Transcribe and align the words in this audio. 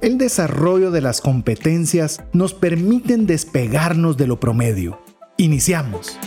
el 0.00 0.18
desarrollo 0.18 0.90
de 0.90 1.00
las 1.00 1.20
competencias 1.20 2.22
nos 2.32 2.54
permiten 2.54 3.26
despegarnos 3.26 4.16
de 4.16 4.26
lo 4.26 4.40
promedio. 4.40 5.00
Iniciamos. 5.36 6.18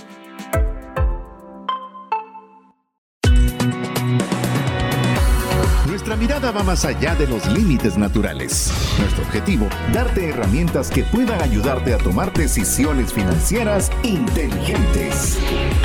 Nuestra 5.88 6.16
mirada 6.16 6.52
va 6.52 6.64
más 6.64 6.86
allá 6.86 7.14
de 7.16 7.28
los 7.28 7.46
límites 7.48 7.98
naturales. 7.98 8.72
Nuestro 9.00 9.24
objetivo, 9.24 9.68
darte 9.94 10.30
herramientas 10.30 10.90
que 10.90 11.04
puedan 11.04 11.40
ayudarte 11.42 11.94
a 11.94 11.98
tomar 12.00 12.34
decisiones 12.34 13.14
financieras 13.14 13.92
inteligentes. 14.02 15.38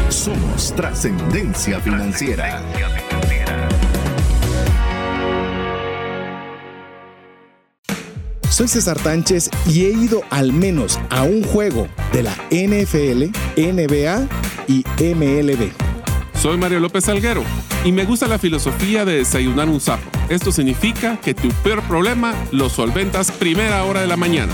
Somos 0.08 0.74
trascendencia 0.74 1.78
financiera. 1.80 2.62
Soy 8.54 8.68
César 8.68 8.96
Tánchez 9.00 9.50
y 9.66 9.86
he 9.86 9.90
ido 9.90 10.22
al 10.30 10.52
menos 10.52 11.00
a 11.10 11.24
un 11.24 11.42
juego 11.42 11.88
de 12.12 12.22
la 12.22 12.36
NFL, 12.52 13.32
NBA 13.56 14.28
y 14.68 14.84
MLB. 15.02 15.72
Soy 16.34 16.56
Mario 16.56 16.78
López 16.78 17.08
Alguero 17.08 17.42
y 17.84 17.90
me 17.90 18.04
gusta 18.04 18.28
la 18.28 18.38
filosofía 18.38 19.04
de 19.04 19.16
desayunar 19.16 19.68
un 19.68 19.80
sapo. 19.80 20.08
Esto 20.28 20.52
significa 20.52 21.16
que 21.16 21.34
tu 21.34 21.48
peor 21.64 21.82
problema 21.82 22.32
lo 22.52 22.68
solventas 22.68 23.32
primera 23.32 23.82
hora 23.82 24.02
de 24.02 24.06
la 24.06 24.16
mañana. 24.16 24.52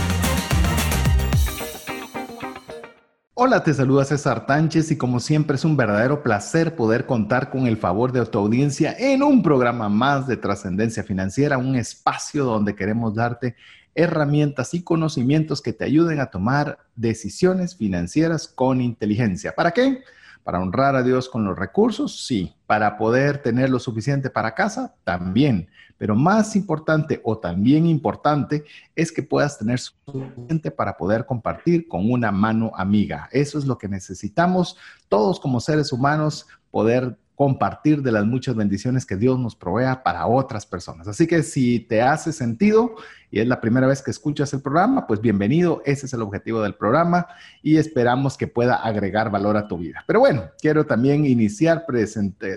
Hola, 3.35 3.63
te 3.63 3.75
saluda 3.75 4.07
César 4.07 4.47
Tánchez 4.47 4.91
y 4.93 4.97
como 4.97 5.21
siempre 5.21 5.57
es 5.57 5.65
un 5.65 5.77
verdadero 5.77 6.23
placer 6.23 6.75
poder 6.75 7.05
contar 7.05 7.51
con 7.51 7.67
el 7.67 7.77
favor 7.77 8.13
de 8.13 8.25
tu 8.25 8.39
audiencia 8.39 8.95
en 8.99 9.23
un 9.23 9.43
programa 9.43 9.91
más 9.91 10.27
de 10.27 10.39
trascendencia 10.39 11.03
financiera, 11.03 11.59
un 11.59 11.75
espacio 11.77 12.45
donde 12.45 12.75
queremos 12.75 13.15
darte 13.15 13.57
herramientas 14.01 14.75
y 14.75 14.83
conocimientos 14.83 15.61
que 15.61 15.73
te 15.73 15.85
ayuden 15.85 16.21
a 16.21 16.31
tomar 16.31 16.79
decisiones 16.97 17.77
financieras 17.77 18.49
con 18.49 18.81
inteligencia. 18.81 19.55
¿Para 19.55 19.73
qué? 19.73 20.03
Para 20.43 20.61
honrar 20.61 20.97
a 20.97 21.03
Dios 21.03 21.29
con 21.29 21.45
los 21.45 21.59
recursos, 21.59 22.25
sí. 22.27 22.55
Para 22.67 22.97
poder 22.97 23.43
tener 23.43 23.69
lo 23.69 23.79
suficiente 23.79 24.31
para 24.31 24.55
casa, 24.55 24.95
también. 25.05 25.69
Pero 25.99 26.17
más 26.17 26.57
importante 26.57 27.21
o 27.25 27.37
también 27.37 27.87
importante 27.87 28.65
es 28.97 29.13
que 29.13 29.23
puedas 29.23 29.59
tener 29.59 29.79
suficiente 29.79 30.71
para 30.71 30.97
poder 30.97 31.27
compartir 31.27 31.87
con 31.87 32.11
una 32.11 32.33
mano 32.33 32.73
amiga. 32.75 33.29
Eso 33.33 33.59
es 33.59 33.67
lo 33.67 33.77
que 33.77 33.89
necesitamos 33.89 34.79
todos 35.09 35.39
como 35.39 35.61
seres 35.61 35.93
humanos, 35.93 36.47
poder 36.71 37.19
compartir 37.41 38.03
de 38.03 38.13
las 38.13 38.27
muchas 38.27 38.55
bendiciones 38.55 39.07
que 39.07 39.17
Dios 39.17 39.39
nos 39.39 39.57
provea 39.57 40.03
para 40.03 40.27
otras 40.27 40.67
personas. 40.67 41.09
Así 41.09 41.27
que 41.27 41.43
si 41.43 41.81
te 41.81 42.03
hace 42.03 42.35
sentido 42.35 42.97
y 43.31 43.41
es 43.41 43.47
la 43.47 43.61
primera 43.61 43.87
vez 43.87 44.03
que 44.03 44.11
escuchas 44.11 44.53
el 44.53 44.61
programa, 44.61 45.07
pues 45.07 45.21
bienvenido, 45.21 45.83
ese 45.85 46.07
es 46.07 46.13
el 46.13 46.23
objetivo 46.23 46.63
del 46.63 46.75
programa 46.75 47.27
y 47.63 47.77
esperamos 47.77 48.37
que 48.37 48.49
pueda 48.49 48.77
agregar 48.77 49.31
valor 49.31 49.57
a 49.57 49.69
tu 49.69 49.79
vida. 49.79 50.03
Pero 50.07 50.21
bueno, 50.21 50.51
quiero 50.61 50.85
también 50.85 51.25
iniciar 51.25 51.85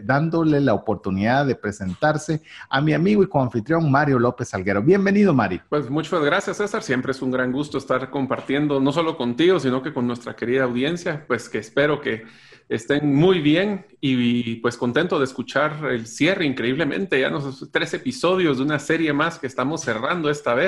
dándole 0.04 0.60
la 0.62 0.74
oportunidad 0.74 1.46
de 1.46 1.56
presentarse 1.56 2.42
a 2.70 2.82
mi 2.82 2.94
amigo 2.94 3.24
y 3.24 3.28
coanfitrión 3.28 3.92
Mario 3.92 4.20
López 4.20 4.50
Salguero. 4.50 4.82
Bienvenido, 4.82 5.34
Mario. 5.34 5.62
Pues 5.70 5.90
muchas 5.90 6.24
gracias, 6.24 6.58
César. 6.58 6.82
Siempre 6.82 7.12
es 7.12 7.22
un 7.22 7.32
gran 7.32 7.52
gusto 7.52 7.78
estar 7.78 8.10
compartiendo, 8.10 8.80
no 8.80 8.92
solo 8.92 9.18
contigo, 9.18 9.60
sino 9.60 9.84
que 9.84 9.94
con 9.94 10.08
nuestra 10.08 10.36
querida 10.36 10.64
audiencia, 10.64 11.26
pues 11.28 11.50
que 11.50 11.60
espero 11.60 12.02
que 12.02 12.24
estén 12.70 13.14
muy 13.14 13.42
bien 13.42 13.86
y 14.00 14.56
pues 14.56 14.78
contento 14.78 15.20
de 15.20 15.26
escuchar 15.26 15.86
el 15.90 16.08
cierre 16.08 16.46
increíblemente. 16.46 17.20
Ya 17.20 17.30
nos 17.30 17.70
tres 17.72 17.94
episodios 17.94 18.58
de 18.58 18.64
una 18.64 18.80
serie 18.80 19.14
más 19.14 19.38
que 19.38 19.48
estamos 19.48 19.82
cerrando 19.82 20.30
esta 20.30 20.54
vez 20.54 20.63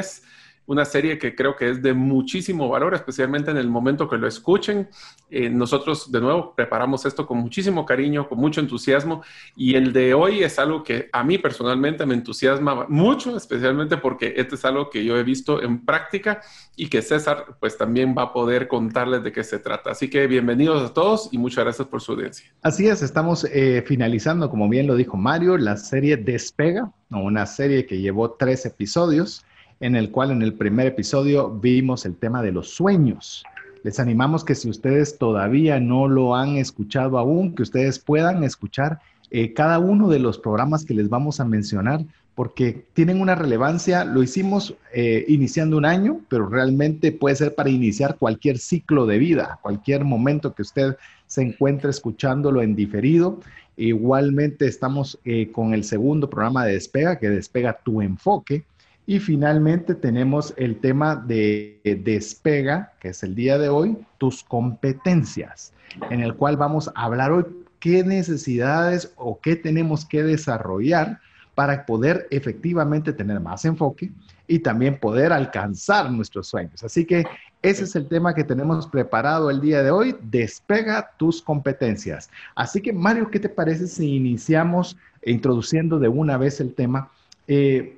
una 0.68 0.86
serie 0.86 1.18
que 1.18 1.36
creo 1.36 1.56
que 1.56 1.70
es 1.70 1.82
de 1.82 1.94
muchísimo 1.94 2.68
valor, 2.70 2.94
especialmente 2.94 3.52
en 3.52 3.58
el 3.58 3.70
momento 3.70 4.10
que 4.10 4.18
lo 4.18 4.28
escuchen. 4.28 4.90
Eh, 5.30 5.50
nosotros, 5.50 6.12
de 6.12 6.22
nuevo, 6.22 6.54
preparamos 6.56 7.06
esto 7.06 7.28
con 7.28 7.38
muchísimo 7.38 7.86
cariño, 7.86 8.28
con 8.28 8.39
mucho 8.39 8.61
entusiasmo, 8.61 9.23
y 9.55 9.76
el 9.76 9.94
de 9.94 10.14
hoy 10.14 10.44
es 10.44 10.58
algo 10.58 10.84
que 10.84 11.10
a 11.11 11.23
mí 11.23 11.38
personalmente 11.38 12.05
me 12.05 12.16
entusiasma 12.16 12.86
mucho, 12.89 13.38
especialmente 13.38 13.98
porque 13.98 14.34
este 14.38 14.55
es 14.55 14.66
algo 14.66 14.89
que 14.89 15.04
yo 15.04 15.17
he 15.17 15.23
visto 15.23 15.61
en 15.61 15.86
práctica 15.86 16.42
y 16.76 16.88
que 16.88 17.02
César, 17.02 17.58
pues 17.60 17.78
también 17.78 18.16
va 18.17 18.23
a 18.23 18.34
poder 18.34 18.67
contarles 18.67 19.23
de 19.23 19.32
qué 19.32 19.44
se 19.44 19.60
trata. 19.60 19.92
Así 19.92 20.10
que 20.10 20.26
bienvenidos 20.28 20.89
a 20.89 20.94
todos 20.94 21.30
y 21.32 21.38
muchas 21.38 21.64
gracias 21.64 21.88
por 21.88 22.02
su 22.02 22.14
audiencia. 22.14 22.52
Así 22.64 22.88
es, 22.88 23.02
estamos 23.02 23.45
eh, 23.45 23.84
finalizando, 23.86 24.50
como 24.50 24.67
bien 24.67 24.88
lo 24.88 24.95
dijo 24.95 25.16
Mario, 25.16 25.58
la 25.58 25.78
serie 25.78 26.17
Despega, 26.17 26.92
una 27.11 27.45
serie 27.45 27.86
que 27.86 28.00
llevó 28.00 28.32
tres 28.32 28.66
episodios 28.66 29.45
en 29.80 29.95
el 29.95 30.11
cual 30.11 30.31
en 30.31 30.41
el 30.41 30.53
primer 30.53 30.87
episodio 30.87 31.49
vimos 31.49 32.05
el 32.05 32.15
tema 32.15 32.41
de 32.41 32.52
los 32.52 32.69
sueños. 32.69 33.43
Les 33.83 33.99
animamos 33.99 34.43
que 34.43 34.55
si 34.55 34.69
ustedes 34.69 35.17
todavía 35.17 35.80
no 35.80 36.08
lo 36.08 36.36
han 36.36 36.58
escuchado 36.58 37.19
aún, 37.19 37.53
que 37.53 37.63
ustedes 37.63 37.99
puedan 37.99 38.43
escuchar 38.43 38.99
eh, 39.31 39.53
cada 39.53 39.80
uno 39.80 40.09
de 40.09 40.19
los 40.19 40.39
programas 40.39 40.86
que 40.86 40.93
les 40.93 41.09
vamos 41.09 41.39
a 41.39 41.45
mencionar, 41.45 42.03
porque 42.36 42.86
tienen 42.93 43.21
una 43.21 43.36
relevancia. 43.36 44.03
Lo 44.03 44.21
hicimos 44.21 44.75
eh, 44.93 45.25
iniciando 45.27 45.77
un 45.77 45.86
año, 45.86 46.21
pero 46.30 46.47
realmente 46.47 47.11
puede 47.11 47.36
ser 47.36 47.55
para 47.55 47.69
iniciar 47.69 48.17
cualquier 48.17 48.57
ciclo 48.57 49.05
de 49.05 49.17
vida, 49.17 49.59
cualquier 49.61 50.03
momento 50.03 50.53
que 50.53 50.61
usted 50.61 50.97
se 51.27 51.42
encuentre 51.42 51.89
escuchándolo 51.89 52.61
en 52.61 52.75
diferido. 52.75 53.39
Igualmente 53.77 54.67
estamos 54.67 55.19
eh, 55.25 55.49
con 55.52 55.73
el 55.73 55.83
segundo 55.83 56.30
programa 56.30 56.65
de 56.65 56.73
Despega, 56.73 57.19
que 57.19 57.30
despega 57.30 57.80
tu 57.83 58.02
enfoque 58.02 58.63
y 59.08 59.20
finalmente 59.20 59.93
tenemos 59.95 60.54
el 60.58 60.80
tema 60.80 61.16
de 61.16 61.80
despega, 62.04 62.93
que 62.99 63.10
es 63.10 63.23
el 63.23 63.36
día 63.36 63.58
de 63.58 63.70
hoy, 63.70 63.98
tus 64.17 64.43
competencias, 64.43 65.73
en 66.10 66.21
el 66.21 66.36
cual 66.36 66.58
vamos 66.58 66.89
a 66.95 67.04
hablar 67.04 67.32
hoy 67.32 67.45
qué 67.80 68.04
necesidades 68.04 69.14
o 69.16 69.39
qué 69.39 69.55
tenemos 69.55 70.05
que 70.05 70.23
desarrollar 70.23 71.20
para 71.54 71.86
poder 71.86 72.27
efectivamente 72.32 73.14
tener 73.14 73.39
más 73.39 73.64
enfoque 73.64 74.11
y 74.48 74.60
también 74.60 74.99
poder 74.99 75.32
alcanzar 75.32 76.11
nuestros 76.11 76.48
sueños. 76.48 76.83
Así 76.83 77.05
que 77.05 77.26
ese 77.61 77.83
es 77.86 77.95
el 77.95 78.08
tema 78.08 78.33
que 78.36 78.43
tenemos 78.43 78.87
preparado 78.87 79.49
el 79.49 79.61
día 79.61 79.82
de 79.82 79.92
hoy, 79.92 80.16
despega 80.22 81.11
tus 81.17 81.42
competencias. 81.42 82.30
Así 82.55 82.82
que 82.82 82.92
Mario, 82.92 83.30
¿qué 83.32 83.39
te 83.39 83.49
parece 83.49 83.87
si 83.87 84.16
iniciamos 84.16 84.98
introduciendo 85.23 85.98
de 85.98 86.08
una 86.08 86.37
vez 86.37 86.60
el 86.60 86.73
tema? 86.73 87.10
Eh, 87.48 87.95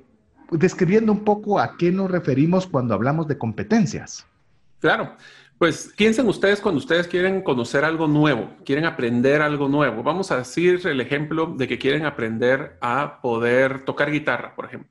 describiendo 0.50 1.12
un 1.12 1.24
poco 1.24 1.60
a 1.60 1.76
qué 1.76 1.90
nos 1.90 2.10
referimos 2.10 2.66
cuando 2.66 2.94
hablamos 2.94 3.28
de 3.28 3.38
competencias. 3.38 4.26
Claro, 4.80 5.16
pues 5.58 5.92
piensen 5.96 6.28
ustedes 6.28 6.60
cuando 6.60 6.78
ustedes 6.78 7.08
quieren 7.08 7.42
conocer 7.42 7.84
algo 7.84 8.06
nuevo, 8.06 8.50
quieren 8.64 8.84
aprender 8.84 9.42
algo 9.42 9.68
nuevo. 9.68 10.02
Vamos 10.02 10.30
a 10.30 10.38
decir 10.38 10.80
el 10.86 11.00
ejemplo 11.00 11.54
de 11.56 11.66
que 11.66 11.78
quieren 11.78 12.06
aprender 12.06 12.78
a 12.80 13.20
poder 13.20 13.84
tocar 13.84 14.10
guitarra, 14.10 14.54
por 14.54 14.66
ejemplo. 14.66 14.90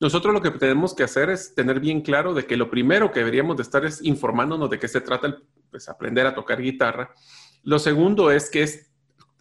Nosotros 0.00 0.34
lo 0.34 0.42
que 0.42 0.50
tenemos 0.50 0.94
que 0.94 1.04
hacer 1.04 1.30
es 1.30 1.54
tener 1.54 1.78
bien 1.78 2.00
claro 2.00 2.34
de 2.34 2.44
que 2.44 2.56
lo 2.56 2.68
primero 2.68 3.12
que 3.12 3.20
deberíamos 3.20 3.56
de 3.56 3.62
estar 3.62 3.84
es 3.84 4.02
informándonos 4.02 4.68
de 4.68 4.80
qué 4.80 4.88
se 4.88 5.00
trata 5.00 5.28
el 5.28 5.36
pues, 5.70 5.88
aprender 5.88 6.26
a 6.26 6.34
tocar 6.34 6.60
guitarra. 6.60 7.14
Lo 7.62 7.78
segundo 7.78 8.32
es 8.32 8.50
que 8.50 8.64
es 8.64 8.91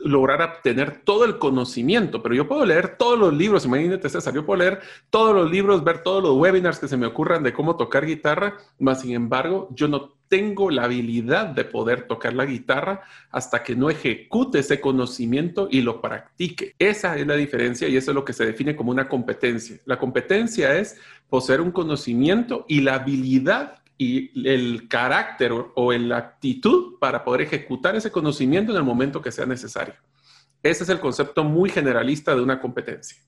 lograr 0.04 0.42
obtener 0.42 1.02
todo 1.04 1.26
el 1.26 1.38
conocimiento, 1.38 2.22
pero 2.22 2.36
yo 2.36 2.48
puedo 2.48 2.66
leer 2.66 2.98
todos 2.98 3.18
los 3.18 3.34
libros, 3.34 3.66
imagínate 3.66 4.10
César, 4.10 4.34
yo 4.34 4.46
puedo 4.46 4.60
leer 4.60 4.80
todos 5.10 5.36
los 5.36 5.50
libros, 5.50 5.84
ver 5.84 6.04
todos 6.04 6.24
los 6.24 6.34
webinars 6.34 6.80
que 6.80 6.88
se 6.88 6.98
me 6.98 7.06
ocurran 7.06 7.44
de 7.44 7.54
cómo 7.54 7.76
tocar 7.78 8.06
guitarra, 8.06 8.58
más 8.80 9.02
sin 9.02 9.14
embargo, 9.14 9.70
yo 9.72 9.88
no 9.88 10.14
tengo 10.32 10.72
la 10.72 10.86
habilidad 10.86 11.48
de 11.48 11.66
poder 11.66 12.08
tocar 12.08 12.34
la 12.34 12.46
guitarra 12.46 13.02
hasta 13.32 13.64
que 13.64 13.76
no 13.76 13.90
ejecute 13.90 14.60
ese 14.60 14.80
conocimiento 14.80 15.68
y 15.70 15.82
lo 15.82 16.00
practique. 16.00 16.74
Esa 16.80 17.18
es 17.18 17.28
la 17.28 17.36
diferencia 17.36 17.90
y 17.90 17.98
eso 17.98 18.12
es 18.12 18.16
lo 18.16 18.24
que 18.24 18.32
se 18.32 18.46
define 18.46 18.74
como 18.74 18.92
una 18.92 19.10
competencia. 19.10 19.82
La 19.84 20.00
competencia 20.00 20.78
es 20.80 20.98
poseer 21.30 21.60
un 21.60 21.72
conocimiento 21.72 22.66
y 22.70 22.80
la 22.80 22.96
habilidad 22.96 23.81
y 24.02 24.32
el 24.50 24.88
carácter 24.88 25.52
o, 25.52 25.94
la 25.94 26.18
actitud 26.18 26.98
para 27.00 27.24
poder 27.24 27.42
ejecutar 27.42 27.96
ese 27.96 28.10
conocimiento 28.10 28.72
en 28.72 28.80
el 28.80 28.84
momento 28.84 29.22
que 29.22 29.32
sea 29.32 29.46
necesario. 29.46 29.94
Ese 30.64 30.84
es 30.86 30.90
el 30.90 31.00
concepto 31.00 31.44
muy 31.44 31.70
generalista 31.70 32.34
de 32.34 32.42
una 32.42 32.60
competencia. 32.60 33.22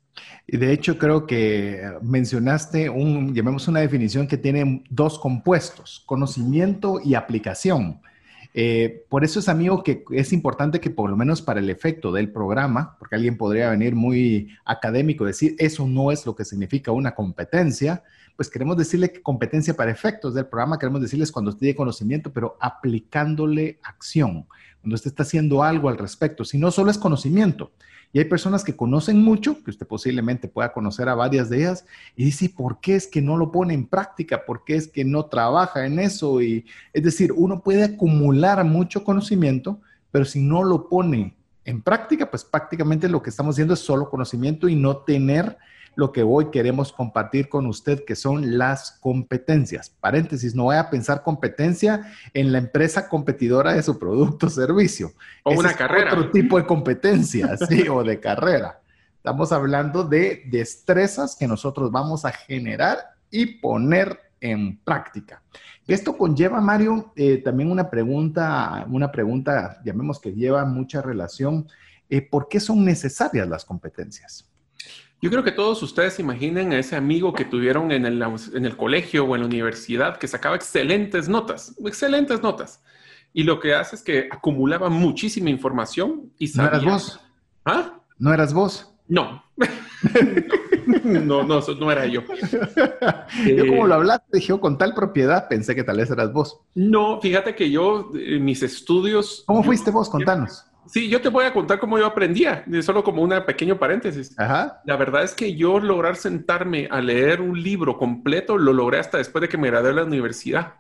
Y 0.48 0.58
de 0.58 0.74
hecho 0.74 0.98
creo 0.98 1.28
que 1.28 1.80
mencionaste 2.02 2.90
un, 2.90 3.36
llamemos 3.36 3.68
una 3.68 3.82
definición 3.82 4.28
que 4.28 4.38
tiene 4.38 4.84
dos 4.90 5.20
compuestos, 5.20 6.02
conocimiento 6.08 7.00
y 7.04 7.14
aplicación. 7.14 8.02
Eh, 8.56 9.06
por 9.10 9.24
eso 9.24 9.42
es, 9.42 9.50
amigo, 9.50 9.84
que 9.84 10.04
es 10.10 10.34
importante 10.34 10.80
que 10.80 10.90
por 10.90 11.08
lo 11.08 11.16
menos 11.16 11.44
para 11.44 11.60
el 11.60 11.70
efecto 11.70 12.12
del 12.12 12.32
programa, 12.32 12.96
porque 12.98 13.16
alguien 13.16 13.38
podría 13.38 13.70
venir 13.70 13.94
muy 13.94 14.50
académico 14.66 15.24
decir, 15.24 15.56
eso 15.60 15.88
no 15.88 16.12
es 16.12 16.26
lo 16.26 16.36
que 16.36 16.46
significa 16.46 16.92
una 16.92 17.14
competencia, 17.14 18.04
pues 18.36 18.50
queremos 18.50 18.78
decirle 18.78 19.12
que 19.12 19.22
competencia 19.22 19.76
para 19.76 19.92
efectos 19.92 20.34
del 20.34 20.48
programa, 20.48 20.80
queremos 20.80 21.02
decirles 21.02 21.32
cuando 21.32 21.50
usted 21.50 21.62
tiene 21.62 21.76
conocimiento, 21.76 22.32
pero 22.32 22.58
aplicándole 22.60 23.80
acción, 23.84 24.48
cuando 24.82 24.96
usted 24.96 25.12
está 25.12 25.24
haciendo 25.24 25.64
algo 25.64 25.90
al 25.90 25.98
respecto, 25.98 26.44
si 26.44 26.58
no 26.58 26.72
solo 26.72 26.92
es 26.92 26.98
conocimiento. 26.98 27.72
Y 28.12 28.20
hay 28.20 28.26
personas 28.26 28.64
que 28.64 28.76
conocen 28.76 29.24
mucho, 29.24 29.64
que 29.64 29.72
usted 29.72 29.88
posiblemente 29.88 30.48
pueda 30.48 30.72
conocer 30.72 31.10
a 31.10 31.16
varias 31.16 31.50
de 31.50 31.58
ellas, 31.58 31.86
y 32.16 32.26
dice, 32.26 32.48
¿por 32.50 32.80
qué 32.80 32.96
es 32.96 33.08
que 33.08 33.22
no 33.24 33.38
lo 33.38 33.52
pone 33.52 33.74
en 33.74 33.88
práctica? 33.88 34.46
¿Por 34.46 34.64
qué 34.64 34.76
es 34.76 34.88
que 34.88 35.04
no 35.04 35.26
trabaja 35.26 35.86
en 35.88 35.98
eso? 35.98 36.40
Y 36.42 36.66
es 36.94 37.04
decir, 37.04 37.32
uno 37.32 37.62
puede 37.62 37.84
acumular 37.84 38.64
mucho 38.66 39.04
conocimiento, 39.04 39.80
pero 40.12 40.26
si 40.26 40.42
no 40.42 40.64
lo 40.64 40.90
pone 40.90 41.36
en 41.66 41.82
práctica, 41.82 42.30
pues 42.30 42.44
prácticamente 42.44 43.10
lo 43.10 43.24
que 43.24 43.32
estamos 43.32 43.56
haciendo 43.56 43.74
es 43.74 43.80
solo 43.80 44.10
conocimiento 44.10 44.68
y 44.68 44.76
no 44.76 44.98
tener 44.98 45.58
lo 45.96 46.12
que 46.12 46.24
hoy 46.24 46.50
queremos 46.52 46.92
compartir 46.92 47.50
con 47.50 47.66
usted, 47.66 48.04
que 48.06 48.16
son 48.16 48.58
las 48.58 48.94
competencias. 49.00 49.90
Paréntesis, 49.90 50.56
no 50.56 50.66
vaya 50.66 50.82
a 50.82 50.90
pensar 50.90 51.24
competencia 51.24 52.12
en 52.34 52.52
la 52.52 52.58
empresa 52.58 53.08
competidora 53.08 53.74
de 53.74 53.84
su 53.84 54.00
producto 54.00 54.48
o 54.48 54.50
servicio. 54.50 55.12
O 55.44 55.52
una 55.52 55.74
carrera. 55.74 56.14
Otro 56.14 56.32
tipo 56.32 56.58
de 56.58 56.66
competencia, 56.66 57.56
sí, 57.70 57.88
o 57.88 58.04
de 58.04 58.20
carrera. 58.20 58.80
Estamos 59.18 59.52
hablando 59.52 60.04
de 60.04 60.44
destrezas 60.48 61.36
que 61.36 61.48
nosotros 61.48 61.92
vamos 61.92 62.26
a 62.26 62.32
generar 62.32 62.98
y 63.32 63.46
poner 63.46 64.20
en 64.42 64.78
práctica. 64.80 65.42
Esto 65.88 66.18
conlleva, 66.18 66.62
Mario, 66.62 67.12
eh, 67.16 67.38
también 67.38 67.72
una 67.72 67.90
pregunta, 67.90 68.86
una 68.90 69.12
pregunta, 69.12 69.82
llamemos 69.84 70.20
que 70.20 70.34
lleva 70.34 70.66
mucha 70.66 71.02
relación. 71.02 71.68
Eh, 72.10 72.22
¿Por 72.22 72.48
qué 72.48 72.60
son 72.60 72.84
necesarias 72.86 73.48
las 73.48 73.66
competencias? 73.66 74.50
Yo 75.24 75.30
creo 75.30 75.42
que 75.42 75.54
todos 75.54 75.82
ustedes 75.82 76.20
imaginen 76.20 76.74
a 76.74 76.80
ese 76.80 76.98
amigo 76.98 77.32
que 77.32 77.46
tuvieron 77.46 77.94
en 77.94 78.06
el, 78.06 78.22
en 78.22 78.66
el 78.66 78.76
colegio 78.76 79.24
o 79.24 79.36
en 79.36 79.42
la 79.44 79.48
universidad 79.48 80.18
que 80.18 80.28
sacaba 80.28 80.58
excelentes 80.58 81.30
notas, 81.30 81.74
excelentes 81.86 82.44
notas. 82.44 82.84
Y 83.32 83.44
lo 83.44 83.58
que 83.62 83.74
hace 83.74 83.96
es 83.96 84.02
que 84.02 84.28
acumulaba 84.30 84.90
muchísima 84.90 85.50
información 85.50 86.34
y 86.38 86.50
sabía... 86.50 86.72
¿No 86.72 86.76
eras 86.76 86.84
vos? 86.84 87.20
¿Ah? 87.64 88.02
¿No 88.20 88.34
eras 88.34 88.54
vos? 88.54 88.94
No. 89.08 89.42
no, 91.06 91.44
no, 91.44 91.62
no 91.62 91.92
era 91.94 92.06
yo. 92.06 92.24
yo 93.46 93.68
como 93.68 93.88
lo 93.88 93.94
hablaste, 93.94 94.40
dije, 94.40 94.60
con 94.60 94.78
tal 94.78 94.94
propiedad, 94.94 95.48
pensé 95.48 95.74
que 95.74 95.86
tal 95.86 96.00
vez 96.00 96.12
eras 96.12 96.34
vos. 96.34 96.60
No, 96.76 97.22
fíjate 97.22 97.56
que 97.56 97.72
yo, 97.72 98.12
mis 98.42 98.62
estudios... 98.62 99.46
¿Cómo 99.48 99.64
fuiste 99.64 99.90
vos? 99.90 100.10
Contanos. 100.10 100.66
Sí, 100.88 101.10
yo 101.10 101.22
te 101.22 101.30
voy 101.30 101.46
a 101.46 101.54
contar 101.54 101.80
cómo 101.80 101.98
yo 101.98 102.06
aprendía, 102.06 102.66
solo 102.82 103.04
como 103.04 103.22
una 103.22 103.46
pequeño 103.46 103.78
paréntesis. 103.80 104.36
La 104.38 104.96
verdad 104.98 105.24
es 105.24 105.34
que 105.34 105.56
yo 105.56 105.80
lograr 105.80 106.16
sentarme 106.16 106.88
a 106.92 107.02
leer 107.02 107.42
un 107.42 107.62
libro 107.62 107.98
completo 107.98 108.58
lo 108.58 108.74
logré 108.74 109.00
hasta 109.00 109.18
después 109.18 109.42
de 109.42 109.50
que 109.50 109.58
me 109.58 109.70
gradué 109.70 109.90
de 109.90 109.96
la 109.96 110.04
universidad. 110.04 110.76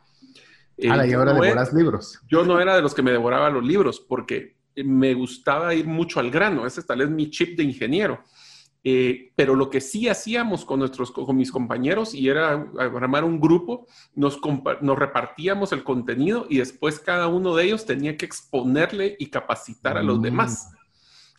Ah, 0.89 1.05
y 1.05 1.13
ahora 1.13 1.33
devoras 1.33 1.73
libros. 1.73 2.19
Yo 2.27 2.43
no 2.45 2.59
era 2.59 2.75
de 2.75 2.81
los 2.81 2.93
que 2.93 3.01
me 3.01 3.11
devoraba 3.11 3.49
los 3.49 3.63
libros 3.63 3.99
porque 3.99 4.55
me 4.75 5.13
gustaba 5.13 5.73
ir 5.73 5.85
mucho 5.85 6.19
al 6.19 6.31
grano. 6.31 6.65
Ese 6.65 6.81
tal 6.83 6.99
vez 6.99 7.09
mi 7.09 7.29
chip 7.29 7.57
de 7.57 7.63
ingeniero. 7.63 8.23
Eh, 8.85 9.31
pero 9.35 9.55
lo 9.55 9.69
que 9.69 9.79
sí 9.79 10.09
hacíamos 10.09 10.65
con, 10.65 10.79
nuestros, 10.79 11.11
con 11.11 11.37
mis 11.37 11.53
compañeros 11.53 12.13
y 12.13 12.27
era 12.27 12.67
armar 12.77 13.23
un 13.23 13.39
grupo, 13.39 13.87
nos, 14.13 14.39
nos 14.81 14.99
repartíamos 14.99 15.71
el 15.71 15.85
contenido 15.85 16.45
y 16.49 16.57
después 16.57 16.99
cada 16.99 17.27
uno 17.27 17.55
de 17.55 17.63
ellos 17.63 17.85
tenía 17.85 18.17
que 18.17 18.25
exponerle 18.25 19.15
y 19.19 19.27
capacitar 19.27 19.97
a 19.97 20.03
los 20.03 20.19
mm. 20.19 20.21
demás. 20.21 20.71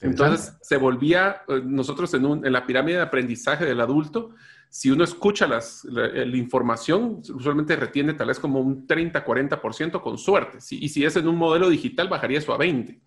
Entonces 0.00 0.56
se 0.62 0.78
volvía, 0.78 1.42
eh, 1.48 1.60
nosotros 1.62 2.12
en, 2.14 2.24
en, 2.24 2.52
la 2.52 2.66
pirámide 2.66 2.96
de 2.96 3.02
aprendizaje 3.02 3.66
del 3.66 3.80
adulto, 3.80 4.30
si 4.70 4.90
uno 4.90 5.04
escucha 5.04 5.46
las, 5.46 5.84
la, 5.84 6.08
la, 6.08 6.36
información, 6.36 7.22
usualmente 7.34 7.76
retiene 7.76 8.14
tal 8.14 8.28
vez 8.28 8.40
como 8.40 8.60
un 8.60 8.86
30-40% 8.86 10.00
con 10.00 10.18
suerte. 10.18 10.58
y 10.70 10.88
si 10.88 11.04
es 11.04 11.16
en 11.16 11.28
un 11.28 11.36
modelo 11.36 11.68
digital, 11.68 12.08
bajaría 12.08 12.38
eso 12.38 12.52
a 12.52 12.58
20%. 12.58 13.00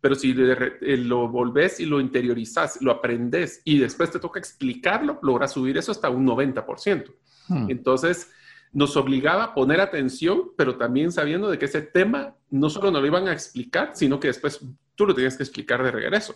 Pero 0.00 0.14
si 0.14 0.34
eh, 0.36 0.96
lo 0.96 1.28
volvés 1.28 1.80
y 1.80 1.86
lo 1.86 2.00
interiorizás, 2.00 2.80
lo 2.80 2.90
aprendes 2.90 3.60
y 3.64 3.78
después 3.78 4.10
te 4.10 4.18
toca 4.18 4.38
explicarlo, 4.38 5.18
logras 5.22 5.52
subir 5.52 5.76
eso 5.76 5.92
hasta 5.92 6.08
un 6.08 6.26
90%. 6.26 7.12
Hmm. 7.48 7.70
Entonces, 7.70 8.30
nos 8.72 8.96
obligaba 8.96 9.44
a 9.44 9.54
poner 9.54 9.80
atención, 9.80 10.52
pero 10.56 10.76
también 10.76 11.12
sabiendo 11.12 11.50
de 11.50 11.58
que 11.58 11.66
ese 11.66 11.82
tema 11.82 12.34
no 12.50 12.70
solo 12.70 12.90
nos 12.90 13.00
lo 13.00 13.06
iban 13.06 13.28
a 13.28 13.32
explicar, 13.32 13.90
sino 13.94 14.20
que 14.20 14.28
después 14.28 14.64
tú 14.94 15.06
lo 15.06 15.14
tenías 15.14 15.36
que 15.36 15.42
explicar 15.42 15.82
de 15.82 15.90
regreso. 15.90 16.34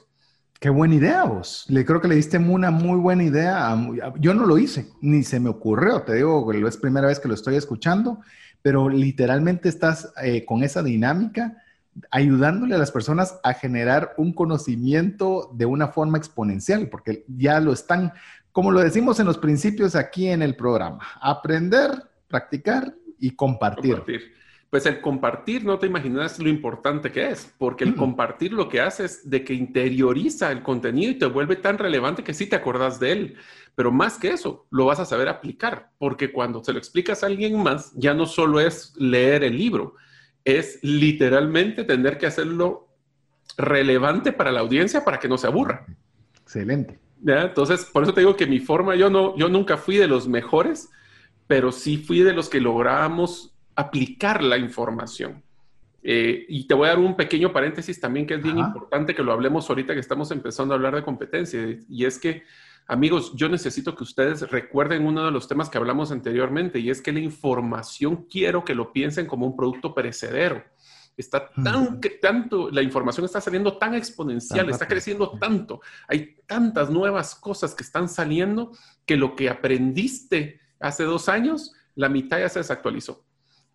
Qué 0.61 0.71
buena 0.71 0.95
idea 0.95 1.25
vos. 1.25 1.67
Le 1.69 1.85
creo 1.85 2.01
que 2.01 2.09
le 2.09 2.15
diste 2.15 2.39
una 2.39 2.71
muy 2.71 2.99
buena 2.99 3.25
idea. 3.25 3.77
Yo 4.19 4.35
no 4.35 4.47
lo 4.47 4.57
hice, 4.57 4.89
ni 5.01 5.23
se 5.23 5.39
me 5.39 5.51
ocurrió. 5.51 6.03
Te 6.03 6.15
digo, 6.15 6.51
es 6.53 6.77
primera 6.77 7.09
vez 7.09 7.21
que 7.21 7.29
lo 7.29 7.35
estoy 7.35 7.57
escuchando, 7.57 8.21
pero 8.63 8.89
literalmente 8.89 9.69
estás 9.69 10.13
eh, 10.23 10.45
con 10.45 10.63
esa 10.63 10.83
dinámica 10.83 11.59
ayudándole 12.11 12.75
a 12.75 12.79
las 12.79 12.91
personas 12.91 13.39
a 13.43 13.55
generar 13.55 14.15
un 14.17 14.33
conocimiento 14.33 15.51
de 15.55 15.67
una 15.67 15.89
forma 15.89 16.19
exponencial, 16.19 16.89
porque 16.89 17.25
ya 17.29 17.61
lo 17.61 17.73
están, 17.73 18.13
como 18.53 18.71
lo 18.71 18.81
decimos 18.81 19.21
en 19.21 19.27
los 19.27 19.39
principios 19.39 19.95
aquí 19.95 20.29
en 20.29 20.43
el 20.43 20.57
programa, 20.57 21.01
aprender, 21.21 21.91
practicar 22.29 22.95
y 23.19 23.31
compartir. 23.31 24.03
Pues 24.71 24.87
el 24.87 25.01
compartir, 25.01 25.65
no 25.65 25.79
te 25.79 25.87
imaginas 25.87 26.41
lo 26.41 26.49
importante 26.49 27.13
que 27.13 27.29
es, 27.29 27.55
porque 27.59 27.85
el 27.85 27.95
compartir 27.95 28.53
lo 28.53 28.69
que 28.69 28.81
hace 28.81 29.05
es 29.05 29.31
de 29.31 29.45
que 29.45 29.55
interioriza 29.55 30.51
el 30.51 30.65
contenido 30.65 31.13
y 31.13 31.15
te 31.15 31.27
vuelve 31.27 31.55
tan 31.55 31.79
relevante 31.79 32.25
que 32.25 32.35
sí 32.35 32.47
te 32.47 32.57
acordás 32.57 32.99
de 32.99 33.13
él. 33.13 33.37
Pero 33.77 33.93
más 33.93 34.19
que 34.19 34.31
eso, 34.31 34.67
lo 34.73 34.87
vas 34.87 34.99
a 34.99 35.05
saber 35.05 35.29
aplicar, 35.29 35.93
porque 35.97 36.33
cuando 36.33 36.65
se 36.65 36.73
lo 36.73 36.81
explicas 36.81 37.23
a 37.23 37.27
alguien 37.27 37.63
más, 37.63 37.93
ya 37.95 38.15
no 38.15 38.27
solo 38.27 38.59
es 38.59 38.93
leer 38.97 39.45
el 39.45 39.57
libro, 39.57 39.95
es 40.45 40.79
literalmente 40.83 41.85
tener 41.85 42.19
que 42.19 42.27
hacerlo 42.27 42.89
relevante 43.57 44.33
para 44.33 44.53
la 44.53 44.61
audiencia 44.61 45.05
para 45.05 45.19
que 45.19 45.29
no 45.29 45.39
se 45.39 45.47
aburra. 45.47 45.87
Excelente. 46.43 46.99
Entonces, 47.27 47.87
por 47.87 48.03
eso 48.03 48.13
te 48.13 48.21
digo 48.21 48.37
que 48.37 48.47
mi 48.47 48.61
forma, 48.61 48.97
yo, 48.97 49.09
no, 49.09 49.37
yo 49.37 49.49
nunca 49.49 49.77
fui 49.77 49.97
de 49.97 50.07
los 50.07 50.29
mejores, 50.29 50.91
pero 51.47 51.73
sí 51.73 51.97
fui 51.97 52.21
de 52.21 52.35
los 52.35 52.49
que 52.49 52.61
lográbamos 52.61 53.55
aplicar 53.75 54.43
la 54.43 54.59
información. 54.59 55.43
Eh, 56.03 56.45
y 56.49 56.67
te 56.67 56.75
voy 56.75 56.87
a 56.87 56.91
dar 56.91 56.99
un 56.99 57.17
pequeño 57.17 57.51
paréntesis 57.51 57.99
también 57.99 58.27
que 58.27 58.35
es 58.35 58.43
bien 58.43 58.59
importante 58.59 59.15
que 59.15 59.23
lo 59.23 59.33
hablemos 59.33 59.71
ahorita 59.71 59.95
que 59.95 60.01
estamos 60.01 60.31
empezando 60.31 60.75
a 60.75 60.77
hablar 60.77 60.95
de 60.95 61.03
competencia. 61.03 61.79
Y 61.89 62.05
es 62.05 62.19
que 62.19 62.43
Amigos, 62.87 63.33
yo 63.35 63.49
necesito 63.49 63.95
que 63.95 64.03
ustedes 64.03 64.43
recuerden 64.51 65.07
uno 65.07 65.25
de 65.25 65.31
los 65.31 65.49
temas 65.49 65.71
que 65.71 65.79
hablamos 65.79 66.13
anteriormente 66.13 66.79
y 66.79 66.91
es 66.91 67.01
que 67.01 67.13
la 67.13 67.21
información 67.21 68.27
quiero 68.29 68.65
que 68.65 68.75
lo 68.75 68.93
piensen 68.93 69.27
como 69.27 69.47
un 69.47 69.57
producto 69.57 69.95
perecedero. 69.95 70.63
Está 71.17 71.49
tan, 71.51 72.01
que, 72.01 72.11
tanto, 72.11 72.71
la 72.71 72.83
información 72.83 73.25
está 73.25 73.41
saliendo 73.41 73.79
tan 73.79 73.95
exponencial, 73.95 74.69
está 74.69 74.87
creciendo 74.87 75.31
tanto. 75.39 75.81
Hay 76.09 76.37
tantas 76.47 76.91
nuevas 76.91 77.35
cosas 77.37 77.75
que 77.75 77.85
están 77.85 78.09
saliendo 78.09 78.73
que 79.07 79.17
lo 79.17 79.37
que 79.37 79.49
aprendiste 79.49 80.61
hace 80.81 81.05
dos 81.05 81.29
años, 81.29 81.73
la 81.95 82.09
mitad 82.09 82.41
ya 82.41 82.49
se 82.49 82.59
desactualizó. 82.59 83.25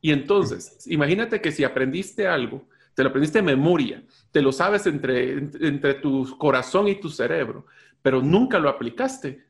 Y 0.01 0.11
entonces, 0.11 0.85
imagínate 0.85 1.41
que 1.41 1.51
si 1.51 1.63
aprendiste 1.63 2.27
algo, 2.27 2.67
te 2.93 3.03
lo 3.03 3.09
aprendiste 3.09 3.39
de 3.39 3.43
memoria, 3.43 4.03
te 4.31 4.41
lo 4.41 4.51
sabes 4.51 4.85
entre, 4.85 5.37
entre 5.37 5.95
tu 5.95 6.37
corazón 6.37 6.89
y 6.89 6.99
tu 6.99 7.09
cerebro, 7.09 7.65
pero 8.01 8.21
nunca 8.21 8.59
lo 8.59 8.69
aplicaste, 8.69 9.45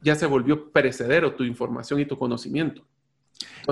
ya 0.00 0.14
se 0.14 0.26
volvió 0.26 0.70
perecedero 0.72 1.34
tu 1.34 1.44
información 1.44 2.00
y 2.00 2.06
tu 2.06 2.18
conocimiento. 2.18 2.84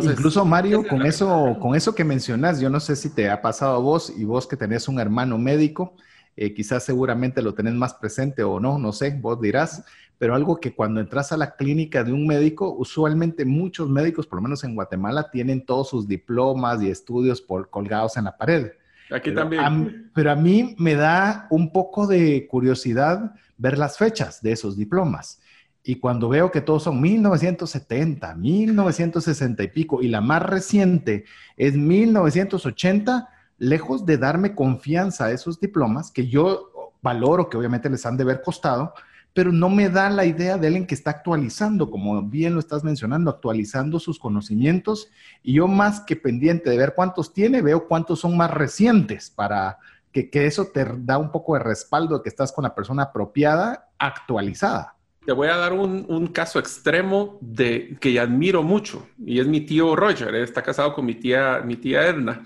Incluso 0.01 0.45
Mario, 0.45 0.87
con 0.87 1.05
eso, 1.05 1.57
con 1.61 1.75
eso 1.75 1.95
que 1.95 2.05
mencionas, 2.05 2.61
yo 2.61 2.71
no 2.71 2.81
sé 2.81 2.97
si 2.97 3.15
te 3.15 3.29
ha 3.29 3.43
pasado 3.43 3.75
a 3.75 3.79
vos 3.79 4.13
y 4.17 4.25
vos 4.25 4.47
que 4.47 4.57
tenés 4.57 4.89
un 4.89 5.01
hermano 5.01 5.39
médico, 5.39 5.95
eh, 6.37 6.55
quizás 6.55 6.85
seguramente 6.85 7.43
lo 7.43 7.55
tenés 7.55 7.75
más 7.75 7.95
presente 7.95 8.43
o 8.43 8.61
no, 8.61 8.79
no 8.79 8.93
sé, 8.93 9.19
vos 9.21 9.41
dirás, 9.41 9.85
pero 10.19 10.35
algo 10.35 10.59
que 10.61 10.75
cuando 10.75 11.01
entras 11.01 11.33
a 11.33 11.37
la 11.37 11.57
clínica 11.57 12.05
de 12.05 12.13
un 12.13 12.27
médico, 12.27 12.75
usualmente 12.79 13.45
muchos 13.45 13.89
médicos, 13.89 14.27
por 14.27 14.39
lo 14.39 14.43
menos 14.43 14.65
en 14.65 14.75
Guatemala, 14.75 15.31
tienen 15.31 15.65
todos 15.65 15.91
sus 15.91 16.07
diplomas 16.07 16.83
y 16.83 16.91
estudios 16.91 17.41
por, 17.41 17.71
colgados 17.71 18.17
en 18.17 18.25
la 18.25 18.37
pared. 18.37 18.73
Aquí 19.11 19.33
también. 19.33 20.11
pero 20.15 20.31
a 20.31 20.37
mí 20.37 20.77
me 20.79 20.95
da 20.95 21.47
un 21.51 21.73
poco 21.73 22.07
de 22.07 22.47
curiosidad 22.47 23.33
ver 23.59 23.77
las 23.77 23.99
fechas 23.99 24.41
de 24.41 24.53
esos 24.53 24.77
diplomas. 24.77 25.41
Y 25.83 25.97
cuando 25.97 26.29
veo 26.29 26.51
que 26.51 26.61
todos 26.61 26.85
son 26.85 27.01
1970, 27.01 28.35
1960 28.35 29.63
y 29.63 29.69
pico, 29.69 30.03
y 30.03 30.09
la 30.09 30.21
más 30.21 30.43
reciente 30.43 31.25
es 31.57 31.77
1980, 31.77 33.29
lejos 33.59 34.07
de 34.07 34.19
darme 34.19 34.55
confianza 34.55 35.27
a 35.27 35.33
esos 35.33 35.61
diplomas, 35.61 36.11
que 36.11 36.29
yo 36.29 36.93
valoro 37.03 37.49
que 37.49 37.57
obviamente 37.57 37.91
les 37.91 38.05
han 38.07 38.17
de 38.17 38.25
haber 38.25 38.43
costado, 38.43 38.95
pero 39.33 39.53
no 39.53 39.69
me 39.69 39.89
da 39.89 40.11
la 40.11 40.25
idea 40.25 40.59
de 40.59 40.67
alguien 40.67 40.87
que 40.87 40.95
está 40.95 41.11
actualizando, 41.11 41.91
como 41.91 42.23
bien 42.23 42.55
lo 42.55 42.61
estás 42.61 42.83
mencionando, 42.83 43.31
actualizando 43.31 44.01
sus 44.01 44.19
conocimientos. 44.19 45.09
Y 45.43 45.55
yo 45.55 45.69
más 45.69 46.01
que 46.01 46.17
pendiente 46.17 46.71
de 46.71 46.77
ver 46.77 46.95
cuántos 46.95 47.33
tiene, 47.33 47.63
veo 47.63 47.87
cuántos 47.87 48.21
son 48.21 48.37
más 48.37 48.51
recientes 48.51 49.31
para 49.31 49.79
que, 50.13 50.29
eso 50.33 50.67
te 50.67 50.85
da 50.99 51.19
un 51.19 51.31
poco 51.31 51.55
de 51.55 51.61
respaldo 51.61 52.17
de 52.17 52.23
que 52.23 52.29
estás 52.29 52.53
con 52.53 52.65
la 52.65 52.75
persona 52.75 53.05
apropiada, 53.05 53.91
actualizada. 53.99 54.95
Te 55.25 55.33
voy 55.33 55.49
a 55.49 55.57
dar 55.57 55.73
un, 55.75 56.27
caso 56.29 56.59
extremo 56.59 57.39
de 57.41 57.97
que 58.01 58.19
admiro 58.19 58.63
mucho 58.63 59.07
y 59.25 59.41
es 59.41 59.47
mi 59.47 59.61
tío 59.61 59.95
Roger. 59.95 60.35
está 60.37 60.63
casado 60.63 60.95
con 60.95 61.05
mi 61.05 61.15
tía, 61.15 61.63
mi 61.65 61.77
tía 61.77 62.07
Edna. 62.07 62.43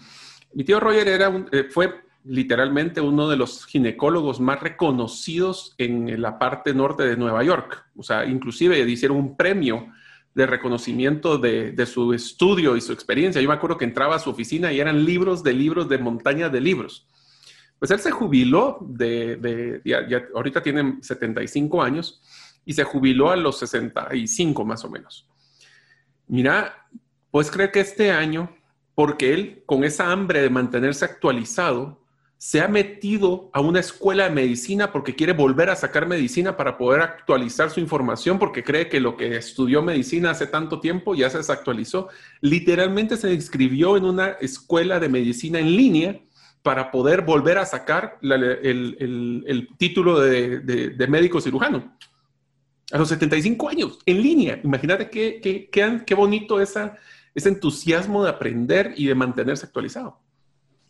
Mi 0.53 0.65
tío 0.65 0.81
Roger 0.81 1.09
era 1.09 1.33
eh, 1.53 1.69
fue 1.71 1.95
literalmente 2.25 3.01
uno 3.01 3.29
de 3.29 3.37
los 3.37 3.67
ginecólogos 3.67 4.41
más 4.41 4.61
reconocidos 4.61 5.75
en 5.79 6.21
la 6.21 6.39
parte 6.39 6.75
norte 6.75 7.05
de 7.05 7.17
Nueva 7.17 7.43
York. 7.43 7.85
O 7.97 8.03
sea, 8.03 8.25
inclusive 8.25 8.79
hicieron 8.89 9.17
un 9.17 9.37
premio 9.37 9.89
de 10.35 10.47
reconocimiento 10.47 11.39
de, 11.39 11.87
su 11.87 12.13
estudio 12.15 12.77
y 12.77 12.81
su 12.81 12.93
experiencia. 12.93 13.43
Yo 13.43 13.49
me 13.49 13.55
acuerdo 13.55 13.77
que 13.77 13.85
entraba 13.85 14.17
a 14.17 14.19
su 14.19 14.31
oficina 14.31 14.73
y 14.73 14.81
eran 14.81 15.05
libros 15.05 15.43
de 15.43 15.53
libros 15.53 15.89
de 15.89 15.99
montaña 15.99 16.49
de 16.49 16.61
libros. 16.61 17.07
Pues 17.83 17.91
él 17.91 17.99
se 17.99 18.13
jubiló 18.13 18.79
de, 18.81 19.81
ya, 19.85 20.29
ahorita 20.37 20.63
tiene 20.63 20.99
75 21.01 21.83
años 21.83 22.23
y 22.65 22.75
se 22.75 22.85
jubiló 22.85 23.31
a 23.33 23.35
los 23.35 23.59
65 23.59 24.65
más 24.65 24.85
o 24.85 24.89
menos. 24.89 25.27
Mira, 26.29 26.87
puedes 27.33 27.51
creer 27.51 27.73
que 27.73 27.81
este 27.81 28.13
año, 28.13 28.55
porque 28.95 29.35
él 29.35 29.65
con 29.67 29.83
esa 29.83 30.13
hambre 30.13 30.43
de 30.43 30.49
mantenerse 30.49 31.05
actualizado, 31.05 31.99
se 32.39 32.61
ha 32.61 32.69
metido 32.69 33.51
a 33.53 33.61
una 33.61 33.81
escuela 33.81 34.29
de 34.29 34.31
medicina 34.31 34.93
porque 34.93 35.17
quiere 35.17 35.33
volver 35.33 35.69
a 35.69 35.75
sacar 35.75 36.07
medicina 36.07 36.57
para 36.57 36.79
poder 36.79 37.01
actualizar 37.01 37.71
su 37.71 37.81
información 37.81 38.39
porque 38.39 38.63
cree 38.63 38.89
que 38.89 39.01
lo 39.01 39.17
que 39.17 39.35
estudió 39.37 39.83
medicina 39.83 40.31
hace 40.31 40.47
tanto 40.47 40.79
tiempo 40.79 41.17
ya 41.17 41.29
se 41.31 41.39
desactualizó. 41.39 42.11
Literalmente 42.43 43.17
se 43.17 43.35
inscribió 43.35 43.97
en 43.97 44.05
una 44.05 44.29
escuela 44.41 45.01
de 45.01 45.09
medicina 45.09 45.59
en 45.59 45.77
línea 45.77 46.21
para 46.63 46.91
poder 46.91 47.23
volver 47.23 47.59
a 47.59 47.67
sacar 47.67 48.19
el, 48.23 49.69
título 49.77 50.21
de, 50.21 51.07
médico 51.09 51.41
cirujano. 51.41 51.97
A 52.93 52.99
los 52.99 53.09
75 53.09 53.69
años, 53.69 53.99
en 54.07 54.23
línea. 54.23 54.61
Imagínate 54.63 55.09
qué, 55.11 55.41
qué, 55.43 56.03
qué, 56.05 56.15
bonito 56.15 56.61
esa, 56.61 56.97
ese 57.35 57.49
entusiasmo 57.49 58.23
de 58.23 58.31
aprender 58.31 58.93
y 58.97 59.07
de 59.07 59.15
mantenerse 59.15 59.67
actualizado. 59.67 60.21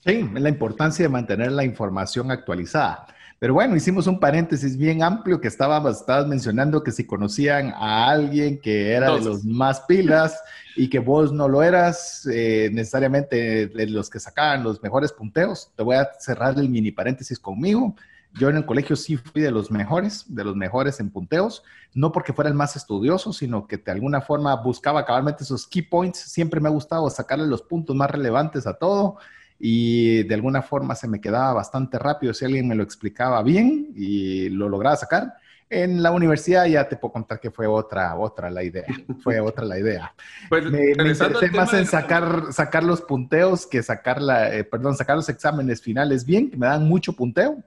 Sí, 0.04 0.28
la 0.34 0.48
importancia 0.48 1.04
de 1.04 1.08
mantener 1.08 1.52
la 1.52 1.64
información 1.64 2.30
actualizada. 2.30 3.06
Pero 3.42 3.54
bueno, 3.54 3.74
hicimos 3.74 4.06
un 4.06 4.20
paréntesis 4.20 4.76
bien 4.76 5.02
amplio 5.02 5.40
que 5.40 5.48
estabas, 5.48 5.98
estabas 5.98 6.28
mencionando 6.28 6.84
que 6.84 6.92
si 6.92 7.04
conocían 7.04 7.74
a 7.74 8.08
alguien 8.08 8.60
que 8.60 8.92
era 8.92 9.16
de 9.16 9.20
los 9.20 9.44
más 9.44 9.80
pilas 9.80 10.40
y 10.76 10.88
que 10.88 11.00
vos 11.00 11.32
no 11.32 11.48
lo 11.48 11.60
eras 11.64 12.24
eh, 12.32 12.70
necesariamente 12.72 13.66
de 13.66 13.86
los 13.88 14.08
que 14.08 14.20
sacaban 14.20 14.62
los 14.62 14.80
mejores 14.80 15.10
punteos, 15.10 15.72
te 15.74 15.82
voy 15.82 15.96
a 15.96 16.08
cerrar 16.20 16.56
el 16.56 16.68
mini 16.68 16.92
paréntesis 16.92 17.40
conmigo. 17.40 17.96
Yo 18.34 18.48
en 18.48 18.58
el 18.58 18.64
colegio 18.64 18.94
sí 18.94 19.16
fui 19.16 19.42
de 19.42 19.50
los 19.50 19.72
mejores, 19.72 20.24
de 20.28 20.44
los 20.44 20.54
mejores 20.54 21.00
en 21.00 21.10
punteos, 21.10 21.64
no 21.94 22.12
porque 22.12 22.32
fuera 22.32 22.48
el 22.48 22.54
más 22.54 22.76
estudioso, 22.76 23.32
sino 23.32 23.66
que 23.66 23.76
de 23.76 23.90
alguna 23.90 24.20
forma 24.20 24.54
buscaba 24.54 25.04
cabalmente 25.04 25.42
esos 25.42 25.66
key 25.66 25.82
points. 25.82 26.20
Siempre 26.20 26.60
me 26.60 26.68
ha 26.68 26.72
gustado 26.72 27.10
sacarle 27.10 27.48
los 27.48 27.62
puntos 27.62 27.96
más 27.96 28.08
relevantes 28.08 28.68
a 28.68 28.74
todo 28.74 29.18
y 29.64 30.24
de 30.24 30.34
alguna 30.34 30.60
forma 30.60 30.96
se 30.96 31.06
me 31.06 31.20
quedaba 31.20 31.52
bastante 31.52 31.96
rápido 31.96 32.34
si 32.34 32.44
alguien 32.44 32.66
me 32.66 32.74
lo 32.74 32.82
explicaba 32.82 33.40
bien 33.44 33.92
y 33.94 34.48
lo 34.48 34.68
lograba 34.68 34.96
sacar. 34.96 35.34
En 35.70 36.02
la 36.02 36.10
universidad 36.10 36.66
ya 36.66 36.88
te 36.88 36.96
puedo 36.96 37.12
contar 37.12 37.38
que 37.38 37.52
fue 37.52 37.68
otra, 37.68 38.16
otra 38.16 38.50
la 38.50 38.64
idea. 38.64 38.86
Fue 39.22 39.38
otra 39.40 39.64
la 39.64 39.78
idea. 39.78 40.12
Pues, 40.48 40.64
me, 40.64 40.90
interesé 40.90 41.48
más 41.52 41.72
en 41.74 41.86
sacar, 41.86 42.52
sacar 42.52 42.82
los 42.82 43.02
punteos 43.02 43.64
que 43.64 43.84
sacar 43.84 44.20
la, 44.20 44.52
eh, 44.52 44.64
perdón, 44.64 44.96
sacar 44.96 45.14
los 45.14 45.28
exámenes 45.28 45.80
finales 45.80 46.26
bien, 46.26 46.50
que 46.50 46.56
me 46.56 46.66
dan 46.66 46.88
mucho 46.88 47.12
punteo 47.12 47.62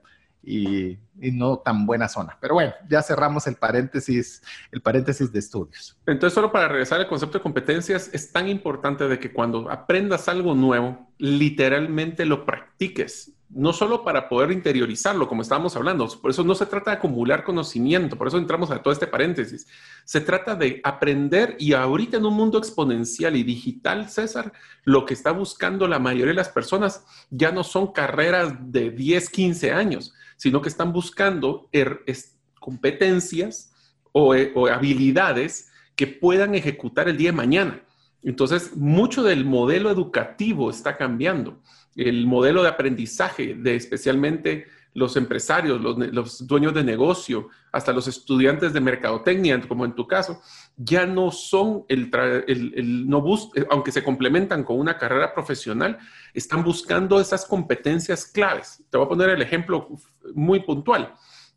y, 0.46 0.98
no 1.32 1.58
tan 1.58 1.86
buena 1.86 2.08
zona. 2.08 2.38
Pero 2.40 2.54
bueno, 2.54 2.72
ya 2.88 3.02
cerramos 3.02 3.46
el 3.46 3.56
paréntesis, 3.56 4.42
el 4.70 4.80
paréntesis 4.80 5.32
de 5.32 5.38
estudios. 5.38 5.98
Entonces, 6.06 6.34
solo 6.34 6.52
para 6.52 6.68
regresar 6.68 7.00
al 7.00 7.08
concepto 7.08 7.38
de 7.38 7.42
competencias, 7.42 8.10
es 8.12 8.32
tan 8.32 8.48
importante 8.48 9.08
de 9.08 9.18
que 9.18 9.32
cuando 9.32 9.70
aprendas 9.70 10.28
algo 10.28 10.54
nuevo, 10.54 11.10
literalmente 11.18 12.24
lo 12.26 12.44
practiques. 12.44 13.32
No 13.48 13.72
solo 13.72 14.04
para 14.04 14.28
poder 14.28 14.50
interiorizarlo, 14.50 15.28
como 15.28 15.42
estábamos 15.42 15.76
hablando, 15.76 16.06
por 16.20 16.32
eso 16.32 16.42
no 16.42 16.54
se 16.56 16.66
trata 16.66 16.90
de 16.90 16.96
acumular 16.96 17.44
conocimiento, 17.44 18.16
por 18.16 18.26
eso 18.26 18.38
entramos 18.38 18.70
a 18.72 18.82
todo 18.82 18.92
este 18.92 19.06
paréntesis. 19.06 19.68
Se 20.04 20.20
trata 20.20 20.56
de 20.56 20.80
aprender 20.82 21.56
y 21.58 21.72
ahorita 21.72 22.16
en 22.16 22.26
un 22.26 22.34
mundo 22.34 22.58
exponencial 22.58 23.36
y 23.36 23.44
digital, 23.44 24.10
César, 24.10 24.52
lo 24.82 25.06
que 25.06 25.14
está 25.14 25.30
buscando 25.30 25.86
la 25.86 26.00
mayoría 26.00 26.32
de 26.32 26.34
las 26.34 26.48
personas 26.48 27.04
ya 27.30 27.52
no 27.52 27.62
son 27.62 27.92
carreras 27.92 28.52
de 28.72 28.90
10, 28.90 29.30
15 29.30 29.72
años, 29.72 30.12
sino 30.36 30.60
que 30.60 30.68
están 30.68 30.92
buscando 30.92 31.68
er, 31.72 32.04
competencias 32.60 33.72
eh, 34.14 34.52
o, 34.54 34.66
habilidades 34.66 35.70
que 35.94 36.06
puedan 36.06 36.54
ejecutar 36.54 37.08
el 37.08 37.16
día 37.16 37.30
de 37.30 37.36
mañana. 37.36 37.82
Entonces, 38.22 38.76
mucho 38.76 39.22
del 39.22 39.44
modelo 39.44 39.90
educativo 39.90 40.70
está 40.70 40.96
cambiando. 40.96 41.60
El 41.94 42.26
modelo 42.26 42.62
de 42.62 42.68
aprendizaje 42.68 43.54
de 43.54 43.76
especialmente 43.76 44.66
los 44.94 45.16
empresarios, 45.16 45.80
los, 45.80 46.46
dueños 46.46 46.72
de 46.72 46.82
negocio, 46.82 47.50
hasta 47.70 47.92
los 47.92 48.08
estudiantes 48.08 48.72
de 48.72 48.80
mercadotecnia, 48.80 49.60
como 49.68 49.84
en 49.84 49.94
tu 49.94 50.06
caso, 50.08 50.40
ya 50.76 51.06
no 51.06 51.30
son 51.30 51.84
el, 51.88 52.10
no 53.08 53.24
eh, 53.54 53.66
aunque 53.70 53.92
se 53.92 54.04
complementan 54.04 54.62
con 54.62 54.78
una 54.78 54.98
carrera 54.98 55.32
profesional, 55.32 55.98
están 56.34 56.62
buscando 56.62 57.18
esas 57.18 57.46
competencias 57.46 58.26
claves. 58.26 58.84
Te 58.90 58.98
voy 58.98 59.06
a 59.06 59.08
poner 59.08 59.30
el 59.30 59.42
ejemplo 59.42 59.88
muy 60.34 60.60
puntual. 60.60 61.14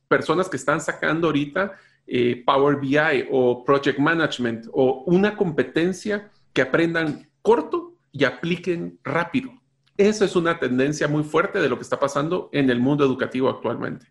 Personas 0.08 0.48
que 0.48 0.58
están 0.58 0.80
sacando 0.80 1.28
ahorita 1.28 1.74
eh, 2.08 2.44
Power 2.46 2.78
BI 2.78 3.28
o 3.30 3.64
Project 3.64 4.00
Management 4.00 4.68
o 4.72 5.04
una 5.06 5.36
competencia 5.36 6.32
que 6.54 6.62
aprendan 6.62 7.30
corto 7.42 7.98
y 8.12 8.24
apliquen 8.24 9.00
rápido. 9.04 9.52
Eso 9.98 10.24
es 10.24 10.36
una 10.36 10.58
tendencia 10.60 11.08
muy 11.10 11.24
fuerte 11.24 11.60
de 11.60 11.68
lo 11.68 11.76
que 11.76 11.84
está 11.84 12.00
pasando 12.00 12.50
en 12.54 12.70
el 12.70 12.80
mundo 12.80 13.04
educativo 13.04 13.50
actualmente. 13.50 14.08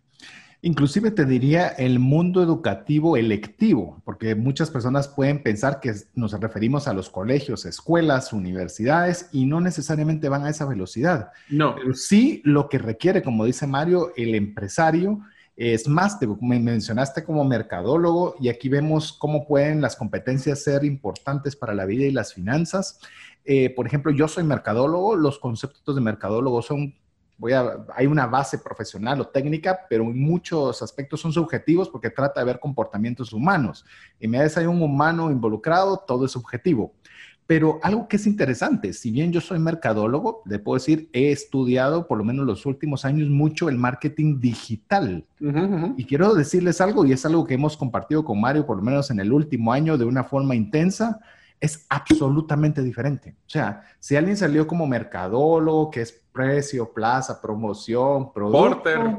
Inclusive 0.61 1.11
te 1.11 1.25
diría 1.25 1.69
el 1.69 1.99
mundo 1.99 2.43
educativo 2.43 3.15
electivo, 3.15 4.01
porque 4.03 4.35
muchas 4.35 4.69
personas 4.69 5.07
pueden 5.07 5.41
pensar 5.41 5.79
que 5.79 5.93
nos 6.15 6.37
referimos 6.39 6.87
a 6.87 6.93
los 6.93 7.09
colegios, 7.09 7.65
escuelas, 7.65 8.33
universidades 8.33 9.29
y 9.31 9.45
no 9.45 9.61
necesariamente 9.61 10.27
van 10.27 10.43
a 10.43 10.49
esa 10.49 10.65
velocidad. 10.65 11.31
No. 11.49 11.75
Pero 11.75 11.93
sí 11.93 12.41
lo 12.43 12.67
que 12.67 12.77
requiere, 12.77 13.23
como 13.23 13.45
dice 13.45 13.67
Mario, 13.67 14.11
el 14.17 14.35
empresario 14.35 15.21
es 15.59 15.89
más, 15.89 16.19
te, 16.19 16.27
me 16.39 16.57
mencionaste 16.57 17.25
como 17.25 17.43
mercadólogo 17.43 18.35
y 18.39 18.47
aquí 18.47 18.69
vemos 18.69 19.11
cómo 19.11 19.45
pueden 19.45 19.81
las 19.81 19.97
competencias 19.97 20.63
ser 20.63 20.85
importantes 20.85 21.57
para 21.57 21.73
la 21.73 21.85
vida 21.85 22.05
y 22.05 22.11
las 22.11 22.33
finanzas. 22.33 23.01
Eh, 23.43 23.69
por 23.69 23.85
ejemplo, 23.85 24.11
yo 24.13 24.29
soy 24.29 24.45
mercadólogo, 24.45 25.17
los 25.17 25.37
conceptos 25.37 25.95
de 25.95 26.01
mercadólogo 26.01 26.61
son, 26.61 26.95
voy 27.39 27.53
a, 27.53 27.85
hay 27.95 28.05
una 28.05 28.27
base 28.27 28.59
profesional 28.59 29.21
o 29.21 29.27
técnica, 29.27 29.79
pero 29.89 30.03
en 30.03 30.21
muchos 30.21 30.81
aspectos 30.83 31.21
son 31.21 31.31
subjetivos 31.31 31.89
porque 31.89 32.09
trata 32.09 32.41
de 32.41 32.45
ver 32.45 32.59
comportamientos 32.59 33.33
humanos. 33.33 33.85
Y 34.19 34.27
me 34.27 34.39
hay 34.39 34.65
un 34.65 34.81
humano 34.81 35.31
involucrado, 35.31 36.03
todo 36.05 36.25
es 36.25 36.31
subjetivo. 36.31 36.93
Pero 37.47 37.79
algo 37.81 38.07
que 38.07 38.17
es 38.17 38.27
interesante, 38.27 38.93
si 38.93 39.09
bien 39.09 39.31
yo 39.31 39.41
soy 39.41 39.57
mercadólogo, 39.57 40.43
le 40.45 40.59
puedo 40.59 40.75
decir, 40.75 41.09
he 41.13 41.31
estudiado 41.31 42.05
por 42.07 42.19
lo 42.19 42.23
menos 42.23 42.45
los 42.45 42.67
últimos 42.67 43.05
años 43.05 43.27
mucho 43.27 43.69
el 43.69 43.77
marketing 43.77 44.39
digital. 44.39 45.25
Y 45.97 46.03
quiero 46.03 46.35
decirles 46.35 46.79
algo, 46.79 47.05
y 47.05 47.13
es 47.13 47.25
algo 47.25 47.47
que 47.47 47.55
hemos 47.55 47.75
compartido 47.75 48.23
con 48.23 48.39
Mario 48.39 48.67
por 48.67 48.77
lo 48.77 48.83
menos 48.83 49.09
en 49.09 49.19
el 49.19 49.33
último 49.33 49.73
año 49.73 49.97
de 49.97 50.05
una 50.05 50.23
forma 50.25 50.55
intensa, 50.55 51.21
es 51.59 51.85
absolutamente 51.89 52.81
diferente. 52.81 53.35
O 53.45 53.49
sea, 53.49 53.83
si 53.99 54.15
alguien 54.15 54.37
salió 54.37 54.65
como 54.65 54.87
mercadólogo, 54.87 55.91
que 55.91 56.01
es 56.01 56.11
precio, 56.31 56.93
plaza, 56.93 57.41
promoción, 57.41 58.31
producto, 58.31 58.83
Porter, 58.83 59.17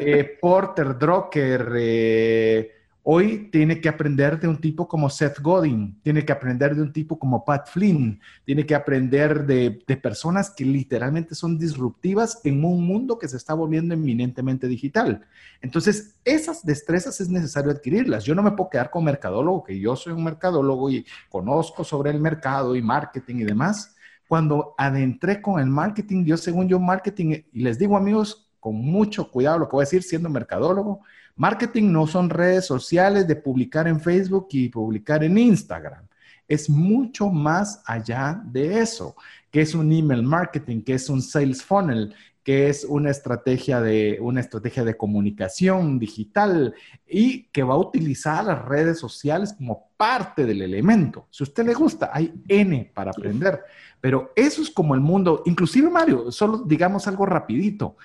eh, 0.00 0.38
Porter, 0.40 0.98
Drucker, 0.98 1.72
eh, 1.76 2.75
Hoy 3.08 3.50
tiene 3.52 3.80
que 3.80 3.88
aprender 3.88 4.40
de 4.40 4.48
un 4.48 4.60
tipo 4.60 4.88
como 4.88 5.08
Seth 5.08 5.38
Godin, 5.38 5.96
tiene 6.02 6.24
que 6.24 6.32
aprender 6.32 6.74
de 6.74 6.82
un 6.82 6.92
tipo 6.92 7.20
como 7.20 7.44
Pat 7.44 7.68
Flynn, 7.68 8.20
tiene 8.44 8.66
que 8.66 8.74
aprender 8.74 9.46
de, 9.46 9.70
personas 10.02 10.50
que 10.50 10.64
literalmente 10.64 11.36
son 11.36 11.56
disruptivas 11.56 12.40
en 12.42 12.64
un 12.64 12.84
mundo 12.84 13.16
que 13.16 13.28
se 13.28 13.36
está 13.36 13.54
volviendo 13.54 13.94
eminentemente 13.94 14.66
digital. 14.66 15.24
Entonces, 15.62 16.16
esas 16.24 16.66
destrezas 16.66 17.20
es 17.20 17.28
necesario 17.28 17.70
adquirirlas. 17.70 18.24
Yo 18.24 18.34
no 18.34 18.42
me 18.42 18.50
puedo 18.50 18.70
quedar 18.70 18.90
con 18.90 19.04
mercadólogo, 19.04 19.62
que 19.62 19.78
yo 19.78 19.94
soy 19.94 20.12
un 20.12 20.24
mercadólogo 20.24 20.90
y 20.90 21.06
conozco 21.28 21.84
sobre 21.84 22.10
el 22.10 22.18
mercado 22.18 22.74
y 22.74 22.82
marketing 22.82 23.36
y 23.36 23.44
demás. 23.44 23.94
Cuando 24.26 24.74
adentré 24.76 25.40
con 25.40 25.60
el 25.60 25.68
marketing, 25.68 26.24
yo 26.24 26.36
según 26.36 26.66
yo 26.66 26.80
marketing, 26.80 27.44
y 27.52 27.60
les 27.60 27.78
digo 27.78 27.96
amigos, 27.96 28.50
con 28.58 28.74
mucho 28.74 29.30
cuidado 29.30 29.60
lo 29.60 29.68
que 29.68 29.76
voy 29.76 29.82
a 29.82 29.86
decir 29.86 30.02
siendo 30.02 30.28
mercadólogo, 30.28 31.02
Marketing 31.36 31.92
no 31.92 32.06
son 32.06 32.30
redes 32.30 32.66
sociales 32.66 33.28
de 33.28 33.36
publicar 33.36 33.86
en 33.86 34.00
Facebook 34.00 34.48
y 34.50 34.70
publicar 34.70 35.22
en 35.22 35.36
Instagram. 35.36 36.06
Es 36.48 36.70
mucho 36.70 37.28
más 37.28 37.82
allá 37.84 38.40
de 38.44 38.80
eso, 38.80 39.16
que 39.50 39.60
es 39.60 39.74
un 39.74 39.92
email 39.92 40.22
marketing, 40.22 40.82
que 40.82 40.94
es 40.94 41.08
un 41.10 41.20
sales 41.20 41.62
funnel, 41.62 42.14
que 42.46 42.68
es 42.68 42.84
una 42.84 43.10
estrategia 43.10 43.80
de, 43.80 44.18
una 44.20 44.38
estrategia 44.38 44.84
de 44.84 44.96
comunicación 44.96 45.98
digital 45.98 46.74
y 47.04 47.48
que 47.48 47.64
va 47.64 47.74
a 47.74 47.78
utilizar 47.78 48.44
las 48.44 48.64
redes 48.64 49.00
sociales 49.00 49.52
como 49.52 49.90
parte 49.96 50.46
del 50.46 50.62
elemento. 50.62 51.26
Si 51.30 51.42
a 51.42 51.46
usted 51.46 51.66
le 51.66 51.74
gusta, 51.74 52.10
hay 52.12 52.32
N 52.46 52.92
para 52.94 53.10
aprender, 53.10 53.62
pero 54.00 54.32
eso 54.36 54.62
es 54.62 54.70
como 54.70 54.94
el 54.94 55.00
mundo, 55.00 55.42
inclusive 55.44 55.90
Mario, 55.90 56.30
solo 56.30 56.58
digamos 56.58 57.08
algo 57.08 57.26
rapidito. 57.26 57.96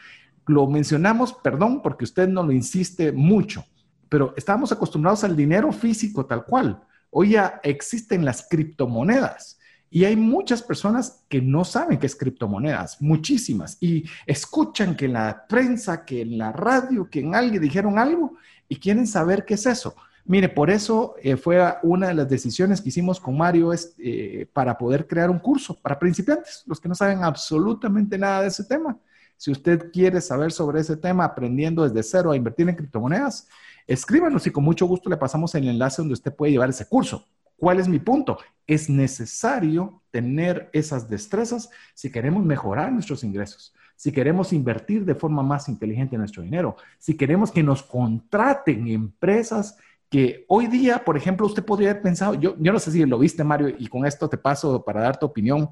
Lo 0.52 0.68
mencionamos, 0.68 1.32
perdón, 1.32 1.82
porque 1.82 2.04
usted 2.04 2.28
no 2.28 2.44
lo 2.44 2.52
insiste 2.52 3.14
mucho, 3.14 3.64
pero 4.10 4.34
estábamos 4.36 4.74
acostumbrados 4.74 5.24
al 5.24 5.34
dinero 5.34 5.72
físico 5.72 6.26
tal 6.26 6.44
cual. 6.44 6.84
Hoy 7.10 7.32
ya 7.32 7.62
existen 7.64 8.26
las 8.26 8.48
criptomonedas. 8.50 9.58
Y 9.90 10.04
hay 10.04 10.18
muchas 10.18 10.62
personas 10.62 11.24
que 11.30 11.42
no 11.42 11.64
saben 11.64 12.00
qué 12.00 12.06
es 12.06 12.18
criptomonedas, 12.18 13.02
muchísimas, 13.02 13.78
y 13.82 14.04
escuchan 14.26 14.96
que 14.96 15.06
en 15.06 15.14
la 15.14 15.46
prensa, 15.48 16.04
que 16.04 16.22
en 16.22 16.38
la 16.38 16.52
radio, 16.52 17.10
que 17.10 17.22
en 17.22 17.34
alguien 17.34 17.62
dijeron 17.62 17.98
algo 17.98 18.36
y 18.68 18.76
quieren 18.76 19.08
saber 19.08 19.46
qué 19.46 19.54
es 19.54 19.66
eso. 19.66 19.96
Mire, 20.26 20.50
por 20.50 20.70
eso 20.70 21.16
eh, 21.22 21.38
fue 21.38 21.62
una 21.84 22.10
de 22.10 22.14
las 22.14 22.30
decisiones 22.30 22.82
que 22.82 22.90
hicimos 22.90 23.22
con 23.22 23.38
Mario 23.38 23.72
es, 23.72 23.94
eh, 23.98 24.48
para 24.52 24.78
poder 24.78 25.08
crear 25.08 25.30
un 25.30 25.40
curso 25.40 25.78
para 25.82 25.98
principiantes, 25.98 26.64
los 26.66 26.80
que 26.80 26.90
no 26.90 26.96
saben 26.96 27.24
absolutamente 27.24 28.18
nada 28.18 28.42
de 28.42 28.50
ese 28.50 28.66
tema. 28.66 28.98
Si 29.42 29.50
usted 29.50 29.92
quiere 29.92 30.22
saber 30.22 30.52
sobre 30.52 30.82
ese 30.82 30.96
tema, 30.96 31.26
aprendiendo 31.26 31.82
desde 31.82 32.04
cero 32.04 32.30
a 32.30 32.36
invertir 32.36 32.70
en 32.70 32.76
criptomonedas, 32.76 33.48
escríbanos 33.88 34.46
y 34.46 34.52
con 34.52 34.64
mucho 34.64 34.86
gusto 34.86 35.10
le 35.10 35.18
pasamos 35.18 35.56
el 35.56 35.68
enlace 35.68 36.04
donde 36.04 36.14
usted 36.14 36.32
puede 36.32 36.52
llevar 36.52 36.70
ese 36.70 36.88
curso. 36.88 37.26
¿Cuál 37.58 37.80
es 37.80 37.88
mi 37.88 37.98
punto? 37.98 38.38
Es 38.68 38.88
necesario 38.88 40.04
tener 40.12 40.70
esas 40.74 41.10
destrezas 41.10 41.72
si 41.96 42.12
queremos 42.12 42.46
mejorar 42.46 42.92
nuestros 42.92 43.24
ingresos, 43.24 43.74
si 43.96 44.12
queremos 44.12 44.54
invertir 44.54 45.06
de 45.06 45.16
forma 45.16 45.42
más 45.42 45.68
inteligente 45.70 46.20
nuestro 46.20 46.44
dinero, 46.44 46.76
si 47.00 47.18
queremos 47.18 47.52
que 47.52 47.64
nos 47.64 47.82
contraten 47.82 48.88
empresas 48.90 49.76
que 50.08 50.46
hoy 50.50 50.68
día, 50.68 51.04
por 51.04 51.18
ejemplo, 51.18 51.48
usted 51.48 51.66
podría 51.66 51.90
haber 51.90 52.04
pensado, 52.04 52.36
yo, 52.36 52.54
no 52.60 52.78
sé 52.78 52.92
si 52.92 53.04
lo 53.08 53.18
viste, 53.18 53.44
Mario, 53.44 53.70
y 53.76 53.88
con 53.88 54.06
esto 54.06 54.30
te 54.30 54.38
paso 54.38 54.86
para 54.86 55.02
dar 55.02 55.18
tu 55.18 55.26
opinión. 55.26 55.72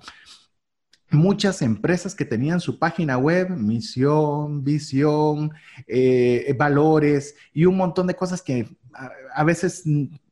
Muchas 1.12 1.62
empresas 1.62 2.14
que 2.14 2.26
tenían 2.26 2.60
su 2.60 2.78
página 2.78 3.18
web, 3.18 3.50
misión, 3.50 4.64
visión, 4.64 5.52
eh, 5.88 6.56
valores 6.58 7.36
y 7.54 7.66
un 7.66 7.78
montón 7.78 8.08
de 8.08 8.16
cosas 8.16 8.42
que 8.42 8.68
a 9.34 9.44
veces 9.44 9.84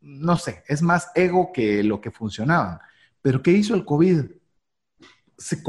no 0.07 0.37
sé, 0.37 0.63
es 0.67 0.81
más 0.81 1.11
ego 1.15 1.51
que 1.51 1.83
lo 1.83 1.99
que 1.99 2.11
funcionaba. 2.11 2.81
Pero 3.21 3.43
¿qué 3.43 3.51
hizo 3.51 3.75
el 3.75 3.83
COVID? 3.83 4.25
Se 5.37 5.61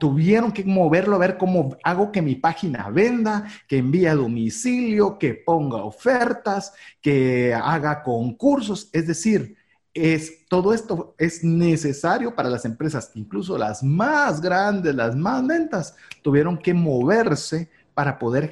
tuvieron 0.00 0.50
que 0.50 0.64
moverlo 0.64 1.14
a 1.14 1.20
ver 1.20 1.36
cómo 1.36 1.76
hago 1.84 2.10
que 2.10 2.22
mi 2.22 2.34
página 2.36 2.88
venda, 2.90 3.46
que 3.68 3.78
envíe 3.78 4.06
a 4.06 4.14
domicilio, 4.14 5.18
que 5.18 5.34
ponga 5.34 5.84
ofertas, 5.84 6.72
que 7.00 7.54
haga 7.54 8.02
concursos. 8.02 8.88
Es 8.92 9.06
decir, 9.06 9.56
es, 9.96 10.46
todo 10.48 10.72
esto 10.72 11.14
es 11.18 11.42
necesario 11.42 12.34
para 12.34 12.50
las 12.50 12.64
empresas, 12.64 13.10
incluso 13.14 13.58
las 13.58 13.82
más 13.82 14.40
grandes, 14.40 14.94
las 14.94 15.16
más 15.16 15.42
lentas, 15.42 15.96
tuvieron 16.22 16.58
que 16.58 16.74
moverse 16.74 17.68
para 17.94 18.18
poder 18.18 18.50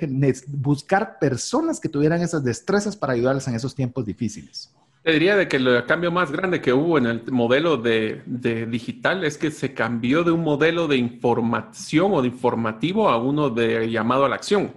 buscar 0.48 1.18
personas 1.18 1.78
que 1.78 1.88
tuvieran 1.88 2.22
esas 2.22 2.42
destrezas 2.42 2.96
para 2.96 3.12
ayudarles 3.12 3.46
en 3.46 3.54
esos 3.54 3.74
tiempos 3.74 4.06
difíciles. 4.06 4.72
Te 5.02 5.12
diría 5.12 5.36
de 5.36 5.48
que 5.48 5.58
el 5.58 5.84
cambio 5.84 6.10
más 6.10 6.32
grande 6.32 6.62
que 6.62 6.72
hubo 6.72 6.96
en 6.96 7.04
el 7.04 7.30
modelo 7.30 7.76
de, 7.76 8.22
digital 8.70 9.22
es 9.22 9.36
que 9.36 9.50
se 9.50 9.74
cambió 9.74 10.24
de 10.24 10.30
un 10.30 10.42
modelo 10.42 10.88
de 10.88 10.96
información 10.96 12.12
o 12.14 12.22
de 12.22 12.28
informativo 12.28 13.10
a 13.10 13.18
uno 13.18 13.50
de 13.50 13.90
llamado 13.90 14.24
a 14.24 14.30
la 14.30 14.36
acción. 14.36 14.72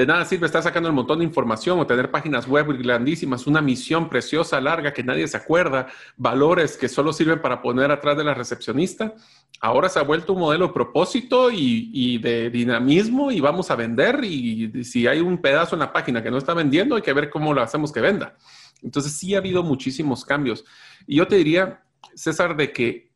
De 0.00 0.06
nada 0.06 0.24
sirve 0.24 0.46
estar 0.46 0.62
sacando 0.62 0.88
un 0.88 0.94
montón 0.94 1.18
de 1.18 1.26
información 1.26 1.78
o 1.78 1.86
tener 1.86 2.10
páginas 2.10 2.48
web 2.48 2.72
grandísimas, 2.82 3.46
una 3.46 3.60
misión 3.60 4.08
preciosa, 4.08 4.58
larga, 4.58 4.94
que 4.94 5.04
nadie 5.04 5.28
se 5.28 5.36
acuerda, 5.36 5.88
valores 6.16 6.78
que 6.78 6.88
solo 6.88 7.12
sirven 7.12 7.42
para 7.42 7.60
poner 7.60 7.90
atrás 7.90 8.16
de 8.16 8.24
la 8.24 8.32
recepcionista. 8.32 9.12
Ahora 9.60 9.90
se 9.90 9.98
ha 9.98 10.02
vuelto 10.02 10.32
un 10.32 10.40
modelo 10.40 10.68
de 10.68 10.72
propósito 10.72 11.50
y, 11.50 11.90
y 11.92 12.16
de 12.16 12.48
dinamismo 12.48 13.30
y 13.30 13.40
vamos 13.40 13.70
a 13.70 13.76
vender 13.76 14.24
y 14.24 14.84
si 14.84 15.06
hay 15.06 15.20
un 15.20 15.36
pedazo 15.36 15.76
en 15.76 15.80
la 15.80 15.92
página 15.92 16.22
que 16.22 16.30
no 16.30 16.38
está 16.38 16.54
vendiendo, 16.54 16.96
hay 16.96 17.02
que 17.02 17.12
ver 17.12 17.28
cómo 17.28 17.52
lo 17.52 17.60
hacemos 17.60 17.92
que 17.92 18.00
venda. 18.00 18.38
Entonces 18.82 19.12
sí 19.12 19.34
ha 19.34 19.38
habido 19.38 19.62
muchísimos 19.62 20.24
cambios. 20.24 20.64
Y 21.06 21.16
yo 21.16 21.28
te 21.28 21.36
diría, 21.36 21.82
César, 22.14 22.56
de 22.56 22.72
que 22.72 23.10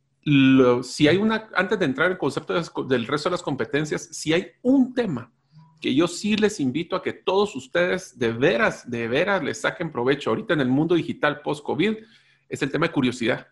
si 0.82 1.08
hay 1.08 1.16
una, 1.16 1.48
antes 1.56 1.78
de 1.78 1.86
entrar 1.86 2.08
en 2.08 2.12
el 2.12 2.18
concepto 2.18 2.52
del 2.84 3.06
resto 3.06 3.30
de 3.30 3.32
las 3.32 3.42
competencias, 3.42 4.02
si 4.12 4.34
hay 4.34 4.48
un 4.60 4.92
tema 4.92 5.32
que 5.84 5.94
yo 5.94 6.08
sí 6.08 6.34
les 6.38 6.60
invito 6.60 6.96
a 6.96 7.02
que 7.02 7.12
todos 7.12 7.54
ustedes 7.54 8.18
de 8.18 8.32
veras, 8.32 8.90
de 8.90 9.06
veras 9.06 9.44
les 9.44 9.60
saquen 9.60 9.92
provecho 9.92 10.30
ahorita 10.30 10.54
en 10.54 10.62
el 10.62 10.68
mundo 10.68 10.94
digital 10.94 11.42
post-COVID, 11.42 11.98
es 12.48 12.62
el 12.62 12.70
tema 12.70 12.86
de 12.86 12.92
curiosidad. 12.94 13.48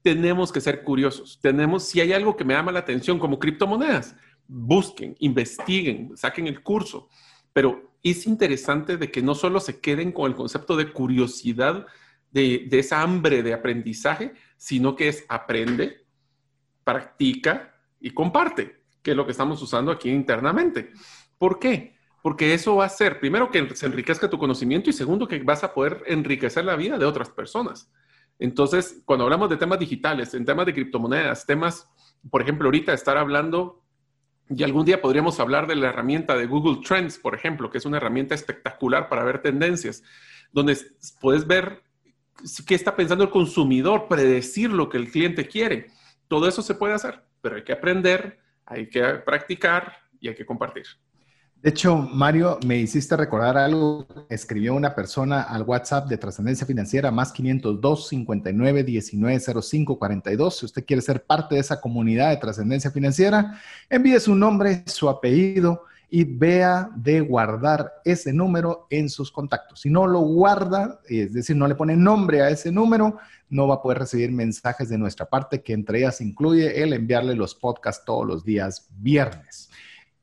Tenemos 0.00 0.52
que 0.52 0.60
ser 0.60 0.84
curiosos. 0.84 1.40
Tenemos, 1.42 1.82
si 1.82 2.00
hay 2.00 2.12
algo 2.12 2.36
que 2.36 2.44
me 2.44 2.54
llama 2.54 2.70
la 2.70 2.78
atención 2.78 3.18
como 3.18 3.40
criptomonedas, 3.40 4.14
busquen, 4.46 5.16
investiguen, 5.18 6.16
saquen 6.16 6.46
el 6.46 6.62
curso. 6.62 7.08
Pero 7.52 7.96
es 8.00 8.28
interesante 8.28 8.96
de 8.96 9.10
que 9.10 9.20
no 9.20 9.34
solo 9.34 9.58
se 9.58 9.80
queden 9.80 10.12
con 10.12 10.30
el 10.30 10.36
concepto 10.36 10.76
de 10.76 10.92
curiosidad, 10.92 11.84
de, 12.30 12.68
esa 12.70 13.02
hambre 13.02 13.42
de 13.42 13.54
aprendizaje, 13.54 14.34
sino 14.56 14.94
que 14.94 15.08
es 15.08 15.24
aprende, 15.28 16.06
practica 16.84 17.74
y 17.98 18.10
comparte, 18.10 18.84
que 19.02 19.10
es 19.10 19.16
lo 19.16 19.26
que 19.26 19.32
estamos 19.32 19.60
usando 19.60 19.90
aquí 19.90 20.10
internamente. 20.10 20.92
¿Por 21.40 21.58
qué? 21.58 21.96
Porque 22.22 22.52
eso 22.52 22.76
va 22.76 22.84
a 22.84 22.90
ser, 22.90 23.18
primero, 23.18 23.50
que 23.50 23.74
se 23.74 23.86
enriquezca 23.86 24.28
tu 24.28 24.36
conocimiento 24.36 24.90
y 24.90 24.92
segundo, 24.92 25.26
que 25.26 25.38
vas 25.38 25.64
a 25.64 25.72
poder 25.72 26.02
enriquecer 26.06 26.66
la 26.66 26.76
vida 26.76 26.98
de 26.98 27.06
otras 27.06 27.30
personas. 27.30 27.90
Entonces, 28.38 29.00
cuando 29.06 29.24
hablamos 29.24 29.48
de 29.48 29.56
temas 29.56 29.78
digitales, 29.78 30.34
en 30.34 30.44
temas 30.44 30.66
de 30.66 30.74
criptomonedas, 30.74 31.46
temas, 31.46 31.88
por 32.30 32.42
ejemplo, 32.42 32.66
ahorita 32.66 32.92
estar 32.92 33.16
hablando 33.16 33.82
y 34.50 34.62
algún 34.64 34.84
día 34.84 35.00
podríamos 35.00 35.40
hablar 35.40 35.66
de 35.66 35.76
la 35.76 35.88
herramienta 35.88 36.36
de 36.36 36.44
Google 36.44 36.82
Trends, 36.86 37.16
por 37.16 37.34
ejemplo, 37.34 37.70
que 37.70 37.78
es 37.78 37.86
una 37.86 37.96
herramienta 37.96 38.34
espectacular 38.34 39.08
para 39.08 39.24
ver 39.24 39.40
tendencias, 39.40 40.02
donde 40.52 40.76
puedes 41.22 41.46
ver 41.46 41.82
qué 42.66 42.74
está 42.74 42.94
pensando 42.94 43.24
el 43.24 43.30
consumidor, 43.30 44.08
predecir 44.08 44.70
lo 44.70 44.90
que 44.90 44.98
el 44.98 45.10
cliente 45.10 45.48
quiere. 45.48 45.86
Todo 46.28 46.46
eso 46.46 46.60
se 46.60 46.74
puede 46.74 46.92
hacer, 46.92 47.24
pero 47.40 47.56
hay 47.56 47.64
que 47.64 47.72
aprender, 47.72 48.40
hay 48.66 48.90
que 48.90 49.02
practicar 49.24 49.96
y 50.20 50.28
hay 50.28 50.34
que 50.34 50.44
compartir. 50.44 50.84
De 51.62 51.68
hecho, 51.68 51.98
Mario, 51.98 52.58
me 52.66 52.78
hiciste 52.78 53.14
recordar 53.18 53.58
algo 53.58 54.06
escribió 54.30 54.74
una 54.74 54.94
persona 54.94 55.42
al 55.42 55.62
WhatsApp 55.62 56.08
de 56.08 56.16
Trascendencia 56.16 56.66
Financiera, 56.66 57.10
más 57.10 57.32
502 57.32 58.08
59 58.08 58.82
19 58.82 59.40
05 59.62 59.98
42. 59.98 60.58
Si 60.58 60.64
usted 60.64 60.86
quiere 60.86 61.02
ser 61.02 61.22
parte 61.22 61.56
de 61.56 61.60
esa 61.60 61.78
comunidad 61.78 62.30
de 62.30 62.38
Trascendencia 62.38 62.90
Financiera, 62.90 63.60
envíe 63.90 64.18
su 64.20 64.34
nombre, 64.34 64.84
su 64.86 65.10
apellido 65.10 65.84
y 66.08 66.24
vea 66.24 66.88
de 66.96 67.20
guardar 67.20 67.92
ese 68.06 68.32
número 68.32 68.86
en 68.88 69.10
sus 69.10 69.30
contactos. 69.30 69.82
Si 69.82 69.90
no 69.90 70.06
lo 70.06 70.20
guarda, 70.20 70.98
es 71.06 71.34
decir, 71.34 71.56
no 71.56 71.68
le 71.68 71.74
pone 71.74 71.94
nombre 71.94 72.40
a 72.40 72.48
ese 72.48 72.72
número, 72.72 73.18
no 73.50 73.68
va 73.68 73.74
a 73.74 73.82
poder 73.82 73.98
recibir 73.98 74.32
mensajes 74.32 74.88
de 74.88 74.96
nuestra 74.96 75.26
parte, 75.26 75.60
que 75.60 75.74
entre 75.74 75.98
ellas 75.98 76.22
incluye 76.22 76.82
el 76.82 76.94
enviarle 76.94 77.34
los 77.34 77.54
podcasts 77.54 78.02
todos 78.06 78.26
los 78.26 78.44
días 78.46 78.88
viernes. 78.98 79.68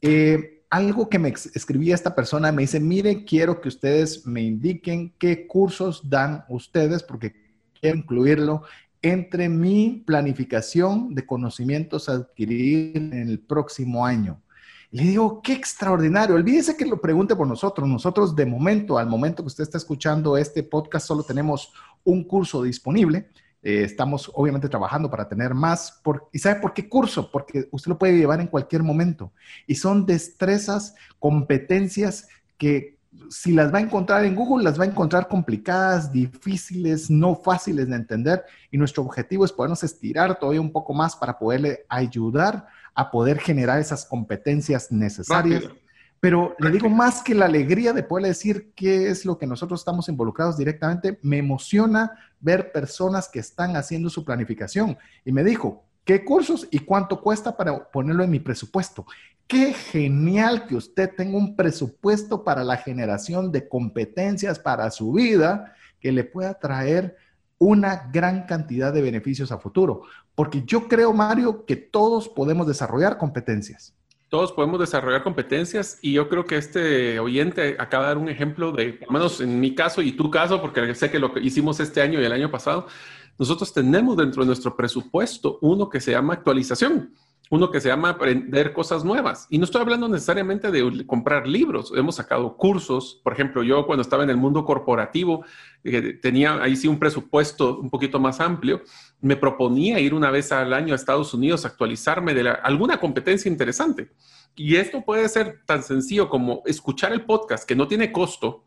Eh, 0.01 0.56
algo 0.69 1.09
que 1.09 1.19
me 1.19 1.29
escribía 1.29 1.95
esta 1.95 2.15
persona, 2.15 2.51
me 2.51 2.63
dice, 2.63 2.79
mire, 2.79 3.23
quiero 3.23 3.61
que 3.61 3.69
ustedes 3.69 4.25
me 4.25 4.41
indiquen 4.41 5.13
qué 5.17 5.47
cursos 5.47 6.09
dan 6.09 6.43
ustedes, 6.49 7.03
porque 7.03 7.33
quiero 7.79 7.97
incluirlo 7.97 8.63
entre 9.01 9.47
mi 9.47 10.03
planificación 10.05 11.15
de 11.15 11.25
conocimientos 11.25 12.09
adquirir 12.09 12.97
en 12.97 13.29
el 13.29 13.39
próximo 13.39 14.05
año. 14.05 14.41
le 14.91 15.03
digo, 15.03 15.41
qué 15.41 15.53
extraordinario. 15.53 16.35
Olvídese 16.35 16.75
que 16.75 16.85
lo 16.85 16.99
pregunte 16.99 17.35
por 17.35 17.47
nosotros. 17.47 17.87
Nosotros 17.87 18.35
de 18.35 18.45
momento, 18.45 18.97
al 18.97 19.07
momento 19.07 19.43
que 19.43 19.47
usted 19.47 19.63
está 19.63 19.77
escuchando 19.77 20.37
este 20.37 20.63
podcast, 20.63 21.07
solo 21.07 21.23
tenemos 21.23 21.71
un 22.03 22.23
curso 22.23 22.63
disponible 22.63 23.29
eh, 23.67 23.83
estamos 23.83 24.31
obviamente 24.33 24.69
trabajando 24.69 25.11
para 25.11 25.27
tener 25.27 25.53
más. 25.53 26.01
¿Y 26.31 26.39
sabe 26.39 26.61
por 26.61 26.73
qué 26.73 26.87
curso? 26.87 27.29
Porque 27.29 27.67
usted 27.69 27.89
lo 27.89 27.97
puede 27.97 28.17
llevar 28.17 28.39
en 28.39 28.47
cualquier 28.47 28.81
momento. 28.81 29.33
Y 29.65 29.75
son 29.75 30.05
destrezas, 30.05 30.95
competencias 31.19 32.29
que 32.57 32.95
si 33.29 33.51
las 33.51 33.73
va 33.73 33.79
a 33.79 33.81
encontrar 33.81 34.23
en 34.23 34.35
Google, 34.35 34.63
las 34.63 34.79
va 34.79 34.85
a 34.85 34.87
encontrar 34.87 35.27
complicadas, 35.27 36.13
difíciles, 36.13 37.09
no 37.09 37.35
fáciles 37.35 37.89
de 37.89 37.97
entender. 37.97 38.45
Y 38.71 38.77
nuestro 38.77 39.03
objetivo 39.03 39.43
es 39.43 39.51
podernos 39.51 39.83
estirar 39.83 40.39
todavía 40.39 40.61
un 40.61 40.71
poco 40.71 40.93
más 40.93 41.17
para 41.17 41.37
poderle 41.37 41.85
ayudar 41.89 42.67
a 42.95 43.11
poder 43.11 43.37
generar 43.37 43.81
esas 43.81 44.05
competencias 44.05 44.93
necesarias. 44.93 45.65
Pero 46.19 46.55
le 46.59 46.71
digo 46.71 46.89
más 46.89 47.21
que 47.21 47.35
la 47.35 47.45
alegría 47.45 47.93
de 47.93 48.03
poder 48.03 48.25
decir 48.25 48.71
qué 48.75 49.09
es 49.09 49.25
lo 49.25 49.37
que 49.37 49.47
nosotros 49.47 49.81
estamos 49.81 50.09
involucrados 50.09 50.57
directamente, 50.57 51.19
me 51.21 51.37
emociona 51.37 52.11
ver 52.39 52.71
personas 52.71 53.29
que 53.29 53.39
están 53.39 53.75
haciendo 53.75 54.09
su 54.09 54.25
planificación. 54.25 54.97
Y 55.23 55.31
me 55.31 55.43
dijo, 55.43 55.83
¿Qué 56.07 56.23
cursos 56.23 56.65
y 56.71 56.79
cuánto 56.79 57.21
cuesta 57.21 57.57
para 57.57 57.91
ponerlo 57.91 58.23
en 58.23 58.29
mi 58.29 58.39
presupuesto? 58.39 59.05
Qué 59.45 59.73
genial 59.73 60.65
que 60.65 60.77
usted 60.77 61.13
tenga 61.13 61.37
un 61.37 61.53
presupuesto 61.57 62.45
para 62.45 62.63
la 62.63 62.77
generación 62.77 63.51
de 63.51 63.67
competencias 63.67 64.57
para 64.57 64.89
su 64.89 65.11
vida 65.11 65.75
que 65.99 66.13
le 66.13 66.23
pueda 66.23 66.53
traer 66.53 67.17
una 67.57 68.09
gran 68.13 68.45
cantidad 68.45 68.93
de 68.93 69.01
beneficios 69.01 69.51
a 69.51 69.57
futuro. 69.57 70.03
Porque 70.33 70.63
yo 70.65 70.87
creo, 70.87 71.11
Mario, 71.11 71.65
que 71.65 71.75
todos 71.75 72.29
podemos 72.29 72.67
desarrollar 72.67 73.17
competencias. 73.17 73.93
Todos 74.29 74.51
podemos 74.51 74.79
desarrollar 74.79 75.23
competencias 75.23 75.99
y 76.01 76.13
yo 76.13 76.27
creo 76.27 76.45
que 76.45 76.57
este 76.57 77.19
oyente 77.19 77.77
acaba 77.79 78.03
de 78.03 78.07
dar 78.09 78.17
un 78.17 78.29
ejemplo 78.29 78.73
de, 78.73 78.93
por 78.93 79.07
lo 79.07 79.13
menos 79.13 79.39
en 79.39 79.59
mi 79.59 79.73
caso 79.73 80.01
y 80.01 80.11
tu 80.11 80.29
caso, 80.29 80.61
porque 80.61 80.93
sé 80.95 81.09
que 81.09 81.19
lo 81.19 81.33
que 81.33 81.39
hicimos 81.39 81.79
este 81.79 82.01
año 82.01 82.19
y 82.19 82.25
el 82.25 82.31
año 82.33 82.51
pasado, 82.51 82.87
nosotros 83.37 83.73
tenemos 83.73 84.17
dentro 84.17 84.43
de 84.43 84.47
nuestro 84.47 84.75
presupuesto 84.75 85.59
uno 85.61 85.89
que 85.89 86.01
se 86.01 86.11
llama 86.11 86.33
actualización 86.33 87.13
uno 87.49 87.71
que 87.71 87.79
se 87.79 87.89
llama 87.89 88.09
aprender 88.09 88.73
cosas 88.73 89.03
nuevas. 89.03 89.47
Y 89.49 89.57
no 89.57 89.65
estoy 89.65 89.81
hablando 89.81 90.07
necesariamente 90.07 90.71
de 90.71 91.05
comprar 91.05 91.47
libros. 91.47 91.93
Hemos 91.95 92.15
sacado 92.15 92.57
cursos. 92.57 93.21
Por 93.23 93.33
ejemplo, 93.33 93.63
yo 93.63 93.85
cuando 93.85 94.01
estaba 94.01 94.23
en 94.23 94.29
el 94.29 94.37
mundo 94.37 94.65
corporativo, 94.65 95.45
eh, 95.83 96.13
tenía 96.21 96.61
ahí 96.61 96.75
sí 96.75 96.87
un 96.87 96.99
presupuesto 96.99 97.79
un 97.79 97.89
poquito 97.89 98.19
más 98.19 98.39
amplio. 98.39 98.81
Me 99.21 99.35
proponía 99.35 99.99
ir 99.99 100.13
una 100.13 100.31
vez 100.31 100.51
al 100.51 100.73
año 100.73 100.93
a 100.93 100.95
Estados 100.95 101.33
Unidos 101.33 101.65
a 101.65 101.69
actualizarme 101.69 102.33
de 102.33 102.49
alguna 102.49 102.99
competencia 102.99 103.49
interesante. 103.49 104.11
Y 104.55 104.75
esto 104.75 105.03
puede 105.05 105.29
ser 105.29 105.61
tan 105.65 105.83
sencillo 105.83 106.29
como 106.29 106.63
escuchar 106.65 107.13
el 107.13 107.25
podcast, 107.25 107.67
que 107.67 107.75
no 107.75 107.87
tiene 107.87 108.11
costo, 108.11 108.63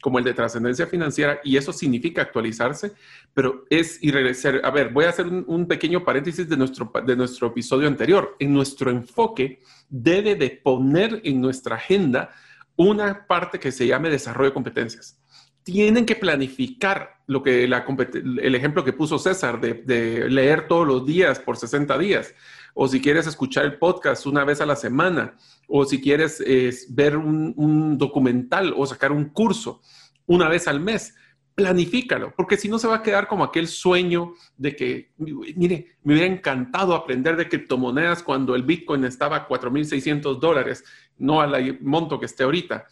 como 0.00 0.18
el 0.18 0.24
de 0.24 0.34
trascendencia 0.34 0.86
financiera, 0.86 1.40
y 1.44 1.56
eso 1.56 1.72
significa 1.72 2.22
actualizarse, 2.22 2.92
pero 3.34 3.64
es 3.70 4.02
y 4.02 4.10
regresar. 4.10 4.60
A 4.64 4.70
ver, 4.70 4.90
voy 4.90 5.04
a 5.04 5.10
hacer 5.10 5.26
un, 5.26 5.66
pequeño 5.66 6.04
paréntesis 6.04 6.48
de 6.48 6.56
nuestro, 6.56 6.90
de 7.06 7.16
nuestro 7.16 7.48
episodio 7.48 7.86
anterior. 7.86 8.36
En 8.38 8.52
nuestro 8.52 8.90
enfoque 8.90 9.60
debe 9.88 10.34
de 10.34 10.50
poner 10.50 11.20
en 11.24 11.40
nuestra 11.40 11.76
agenda 11.76 12.30
una 12.76 13.26
parte 13.26 13.58
que 13.58 13.72
se 13.72 13.86
llame 13.86 14.08
desarrollo 14.08 14.50
de 14.50 14.54
competencias. 14.54 15.20
Tienen 15.62 16.06
que 16.06 16.16
planificar 16.16 17.20
lo 17.26 17.42
que 17.42 17.68
la, 17.68 17.84
el 18.42 18.54
ejemplo 18.54 18.82
que 18.82 18.92
puso 18.92 19.18
César 19.18 19.60
de, 19.60 20.28
leer 20.30 20.66
todos 20.66 20.86
los 20.86 21.06
días 21.06 21.38
por 21.38 21.56
60 21.56 21.96
días, 21.98 22.34
o 22.74 22.88
si 22.88 23.00
quieres 23.00 23.26
escuchar 23.26 23.64
el 23.64 23.78
podcast 23.78 24.26
una 24.26 24.44
vez 24.44 24.60
a 24.60 24.66
la 24.66 24.76
semana, 24.76 25.36
o 25.68 25.84
si 25.84 26.00
quieres 26.00 26.42
ver 26.88 27.16
un, 27.16 27.98
documental 27.98 28.74
o 28.76 28.86
sacar 28.86 29.12
un 29.12 29.26
curso 29.26 29.80
una 30.26 30.48
vez 30.48 30.68
al 30.68 30.80
mes, 30.80 31.14
planifícalo, 31.54 32.32
porque 32.36 32.56
si 32.56 32.68
no 32.68 32.78
se 32.78 32.88
va 32.88 32.96
a 32.96 33.02
quedar 33.02 33.26
como 33.26 33.44
aquel 33.44 33.68
sueño 33.68 34.32
de 34.56 34.76
que, 34.76 35.12
mire, 35.18 35.96
me 36.02 36.14
hubiera 36.14 36.32
encantado 36.32 36.94
aprender 36.94 37.36
de 37.36 37.48
criptomonedas 37.48 38.22
cuando 38.22 38.54
el 38.54 38.62
Bitcoin 38.62 39.04
estaba 39.04 39.36
a 39.36 39.48
4.600 39.48 40.38
dólares, 40.38 40.84
no 41.18 41.40
al 41.40 41.78
monto 41.80 42.18
que 42.18 42.26
esté 42.26 42.44
ahorita. 42.44 42.86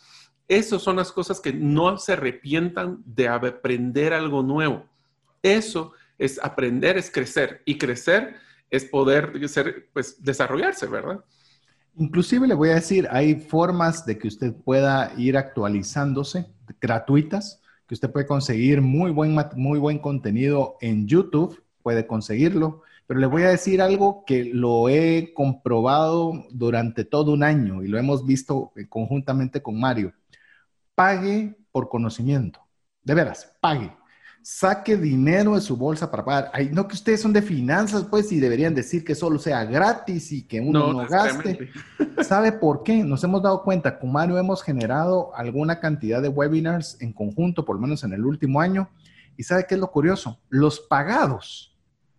Esas 0.48 0.82
son 0.82 0.96
las 0.96 1.12
cosas 1.12 1.40
que 1.40 1.52
no 1.52 1.96
se 1.98 2.14
arrepientan 2.14 3.02
de 3.04 3.28
aprender 3.28 4.12
algo 4.12 4.42
nuevo. 4.42 4.86
Eso 5.42 5.92
es 6.18 6.42
aprender, 6.42 6.96
es 6.98 7.10
crecer 7.10 7.62
y 7.64 7.78
crecer 7.78 8.36
es 8.70 8.84
poder 8.84 9.48
ser, 9.48 9.88
pues, 9.92 10.22
desarrollarse, 10.22 10.86
¿verdad? 10.86 11.24
Inclusive 11.96 12.46
le 12.46 12.54
voy 12.54 12.70
a 12.70 12.74
decir, 12.76 13.08
hay 13.10 13.34
formas 13.34 14.06
de 14.06 14.18
que 14.18 14.28
usted 14.28 14.54
pueda 14.54 15.12
ir 15.16 15.36
actualizándose 15.36 16.46
gratuitas, 16.80 17.60
que 17.86 17.94
usted 17.94 18.10
puede 18.10 18.26
conseguir 18.26 18.82
muy 18.82 19.10
buen, 19.10 19.36
muy 19.56 19.78
buen 19.78 19.98
contenido 19.98 20.76
en 20.80 21.08
YouTube, 21.08 21.62
puede 21.82 22.06
conseguirlo, 22.06 22.82
pero 23.06 23.18
le 23.18 23.26
voy 23.26 23.42
a 23.42 23.48
decir 23.48 23.80
algo 23.80 24.24
que 24.26 24.44
lo 24.44 24.88
he 24.88 25.32
comprobado 25.34 26.44
durante 26.50 27.04
todo 27.04 27.32
un 27.32 27.42
año 27.42 27.82
y 27.82 27.88
lo 27.88 27.98
hemos 27.98 28.26
visto 28.26 28.72
conjuntamente 28.90 29.62
con 29.62 29.80
Mario. 29.80 30.12
Pague 30.94 31.56
por 31.72 31.88
conocimiento, 31.88 32.60
de 33.02 33.14
veras, 33.14 33.56
pague 33.60 33.92
saque 34.42 34.96
dinero 34.96 35.54
de 35.54 35.60
su 35.60 35.76
bolsa 35.76 36.10
para 36.10 36.24
pagar. 36.24 36.50
Ay, 36.54 36.70
no 36.72 36.88
que 36.88 36.94
ustedes 36.94 37.20
son 37.20 37.32
de 37.32 37.42
finanzas, 37.42 38.04
pues, 38.04 38.32
y 38.32 38.40
deberían 38.40 38.74
decir 38.74 39.04
que 39.04 39.14
solo 39.14 39.38
sea 39.38 39.64
gratis 39.64 40.32
y 40.32 40.42
que 40.42 40.60
uno 40.60 40.92
no, 40.92 41.06
gaste. 41.06 41.70
¿Sabe 42.22 42.52
por 42.52 42.82
qué? 42.82 43.04
Nos 43.04 43.22
hemos 43.24 43.42
dado 43.42 43.62
cuenta, 43.62 43.98
con 43.98 44.12
Mario 44.12 44.38
hemos 44.38 44.62
generado 44.62 45.34
alguna 45.34 45.80
cantidad 45.80 46.22
de 46.22 46.28
webinars 46.28 46.96
en 47.00 47.12
conjunto, 47.12 47.64
por 47.64 47.76
lo 47.76 47.82
menos 47.82 48.04
en 48.04 48.12
el 48.12 48.24
último 48.24 48.60
año. 48.60 48.88
¿Y 49.36 49.44
sabe 49.44 49.66
qué 49.68 49.74
es 49.74 49.80
lo 49.80 49.90
curioso? 49.90 50.40
Los 50.48 50.80
pagados, 50.80 51.76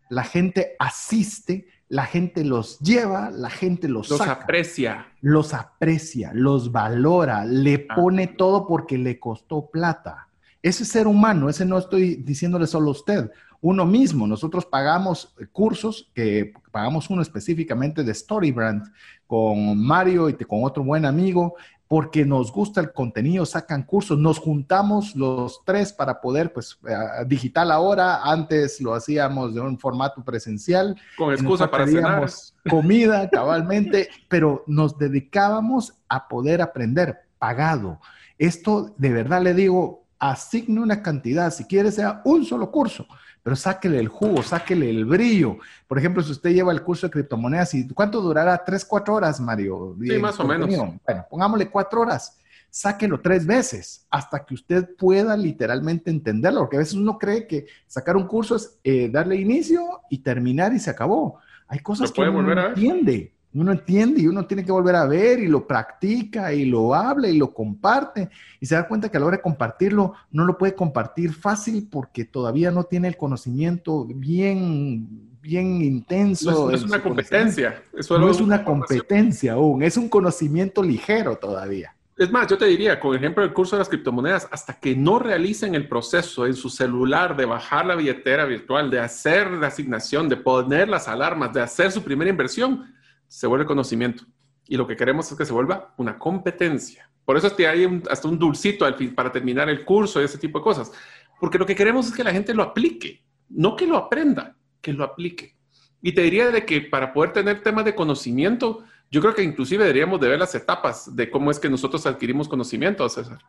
la 0.09 0.23
gente 0.23 0.75
asiste, 0.79 1.67
la 1.89 2.05
gente 2.05 2.45
los 2.45 2.79
lleva, 2.79 3.31
la 3.31 3.49
gente 3.49 3.89
los, 3.89 4.09
los 4.09 4.21
aprecia. 4.21 5.07
Los 5.21 5.53
aprecia, 5.53 6.31
los 6.33 6.71
valora, 6.71 7.43
le 7.45 7.87
ah. 7.89 7.95
pone 7.95 8.27
todo 8.27 8.67
porque 8.67 8.97
le 8.97 9.19
costó 9.19 9.69
plata. 9.69 10.28
Ese 10.61 10.85
ser 10.85 11.07
humano, 11.07 11.49
ese 11.49 11.65
no 11.65 11.77
estoy 11.77 12.15
diciéndole 12.15 12.67
solo 12.67 12.89
a 12.89 12.91
usted, 12.91 13.31
uno 13.61 13.85
mismo. 13.85 14.27
Nosotros 14.27 14.65
pagamos 14.65 15.33
cursos, 15.51 16.09
que 16.13 16.53
pagamos 16.71 17.09
uno 17.09 17.21
específicamente 17.21 18.03
de 18.03 18.13
Storybrand 18.13 18.91
con 19.27 19.77
Mario 19.77 20.29
y 20.29 20.33
con 20.33 20.63
otro 20.63 20.83
buen 20.83 21.05
amigo, 21.05 21.55
porque 21.87 22.23
nos 22.23 22.51
gusta 22.51 22.81
el 22.81 22.93
contenido, 22.93 23.47
sacan 23.47 23.81
cursos, 23.81 24.17
nos 24.19 24.37
juntamos 24.37 25.15
los 25.15 25.63
tres 25.65 25.91
para 25.91 26.21
poder, 26.21 26.53
pues, 26.53 26.77
eh, 26.87 27.25
digital 27.25 27.71
ahora, 27.71 28.21
antes 28.23 28.79
lo 28.79 28.93
hacíamos 28.93 29.55
de 29.55 29.61
un 29.61 29.79
formato 29.79 30.23
presencial. 30.23 30.95
Con 31.17 31.33
excusa 31.33 31.69
para 31.69 31.87
cenar. 31.87 32.29
Comida, 32.69 33.27
cabalmente, 33.31 34.07
pero 34.27 34.63
nos 34.67 34.99
dedicábamos 34.99 35.95
a 36.07 36.27
poder 36.27 36.61
aprender 36.61 37.21
pagado. 37.39 37.99
Esto, 38.37 38.93
de 38.97 39.09
verdad 39.09 39.41
le 39.41 39.55
digo, 39.55 40.05
asigne 40.19 40.81
una 40.81 41.01
cantidad, 41.01 41.51
si 41.51 41.63
quiere 41.63 41.91
sea 41.91 42.21
un 42.25 42.45
solo 42.45 42.69
curso, 42.69 43.07
pero 43.41 43.55
sáquele 43.55 43.99
el 43.99 44.09
jugo, 44.09 44.43
sáquele 44.43 44.89
el 44.89 45.05
brillo. 45.05 45.57
Por 45.87 45.97
ejemplo, 45.97 46.21
si 46.21 46.31
usted 46.31 46.51
lleva 46.51 46.73
el 46.73 46.83
curso 46.83 47.07
de 47.07 47.11
criptomonedas, 47.11 47.73
¿y 47.73 47.87
cuánto 47.87 48.21
durará? 48.21 48.63
¿Tres, 48.63 48.83
cuatro 48.83 49.15
horas, 49.15 49.39
Mario? 49.39 49.95
Sí, 50.01 50.17
más 50.19 50.39
o 50.39 50.45
menos. 50.45 50.67
Bueno, 50.69 51.25
pongámosle 51.29 51.69
cuatro 51.69 52.01
horas. 52.01 52.37
Sáquelo 52.69 53.19
tres 53.19 53.47
veces 53.47 54.05
hasta 54.11 54.45
que 54.45 54.53
usted 54.53 54.95
pueda 54.95 55.35
literalmente 55.35 56.11
entenderlo, 56.11 56.61
porque 56.61 56.75
a 56.75 56.79
veces 56.79 56.93
uno 56.93 57.17
cree 57.17 57.47
que 57.47 57.65
sacar 57.87 58.15
un 58.15 58.27
curso 58.27 58.57
es 58.57 58.77
eh, 58.83 59.09
darle 59.09 59.37
inicio 59.37 60.01
y 60.09 60.19
terminar 60.19 60.73
y 60.73 60.79
se 60.79 60.91
acabó. 60.91 61.39
Hay 61.67 61.79
cosas 61.79 62.11
que 62.11 62.21
uno 62.21 62.43
no 62.43 62.67
entiende 62.67 63.33
uno 63.53 63.71
entiende 63.71 64.21
y 64.21 64.27
uno 64.27 64.45
tiene 64.45 64.63
que 64.63 64.71
volver 64.71 64.95
a 64.95 65.05
ver 65.05 65.39
y 65.39 65.47
lo 65.47 65.65
practica 65.65 66.53
y 66.53 66.65
lo 66.65 66.93
habla 66.93 67.27
y 67.27 67.37
lo 67.37 67.51
comparte 67.53 68.29
y 68.59 68.65
se 68.65 68.75
da 68.75 68.87
cuenta 68.87 69.09
que 69.09 69.17
a 69.17 69.19
la 69.19 69.25
hora 69.25 69.37
de 69.37 69.43
compartirlo 69.43 70.13
no 70.31 70.45
lo 70.45 70.57
puede 70.57 70.75
compartir 70.75 71.33
fácil 71.33 71.87
porque 71.89 72.25
todavía 72.25 72.69
no 72.69 72.83
tiene 72.83 73.07
el 73.07 73.17
conocimiento 73.17 74.05
bien, 74.05 75.07
bien 75.41 75.81
intenso. 75.81 76.69
No 76.69 76.71
es, 76.71 76.83
una 76.83 77.01
competencia. 77.01 77.81
no 78.09 78.29
es 78.29 78.39
una 78.39 78.63
competencia 78.63 79.53
aún, 79.53 79.81
es 79.81 79.97
un 79.97 80.09
conocimiento 80.09 80.83
ligero 80.83 81.35
todavía. 81.37 81.95
Es 82.19 82.29
más, 82.29 82.47
yo 82.47 82.57
te 82.57 82.65
diría, 82.65 82.99
con 82.99 83.11
el 83.11 83.19
ejemplo 83.19 83.43
del 83.43 83.53
curso 83.53 83.77
de 83.77 83.79
las 83.79 83.87
criptomonedas, 83.87 84.45
hasta 84.51 84.73
que 84.73 84.93
no 84.93 85.19
realicen 85.19 85.73
el 85.73 85.87
proceso 85.87 86.45
en 86.45 86.53
su 86.53 86.69
celular 86.69 87.37
de 87.37 87.45
bajar 87.45 87.85
la 87.85 87.95
billetera 87.95 88.43
virtual, 88.43 88.91
de 88.91 88.99
hacer 88.99 89.49
la 89.51 89.67
asignación, 89.67 90.27
de 90.27 90.35
poner 90.35 90.89
las 90.89 91.07
alarmas, 91.07 91.53
de 91.53 91.61
hacer 91.61 91.93
su 91.93 92.03
primera 92.03 92.29
inversión, 92.29 92.93
se 93.29 93.47
vuelve 93.47 93.65
conocimiento. 93.65 94.25
Y 94.67 94.75
lo 94.75 94.85
que 94.85 94.97
queremos 94.97 95.31
es 95.31 95.37
que 95.37 95.45
se 95.45 95.53
vuelva 95.53 95.93
una 95.97 96.19
competencia. 96.19 97.09
Por 97.23 97.37
eso 97.37 97.49
hay 97.59 98.01
hasta 98.09 98.27
un 98.27 98.37
dulcito 98.37 98.83
al 98.83 98.95
fin, 98.95 99.15
para 99.15 99.31
terminar 99.31 99.69
el 99.69 99.85
curso 99.85 100.19
y 100.19 100.25
ese 100.25 100.37
tipo 100.37 100.59
de 100.59 100.63
cosas. 100.63 100.91
Porque 101.39 101.57
lo 101.57 101.65
que 101.65 101.75
queremos 101.75 102.07
es 102.07 102.13
que 102.13 102.23
la 102.23 102.33
gente 102.33 102.53
lo 102.53 102.63
aplique, 102.63 103.23
no 103.47 103.75
que 103.75 103.87
lo 103.87 103.97
aprenda, 103.97 104.57
que 104.81 104.91
lo 104.91 105.03
aplique. 105.03 105.55
Y 106.01 106.13
te 106.13 106.23
diría 106.23 106.49
de 106.49 106.65
que 106.65 106.81
para 106.81 107.13
poder 107.13 107.31
tener 107.31 107.61
temas 107.61 107.85
de 107.85 107.95
conocimiento, 107.95 108.83
yo 109.11 109.21
creo 109.21 109.33
que 109.33 109.43
inclusive 109.43 109.83
deberíamos 109.83 110.19
de 110.19 110.27
ver 110.27 110.39
las 110.39 110.55
etapas 110.55 111.15
de 111.15 111.29
cómo 111.29 111.51
es 111.51 111.59
que 111.59 111.69
nosotros 111.69 112.05
adquirimos 112.05 112.47
conocimiento, 112.47 113.07
César. 113.09 113.39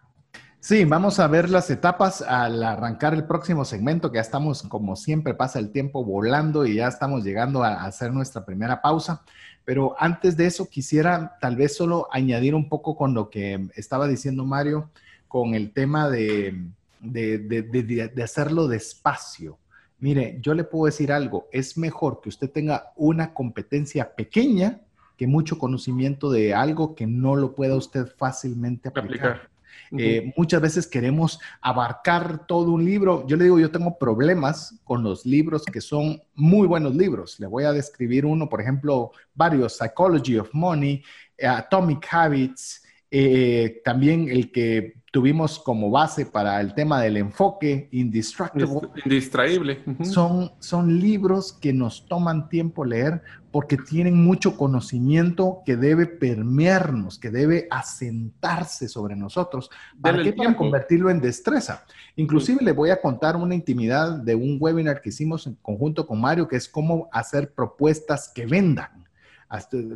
Sí, 0.62 0.84
vamos 0.84 1.18
a 1.18 1.26
ver 1.26 1.48
las 1.48 1.70
etapas 1.70 2.20
al 2.20 2.62
arrancar 2.62 3.14
el 3.14 3.24
próximo 3.24 3.64
segmento, 3.64 4.10
que 4.10 4.16
ya 4.16 4.20
estamos, 4.20 4.62
como 4.64 4.94
siempre, 4.94 5.32
pasa 5.32 5.58
el 5.58 5.72
tiempo 5.72 6.04
volando 6.04 6.66
y 6.66 6.74
ya 6.74 6.86
estamos 6.86 7.24
llegando 7.24 7.64
a 7.64 7.84
hacer 7.84 8.12
nuestra 8.12 8.44
primera 8.44 8.82
pausa. 8.82 9.22
Pero 9.64 9.94
antes 9.98 10.36
de 10.36 10.46
eso, 10.46 10.68
quisiera 10.68 11.36
tal 11.40 11.56
vez 11.56 11.76
solo 11.76 12.08
añadir 12.10 12.54
un 12.54 12.68
poco 12.68 12.96
con 12.96 13.14
lo 13.14 13.30
que 13.30 13.68
estaba 13.76 14.08
diciendo 14.08 14.44
Mario, 14.44 14.90
con 15.28 15.54
el 15.54 15.72
tema 15.72 16.08
de, 16.08 16.64
de, 17.00 18.22
hacerlo 18.22 18.68
despacio. 18.68 19.58
Mire, 19.98 20.38
yo 20.40 20.54
le 20.54 20.64
puedo 20.64 20.86
decir 20.86 21.12
algo, 21.12 21.46
es 21.52 21.76
mejor 21.76 22.20
que 22.20 22.30
usted 22.30 22.50
tenga 22.50 22.92
una 22.96 23.34
competencia 23.34 24.14
pequeña 24.14 24.80
que 25.16 25.26
mucho 25.26 25.58
conocimiento 25.58 26.30
de 26.30 26.54
algo 26.54 26.94
que 26.94 27.06
no 27.06 27.36
lo 27.36 27.54
pueda 27.54 27.76
usted 27.76 28.06
fácilmente 28.16 28.88
aplicar. 28.88 29.49
Eh, 29.98 30.32
muchas 30.36 30.60
veces 30.60 30.86
queremos 30.86 31.40
abarcar 31.60 32.46
todo 32.46 32.72
un 32.72 32.84
libro. 32.84 33.26
Yo 33.26 33.36
le 33.36 33.44
digo, 33.44 33.58
yo 33.58 33.70
tengo 33.70 33.98
problemas 33.98 34.80
con 34.84 35.02
los 35.02 35.26
libros 35.26 35.64
que 35.64 35.80
son 35.80 36.22
muy 36.34 36.66
buenos 36.66 36.94
libros. 36.94 37.40
Le 37.40 37.46
voy 37.46 37.64
a 37.64 37.72
describir 37.72 38.24
uno, 38.24 38.48
por 38.48 38.60
ejemplo, 38.60 39.12
varios, 39.34 39.76
Psychology 39.76 40.38
of 40.38 40.50
Money, 40.52 41.02
Atomic 41.42 42.06
Habits, 42.10 42.82
eh, 43.10 43.80
también 43.84 44.28
el 44.28 44.52
que 44.52 44.99
tuvimos 45.10 45.58
como 45.58 45.90
base 45.90 46.24
para 46.24 46.60
el 46.60 46.74
tema 46.74 47.00
del 47.00 47.16
enfoque, 47.16 47.88
Indistractable. 47.90 48.88
Indistraíble. 49.04 49.82
son, 50.02 50.52
son 50.60 51.00
libros 51.00 51.52
que 51.52 51.72
nos 51.72 52.06
toman 52.06 52.48
tiempo 52.48 52.84
leer 52.84 53.22
porque 53.50 53.76
tienen 53.76 54.22
mucho 54.22 54.56
conocimiento 54.56 55.62
que 55.66 55.76
debe 55.76 56.06
permearnos, 56.06 57.18
que 57.18 57.30
debe 57.30 57.66
asentarse 57.70 58.88
sobre 58.88 59.16
nosotros. 59.16 59.70
¿Para 60.00 60.22
qué? 60.22 60.32
Para 60.32 60.56
convertirlo 60.56 61.10
en 61.10 61.20
destreza. 61.20 61.84
Inclusive 62.14 62.64
le 62.64 62.72
voy 62.72 62.90
a 62.90 63.00
contar 63.00 63.34
una 63.34 63.56
intimidad 63.56 64.12
de 64.12 64.36
un 64.36 64.58
webinar 64.60 65.00
que 65.00 65.08
hicimos 65.08 65.48
en 65.48 65.56
conjunto 65.56 66.06
con 66.06 66.20
Mario, 66.20 66.46
que 66.46 66.56
es 66.56 66.68
cómo 66.68 67.08
hacer 67.12 67.52
propuestas 67.52 68.30
que 68.32 68.46
vendan. 68.46 69.06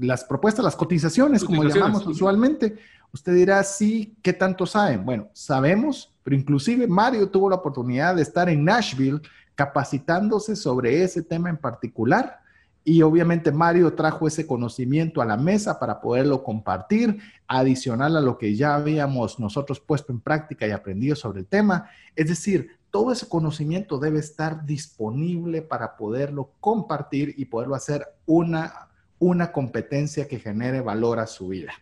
Las 0.01 0.25
propuestas, 0.25 0.65
las 0.65 0.75
cotizaciones, 0.75 1.45
como 1.45 1.63
llamamos 1.63 2.05
usualmente, 2.09 2.77
Usted 3.15 3.33
dirá, 3.33 3.63
sí, 3.63 4.17
¿qué 4.23 4.33
tanto 4.33 4.67
saben? 4.67 5.05
Bueno, 5.05 5.29
sabemos, 5.33 6.13
pero 6.25 6.35
inclusive 6.35 6.89
Mario 6.89 7.31
tuvo 7.31 7.49
la 7.49 7.55
oportunidad 7.55 8.17
de 8.17 8.23
estar 8.23 8.49
en 8.49 8.65
Nashville 8.65 9.21
capacitándose 9.55 10.57
sobre 10.57 11.01
ese 11.05 11.23
tema 11.23 11.49
en 11.49 11.57
particular. 11.57 12.41
Y 12.83 13.03
obviamente 13.03 13.53
Mario 13.53 13.95
trajo 13.95 14.27
ese 14.27 14.49
conocimiento 14.49 15.23
a 15.23 15.27
la 15.27 15.37
mesa 15.37 15.79
para 15.79 16.01
poderlo 16.01 16.43
compartir, 16.43 17.21
adicional 17.47 18.17
a 18.17 18.21
lo 18.21 18.37
que 18.37 18.57
ya 18.57 18.75
habíamos 18.75 19.39
nosotros 19.39 19.79
puesto 19.79 20.13
en 20.13 20.19
práctica 20.19 20.67
y 20.67 20.73
aprendido 20.73 21.15
sobre 21.15 21.43
el 21.43 21.47
tema. 21.47 21.89
Es 22.17 22.27
decir, 22.27 22.71
todo 22.91 23.13
ese 23.13 23.29
conocimiento 23.29 24.01
debe 24.01 24.19
estar 24.19 24.67
disponible 24.67 25.63
para 25.63 25.97
poderlo 25.97 26.51
compartir 26.59 27.33
y 27.37 27.45
poderlo 27.45 27.77
hacer 27.77 28.09
una, 28.27 28.89
una 29.21 29.53
competencia 29.53 30.27
que 30.27 30.41
genere 30.41 30.81
valor 30.81 31.21
a 31.21 31.29
su 31.29 31.47
vida. 31.47 31.75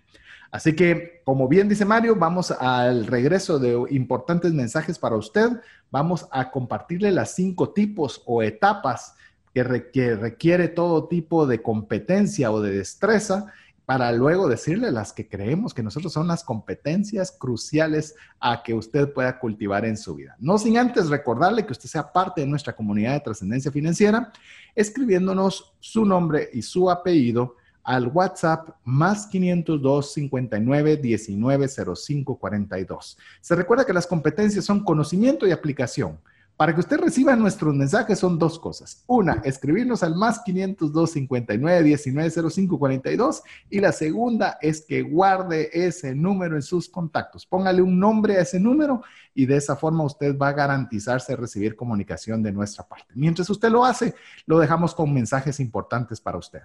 Así 0.53 0.77
que, 0.77 1.23
como 1.25 1.49
bien 1.49 1.67
dice 1.67 1.87
Mario, 1.87 2.15
vamos 2.15 2.51
al 2.51 3.07
regreso 3.07 3.59
de 3.59 3.75
importantes 3.89 4.53
mensajes 4.53 4.99
para 4.99 5.17
usted. 5.17 5.49
Vamos 5.91 6.29
a 6.31 6.51
compartirle 6.51 7.11
las 7.11 7.35
cinco 7.35 7.71
tipos 7.71 8.23
o 8.27 8.43
etapas 8.43 9.15
que, 9.55 9.65
requiere 9.65 10.69
todo 10.69 11.09
tipo 11.09 11.47
de 11.47 11.63
competencia 11.63 12.53
o 12.53 12.61
de 12.61 12.77
destreza 12.77 13.47
para 13.87 14.13
luego 14.13 14.47
decirle 14.47 14.91
las 14.93 15.15
que 15.15 15.27
creemos 15.27 15.73
que 15.73 15.83
nosotros 15.83 16.13
son 16.13 16.29
las 16.29 16.45
competencias 16.45 17.33
cruciales 17.33 18.15
a 18.39 18.63
que 18.63 18.75
usted 18.75 19.11
pueda 19.11 19.39
cultivar 19.39 19.87
en 19.87 19.97
su 19.97 20.15
vida. 20.15 20.37
No 20.39 20.59
sin 20.59 20.77
antes 20.77 21.09
recordarle 21.09 21.65
que 21.65 21.73
usted 21.73 21.89
sea 21.89 22.13
parte 22.13 22.43
de 22.43 22.47
nuestra 22.47 22.77
comunidad 22.77 23.15
de 23.15 23.21
trascendencia 23.21 23.73
financiera, 23.73 24.31
escribiéndonos 24.75 25.73
su 25.81 26.05
nombre 26.05 26.51
y 26.53 26.61
su 26.61 26.91
apellido 26.91 27.57
al 27.85 28.09
WhatsApp 28.09 28.71
más 28.85 29.27
502 29.27 30.13
59 30.13 30.97
19 30.97 31.69
05 31.69 32.39
42. 32.39 33.19
Se 33.41 33.55
recuerda 33.55 33.85
que 33.85 33.93
las 33.93 34.07
competencias 34.07 34.65
son 34.65 34.85
conocimiento 34.85 35.47
y 35.47 35.53
aplicación. 35.53 36.19
Para 36.57 36.75
que 36.75 36.81
usted 36.81 37.01
reciba 37.01 37.35
nuestros 37.35 37.75
mensajes 37.75 38.19
son 38.19 38.39
dos 38.39 38.59
cosas. 38.59 39.03
Una, 39.07 39.41
escribirnos 39.43 40.03
al 40.03 40.15
más 40.15 40.43
502 40.45 41.11
59 41.11 41.83
19 41.83 42.51
05 42.51 42.79
42 42.79 43.43
y 43.71 43.81
la 43.81 43.91
segunda 43.91 44.59
es 44.61 44.83
que 44.83 45.03
guarde 45.03 45.71
ese 45.73 46.15
número 46.15 46.55
en 46.55 46.63
sus 46.63 46.89
contactos. 46.89 47.47
Póngale 47.47 47.83
un 47.83 47.99
nombre 47.99 48.37
a 48.37 48.43
ese 48.43 48.61
número 48.61 49.03
y 49.35 49.47
de 49.47 49.57
esa 49.57 49.75
forma 49.77 50.05
usted 50.05 50.37
va 50.39 50.49
a 50.49 50.53
garantizarse 50.53 51.35
recibir 51.35 51.75
comunicación 51.75 52.43
de 52.43 52.53
nuestra 52.53 52.87
parte. 52.87 53.13
Mientras 53.17 53.49
usted 53.51 53.71
lo 53.71 53.85
hace, 53.85 54.15
lo 54.47 54.59
dejamos 54.59 54.95
con 54.95 55.13
mensajes 55.13 55.59
importantes 55.59 56.21
para 56.21 56.39
usted. 56.39 56.63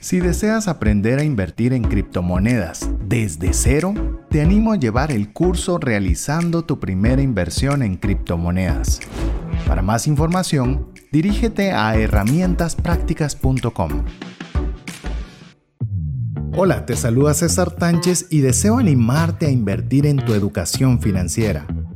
Si 0.00 0.20
deseas 0.20 0.68
aprender 0.68 1.18
a 1.18 1.24
invertir 1.24 1.72
en 1.72 1.82
criptomonedas 1.82 2.88
desde 3.06 3.52
cero, 3.52 3.92
te 4.30 4.40
animo 4.40 4.70
a 4.72 4.76
llevar 4.76 5.10
el 5.10 5.32
curso 5.32 5.78
Realizando 5.78 6.64
tu 6.64 6.78
primera 6.78 7.22
inversión 7.22 7.82
en 7.82 7.96
criptomonedas. 7.96 9.00
Para 9.66 9.82
más 9.82 10.06
información, 10.06 10.92
dirígete 11.10 11.72
a 11.72 11.96
herramientasprácticas.com. 11.96 14.04
Hola, 16.58 16.86
te 16.86 16.96
saluda 16.96 17.34
César 17.34 17.72
Tánchez 17.72 18.28
y 18.30 18.40
deseo 18.40 18.78
animarte 18.78 19.44
a 19.46 19.50
invertir 19.50 20.06
en 20.06 20.16
tu 20.16 20.32
educación 20.34 21.02
financiera. 21.02 21.66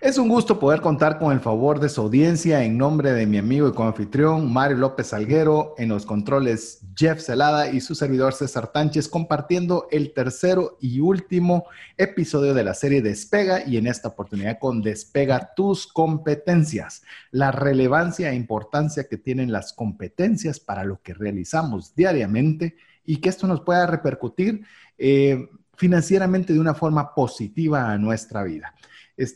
Es 0.00 0.16
un 0.16 0.28
gusto 0.28 0.60
poder 0.60 0.80
contar 0.80 1.18
con 1.18 1.32
el 1.32 1.40
favor 1.40 1.80
de 1.80 1.88
su 1.88 2.02
audiencia 2.02 2.62
en 2.62 2.78
nombre 2.78 3.10
de 3.10 3.26
mi 3.26 3.36
amigo 3.36 3.66
y 3.66 3.72
coanfitrión 3.72 4.52
Mario 4.52 4.76
López 4.76 5.08
Salguero, 5.08 5.74
en 5.76 5.88
los 5.88 6.06
controles 6.06 6.82
Jeff 6.94 7.20
Celada 7.20 7.72
y 7.72 7.80
su 7.80 7.96
servidor 7.96 8.32
César 8.32 8.68
Tánchez 8.68 9.08
compartiendo 9.08 9.88
el 9.90 10.14
tercero 10.14 10.78
y 10.80 11.00
último 11.00 11.64
episodio 11.96 12.54
de 12.54 12.62
la 12.62 12.74
serie 12.74 13.02
Despega 13.02 13.66
y 13.66 13.76
en 13.76 13.88
esta 13.88 14.06
oportunidad 14.06 14.60
con 14.60 14.82
Despega 14.82 15.52
tus 15.56 15.88
competencias, 15.88 17.02
la 17.32 17.50
relevancia 17.50 18.30
e 18.30 18.36
importancia 18.36 19.08
que 19.08 19.16
tienen 19.16 19.50
las 19.50 19.72
competencias 19.72 20.60
para 20.60 20.84
lo 20.84 21.02
que 21.02 21.12
realizamos 21.12 21.96
diariamente 21.96 22.76
y 23.04 23.16
que 23.16 23.30
esto 23.30 23.48
nos 23.48 23.62
pueda 23.62 23.84
repercutir 23.88 24.62
eh, 24.96 25.48
financieramente 25.76 26.52
de 26.52 26.60
una 26.60 26.74
forma 26.74 27.16
positiva 27.16 27.90
a 27.90 27.98
nuestra 27.98 28.44
vida 28.44 28.74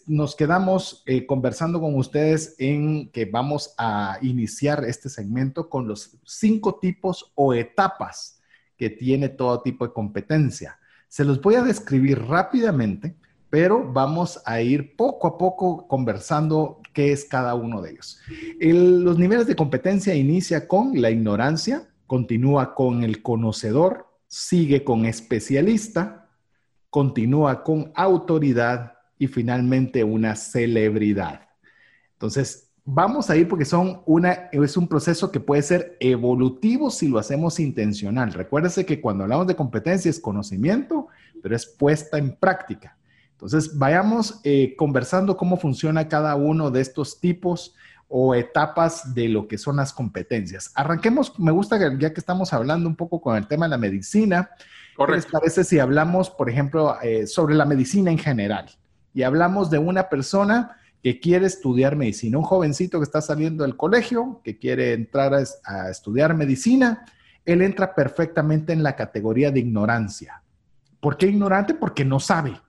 nos 0.07 0.37
quedamos 0.37 1.03
eh, 1.07 1.27
conversando 1.27 1.81
con 1.81 1.97
ustedes 1.97 2.55
en 2.59 3.11
que 3.11 3.25
vamos 3.25 3.75
a 3.77 4.19
iniciar 4.23 4.85
este 4.85 5.09
segmento 5.09 5.69
con 5.69 5.89
los 5.89 6.17
cinco 6.25 6.79
tipos 6.81 7.33
o 7.35 7.53
etapas 7.53 8.41
que 8.77 8.91
tiene 8.91 9.29
todo 9.29 9.61
tipo 9.63 9.87
de 9.87 9.93
competencia. 9.93 10.79
Se 11.09 11.25
los 11.25 11.41
voy 11.41 11.57
a 11.57 11.63
describir 11.63 12.21
rápidamente, 12.21 13.17
pero 13.51 13.93
vamos 13.93 14.41
a 14.47 14.61
ir 14.61 14.97
poco 14.97 15.27
a 15.27 15.37
poco 15.37 15.89
conversando 15.89 16.81
qué 16.93 17.13
es 17.13 17.25
cada 17.25 17.55
uno 17.55 17.83
de 17.83 17.91
ellos. 17.91 18.19
los 18.61 19.19
niveles 19.19 19.47
de 19.47 19.57
competencia 19.57 20.15
inicia 20.15 20.69
con 20.69 21.01
la 21.03 21.11
ignorancia, 21.11 21.89
continúa 22.07 22.75
con 22.75 23.03
el 23.03 23.21
conocedor, 23.21 24.07
sigue 24.29 24.85
con 24.85 25.07
especialista, 25.07 26.29
continúa 26.89 27.65
con 27.65 27.93
autoridad 27.95 28.95
y 29.23 29.29
finalmente 29.29 30.03
una 30.03 30.35
celebridad. 30.35 31.43
Entonces, 32.15 32.73
vamos 32.85 33.31
a 33.31 33.37
ir 33.37 33.47
porque 33.47 33.65
son 33.65 34.03
una, 34.05 34.49
es 34.51 34.77
un 34.77 34.89
proceso 34.89 35.31
que 35.31 35.39
puede 35.39 35.63
ser 35.63 35.97
evolutivo 36.01 36.91
si 36.91 37.07
lo 37.07 37.21
hacemos 37.21 37.61
intencional. 37.61 38.33
Recuérdese 38.33 38.85
que 38.85 39.01
cuando 39.01 39.23
hablamos 39.23 39.47
de 39.47 39.55
competencia 39.55 40.11
es 40.11 40.19
conocimiento, 40.19 41.07
pero 41.41 41.55
es 41.55 41.67
puesta 41.67 42.19
en 42.19 42.35
práctica. 42.35 42.97
Entonces, 43.31 43.79
vayamos 43.79 44.41
eh, 44.43 44.75
conversando 44.77 45.37
cómo 45.37 45.57
funciona 45.57 46.09
cada 46.09 46.35
uno 46.35 46.73
de 46.73 46.81
estos 46.81 47.21
tipos 47.21 47.77
o 48.09 48.35
etapas 48.35 49.15
de 49.15 49.29
lo 49.29 49.47
que 49.47 49.57
son 49.57 49.77
las 49.77 49.93
competencias. 49.93 50.73
Arranquemos, 50.75 51.39
me 51.39 51.53
gusta 51.53 51.79
que 51.79 51.97
ya 51.97 52.13
que 52.13 52.19
estamos 52.19 52.53
hablando 52.53 52.89
un 52.89 52.97
poco 52.97 53.21
con 53.21 53.37
el 53.37 53.47
tema 53.47 53.67
de 53.67 53.71
la 53.71 53.79
medicina, 53.79 54.51
¿qué 54.97 55.13
les 55.13 55.27
parece 55.27 55.63
si 55.63 55.79
hablamos, 55.79 56.29
por 56.29 56.51
ejemplo, 56.51 57.01
eh, 57.03 57.29
sobre 57.29 57.55
la 57.55 57.67
medicina 57.67 58.11
en 58.11 58.19
general? 58.19 58.69
Y 59.15 59.23
hablamos 59.23 59.71
de 59.71 59.79
una 59.79 60.09
persona 60.09 60.77
que 61.03 61.19
quiere 61.19 61.47
estudiar 61.47 61.97
medicina, 61.97 62.39
un 62.39 62.45
jovencito 62.45 62.99
que 62.99 63.05
está 63.05 63.21
saliendo 63.21 63.65
del 63.65 63.77
colegio, 63.77 64.41
que 64.45 64.59
quiere 64.59 64.93
entrar 64.93 65.35
a, 65.35 65.91
estudiar 65.91 66.35
medicina, 66.35 67.05
él 67.45 67.61
entra 67.61 67.95
perfectamente 67.95 68.73
en 68.73 68.85
la 68.85 68.95
categoría 68.95 69.51
de 69.51 69.61
ignorancia. 69.61 70.43
¿Por 71.01 71.17
qué 71.17 71.27
ignorante? 71.27 71.75
Porque 71.75 72.05
no 72.05 72.21
sabe. 72.21 72.61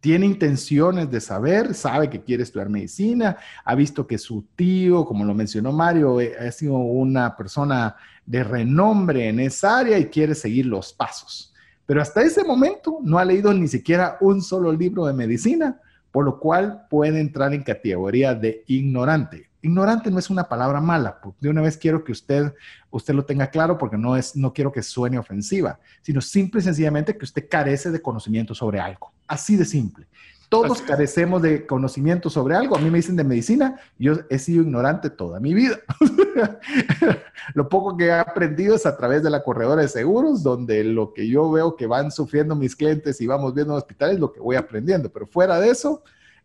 Tiene 0.00 0.26
intenciones 0.26 1.10
de 1.10 1.20
saber, 1.20 1.74
sabe 1.74 2.10
que 2.10 2.22
quiere 2.22 2.42
estudiar 2.42 2.68
medicina, 2.68 3.36
ha 3.64 3.74
visto 3.74 4.06
que 4.06 4.18
su 4.18 4.46
tío, 4.54 5.04
como 5.06 5.24
lo 5.24 5.34
mencionó 5.34 5.72
Mario, 5.72 6.20
eh, 6.20 6.34
ha 6.38 6.50
sido 6.52 6.74
una 6.74 7.36
persona 7.36 7.96
de 8.26 8.44
renombre 8.44 9.28
en 9.28 9.40
esa 9.40 9.78
área 9.78 9.98
y 9.98 10.06
quiere 10.06 10.34
seguir 10.34 10.66
los 10.66 10.92
pasos 10.92 11.49
pero 11.90 12.02
hasta 12.02 12.22
ese 12.22 12.44
momento 12.44 13.00
no 13.02 13.18
ha 13.18 13.24
leído 13.24 13.52
ni 13.52 13.66
siquiera 13.66 14.16
un 14.20 14.42
solo 14.42 14.70
libro 14.70 15.06
de 15.06 15.12
medicina, 15.12 15.80
por 16.12 16.24
lo 16.24 16.38
cual 16.38 16.86
puede 16.88 17.18
entrar 17.18 17.52
en 17.52 17.64
categoría 17.64 18.32
de 18.32 18.62
ignorante. 18.68 19.50
Ignorante 19.60 20.08
no 20.08 20.20
es 20.20 20.30
una 20.30 20.48
palabra 20.48 20.80
mala, 20.80 21.18
de 21.40 21.48
una 21.48 21.62
vez 21.62 21.76
quiero 21.76 22.04
que 22.04 22.12
usted, 22.12 22.54
usted 22.92 23.12
lo 23.12 23.24
tenga 23.24 23.48
claro 23.48 23.76
porque 23.76 23.98
no, 23.98 24.16
es, 24.16 24.36
no 24.36 24.52
quiero 24.52 24.70
que 24.70 24.84
suene 24.84 25.18
ofensiva, 25.18 25.80
sino 26.00 26.20
simple 26.20 26.60
y 26.60 26.62
sencillamente 26.62 27.18
que 27.18 27.24
usted 27.24 27.48
carece 27.50 27.90
de 27.90 28.00
conocimiento 28.00 28.54
sobre 28.54 28.78
algo, 28.78 29.10
así 29.26 29.56
de 29.56 29.64
simple. 29.64 30.06
Todos 30.50 30.82
carecemos 30.82 31.40
de 31.42 31.64
conocimiento 31.64 32.28
sobre 32.28 32.56
algo. 32.56 32.76
A 32.76 32.80
mí 32.80 32.90
me 32.90 32.98
dicen 32.98 33.14
de 33.14 33.22
medicina, 33.22 33.80
yo 34.00 34.14
he 34.28 34.36
sido 34.40 34.64
ignorante 34.64 35.08
toda 35.08 35.38
mi 35.38 35.54
vida. 35.54 35.78
lo 37.54 37.68
poco 37.68 37.96
que 37.96 38.06
he 38.06 38.12
aprendido 38.12 38.74
es 38.74 38.84
a 38.84 38.96
través 38.96 39.22
de 39.22 39.30
la 39.30 39.44
corredora 39.44 39.80
de 39.80 39.86
seguros, 39.88 40.42
donde 40.42 40.82
lo 40.82 41.14
que 41.14 41.28
yo 41.28 41.52
veo 41.52 41.76
que 41.76 41.86
van 41.86 42.10
sufriendo 42.10 42.56
mis 42.56 42.74
clientes 42.74 43.20
y 43.20 43.28
vamos 43.28 43.54
viendo 43.54 43.74
en 43.74 43.78
hospitales, 43.78 44.18
lo 44.18 44.32
que 44.32 44.40
voy 44.40 44.56
aprendiendo. 44.56 45.08
Pero 45.08 45.28
fuera 45.28 45.60
de 45.60 45.70
eso, 45.70 46.02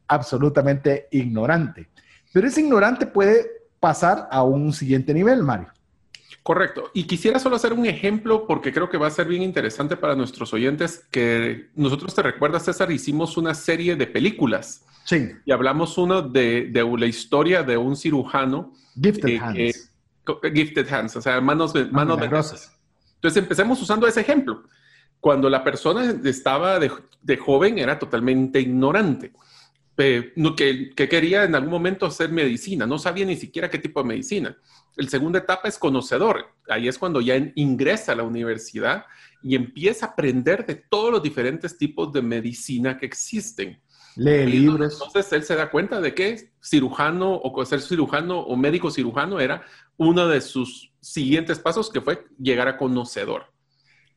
absolutamente 0.07 1.07
ignorante. 1.09 1.89
Pero 2.31 2.47
ese 2.47 2.61
ignorante 2.61 3.07
puede 3.07 3.49
pasar 3.79 4.27
a 4.29 4.43
un 4.43 4.71
siguiente 4.71 5.15
nivel, 5.15 5.41
Mario. 5.41 5.69
Correcto. 6.45 6.91
Y 6.93 7.05
quisiera 7.05 7.39
solo 7.39 7.55
hacer 7.55 7.73
un 7.73 7.87
ejemplo 7.87 8.45
porque 8.45 8.71
creo 8.71 8.87
que 8.87 8.99
va 8.99 9.07
a 9.07 9.09
ser 9.09 9.27
bien 9.27 9.41
interesante 9.41 9.97
para 9.97 10.13
nuestros 10.13 10.53
oyentes 10.53 11.07
que 11.09 11.71
nosotros, 11.73 12.13
te 12.13 12.21
recuerdas, 12.21 12.65
César, 12.65 12.91
hicimos 12.91 13.35
una 13.35 13.55
serie 13.55 13.95
de 13.95 14.05
películas. 14.05 14.85
Sí. 15.05 15.31
Y 15.43 15.51
hablamos 15.51 15.97
uno 15.97 16.21
de, 16.21 16.69
la 16.99 17.05
historia 17.07 17.63
de 17.63 17.77
un 17.77 17.95
cirujano. 17.95 18.73
Gifted 18.93 19.27
eh, 19.27 19.39
Hands. 19.39 19.91
gifted 20.53 20.87
Hands, 20.87 21.15
o 21.15 21.21
sea, 21.23 21.41
manos, 21.41 21.73
manos 21.91 22.29
rosas. 22.29 22.77
Entonces 23.15 23.41
empecemos 23.41 23.81
usando 23.81 24.05
ese 24.05 24.21
ejemplo. 24.21 24.65
Cuando 25.19 25.49
la 25.49 25.63
persona 25.63 26.13
estaba 26.25 26.77
de, 26.77 26.91
de 27.23 27.37
joven 27.37 27.79
era 27.79 27.97
totalmente 27.97 28.59
ignorante. 28.59 29.31
que, 29.97 30.93
que, 30.95 31.09
quería 31.09 31.45
en 31.45 31.55
algún 31.55 31.71
momento 31.71 32.05
hacer 32.05 32.29
medicina, 32.29 32.85
no 32.85 32.99
sabía 32.99 33.25
ni 33.25 33.35
siquiera 33.35 33.67
qué 33.67 33.79
tipo 33.79 34.03
de 34.03 34.09
medicina. 34.09 34.55
El 34.97 35.09
segunda 35.09 35.39
etapa 35.39 35.67
es 35.67 35.77
conocedor. 35.77 36.45
Ahí 36.69 36.87
es 36.87 36.97
cuando 36.97 37.21
ya 37.21 37.35
ingresa 37.55 38.13
a 38.13 38.15
la 38.15 38.23
universidad 38.23 39.05
y 39.43 39.55
empieza 39.55 40.05
a 40.05 40.09
aprender 40.09 40.65
de 40.65 40.75
todos 40.75 41.11
los 41.11 41.21
diferentes 41.21 41.77
tipos 41.77 42.11
de 42.13 42.21
medicina 42.21 42.97
que 42.97 43.05
existen. 43.05 43.81
Lee 44.15 44.45
libros. 44.45 44.93
Entonces 44.93 45.31
él 45.33 45.43
se 45.43 45.55
da 45.55 45.69
cuenta 45.69 45.99
de 45.99 46.15
que 46.15 46.51
cirujano 46.63 47.39
o 47.43 47.65
ser 47.65 47.81
cirujano 47.81 48.39
o 48.39 48.55
médico 48.55 48.89
cirujano 48.89 49.39
era 49.39 49.63
uno 49.97 50.27
de 50.27 50.39
sus 50.41 50.93
siguientes 51.01 51.59
pasos 51.59 51.89
que 51.89 52.01
fue 52.01 52.25
llegar 52.39 52.67
a 52.67 52.77
conocedor. 52.77 53.51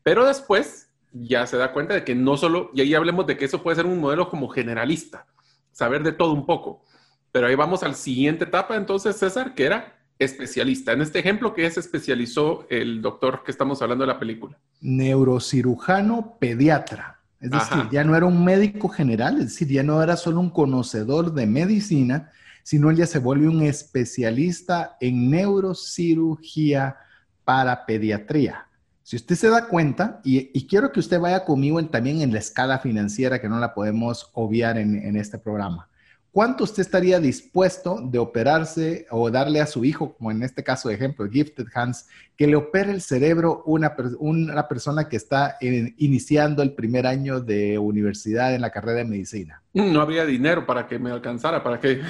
Pero 0.03 0.25
después 0.25 0.89
ya 1.13 1.47
se 1.47 1.57
da 1.57 1.73
cuenta 1.73 1.95
de 1.95 2.05
que 2.05 2.15
no 2.15 2.37
solo, 2.37 2.71
y 2.73 2.81
ahí 2.81 2.95
hablemos 2.95 3.27
de 3.27 3.37
que 3.37 3.47
eso 3.47 3.63
puede 3.63 3.77
ser 3.77 3.87
un 3.87 4.01
modelo 4.01 4.29
como 4.31 4.49
generalista, 4.49 5.27
saber 5.73 6.03
de 6.03 6.13
todo 6.13 6.33
un 6.33 6.47
poco. 6.47 6.85
Pero 7.33 7.49
ahí 7.49 7.55
vamos 7.55 7.83
al 7.83 7.95
siguiente 7.95 8.45
etapa 8.45 8.77
entonces, 8.77 9.17
César, 9.17 9.55
que 9.55 9.65
era 9.65 9.98
especialista. 10.19 10.93
En 10.93 11.01
este 11.01 11.21
ejemplo, 11.21 11.55
¿qué 11.55 11.71
se 11.71 11.81
especializó 11.81 12.67
el 12.71 13.01
doctor 13.01 13.43
que 13.45 13.53
estamos 13.53 13.81
hablando 13.83 14.05
de 14.05 14.13
la 14.13 14.19
película? 14.19 14.59
Neurocirujano 14.81 16.37
pediatra. 16.39 17.21
Es 17.41 17.51
decir, 17.51 17.89
ya 17.93 18.03
no 18.03 18.17
era 18.17 18.27
un 18.27 18.45
médico 18.45 18.89
general, 18.89 19.39
es 19.39 19.45
decir, 19.45 19.69
ya 19.69 19.85
no 19.85 20.03
era 20.03 20.17
solo 20.17 20.41
un 20.41 20.51
conocedor 20.51 21.33
de 21.33 21.47
medicina, 21.47 22.33
sino 22.65 22.91
él 22.91 22.97
ya 22.97 23.07
se 23.07 23.21
vuelve 23.21 23.47
un 23.47 23.63
especialista 23.63 24.97
en 25.01 25.31
neurocirugía 25.31 26.97
para 27.45 27.87
pediatría. 27.87 28.67
Si 29.05 29.15
usted 29.15 29.37
se 29.37 29.49
da 29.49 29.69
cuenta, 29.69 30.21
y, 30.25 30.67
quiero 30.67 30.91
que 30.91 30.99
usted 30.99 31.21
vaya 31.21 31.45
conmigo 31.45 31.83
también 31.87 32.23
en 32.23 32.33
la 32.33 32.41
escala 32.41 32.81
financiera, 32.81 33.41
que 33.41 33.49
no 33.49 33.61
la 33.61 33.73
podemos 33.73 34.31
obviar 34.35 34.77
en 34.77 35.17
este 35.17 35.39
programa. 35.39 35.89
¿Cuánto 36.33 36.65
usted 36.65 36.83
estaría 36.83 37.21
dispuesto 37.21 38.01
de 38.03 38.19
operarse 38.19 39.07
o 39.11 39.31
darle 39.31 39.61
a 39.61 39.67
su 39.67 39.85
hijo, 39.85 40.15
como 40.15 40.31
en 40.31 40.43
este 40.43 40.63
caso 40.63 40.89
de 40.89 40.95
ejemplo, 40.95 41.29
Gifted 41.29 41.67
Hands, 41.75 42.07
que 42.37 42.47
le 42.47 42.57
opere 42.57 42.93
el 42.93 43.01
cerebro 43.01 43.63
una, 43.67 43.95
una 44.19 44.69
persona 44.69 45.09
que 45.09 45.17
está 45.17 45.57
iniciando 45.61 46.63
el 46.63 46.73
primer 46.73 47.07
año 47.07 47.41
de 47.41 47.79
universidad 47.79 48.55
en 48.55 48.61
la 48.61 48.71
carrera 48.71 48.99
de 48.99 49.05
medicina? 49.05 49.63
No 49.75 50.01
habría 50.01 50.25
dinero 50.25 50.67
para 50.67 50.87
que 50.87 50.99
me 50.99 51.11
alcanzara, 51.11 51.63
para 51.63 51.81
que... 51.81 52.01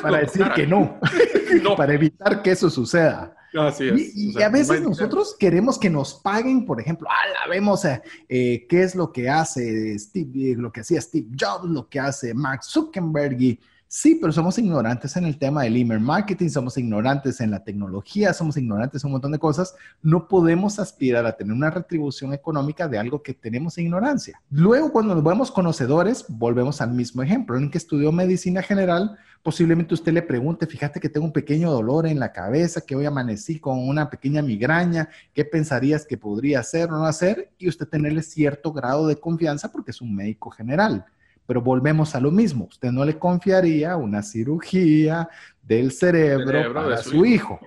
Para 0.00 0.18
decir 0.20 0.46
que 0.54 0.66
no, 0.66 0.98
no. 1.62 1.76
para 1.76 1.94
evitar 1.94 2.42
que 2.42 2.52
eso 2.52 2.70
suceda. 2.70 3.36
Así 3.54 3.88
es. 3.88 4.16
Y, 4.16 4.42
a 4.42 4.48
veces 4.48 4.80
nosotros 4.82 5.36
queremos 5.38 5.78
que 5.78 5.90
nos 5.90 6.14
paguen, 6.14 6.64
por 6.64 6.80
ejemplo, 6.80 7.08
ah, 7.10 7.48
vemos 7.48 7.84
eh, 7.84 8.02
eh, 8.28 8.66
qué 8.68 8.82
es 8.82 8.94
lo 8.94 9.12
que 9.12 9.28
hace 9.28 9.98
Steve, 9.98 10.56
lo 10.56 10.72
que 10.72 10.80
hacía 10.80 11.00
Steve 11.00 11.28
Jobs, 11.38 11.68
lo 11.68 11.88
que 11.88 12.00
hace 12.00 12.32
Mark 12.34 12.64
Zuckerberg 12.64 13.40
y 13.40 13.60
Sí, 13.94 14.14
pero 14.18 14.32
somos 14.32 14.56
ignorantes 14.56 15.18
en 15.18 15.26
el 15.26 15.36
tema 15.36 15.64
del 15.64 15.76
email 15.76 16.00
marketing, 16.00 16.48
somos 16.48 16.78
ignorantes 16.78 17.42
en 17.42 17.50
la 17.50 17.62
tecnología, 17.62 18.32
somos 18.32 18.56
ignorantes 18.56 19.04
en 19.04 19.08
un 19.08 19.12
montón 19.12 19.32
de 19.32 19.38
cosas. 19.38 19.74
No 20.00 20.28
podemos 20.28 20.78
aspirar 20.78 21.26
a 21.26 21.36
tener 21.36 21.52
una 21.52 21.68
retribución 21.68 22.32
económica 22.32 22.88
de 22.88 22.98
algo 22.98 23.22
que 23.22 23.34
tenemos 23.34 23.76
en 23.76 23.84
ignorancia. 23.84 24.40
Luego, 24.48 24.92
cuando 24.92 25.14
nos 25.14 25.22
vemos 25.22 25.50
conocedores, 25.50 26.24
volvemos 26.26 26.80
al 26.80 26.94
mismo 26.94 27.22
ejemplo. 27.22 27.58
En 27.58 27.70
que 27.70 27.76
estudió 27.76 28.12
medicina 28.12 28.62
general, 28.62 29.18
posiblemente 29.42 29.94
usted 29.94 30.12
le 30.12 30.22
pregunte, 30.22 30.66
fíjate 30.66 31.00
que 31.00 31.08
tengo 31.08 31.26
un 31.26 31.32
pequeño 31.32 31.70
dolor 31.70 32.06
en 32.06 32.20
la 32.20 32.32
cabeza, 32.32 32.80
que 32.80 32.94
hoy 32.94 33.04
amanecí 33.04 33.58
con 33.58 33.88
una 33.88 34.08
pequeña 34.08 34.40
migraña, 34.40 35.08
¿qué 35.34 35.44
pensarías 35.44 36.06
que 36.06 36.16
podría 36.16 36.60
hacer 36.60 36.88
o 36.90 36.98
no 36.98 37.04
hacer? 37.04 37.50
Y 37.58 37.68
usted 37.68 37.88
tenerle 37.88 38.22
cierto 38.22 38.72
grado 38.72 39.06
de 39.06 39.16
confianza 39.16 39.70
porque 39.72 39.90
es 39.90 40.00
un 40.00 40.14
médico 40.14 40.50
general. 40.50 41.04
Pero 41.44 41.60
volvemos 41.60 42.14
a 42.14 42.20
lo 42.20 42.30
mismo. 42.30 42.68
Usted 42.70 42.92
no 42.92 43.04
le 43.04 43.18
confiaría 43.18 43.96
una 43.96 44.22
cirugía 44.22 45.28
del 45.60 45.90
cerebro, 45.90 46.72
para 46.72 46.98
su, 46.98 47.24
hijo. 47.24 47.58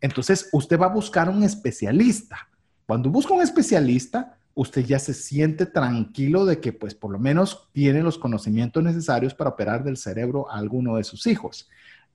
Entonces, 0.00 0.50
usted 0.52 0.78
va 0.78 0.86
a 0.86 0.90
buscar 0.90 1.30
un 1.30 1.42
especialista. 1.42 2.48
Cuando 2.86 3.08
busca 3.08 3.32
un 3.32 3.40
especialista, 3.40 4.35
usted 4.56 4.86
ya 4.86 4.98
se 4.98 5.12
siente 5.12 5.66
tranquilo 5.66 6.46
de 6.46 6.60
que, 6.60 6.72
pues, 6.72 6.94
por 6.94 7.12
lo 7.12 7.18
menos 7.18 7.68
tiene 7.72 8.02
los 8.02 8.18
conocimientos 8.18 8.82
necesarios 8.82 9.34
para 9.34 9.50
operar 9.50 9.84
del 9.84 9.98
cerebro 9.98 10.50
a 10.50 10.56
alguno 10.56 10.96
de 10.96 11.04
sus 11.04 11.26
hijos. 11.26 11.68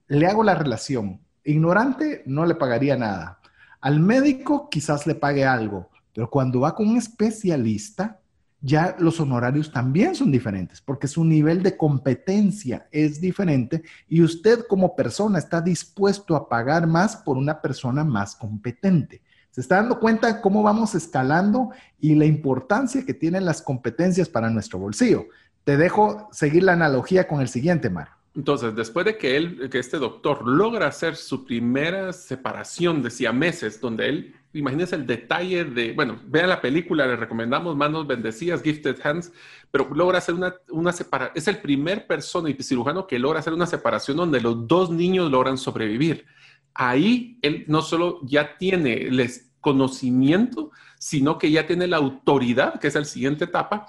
Le 0.07 0.25
hago 0.25 0.43
la 0.43 0.55
relación. 0.55 1.21
Ignorante 1.43 2.23
no 2.25 2.45
le 2.47 2.55
pagaría 2.55 2.97
nada. 2.97 3.39
Al 3.79 3.99
médico 3.99 4.69
quizás 4.69 5.05
le 5.05 5.13
pague 5.13 5.45
algo, 5.45 5.91
pero 6.13 6.29
cuando 6.31 6.61
va 6.61 6.73
con 6.73 6.89
un 6.89 6.97
especialista, 6.97 8.19
ya 8.59 8.95
los 8.97 9.19
honorarios 9.19 9.71
también 9.71 10.15
son 10.15 10.31
diferentes, 10.31 10.81
porque 10.81 11.07
su 11.07 11.23
nivel 11.23 11.61
de 11.61 11.77
competencia 11.77 12.87
es 12.91 13.21
diferente 13.21 13.83
y 14.09 14.21
usted 14.21 14.65
como 14.67 14.95
persona 14.95 15.37
está 15.37 15.61
dispuesto 15.61 16.35
a 16.35 16.49
pagar 16.49 16.87
más 16.87 17.17
por 17.17 17.37
una 17.37 17.61
persona 17.61 18.03
más 18.03 18.35
competente. 18.35 19.21
Se 19.51 19.61
está 19.61 19.75
dando 19.75 19.99
cuenta 19.99 20.41
cómo 20.41 20.63
vamos 20.63 20.95
escalando 20.95 21.69
y 21.99 22.15
la 22.15 22.25
importancia 22.25 23.05
que 23.05 23.13
tienen 23.13 23.45
las 23.45 23.61
competencias 23.61 24.29
para 24.29 24.49
nuestro 24.49 24.79
bolsillo. 24.79 25.25
Te 25.63 25.77
dejo 25.77 26.29
seguir 26.31 26.63
la 26.63 26.73
analogía 26.73 27.27
con 27.27 27.41
el 27.41 27.49
siguiente, 27.49 27.89
Mar. 27.89 28.09
Entonces, 28.33 28.73
después 28.75 29.05
de 29.05 29.17
que 29.17 29.35
él, 29.35 29.69
que 29.69 29.79
este 29.79 29.97
doctor 29.97 30.47
logra 30.47 30.87
hacer 30.87 31.17
su 31.17 31.45
primera 31.45 32.13
separación 32.13 33.03
de 33.03 33.31
meses, 33.33 33.81
donde 33.81 34.07
él 34.07 34.35
imagínense 34.53 34.95
el 34.95 35.05
detalle 35.05 35.65
de, 35.65 35.93
bueno, 35.93 36.19
vean 36.25 36.49
la 36.49 36.61
película, 36.61 37.05
le 37.07 37.15
recomendamos 37.15 37.75
Manos 37.75 38.07
Bendecidas, 38.07 38.61
Gifted 38.61 38.97
Hands, 39.03 39.31
pero 39.69 39.89
logra 39.93 40.17
hacer 40.17 40.35
una, 40.35 40.55
una 40.69 40.91
separación, 40.91 41.37
es 41.37 41.47
el 41.47 41.57
primer 41.59 42.07
persona 42.07 42.49
y 42.49 42.53
cirujano 42.61 43.07
que 43.07 43.19
logra 43.19 43.39
hacer 43.39 43.53
una 43.53 43.65
separación 43.65 44.17
donde 44.17 44.41
los 44.41 44.67
dos 44.67 44.89
niños 44.91 45.31
logran 45.31 45.57
sobrevivir. 45.57 46.25
Ahí 46.73 47.37
él 47.41 47.65
no 47.67 47.81
solo 47.81 48.19
ya 48.23 48.57
tiene 48.57 48.93
el 48.93 49.29
conocimiento, 49.59 50.71
sino 50.97 51.37
que 51.37 51.51
ya 51.51 51.67
tiene 51.67 51.87
la 51.87 51.97
autoridad, 51.97 52.79
que 52.79 52.87
es 52.87 52.95
la 52.95 53.05
siguiente 53.05 53.45
etapa, 53.45 53.85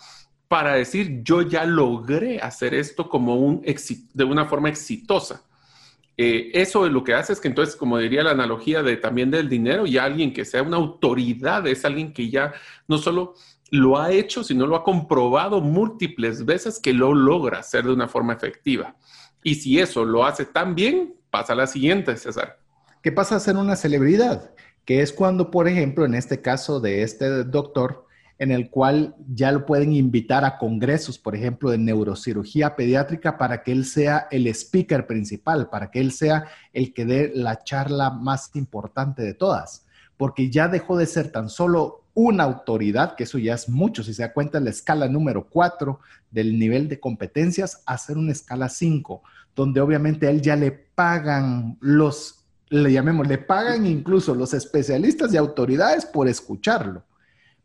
para 0.48 0.74
decir, 0.74 1.22
yo 1.22 1.42
ya 1.42 1.64
logré 1.64 2.38
hacer 2.38 2.74
esto 2.74 3.08
como 3.08 3.36
un 3.36 3.62
de 3.62 4.24
una 4.24 4.44
forma 4.44 4.68
exitosa. 4.68 5.42
Eh, 6.16 6.50
eso 6.52 6.86
lo 6.88 7.02
que 7.02 7.14
hace 7.14 7.32
es 7.32 7.40
que 7.40 7.48
entonces, 7.48 7.74
como 7.74 7.96
diría 7.96 8.22
la 8.22 8.32
analogía 8.32 8.82
de 8.82 8.96
también 8.98 9.30
del 9.30 9.48
dinero, 9.48 9.86
y 9.86 9.96
alguien 9.96 10.32
que 10.32 10.44
sea 10.44 10.62
una 10.62 10.76
autoridad 10.76 11.66
es 11.66 11.84
alguien 11.84 12.12
que 12.12 12.28
ya 12.28 12.52
no 12.86 12.98
solo 12.98 13.34
lo 13.70 13.98
ha 13.98 14.12
hecho, 14.12 14.44
sino 14.44 14.66
lo 14.66 14.76
ha 14.76 14.84
comprobado 14.84 15.62
múltiples 15.62 16.44
veces 16.44 16.78
que 16.78 16.92
lo 16.92 17.14
logra 17.14 17.60
hacer 17.60 17.84
de 17.84 17.92
una 17.92 18.06
forma 18.06 18.34
efectiva. 18.34 18.94
Y 19.42 19.54
si 19.54 19.78
eso 19.78 20.04
lo 20.04 20.26
hace 20.26 20.44
tan 20.44 20.74
bien, 20.74 21.14
pasa 21.30 21.54
a 21.54 21.56
la 21.56 21.66
siguiente, 21.66 22.16
César. 22.18 22.61
¿Qué 23.02 23.10
pasa 23.10 23.34
a 23.34 23.40
ser 23.40 23.56
una 23.56 23.74
celebridad? 23.74 24.52
Que 24.84 25.02
es 25.02 25.12
cuando, 25.12 25.50
por 25.50 25.66
ejemplo, 25.66 26.04
en 26.04 26.14
este 26.14 26.40
caso 26.40 26.78
de 26.78 27.02
este 27.02 27.42
doctor, 27.42 28.06
en 28.38 28.52
el 28.52 28.70
cual 28.70 29.16
ya 29.28 29.50
lo 29.50 29.66
pueden 29.66 29.92
invitar 29.92 30.44
a 30.44 30.56
congresos, 30.56 31.18
por 31.18 31.34
ejemplo, 31.34 31.70
de 31.70 31.78
neurocirugía 31.78 32.76
pediátrica, 32.76 33.38
para 33.38 33.64
que 33.64 33.72
él 33.72 33.86
sea 33.86 34.28
el 34.30 34.46
speaker 34.46 35.08
principal, 35.08 35.68
para 35.68 35.90
que 35.90 36.00
él 36.00 36.12
sea 36.12 36.46
el 36.72 36.94
que 36.94 37.04
dé 37.04 37.32
la 37.34 37.64
charla 37.64 38.10
más 38.10 38.50
importante 38.54 39.22
de 39.22 39.34
todas, 39.34 39.84
porque 40.16 40.48
ya 40.48 40.68
dejó 40.68 40.96
de 40.96 41.06
ser 41.06 41.32
tan 41.32 41.48
solo 41.48 42.04
una 42.14 42.44
autoridad, 42.44 43.16
que 43.16 43.24
eso 43.24 43.38
ya 43.38 43.54
es 43.54 43.68
mucho, 43.68 44.04
si 44.04 44.14
se 44.14 44.22
da 44.22 44.32
cuenta, 44.32 44.60
la 44.60 44.70
escala 44.70 45.08
número 45.08 45.48
4 45.48 45.98
del 46.30 46.56
nivel 46.56 46.88
de 46.88 47.00
competencias, 47.00 47.82
a 47.86 47.94
hacer 47.94 48.16
una 48.16 48.30
escala 48.30 48.68
5, 48.68 49.22
donde 49.56 49.80
obviamente 49.80 50.28
a 50.28 50.30
él 50.30 50.40
ya 50.40 50.54
le 50.54 50.70
pagan 50.70 51.78
los, 51.80 52.41
le 52.80 52.90
llamemos, 52.90 53.28
le 53.28 53.38
pagan 53.38 53.86
incluso 53.86 54.34
los 54.34 54.54
especialistas 54.54 55.32
y 55.32 55.36
autoridades 55.36 56.06
por 56.06 56.26
escucharlo. 56.26 57.04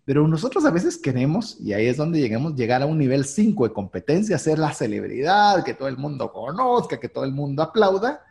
Pero 0.04 0.28
nosotros 0.28 0.66
a 0.66 0.72
veces 0.72 0.98
queremos, 0.98 1.58
y 1.60 1.74
ahí 1.74 1.88
es 1.88 1.98
donde 1.98 2.20
llegamos, 2.20 2.56
llegar 2.56 2.82
a 2.82 2.86
un 2.86 2.98
nivel 2.98 3.26
5 3.26 3.68
de 3.68 3.74
competencia, 3.74 4.38
ser 4.38 4.60
la 4.60 4.74
celebridad, 4.74 5.64
que 5.64 5.74
todo 5.74 5.88
el 5.88 5.98
mundo 5.98 6.32
conozca, 6.32 7.00
que 7.00 7.10
todo 7.10 7.24
el 7.24 7.32
mundo 7.32 7.64
aplauda, 7.64 8.22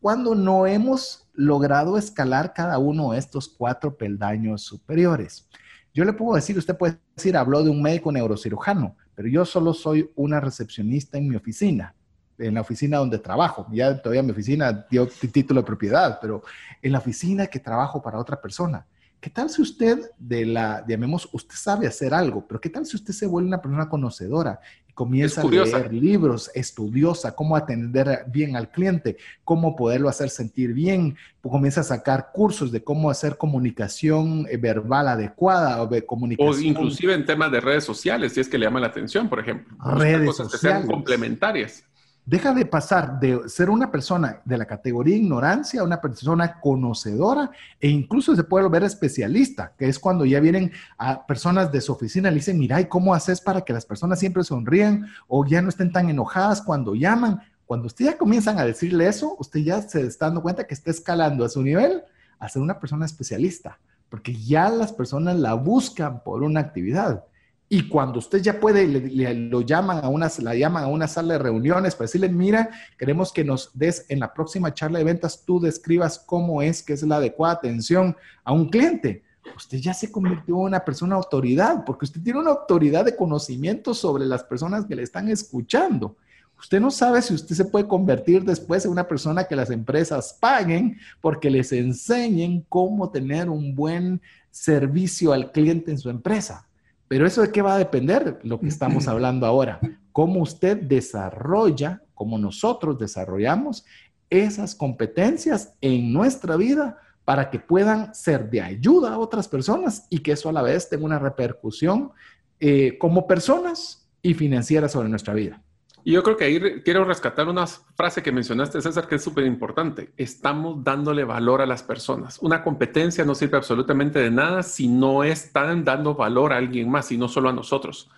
cuando 0.00 0.34
no 0.34 0.66
hemos 0.66 1.26
logrado 1.32 1.96
escalar 1.96 2.52
cada 2.52 2.78
uno 2.78 3.12
de 3.12 3.18
estos 3.18 3.48
cuatro 3.48 3.96
peldaños 3.96 4.62
superiores. 4.62 5.48
Yo 5.94 6.04
le 6.04 6.12
puedo 6.12 6.36
decir, 6.36 6.58
usted 6.58 6.76
puede 6.76 6.98
decir, 7.16 7.36
habló 7.36 7.64
de 7.64 7.70
un 7.70 7.80
médico 7.80 8.12
neurocirujano, 8.12 8.94
pero 9.14 9.28
yo 9.28 9.46
solo 9.46 9.72
soy 9.72 10.10
una 10.14 10.40
recepcionista 10.40 11.16
en 11.16 11.28
mi 11.28 11.36
oficina, 11.36 11.94
en 12.38 12.54
la 12.54 12.60
oficina 12.60 12.98
donde 12.98 13.18
trabajo. 13.18 13.66
Ya 13.72 14.00
todavía 14.00 14.22
mi 14.22 14.32
oficina 14.32 14.86
dio 14.90 15.06
título 15.06 15.60
de 15.60 15.66
propiedad, 15.66 16.18
pero 16.20 16.42
en 16.82 16.92
la 16.92 16.98
oficina 16.98 17.46
que 17.46 17.60
trabajo 17.60 18.02
para 18.02 18.18
otra 18.18 18.40
persona. 18.40 18.86
¿Qué 19.20 19.30
tal 19.30 19.50
si 19.50 19.62
usted 19.62 19.98
de 20.18 20.46
la, 20.46 20.84
llamemos, 20.86 21.28
usted 21.32 21.56
sabe 21.56 21.86
hacer 21.86 22.14
algo, 22.14 22.46
pero 22.46 22.60
qué 22.60 22.68
tal 22.68 22.86
si 22.86 22.96
usted 22.96 23.12
se 23.12 23.26
vuelve 23.26 23.48
una 23.48 23.60
persona 23.60 23.88
conocedora 23.88 24.60
y 24.88 24.92
comienza 24.92 25.40
a 25.40 25.44
leer 25.46 25.92
libros, 25.92 26.50
estudiosa, 26.54 27.34
cómo 27.34 27.56
atender 27.56 28.24
bien 28.28 28.56
al 28.56 28.70
cliente, 28.70 29.16
cómo 29.42 29.74
poderlo 29.74 30.08
hacer 30.08 30.30
sentir 30.30 30.74
bien, 30.74 31.16
comienza 31.40 31.80
a 31.80 31.84
sacar 31.84 32.30
cursos 32.32 32.70
de 32.70 32.84
cómo 32.84 33.10
hacer 33.10 33.36
comunicación 33.36 34.46
eh, 34.50 34.58
verbal 34.58 35.08
adecuada 35.08 35.82
o 35.82 35.86
de 35.86 36.04
comunicación. 36.04 36.54
O 36.54 36.60
inclusive 36.60 37.14
en 37.14 37.24
temas 37.24 37.50
de 37.50 37.60
redes 37.60 37.84
sociales, 37.84 38.34
si 38.34 38.40
es 38.40 38.48
que 38.48 38.58
le 38.58 38.66
llama 38.66 38.80
la 38.80 38.88
atención, 38.88 39.28
por 39.28 39.40
ejemplo. 39.40 39.76
Redes 39.82 40.26
cosas 40.26 40.52
sociales. 40.52 40.82
que 40.82 40.86
sean 40.86 40.86
complementarias 40.86 41.84
deja 42.26 42.52
de 42.52 42.66
pasar 42.66 43.20
de 43.20 43.48
ser 43.48 43.70
una 43.70 43.90
persona 43.90 44.42
de 44.44 44.58
la 44.58 44.66
categoría 44.66 45.16
ignorancia 45.16 45.80
a 45.80 45.84
una 45.84 46.00
persona 46.00 46.60
conocedora 46.60 47.52
e 47.80 47.88
incluso 47.88 48.34
se 48.34 48.42
puede 48.42 48.64
volver 48.64 48.82
especialista, 48.82 49.72
que 49.78 49.88
es 49.88 49.98
cuando 49.98 50.24
ya 50.24 50.40
vienen 50.40 50.72
a 50.98 51.24
personas 51.24 51.70
de 51.70 51.80
su 51.80 51.92
oficina 51.92 52.28
y 52.28 52.32
le 52.32 52.38
dicen, 52.38 52.58
mira, 52.58 52.80
¿y 52.80 52.86
cómo 52.86 53.14
haces 53.14 53.40
para 53.40 53.60
que 53.60 53.72
las 53.72 53.86
personas 53.86 54.18
siempre 54.18 54.42
sonríen 54.42 55.06
o 55.28 55.46
ya 55.46 55.62
no 55.62 55.68
estén 55.68 55.92
tan 55.92 56.10
enojadas 56.10 56.60
cuando 56.60 56.96
llaman? 56.96 57.40
Cuando 57.64 57.86
usted 57.86 58.06
ya 58.06 58.18
comienzan 58.18 58.58
a 58.58 58.64
decirle 58.64 59.06
eso, 59.06 59.36
usted 59.38 59.60
ya 59.60 59.80
se 59.80 60.04
está 60.04 60.26
dando 60.26 60.42
cuenta 60.42 60.66
que 60.66 60.74
está 60.74 60.90
escalando 60.90 61.44
a 61.44 61.48
su 61.48 61.62
nivel 61.62 62.02
a 62.40 62.48
ser 62.48 62.60
una 62.60 62.80
persona 62.80 63.06
especialista, 63.06 63.78
porque 64.08 64.34
ya 64.34 64.68
las 64.68 64.92
personas 64.92 65.36
la 65.36 65.54
buscan 65.54 66.24
por 66.24 66.42
una 66.42 66.60
actividad. 66.60 67.24
Y 67.68 67.88
cuando 67.88 68.20
usted 68.20 68.40
ya 68.40 68.60
puede, 68.60 68.86
le, 68.86 69.34
lo 69.34 69.60
llaman 69.60 70.04
a 70.04 70.08
una, 70.08 70.30
la 70.38 70.54
llaman 70.54 70.84
a 70.84 70.86
una 70.86 71.08
sala 71.08 71.34
de 71.34 71.40
reuniones 71.40 71.96
para 71.96 72.04
decirle, 72.04 72.28
mira, 72.28 72.70
queremos 72.96 73.32
que 73.32 73.44
nos 73.44 73.70
des 73.74 74.06
en 74.08 74.20
la 74.20 74.32
próxima 74.32 74.72
charla 74.72 74.98
de 74.98 75.04
ventas, 75.04 75.42
tú 75.44 75.58
describas 75.58 76.18
cómo 76.18 76.62
es 76.62 76.82
que 76.82 76.92
es 76.92 77.02
la 77.02 77.16
adecuada 77.16 77.54
atención 77.54 78.16
a 78.44 78.52
un 78.52 78.68
cliente. 78.68 79.24
Usted 79.56 79.78
ya 79.78 79.94
se 79.94 80.12
convirtió 80.12 80.54
en 80.54 80.62
una 80.62 80.84
persona 80.84 81.16
autoridad, 81.16 81.84
porque 81.84 82.04
usted 82.04 82.22
tiene 82.22 82.38
una 82.38 82.50
autoridad 82.50 83.04
de 83.04 83.16
conocimiento 83.16 83.94
sobre 83.94 84.26
las 84.26 84.44
personas 84.44 84.86
que 84.86 84.94
le 84.94 85.02
están 85.02 85.28
escuchando. 85.28 86.16
Usted 86.58 86.80
no 86.80 86.90
sabe 86.90 87.20
si 87.20 87.34
usted 87.34 87.54
se 87.54 87.64
puede 87.64 87.86
convertir 87.86 88.44
después 88.44 88.84
en 88.84 88.92
una 88.92 89.06
persona 89.06 89.44
que 89.44 89.56
las 89.56 89.70
empresas 89.70 90.36
paguen 90.40 90.98
porque 91.20 91.50
les 91.50 91.72
enseñen 91.72 92.64
cómo 92.68 93.10
tener 93.10 93.50
un 93.50 93.74
buen 93.74 94.22
servicio 94.50 95.32
al 95.32 95.52
cliente 95.52 95.90
en 95.90 95.98
su 95.98 96.08
empresa. 96.08 96.65
Pero 97.08 97.26
eso 97.26 97.42
de 97.42 97.52
qué 97.52 97.62
va 97.62 97.74
a 97.74 97.78
depender 97.78 98.40
lo 98.42 98.60
que 98.60 98.68
estamos 98.68 99.06
hablando 99.06 99.46
ahora. 99.46 99.80
Cómo 100.12 100.40
usted 100.40 100.76
desarrolla, 100.76 102.02
cómo 102.14 102.38
nosotros 102.38 102.98
desarrollamos 102.98 103.84
esas 104.28 104.74
competencias 104.74 105.74
en 105.80 106.12
nuestra 106.12 106.56
vida 106.56 106.98
para 107.24 107.50
que 107.50 107.58
puedan 107.58 108.14
ser 108.14 108.50
de 108.50 108.60
ayuda 108.60 109.14
a 109.14 109.18
otras 109.18 109.48
personas 109.48 110.06
y 110.10 110.18
que 110.18 110.32
eso 110.32 110.48
a 110.48 110.52
la 110.52 110.62
vez 110.62 110.88
tenga 110.88 111.04
una 111.04 111.18
repercusión 111.18 112.12
eh, 112.60 112.96
como 112.98 113.26
personas 113.26 114.08
y 114.22 114.34
financiera 114.34 114.88
sobre 114.88 115.08
nuestra 115.08 115.34
vida. 115.34 115.62
Y 116.06 116.12
yo 116.12 116.22
creo 116.22 116.36
que 116.36 116.44
ahí 116.44 116.60
quiero 116.84 117.04
rescatar 117.04 117.48
una 117.48 117.66
frase 117.66 118.22
que 118.22 118.30
mencionaste, 118.30 118.80
César, 118.80 119.08
que 119.08 119.16
es 119.16 119.24
súper 119.24 119.44
importante. 119.44 120.12
Estamos 120.16 120.84
dándole 120.84 121.24
valor 121.24 121.60
a 121.60 121.66
las 121.66 121.82
personas. 121.82 122.38
Una 122.40 122.62
competencia 122.62 123.24
no 123.24 123.34
sirve 123.34 123.56
absolutamente 123.56 124.20
de 124.20 124.30
nada 124.30 124.62
si 124.62 124.86
no 124.86 125.24
están 125.24 125.82
dando 125.82 126.14
valor 126.14 126.52
a 126.52 126.58
alguien 126.58 126.88
más 126.88 127.10
y 127.10 127.18
no 127.18 127.26
solo 127.26 127.48
a 127.48 127.52
nosotros. 127.52 128.08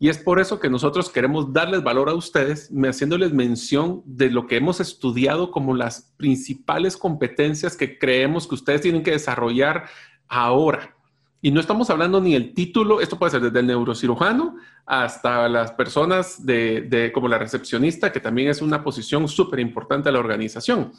Y 0.00 0.08
es 0.08 0.18
por 0.18 0.40
eso 0.40 0.58
que 0.58 0.68
nosotros 0.68 1.10
queremos 1.10 1.52
darles 1.52 1.84
valor 1.84 2.08
a 2.08 2.14
ustedes, 2.14 2.72
haciéndoles 2.84 3.32
mención 3.32 4.02
de 4.04 4.30
lo 4.30 4.48
que 4.48 4.56
hemos 4.56 4.80
estudiado 4.80 5.52
como 5.52 5.76
las 5.76 6.12
principales 6.16 6.96
competencias 6.96 7.76
que 7.76 8.00
creemos 8.00 8.48
que 8.48 8.56
ustedes 8.56 8.80
tienen 8.80 9.04
que 9.04 9.12
desarrollar 9.12 9.84
ahora. 10.26 10.97
Y 11.40 11.52
no 11.52 11.60
estamos 11.60 11.88
hablando 11.90 12.20
ni 12.20 12.34
el 12.34 12.52
título, 12.52 13.00
esto 13.00 13.18
puede 13.18 13.30
ser 13.30 13.40
desde 13.42 13.60
el 13.60 13.66
neurocirujano 13.66 14.56
hasta 14.84 15.48
las 15.48 15.70
personas 15.72 16.44
de, 16.44 17.10
como 17.14 17.28
la 17.28 17.38
recepcionista, 17.38 18.10
que 18.10 18.20
también 18.20 18.48
es 18.48 18.60
una 18.60 18.82
posición 18.82 19.28
súper 19.28 19.60
importante 19.60 20.08
a 20.08 20.12
la 20.12 20.18
organización. 20.18 20.92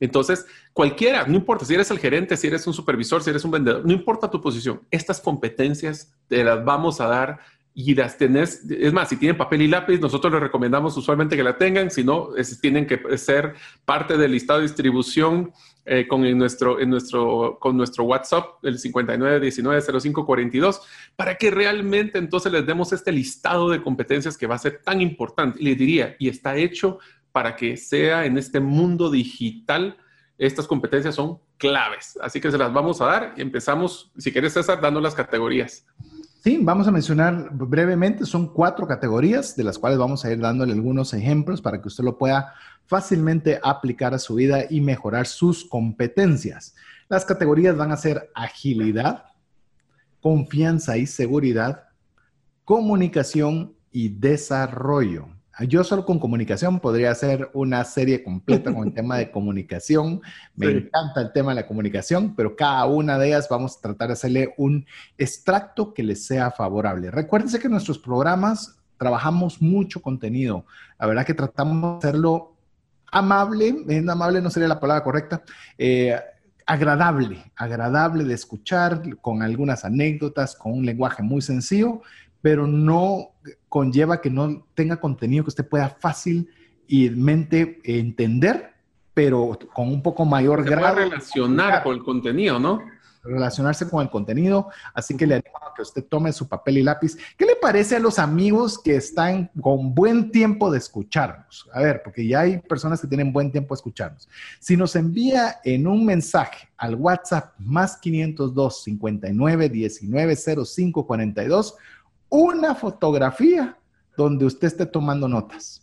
Entonces, 0.00 0.46
cualquiera, 0.72 1.24
no 1.26 1.34
importa 1.36 1.64
si 1.64 1.74
eres 1.74 1.90
el 1.92 2.00
gerente, 2.00 2.36
si 2.36 2.48
eres 2.48 2.66
un 2.66 2.74
supervisor, 2.74 3.22
si 3.22 3.30
eres 3.30 3.44
un 3.44 3.52
vendedor, 3.52 3.86
no 3.86 3.92
importa 3.92 4.28
tu 4.28 4.40
posición, 4.40 4.82
estas 4.90 5.20
competencias 5.20 6.12
te 6.26 6.42
las 6.42 6.64
vamos 6.64 7.00
a 7.00 7.06
dar 7.06 7.38
y 7.76 7.96
las 7.96 8.16
tenés, 8.16 8.64
es 8.70 8.92
más, 8.92 9.08
si 9.08 9.16
tienen 9.16 9.36
papel 9.36 9.62
y 9.62 9.68
lápiz, 9.68 9.98
nosotros 9.98 10.32
les 10.32 10.42
recomendamos 10.42 10.96
usualmente 10.96 11.36
que 11.36 11.42
la 11.42 11.58
tengan, 11.58 11.90
si 11.90 12.04
no, 12.04 12.28
tienen 12.60 12.86
que 12.86 13.18
ser 13.18 13.54
parte 13.84 14.16
del 14.16 14.30
listado 14.30 14.60
de 14.60 14.66
distribución 14.66 15.52
eh, 15.84 16.06
con, 16.06 16.22
nuestro, 16.38 16.78
en 16.78 16.88
nuestro, 16.88 17.58
con 17.60 17.76
nuestro 17.76 18.04
WhatsApp, 18.04 18.62
el 18.62 18.78
59190542, 18.78 20.82
para 21.16 21.34
que 21.34 21.50
realmente 21.50 22.18
entonces 22.18 22.52
les 22.52 22.64
demos 22.64 22.92
este 22.92 23.10
listado 23.10 23.68
de 23.68 23.82
competencias 23.82 24.38
que 24.38 24.46
va 24.46 24.54
a 24.54 24.58
ser 24.58 24.80
tan 24.84 25.00
importante. 25.00 25.60
Y 25.60 25.64
les 25.64 25.76
diría, 25.76 26.14
y 26.20 26.28
está 26.28 26.56
hecho 26.56 27.00
para 27.32 27.56
que 27.56 27.76
sea 27.76 28.24
en 28.24 28.38
este 28.38 28.60
mundo 28.60 29.10
digital, 29.10 29.96
estas 30.38 30.68
competencias 30.68 31.16
son 31.16 31.40
claves. 31.58 32.16
Así 32.22 32.40
que 32.40 32.52
se 32.52 32.58
las 32.58 32.72
vamos 32.72 33.00
a 33.00 33.06
dar 33.06 33.34
y 33.36 33.42
empezamos, 33.42 34.12
si 34.16 34.30
quieres 34.30 34.52
César, 34.52 34.80
dando 34.80 35.00
las 35.00 35.14
categorías. 35.14 35.84
Sí, 36.44 36.58
vamos 36.60 36.86
a 36.86 36.90
mencionar 36.90 37.48
brevemente, 37.54 38.26
son 38.26 38.52
cuatro 38.52 38.86
categorías 38.86 39.56
de 39.56 39.64
las 39.64 39.78
cuales 39.78 39.98
vamos 39.98 40.26
a 40.26 40.30
ir 40.30 40.38
dándole 40.38 40.74
algunos 40.74 41.14
ejemplos 41.14 41.62
para 41.62 41.80
que 41.80 41.88
usted 41.88 42.04
lo 42.04 42.18
pueda 42.18 42.52
fácilmente 42.84 43.58
aplicar 43.62 44.12
a 44.12 44.18
su 44.18 44.34
vida 44.34 44.66
y 44.68 44.82
mejorar 44.82 45.26
sus 45.26 45.64
competencias. 45.64 46.74
Las 47.08 47.24
categorías 47.24 47.78
van 47.78 47.92
a 47.92 47.96
ser 47.96 48.30
agilidad, 48.34 49.24
confianza 50.20 50.98
y 50.98 51.06
seguridad, 51.06 51.84
comunicación 52.66 53.74
y 53.90 54.10
desarrollo. 54.10 55.28
Yo 55.60 55.84
solo 55.84 56.04
con 56.04 56.18
comunicación 56.18 56.80
podría 56.80 57.12
hacer 57.12 57.50
una 57.54 57.84
serie 57.84 58.24
completa 58.24 58.74
con 58.74 58.88
el 58.88 58.94
tema 58.94 59.16
de 59.16 59.30
comunicación. 59.30 60.20
Me 60.56 60.66
encanta 60.70 61.20
el 61.20 61.32
tema 61.32 61.52
de 61.52 61.62
la 61.62 61.66
comunicación, 61.66 62.34
pero 62.34 62.56
cada 62.56 62.84
una 62.86 63.18
de 63.18 63.28
ellas 63.28 63.48
vamos 63.48 63.76
a 63.76 63.80
tratar 63.80 64.08
de 64.08 64.14
hacerle 64.14 64.54
un 64.56 64.84
extracto 65.16 65.94
que 65.94 66.02
les 66.02 66.26
sea 66.26 66.50
favorable. 66.50 67.10
Recuérdense 67.10 67.60
que 67.60 67.66
en 67.66 67.72
nuestros 67.72 67.98
programas 67.98 68.76
trabajamos 68.98 69.62
mucho 69.62 70.02
contenido. 70.02 70.66
La 70.98 71.06
verdad 71.06 71.24
que 71.24 71.34
tratamos 71.34 72.00
de 72.00 72.08
hacerlo 72.08 72.56
amable, 73.12 73.84
en 73.88 74.10
amable 74.10 74.40
no 74.40 74.50
sería 74.50 74.68
la 74.68 74.80
palabra 74.80 75.04
correcta, 75.04 75.42
eh, 75.78 76.18
agradable, 76.66 77.44
agradable 77.56 78.24
de 78.24 78.34
escuchar, 78.34 79.02
con 79.20 79.42
algunas 79.42 79.84
anécdotas, 79.84 80.56
con 80.56 80.72
un 80.72 80.86
lenguaje 80.86 81.22
muy 81.22 81.42
sencillo, 81.42 82.02
pero 82.44 82.66
no 82.66 83.30
conlleva 83.70 84.20
que 84.20 84.28
no 84.28 84.66
tenga 84.74 85.00
contenido 85.00 85.44
que 85.44 85.48
usted 85.48 85.66
pueda 85.66 85.88
fácilmente 85.88 87.80
entender, 87.82 88.74
pero 89.14 89.58
con 89.72 89.88
un 89.88 90.02
poco 90.02 90.26
mayor 90.26 90.62
Se 90.62 90.68
grado. 90.68 90.96
relacionar 90.96 91.82
con 91.82 91.94
el 91.94 92.04
contenido, 92.04 92.60
¿no? 92.60 92.80
relacionarse 93.22 93.88
con 93.88 94.02
el 94.02 94.10
contenido, 94.10 94.68
así 94.92 95.16
que 95.16 95.26
le 95.26 95.36
animo 95.36 95.56
a 95.56 95.72
que 95.74 95.80
usted 95.80 96.04
tome 96.04 96.30
su 96.34 96.46
papel 96.46 96.76
y 96.76 96.82
lápiz. 96.82 97.16
¿Qué 97.38 97.46
le 97.46 97.56
parece 97.56 97.96
a 97.96 97.98
los 97.98 98.18
amigos 98.18 98.78
que 98.78 98.96
están 98.96 99.50
con 99.62 99.94
buen 99.94 100.30
tiempo 100.30 100.70
de 100.70 100.76
escucharnos? 100.76 101.66
A 101.72 101.80
ver, 101.80 102.02
porque 102.04 102.26
ya 102.26 102.40
hay 102.40 102.58
personas 102.58 103.00
que 103.00 103.06
tienen 103.06 103.32
buen 103.32 103.50
tiempo 103.50 103.74
de 103.74 103.78
escucharnos. 103.78 104.28
Si 104.60 104.76
nos 104.76 104.94
envía 104.94 105.60
en 105.64 105.86
un 105.86 106.04
mensaje 106.04 106.68
al 106.76 106.96
WhatsApp 106.96 107.54
más 107.58 107.96
502 107.96 108.82
59 108.82 109.68
19 109.70 110.36
05 110.36 111.06
42 111.06 111.76
una 112.34 112.74
fotografía 112.74 113.76
donde 114.16 114.44
usted 114.44 114.66
esté 114.66 114.86
tomando 114.86 115.28
notas. 115.28 115.82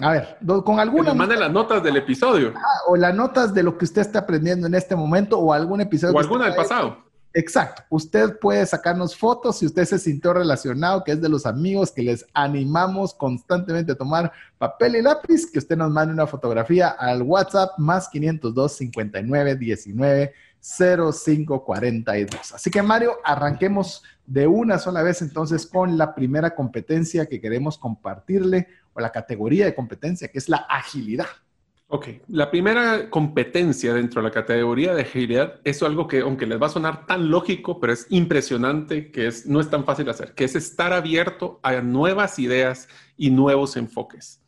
A 0.00 0.12
ver, 0.12 0.36
con 0.62 0.78
alguna. 0.78 1.12
Que 1.12 1.16
mande 1.16 1.36
las 1.36 1.50
notas 1.50 1.82
del 1.82 1.96
episodio. 1.96 2.52
o 2.86 2.96
las 2.96 3.14
notas 3.14 3.54
de 3.54 3.62
lo 3.62 3.78
que 3.78 3.86
usted 3.86 4.02
está 4.02 4.20
aprendiendo 4.20 4.66
en 4.66 4.74
este 4.74 4.94
momento 4.94 5.38
o 5.38 5.54
algún 5.54 5.80
episodio. 5.80 6.14
O 6.14 6.18
alguna 6.18 6.46
del 6.46 6.54
pasado. 6.54 6.98
Exacto. 7.32 7.82
Usted 7.88 8.38
puede 8.38 8.64
sacarnos 8.66 9.16
fotos 9.16 9.58
si 9.58 9.66
usted 9.66 9.84
se 9.84 9.98
sintió 9.98 10.34
relacionado, 10.34 11.02
que 11.02 11.12
es 11.12 11.20
de 11.20 11.28
los 11.28 11.46
amigos 11.46 11.92
que 11.92 12.02
les 12.02 12.26
animamos 12.34 13.14
constantemente 13.14 13.92
a 13.92 13.94
tomar 13.94 14.32
papel 14.58 14.96
y 14.96 15.02
lápiz, 15.02 15.50
que 15.50 15.58
usted 15.58 15.76
nos 15.76 15.90
mande 15.90 16.12
una 16.14 16.26
fotografía 16.26 16.88
al 16.88 17.22
WhatsApp 17.22 17.78
más 17.78 18.08
502 18.08 18.72
59 18.72 19.56
19 19.56 20.34
0542. 20.60 22.52
Así 22.52 22.70
que 22.70 22.82
Mario, 22.82 23.18
arranquemos 23.24 24.02
de 24.26 24.46
una 24.46 24.78
sola 24.78 25.02
vez 25.02 25.22
entonces 25.22 25.66
con 25.66 25.96
la 25.96 26.14
primera 26.14 26.54
competencia 26.54 27.26
que 27.26 27.40
queremos 27.40 27.78
compartirle 27.78 28.68
o 28.92 29.00
la 29.00 29.12
categoría 29.12 29.66
de 29.66 29.74
competencia, 29.74 30.28
que 30.28 30.38
es 30.38 30.48
la 30.48 30.66
agilidad. 30.68 31.26
Ok, 31.88 32.08
la 32.26 32.50
primera 32.50 33.10
competencia 33.10 33.94
dentro 33.94 34.20
de 34.20 34.26
la 34.26 34.34
categoría 34.34 34.92
de 34.92 35.02
agilidad 35.02 35.60
es 35.62 35.84
algo 35.84 36.08
que, 36.08 36.18
aunque 36.18 36.44
les 36.44 36.60
va 36.60 36.66
a 36.66 36.70
sonar 36.70 37.06
tan 37.06 37.30
lógico, 37.30 37.78
pero 37.78 37.92
es 37.92 38.08
impresionante, 38.10 39.12
que 39.12 39.28
es, 39.28 39.46
no 39.46 39.60
es 39.60 39.70
tan 39.70 39.84
fácil 39.84 40.08
hacer, 40.08 40.34
que 40.34 40.42
es 40.42 40.56
estar 40.56 40.92
abierto 40.92 41.60
a 41.62 41.80
nuevas 41.82 42.40
ideas 42.40 42.88
y 43.16 43.30
nuevos 43.30 43.76
enfoques. 43.76 44.42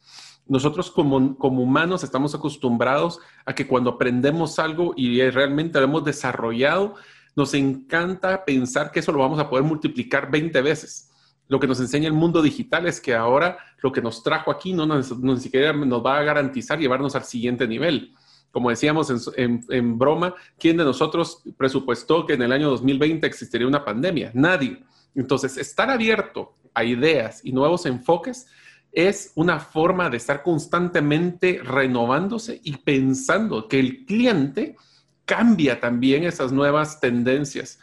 Nosotros 0.48 0.90
como, 0.90 1.36
como 1.36 1.62
humanos 1.62 2.02
estamos 2.02 2.34
acostumbrados 2.34 3.20
a 3.44 3.54
que 3.54 3.66
cuando 3.66 3.90
aprendemos 3.90 4.58
algo 4.58 4.94
y 4.96 5.20
realmente 5.30 5.78
lo 5.78 5.84
hemos 5.84 6.04
desarrollado, 6.04 6.94
nos 7.36 7.54
encanta 7.54 8.44
pensar 8.44 8.90
que 8.90 9.00
eso 9.00 9.12
lo 9.12 9.20
vamos 9.20 9.38
a 9.38 9.48
poder 9.48 9.64
multiplicar 9.64 10.30
20 10.30 10.60
veces 10.62 11.08
lo 11.48 11.58
que 11.58 11.66
nos 11.66 11.80
enseña 11.80 12.06
el 12.06 12.14
mundo 12.14 12.42
digital 12.42 12.86
es 12.86 13.00
que 13.00 13.14
ahora 13.14 13.58
lo 13.82 13.90
que 13.90 14.02
nos 14.02 14.22
trajo 14.22 14.50
aquí 14.50 14.72
no, 14.72 14.86
nos, 14.86 15.18
ni 15.18 15.40
siquiera 15.40 15.72
nos 15.72 16.04
va 16.04 16.18
a 16.18 16.22
garantizar 16.22 16.78
llevarnos 16.78 17.16
al 17.16 17.24
siguiente 17.24 17.66
nivel. 17.66 18.14
Como 18.50 18.70
decíamos 18.70 19.10
en, 19.36 19.98
broma, 19.98 20.34
¿quién 20.58 20.76
de 20.76 20.84
nosotros 20.84 21.42
presupuestó 21.56 22.26
que 22.26 22.34
en 22.34 22.42
el 22.42 22.52
año 22.52 22.70
2020 22.70 23.26
existiría 23.26 23.66
una 23.66 23.84
pandemia? 23.84 24.30
Nadie. 24.34 24.82
Entonces, 25.14 25.56
estar 25.56 25.90
abierto 25.90 26.54
a 26.74 26.84
ideas 26.84 27.40
y 27.44 27.52
nuevos 27.52 27.86
enfoques 27.86 28.46
es 28.92 29.32
una 29.34 29.60
forma 29.60 30.10
de 30.10 30.16
estar 30.16 30.42
constantemente 30.42 31.60
renovándose 31.62 32.60
y 32.62 32.76
pensando 32.78 33.68
que 33.68 33.78
el 33.80 34.04
cliente 34.06 34.76
cambia 35.24 35.78
también 35.78 36.24
esas 36.24 36.52
nuevas 36.52 37.00
tendencias. 37.00 37.78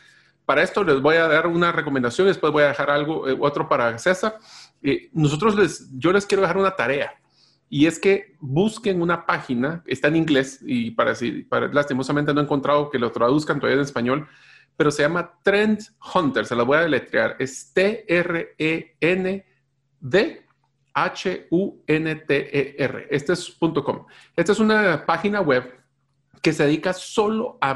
Para 0.46 0.64
esto 0.64 0.84
les 0.84 1.02
voy 1.02 1.16
a 1.16 1.28
dar 1.28 1.48
una 1.48 1.72
recomendación, 1.72 2.28
después 2.28 2.52
voy 2.52 2.64
a 2.64 2.68
dejar 2.68 2.90
algo, 2.90 3.28
eh, 3.28 3.38
otro 3.40 3.70
para 3.70 3.98
César. 3.98 4.38
Eh, 4.82 5.10
nosotros 5.14 5.56
les, 5.56 5.90
yo 5.98 6.12
les 6.12 6.26
quiero 6.26 6.42
dejar 6.42 6.58
una 6.58 6.76
tarea 6.76 7.14
y 7.70 7.88
es 7.88 8.00
que 8.00 8.36
busquen 8.40 9.02
una 9.02 9.26
página, 9.26 9.84
está 9.86 10.08
en 10.08 10.18
inglés 10.18 10.60
y 10.62 10.92
para, 10.92 11.14
para 11.50 11.68
lastimosamente 11.68 12.34
no 12.34 12.42
he 12.42 12.44
encontrado 12.44 12.90
que 12.90 13.00
lo 13.00 13.12
traduzcan 13.12 13.60
todavía 13.60 13.78
en 13.78 13.86
español, 13.86 14.28
pero 14.78 14.92
se 14.92 15.04
llama 15.04 15.40
Trend 15.44 15.80
Hunter, 16.14 16.46
se 16.46 16.56
la 16.56 16.64
voy 16.64 16.78
a 16.78 16.82
deletrear, 16.82 17.36
es 17.40 17.74
T-R-E-N-D 17.74 18.06
H-U-N-T-E-R. 20.96 22.88
Este 23.12 23.34
es. 23.34 23.58
Esta 24.36 24.52
es 24.52 24.60
una 24.60 25.06
página 25.06 25.42
web 25.42 25.72
que 26.42 26.54
se 26.54 26.64
dedica 26.64 26.94
solo 26.94 27.58
a, 27.60 27.76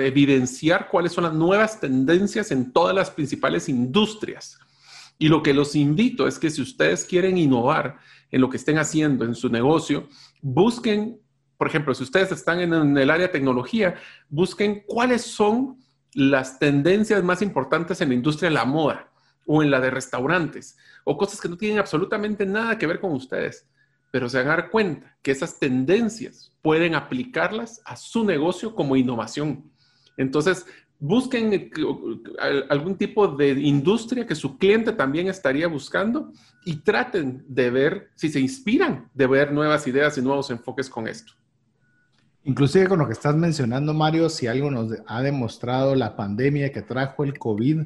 evidenciar 0.00 0.88
cuáles 0.88 1.12
son 1.12 1.24
las 1.24 1.34
nuevas 1.34 1.80
tendencias 1.80 2.52
en 2.52 2.72
todas 2.72 2.94
las 2.94 3.10
principales 3.10 3.68
industrias. 3.68 4.58
Y 5.18 5.28
lo 5.28 5.42
que 5.42 5.54
los 5.54 5.74
invito 5.74 6.28
es 6.28 6.38
que 6.38 6.50
si 6.50 6.62
ustedes 6.62 7.04
quieren 7.04 7.36
innovar 7.36 7.98
en 8.30 8.42
lo 8.42 8.48
que 8.50 8.58
estén 8.58 8.78
haciendo 8.78 9.24
en 9.24 9.34
su 9.34 9.48
negocio, 9.48 10.08
busquen, 10.40 11.18
por 11.56 11.66
ejemplo, 11.66 11.94
si 11.94 12.04
ustedes 12.04 12.30
están 12.30 12.60
en, 12.60 12.98
el 12.98 13.10
área 13.10 13.26
de 13.26 13.32
tecnología, 13.32 13.96
busquen 14.28 14.84
cuáles 14.86 15.22
son 15.22 15.78
las 16.12 16.58
tendencias 16.58 17.24
más 17.24 17.42
importantes 17.42 18.00
en 18.02 18.10
la 18.10 18.14
industria 18.14 18.50
de 18.50 18.54
la 18.54 18.64
moda 18.66 19.10
o 19.46 19.62
en 19.62 19.70
la 19.70 19.80
de 19.80 19.90
restaurantes 19.90 20.76
o 21.04 21.16
cosas 21.16 21.40
que 21.40 21.48
no 21.48 21.56
tienen 21.56 21.78
absolutamente 21.78 22.44
nada 22.44 22.76
que 22.76 22.86
ver 22.86 23.00
con 23.00 23.12
ustedes 23.12 23.66
pero 24.16 24.30
se 24.30 24.42
van 24.42 24.68
cuenta 24.70 25.14
que 25.22 25.30
esas 25.30 25.58
tendencias 25.58 26.50
pueden 26.62 26.94
aplicarlas 26.94 27.82
a 27.84 27.96
su 27.96 28.24
negocio 28.24 28.74
como 28.74 28.96
innovación. 28.96 29.70
Entonces, 30.16 30.64
busquen 30.98 31.52
eh, 31.52 31.70
algún 32.70 32.96
tipo 32.96 33.28
de 33.28 33.50
industria 33.50 34.26
que 34.26 34.34
su 34.34 34.56
cliente 34.56 34.92
también 34.92 35.28
estaría 35.28 35.68
buscando 35.68 36.32
y 36.64 36.76
traten 36.76 37.44
de 37.46 37.70
ver 37.70 38.10
si 38.14 38.30
se 38.30 38.40
inspiran 38.40 39.10
de 39.12 39.26
ver 39.26 39.52
nuevas 39.52 39.86
ideas 39.86 40.16
y 40.16 40.22
nuevos 40.22 40.50
enfoques 40.50 40.88
con 40.88 41.06
esto. 41.08 41.34
Inclusive 42.44 42.86
con 42.86 43.00
lo 43.00 43.06
que 43.06 43.12
estás 43.12 43.36
mencionando, 43.36 43.92
Mario, 43.92 44.30
si 44.30 44.46
algo 44.46 44.70
nos 44.70 44.92
ha 45.06 45.20
demostrado 45.20 45.94
la 45.94 46.16
pandemia 46.16 46.72
que 46.72 46.80
trajo 46.80 47.24
el 47.24 47.38
COVID, 47.38 47.82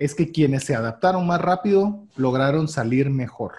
es 0.00 0.14
que 0.14 0.32
quienes 0.32 0.64
se 0.64 0.74
adaptaron 0.74 1.26
más 1.26 1.40
rápido 1.42 2.06
lograron 2.16 2.68
salir 2.68 3.10
mejor 3.10 3.52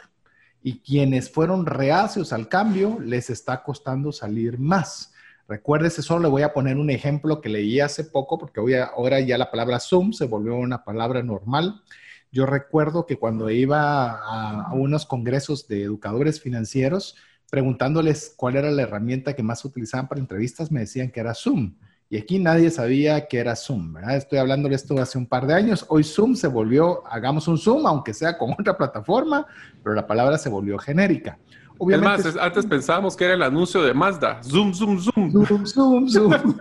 y 0.64 0.80
quienes 0.80 1.30
fueron 1.30 1.68
reacios 1.68 2.34
al 2.34 2.50
cambio 2.50 3.00
les 3.00 3.30
está 3.30 3.64
costando 3.64 4.12
salir 4.12 4.58
más. 4.58 5.14
Recuérdese, 5.48 6.02
solo 6.02 6.24
le 6.24 6.30
voy 6.30 6.42
a 6.42 6.52
poner 6.52 6.78
un 6.78 6.90
ejemplo 6.90 7.42
que 7.42 7.50
leí 7.50 7.80
hace 7.80 8.04
poco, 8.04 8.40
porque 8.40 8.60
hoy, 8.60 8.74
ahora 8.74 9.20
ya 9.20 9.38
la 9.38 9.52
palabra 9.52 9.80
Zoom 9.80 10.14
se 10.14 10.26
volvió 10.26 10.56
una 10.56 10.84
palabra 10.84 11.22
normal. 11.22 11.84
Yo 12.32 12.48
recuerdo 12.48 13.06
que 13.06 13.18
cuando 13.18 13.52
iba 13.52 14.12
a, 14.12 14.64
a 14.64 14.74
unos 14.74 15.06
congresos 15.06 15.68
de 15.68 15.84
educadores 15.84 16.42
financieros, 16.42 17.18
preguntándoles 17.52 18.34
cuál 18.36 18.56
era 18.56 18.72
la 18.72 18.82
herramienta 18.82 19.36
que 19.36 19.44
más 19.44 19.64
utilizaban 19.64 20.08
para 20.08 20.22
entrevistas, 20.22 20.72
me 20.72 20.80
decían 20.80 21.12
que 21.12 21.20
era 21.20 21.36
Zoom. 21.36 21.76
Y 22.12 22.18
aquí 22.18 22.40
nadie 22.40 22.70
sabía 22.70 23.26
que 23.26 23.40
era 23.40 23.56
Zoom, 23.56 23.94
¿verdad? 23.94 24.18
Estoy 24.18 24.40
hablando 24.40 24.68
de 24.68 24.76
esto 24.76 25.00
hace 25.00 25.18
un 25.18 25.26
par 25.26 25.48
de 25.48 25.54
años. 25.54 25.86
Hoy 25.88 26.04
Zoom 26.04 26.36
se 26.36 26.50
volvió, 26.50 27.08
hagamos 27.08 27.48
un 27.48 27.58
Zoom, 27.58 27.88
aunque 27.88 28.14
sea 28.14 28.38
con 28.38 28.52
otra 28.60 28.76
plataforma, 28.76 29.48
pero 29.82 29.96
la 29.96 30.06
palabra 30.06 30.38
se 30.38 30.50
volvió 30.50 30.78
genérica. 30.78 31.40
Obviamente, 31.78 32.28
es 32.28 32.36
más, 32.36 32.44
antes 32.44 32.66
pensábamos 32.66 33.16
que 33.16 33.24
era 33.24 33.36
el 33.36 33.42
anuncio 33.42 33.82
de 33.82 33.94
Mazda. 33.94 34.44
Zoom, 34.44 34.74
zoom, 34.74 35.00
zoom. 35.00 35.46
Zoom, 35.46 35.66
zoom, 35.66 36.10
zoom. 36.10 36.58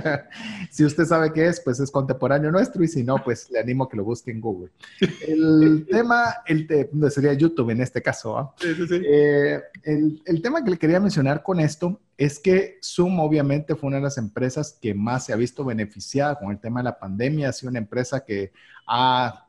si 0.72 0.84
usted 0.84 1.04
sabe 1.04 1.32
qué 1.32 1.46
es, 1.46 1.60
pues 1.60 1.78
es 1.78 1.92
contemporáneo 1.92 2.50
nuestro 2.50 2.82
y 2.82 2.88
si 2.88 3.04
no, 3.04 3.22
pues 3.22 3.48
le 3.52 3.60
animo 3.60 3.84
a 3.84 3.88
que 3.88 3.96
lo 3.96 4.02
busque 4.02 4.32
en 4.32 4.40
Google. 4.40 4.72
El 5.28 5.86
tema, 5.90 6.38
el 6.44 6.66
sería 7.08 7.34
YouTube 7.34 7.70
en 7.70 7.82
este 7.82 8.02
caso. 8.02 8.36
¿ah? 8.36 8.52
Sí, 8.56 8.74
sí, 8.74 8.88
sí. 8.88 9.00
Eh, 9.06 9.60
el, 9.84 10.20
el 10.26 10.42
tema 10.42 10.64
que 10.64 10.72
le 10.72 10.76
quería 10.76 10.98
mencionar 10.98 11.44
con 11.44 11.60
esto 11.60 12.00
es 12.18 12.40
que 12.40 12.78
Zoom 12.82 13.20
obviamente 13.20 13.76
fue 13.76 13.86
una 13.86 13.98
de 13.98 14.02
las 14.02 14.18
empresas 14.18 14.76
que 14.82 14.92
más 14.92 15.24
se 15.24 15.32
ha 15.32 15.36
visto 15.36 15.64
beneficiada 15.64 16.36
con 16.36 16.50
el 16.50 16.58
tema 16.58 16.80
de 16.80 16.84
la 16.84 16.98
pandemia. 16.98 17.48
Ha 17.48 17.52
sido 17.52 17.70
una 17.70 17.78
empresa 17.78 18.24
que 18.24 18.52
ha 18.88 19.46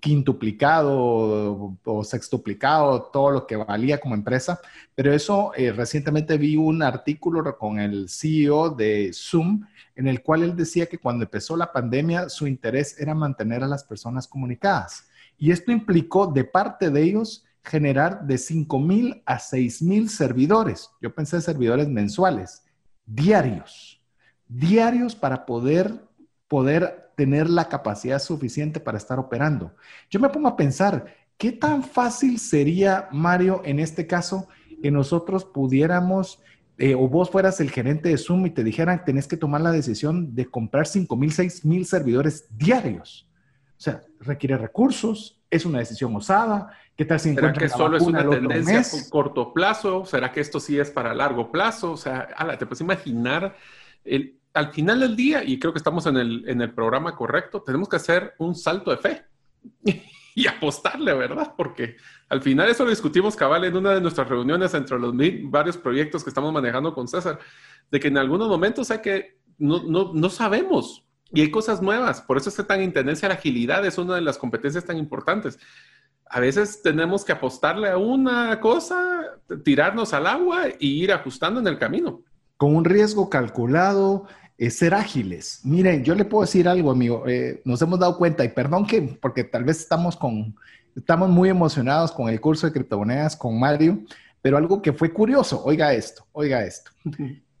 quintuplicado 0.00 1.78
o 1.84 2.04
sextuplicado 2.04 3.02
todo 3.12 3.30
lo 3.30 3.46
que 3.46 3.56
valía 3.56 3.98
como 3.98 4.14
empresa, 4.14 4.60
pero 4.94 5.12
eso 5.12 5.52
eh, 5.56 5.72
recientemente 5.72 6.38
vi 6.38 6.56
un 6.56 6.82
artículo 6.82 7.56
con 7.56 7.78
el 7.78 8.08
CEO 8.08 8.70
de 8.70 9.10
Zoom 9.12 9.64
en 9.94 10.08
el 10.08 10.22
cual 10.22 10.42
él 10.42 10.56
decía 10.56 10.86
que 10.86 10.98
cuando 10.98 11.24
empezó 11.24 11.56
la 11.56 11.72
pandemia 11.72 12.28
su 12.28 12.46
interés 12.46 13.00
era 13.00 13.14
mantener 13.14 13.64
a 13.64 13.68
las 13.68 13.82
personas 13.82 14.28
comunicadas 14.28 15.08
y 15.36 15.50
esto 15.50 15.72
implicó 15.72 16.28
de 16.28 16.44
parte 16.44 16.90
de 16.90 17.02
ellos 17.02 17.44
generar 17.62 18.26
de 18.26 18.38
5 18.38 18.78
mil 18.78 19.22
a 19.26 19.38
6 19.38 19.82
mil 19.82 20.08
servidores. 20.08 20.90
Yo 21.00 21.14
pensé 21.14 21.40
servidores 21.40 21.88
mensuales, 21.88 22.62
diarios, 23.06 24.02
diarios 24.48 25.14
para 25.14 25.46
poder, 25.46 26.04
poder 26.48 27.12
tener 27.16 27.50
la 27.50 27.68
capacidad 27.68 28.20
suficiente 28.20 28.80
para 28.80 28.98
estar 28.98 29.18
operando. 29.18 29.74
Yo 30.10 30.20
me 30.20 30.28
pongo 30.28 30.48
a 30.48 30.56
pensar, 30.56 31.14
¿qué 31.36 31.52
tan 31.52 31.82
fácil 31.82 32.38
sería, 32.38 33.08
Mario, 33.12 33.60
en 33.64 33.80
este 33.80 34.06
caso, 34.06 34.48
que 34.80 34.90
nosotros 34.90 35.44
pudiéramos, 35.44 36.40
eh, 36.78 36.94
o 36.94 37.08
vos 37.08 37.30
fueras 37.30 37.60
el 37.60 37.70
gerente 37.70 38.08
de 38.08 38.18
Zoom 38.18 38.46
y 38.46 38.50
te 38.50 38.62
dijeran, 38.62 39.04
tenés 39.04 39.26
que 39.26 39.36
tomar 39.36 39.60
la 39.60 39.72
decisión 39.72 40.34
de 40.34 40.46
comprar 40.46 40.86
5 40.86 41.16
mil, 41.16 41.32
6 41.32 41.64
mil 41.64 41.84
servidores 41.86 42.46
diarios? 42.56 43.28
O 43.76 43.80
sea, 43.80 44.02
requiere 44.20 44.56
recursos, 44.56 45.37
es 45.50 45.64
una 45.64 45.78
decisión 45.78 46.14
osada. 46.14 46.70
¿Qué 46.96 47.04
tal 47.04 47.20
si 47.20 47.34
¿Será 47.34 47.52
que 47.52 47.68
solo 47.68 47.96
es 47.96 48.02
una 48.02 48.28
tendencia 48.28 48.80
a 48.80 49.10
corto 49.10 49.52
plazo? 49.52 50.04
¿Será 50.04 50.32
que 50.32 50.40
esto 50.40 50.60
sí 50.60 50.78
es 50.78 50.90
para 50.90 51.14
largo 51.14 51.50
plazo? 51.50 51.92
O 51.92 51.96
sea, 51.96 52.28
te 52.58 52.66
puedes 52.66 52.80
imaginar 52.80 53.56
el, 54.04 54.38
al 54.54 54.72
final 54.72 55.00
del 55.00 55.16
día, 55.16 55.44
y 55.44 55.58
creo 55.58 55.72
que 55.72 55.78
estamos 55.78 56.06
en 56.06 56.16
el, 56.16 56.48
en 56.48 56.60
el 56.60 56.72
programa 56.72 57.14
correcto, 57.14 57.62
tenemos 57.62 57.88
que 57.88 57.96
hacer 57.96 58.34
un 58.38 58.54
salto 58.54 58.90
de 58.90 58.96
fe 58.96 59.24
y 60.34 60.46
apostarle, 60.46 61.14
¿verdad? 61.14 61.54
Porque 61.56 61.96
al 62.28 62.42
final 62.42 62.68
eso 62.68 62.84
lo 62.84 62.90
discutimos 62.90 63.36
cabal 63.36 63.64
en 63.64 63.76
una 63.76 63.92
de 63.92 64.00
nuestras 64.00 64.28
reuniones 64.28 64.74
entre 64.74 64.98
los 64.98 65.14
varios 65.44 65.76
proyectos 65.76 66.24
que 66.24 66.30
estamos 66.30 66.52
manejando 66.52 66.94
con 66.94 67.08
César, 67.08 67.38
de 67.90 68.00
que 68.00 68.08
en 68.08 68.18
algunos 68.18 68.48
momentos 68.48 68.90
hay 68.90 69.00
que, 69.00 69.38
no, 69.58 69.82
no, 69.84 70.12
no 70.12 70.30
sabemos 70.30 71.07
y 71.32 71.40
hay 71.40 71.50
cosas 71.50 71.82
nuevas. 71.82 72.20
Por 72.20 72.36
eso 72.36 72.48
es 72.48 72.56
que 72.56 72.62
tan 72.62 72.80
en 72.80 72.92
tendencia 72.92 73.28
la 73.28 73.34
agilidad 73.34 73.84
es 73.86 73.98
una 73.98 74.14
de 74.14 74.22
las 74.22 74.38
competencias 74.38 74.84
tan 74.84 74.96
importantes. 74.96 75.58
A 76.30 76.40
veces 76.40 76.82
tenemos 76.82 77.24
que 77.24 77.32
apostarle 77.32 77.88
a 77.88 77.96
una 77.96 78.60
cosa, 78.60 79.38
tirarnos 79.64 80.12
al 80.12 80.26
agua 80.26 80.64
y 80.78 81.02
ir 81.02 81.12
ajustando 81.12 81.60
en 81.60 81.66
el 81.66 81.78
camino 81.78 82.22
con 82.58 82.74
un 82.74 82.84
riesgo 82.84 83.30
calculado, 83.30 84.26
es 84.58 84.76
ser 84.76 84.92
ágiles. 84.92 85.60
Miren, 85.62 86.04
yo 86.04 86.14
le 86.14 86.24
puedo 86.24 86.42
decir 86.42 86.68
algo, 86.68 86.90
amigo. 86.90 87.22
Eh, 87.26 87.62
nos 87.64 87.80
hemos 87.80 87.98
dado 88.00 88.18
cuenta, 88.18 88.44
y 88.44 88.48
perdón 88.48 88.86
que, 88.86 89.00
porque 89.00 89.44
tal 89.44 89.64
vez 89.64 89.78
estamos 89.78 90.16
con, 90.16 90.54
estamos 90.94 91.30
muy 91.30 91.48
emocionados 91.48 92.10
con 92.12 92.28
el 92.28 92.40
curso 92.40 92.66
de 92.66 92.72
criptomonedas 92.72 93.36
con 93.36 93.58
Mario, 93.58 94.00
pero 94.42 94.56
algo 94.56 94.82
que 94.82 94.92
fue 94.92 95.12
curioso, 95.12 95.62
oiga 95.64 95.94
esto, 95.94 96.26
oiga 96.32 96.64
esto. 96.64 96.90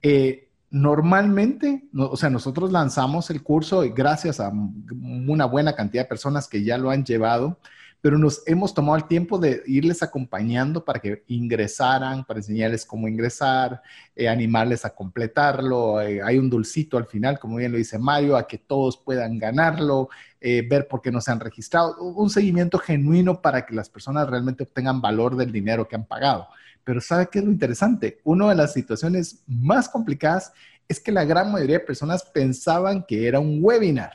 Eh, 0.02 0.47
normalmente, 0.70 1.88
o 1.96 2.16
sea, 2.16 2.30
nosotros 2.30 2.70
lanzamos 2.72 3.30
el 3.30 3.42
curso 3.42 3.84
y 3.84 3.90
gracias 3.90 4.40
a 4.40 4.50
una 4.50 5.46
buena 5.46 5.74
cantidad 5.74 6.04
de 6.04 6.08
personas 6.08 6.48
que 6.48 6.62
ya 6.62 6.76
lo 6.76 6.90
han 6.90 7.04
llevado, 7.04 7.58
pero 8.00 8.16
nos 8.16 8.42
hemos 8.46 8.74
tomado 8.74 8.96
el 8.96 9.08
tiempo 9.08 9.38
de 9.38 9.62
irles 9.66 10.02
acompañando 10.02 10.84
para 10.84 11.00
que 11.00 11.24
ingresaran, 11.26 12.24
para 12.24 12.38
enseñarles 12.38 12.86
cómo 12.86 13.08
ingresar, 13.08 13.82
eh, 14.14 14.28
animarles 14.28 14.84
a 14.84 14.94
completarlo. 14.94 16.00
Eh, 16.00 16.22
hay 16.22 16.38
un 16.38 16.48
dulcito 16.48 16.96
al 16.96 17.06
final, 17.06 17.40
como 17.40 17.56
bien 17.56 17.72
lo 17.72 17.78
dice 17.78 17.98
Mario, 17.98 18.36
a 18.36 18.46
que 18.46 18.58
todos 18.58 18.96
puedan 18.96 19.38
ganarlo, 19.38 20.10
eh, 20.40 20.64
ver 20.68 20.86
por 20.86 21.02
qué 21.02 21.10
no 21.10 21.20
se 21.20 21.32
han 21.32 21.40
registrado, 21.40 22.00
un 22.00 22.30
seguimiento 22.30 22.78
genuino 22.78 23.42
para 23.42 23.66
que 23.66 23.74
las 23.74 23.88
personas 23.88 24.30
realmente 24.30 24.62
obtengan 24.62 25.00
valor 25.00 25.36
del 25.36 25.50
dinero 25.50 25.88
que 25.88 25.96
han 25.96 26.04
pagado. 26.04 26.46
Pero 26.88 27.02
¿sabe 27.02 27.28
qué 27.30 27.40
es 27.40 27.44
lo 27.44 27.50
interesante? 27.50 28.18
Una 28.24 28.48
de 28.48 28.54
las 28.54 28.72
situaciones 28.72 29.42
más 29.46 29.90
complicadas 29.90 30.54
es 30.88 30.98
que 30.98 31.12
la 31.12 31.26
gran 31.26 31.52
mayoría 31.52 31.80
de 31.80 31.84
personas 31.84 32.24
pensaban 32.24 33.04
que 33.06 33.28
era 33.28 33.40
un 33.40 33.58
webinar. 33.60 34.12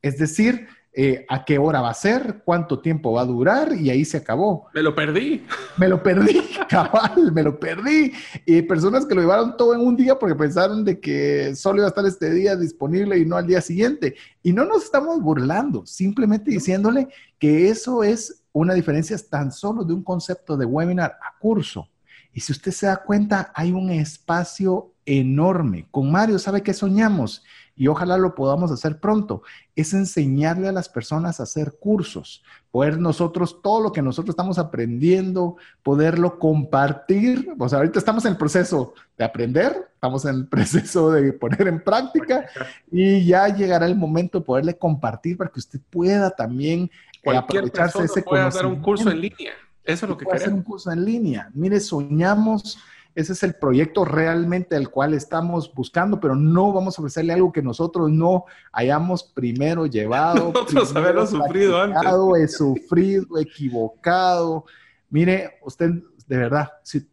Es 0.00 0.16
decir, 0.16 0.68
eh, 0.92 1.26
a 1.28 1.44
qué 1.44 1.58
hora 1.58 1.80
va 1.80 1.90
a 1.90 1.94
ser, 1.94 2.42
cuánto 2.44 2.78
tiempo 2.78 3.10
va 3.10 3.22
a 3.22 3.24
durar 3.24 3.74
y 3.74 3.90
ahí 3.90 4.04
se 4.04 4.18
acabó. 4.18 4.68
Me 4.72 4.82
lo 4.82 4.94
perdí. 4.94 5.44
Me 5.78 5.88
lo 5.88 6.00
perdí, 6.00 6.40
cabal, 6.68 7.32
me 7.32 7.42
lo 7.42 7.58
perdí. 7.58 8.12
Y 8.44 8.62
personas 8.62 9.04
que 9.04 9.16
lo 9.16 9.22
llevaron 9.22 9.56
todo 9.56 9.74
en 9.74 9.80
un 9.80 9.96
día 9.96 10.16
porque 10.16 10.36
pensaron 10.36 10.84
de 10.84 11.00
que 11.00 11.56
solo 11.56 11.78
iba 11.78 11.86
a 11.86 11.88
estar 11.88 12.06
este 12.06 12.30
día 12.30 12.54
disponible 12.54 13.18
y 13.18 13.26
no 13.26 13.36
al 13.36 13.48
día 13.48 13.60
siguiente. 13.60 14.14
Y 14.44 14.52
no 14.52 14.64
nos 14.64 14.84
estamos 14.84 15.20
burlando, 15.20 15.84
simplemente 15.86 16.52
diciéndole 16.52 17.08
que 17.36 17.68
eso 17.68 18.04
es 18.04 18.44
una 18.52 18.74
diferencia 18.74 19.18
tan 19.28 19.50
solo 19.50 19.82
de 19.82 19.92
un 19.92 20.04
concepto 20.04 20.56
de 20.56 20.66
webinar 20.66 21.18
a 21.20 21.36
curso. 21.36 21.88
Y 22.36 22.40
si 22.40 22.52
usted 22.52 22.70
se 22.70 22.84
da 22.84 22.98
cuenta, 22.98 23.50
hay 23.54 23.72
un 23.72 23.88
espacio 23.88 24.92
enorme. 25.06 25.88
Con 25.90 26.12
Mario, 26.12 26.38
¿sabe 26.38 26.62
qué 26.62 26.74
soñamos? 26.74 27.42
y 27.76 27.88
ojalá 27.88 28.16
lo 28.16 28.34
podamos 28.34 28.72
hacer 28.72 28.98
pronto, 28.98 29.42
es 29.76 29.92
enseñarle 29.92 30.68
a 30.68 30.72
las 30.72 30.88
personas 30.88 31.38
a 31.38 31.42
hacer 31.42 31.76
cursos, 31.78 32.42
poder 32.70 32.98
nosotros, 32.98 33.60
todo 33.62 33.82
lo 33.82 33.92
que 33.92 34.00
nosotros 34.00 34.32
estamos 34.32 34.58
aprendiendo, 34.58 35.56
poderlo 35.82 36.38
compartir. 36.38 37.54
O 37.58 37.68
sea, 37.68 37.78
ahorita 37.78 37.98
estamos 37.98 38.24
en 38.24 38.32
el 38.32 38.38
proceso 38.38 38.94
de 39.18 39.24
aprender, 39.24 39.90
estamos 39.92 40.24
en 40.24 40.36
el 40.36 40.48
proceso 40.48 41.10
de 41.10 41.34
poner 41.34 41.68
en 41.68 41.84
práctica 41.84 42.46
y 42.90 43.26
ya 43.26 43.46
llegará 43.48 43.84
el 43.84 43.96
momento 43.96 44.38
de 44.38 44.46
poderle 44.46 44.78
compartir 44.78 45.36
para 45.36 45.50
que 45.50 45.60
usted 45.60 45.80
pueda 45.90 46.30
también 46.30 46.90
eh, 47.22 47.36
aprovecharse 47.36 48.04
ese 48.04 48.22
puede 48.22 48.42
dar 48.42 48.66
un 48.66 48.80
curso 48.80 49.10
en 49.10 49.20
línea. 49.20 49.52
Eso 49.86 50.06
es 50.06 50.10
lo 50.10 50.16
que 50.16 50.24
queremos. 50.24 50.42
hacer 50.42 50.54
un 50.54 50.62
curso 50.62 50.90
en 50.90 51.04
línea. 51.04 51.50
Mire, 51.54 51.80
soñamos 51.80 52.78
ese 53.16 53.32
es 53.32 53.42
el 53.42 53.54
proyecto 53.54 54.04
realmente 54.04 54.76
al 54.76 54.90
cual 54.90 55.14
estamos 55.14 55.72
buscando, 55.72 56.20
pero 56.20 56.36
no 56.36 56.70
vamos 56.74 56.98
a 56.98 57.00
ofrecerle 57.00 57.32
algo 57.32 57.50
que 57.50 57.62
nosotros 57.62 58.10
no 58.10 58.44
hayamos 58.72 59.24
primero 59.24 59.86
llevado. 59.86 60.52
Nosotros 60.54 60.94
haberlo 60.94 61.26
sufrido 61.26 61.80
antes. 61.80 62.02
He 62.38 62.48
sufrido, 62.48 63.38
equivocado. 63.38 64.66
Mire, 65.08 65.58
usted, 65.62 65.92
de 66.26 66.36
verdad, 66.36 66.68
si 66.82 67.08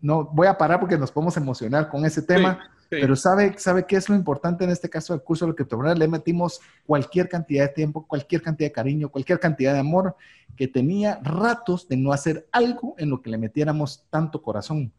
no 0.00 0.24
voy 0.24 0.46
a 0.46 0.56
parar 0.56 0.80
porque 0.80 0.96
nos 0.96 1.12
podemos 1.12 1.36
emocionar 1.36 1.90
con 1.90 2.06
ese 2.06 2.22
tema. 2.22 2.58
Pero 3.00 3.16
¿sabe, 3.16 3.54
¿sabe 3.58 3.86
qué 3.86 3.96
es 3.96 4.08
lo 4.08 4.14
importante 4.14 4.64
en 4.64 4.70
este 4.70 4.90
caso 4.90 5.12
del 5.12 5.22
curso 5.22 5.46
de 5.46 5.54
criptomonedas? 5.54 5.98
Le 5.98 6.08
metimos 6.08 6.60
cualquier 6.86 7.28
cantidad 7.28 7.66
de 7.66 7.72
tiempo, 7.72 8.06
cualquier 8.06 8.42
cantidad 8.42 8.68
de 8.68 8.72
cariño, 8.72 9.08
cualquier 9.08 9.40
cantidad 9.40 9.72
de 9.72 9.80
amor 9.80 10.16
que 10.56 10.68
tenía 10.68 11.18
ratos 11.22 11.88
de 11.88 11.96
no 11.96 12.12
hacer 12.12 12.46
algo 12.52 12.94
en 12.98 13.08
lo 13.10 13.22
que 13.22 13.30
le 13.30 13.38
metiéramos 13.38 14.04
tanto 14.10 14.42
corazón 14.42 14.92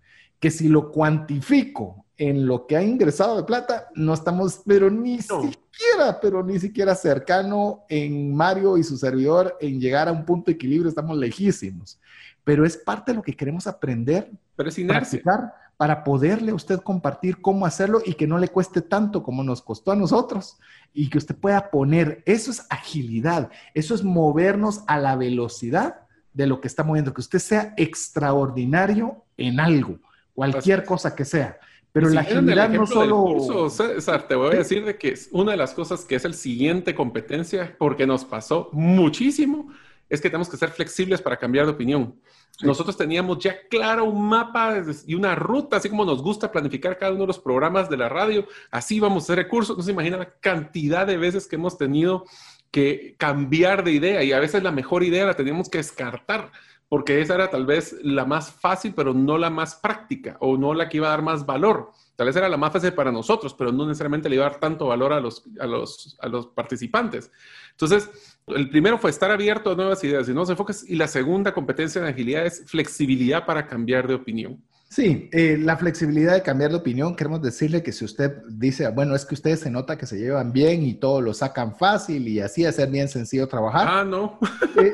que 0.44 0.52
si 0.52 0.68
lo 0.68 0.92
cuantifico 0.92 2.06
en 2.18 2.46
lo 2.46 2.68
que 2.68 2.76
ha 2.76 2.84
ingresado 2.84 3.38
de 3.38 3.44
plata, 3.44 3.88
no 3.96 4.14
estamos, 4.14 4.62
pero 4.66 4.92
ni 4.92 5.22
siquiera, 5.22 6.20
pero 6.22 6.44
ni 6.44 6.60
siquiera 6.60 6.96
cercano 6.96 7.86
en 7.88 8.36
Mario 8.36 8.78
y 8.78 8.84
su 8.84 8.98
servidor 8.98 9.58
en 9.62 9.80
llegar 9.80 10.10
a 10.10 10.12
un 10.12 10.26
punto 10.26 10.52
de 10.52 10.56
equilibrio, 10.56 10.90
estamos 10.90 11.16
lejísimos. 11.16 11.98
Pero 12.44 12.66
es 12.66 12.76
parte 12.76 13.14
de 13.14 13.16
lo 13.16 13.24
que 13.24 13.38
queremos 13.38 13.68
aprender, 13.68 14.30
pero 14.58 14.68
es 14.68 14.78
practicar, 14.82 15.54
para 15.84 16.06
poderle 16.06 16.52
a 16.52 16.56
usted 16.56 16.80
compartir 16.80 17.42
cómo 17.42 17.66
hacerlo 17.66 18.02
y 18.06 18.14
que 18.14 18.26
no 18.26 18.38
le 18.38 18.48
cueste 18.48 18.82
tanto 18.82 19.22
como 19.22 19.44
nos 19.44 19.62
costó 19.62 19.92
a 19.92 19.98
nosotros 19.98 20.58
y 20.94 21.10
que 21.10 21.18
usted 21.18 21.36
pueda 21.36 21.72
poner, 21.72 22.24
eso 22.26 22.52
es 22.52 22.66
agilidad, 22.70 23.52
eso 23.74 23.94
es 23.94 24.02
movernos 24.02 24.86
a 24.88 24.98
la 24.98 25.18
velocidad 25.18 26.08
de 26.32 26.48
lo 26.48 26.62
que 26.62 26.70
está 26.70 26.86
moviendo, 26.86 27.14
que 27.14 27.20
usted 27.20 27.40
sea 27.40 27.74
extraordinario 27.76 29.26
en 29.36 29.60
algo 29.60 30.00
cualquier 30.34 30.86
cosa 30.86 31.14
que 31.18 31.26
sea. 31.26 31.60
Pero 31.92 32.08
la 32.08 32.22
agilidad 32.22 32.70
no 32.70 32.88
solo... 32.88 33.70
César, 33.70 34.26
te 34.26 34.36
voy 34.36 34.54
a 34.54 34.60
decir 34.60 34.86
de 34.86 34.98
que 34.98 35.10
es 35.10 35.28
una 35.34 35.52
de 35.52 35.58
las 35.58 35.74
cosas 35.74 36.06
que 36.06 36.16
es 36.16 36.24
el 36.24 36.34
siguiente 36.34 36.96
competencia, 36.96 37.76
porque 37.78 38.08
nos 38.08 38.24
pasó 38.24 38.70
muchísimo, 38.72 39.68
es 40.08 40.22
que 40.22 40.30
tenemos 40.30 40.48
que 40.48 40.56
ser 40.56 40.70
flexibles 40.70 41.22
para 41.22 41.36
cambiar 41.36 41.66
de 41.66 41.74
opinión. 41.74 42.16
Nosotros 42.62 42.96
teníamos 42.96 43.40
ya 43.40 43.68
claro 43.68 44.06
un 44.06 44.30
mapa 44.30 44.84
y 45.08 45.16
una 45.16 45.36
ruta, 45.36 45.78
así 45.78 45.90
como 45.90 46.06
nos 46.06 46.22
gusta 46.22 46.52
planificar 46.52 46.98
cada 46.98 47.12
uno 47.12 47.22
de 47.22 47.28
los 47.28 47.40
programas 47.40 47.90
de 47.90 47.98
la 47.98 48.10
radio, 48.10 48.48
así 48.70 49.00
vamos 49.00 49.24
a 49.24 49.26
hacer 49.26 49.40
el 49.40 49.48
curso. 49.48 49.76
No 49.76 49.84
se 49.84 49.92
imagina 49.92 50.18
la 50.18 50.34
cantidad 50.40 51.08
de 51.08 51.18
veces 51.18 51.48
que 51.48 51.56
hemos 51.56 51.78
tenido 51.78 52.26
que 52.70 53.16
cambiar 53.18 53.84
de 53.84 53.92
idea 53.92 54.24
y 54.24 54.32
a 54.32 54.40
veces 54.40 54.64
la 54.64 54.72
mejor 54.72 55.04
idea 55.04 55.26
la 55.26 55.36
teníamos 55.36 55.70
que 55.70 55.80
descartar 55.80 56.52
porque 56.94 57.22
esa 57.22 57.34
era 57.34 57.50
tal 57.50 57.66
vez 57.66 57.96
la 58.04 58.24
más 58.24 58.52
fácil, 58.52 58.94
pero 58.96 59.16
no 59.16 59.40
la 59.40 59.50
más 59.50 59.74
práctica 59.74 60.38
o 60.40 60.58
no 60.58 60.76
la 60.76 60.90
que 60.90 60.98
iba 60.98 61.08
a 61.08 61.10
dar 61.10 61.24
más 61.24 61.44
valor. 61.44 61.90
Tal 62.16 62.28
vez 62.28 62.36
era 62.36 62.48
la 62.48 62.58
más 62.58 62.72
fácil 62.72 62.94
para 62.94 63.12
nosotros, 63.12 63.56
pero 63.56 63.72
no 63.72 63.88
necesariamente 63.88 64.30
le 64.30 64.36
iba 64.36 64.46
a 64.46 64.52
dar 64.52 64.60
tanto 64.60 64.86
valor 64.86 65.12
a 65.12 65.20
los, 65.20 65.44
a 65.60 65.66
los, 65.66 66.16
a 66.22 66.28
los 66.28 66.46
participantes. 66.46 67.32
Entonces, 67.74 68.10
el 68.48 68.70
primero 68.70 68.98
fue 68.98 69.10
estar 69.10 69.30
abierto 69.32 69.72
a 69.72 69.76
nuevas 69.76 70.04
ideas 70.04 70.28
y 70.28 70.32
nuevos 70.32 70.50
enfoques. 70.50 70.84
Y 70.88 70.96
la 70.96 71.08
segunda 71.08 71.54
competencia 71.54 72.02
de 72.02 72.10
agilidad 72.10 72.46
es 72.46 72.64
flexibilidad 72.66 73.46
para 73.46 73.68
cambiar 73.68 74.08
de 74.08 74.16
opinión. 74.16 74.64
Sí, 74.90 75.30
eh, 75.32 75.58
la 75.60 75.76
flexibilidad 75.76 76.34
de 76.34 76.44
cambiar 76.44 76.70
de 76.70 76.78
opinión, 76.78 77.16
queremos 77.16 77.42
decirle 77.42 77.82
que 77.82 77.92
si 77.92 78.06
usted 78.06 78.44
dice, 78.48 78.88
bueno, 78.90 79.16
es 79.16 79.26
que 79.26 79.34
ustedes 79.34 79.62
se 79.62 79.72
nota 79.72 79.98
que 79.98 80.06
se 80.06 80.20
llevan 80.20 80.54
bien 80.54 80.84
y 80.84 80.94
todo 80.94 81.20
lo 81.20 81.34
sacan 81.34 81.76
fácil 81.76 82.28
y 82.28 82.40
así 82.40 82.64
es 82.64 82.76
ser 82.76 82.92
bien 82.92 83.10
sencillo 83.10 83.48
trabajar. 83.48 83.88
Ah, 83.90 84.04
no. 84.04 84.40
Eh, 84.76 84.94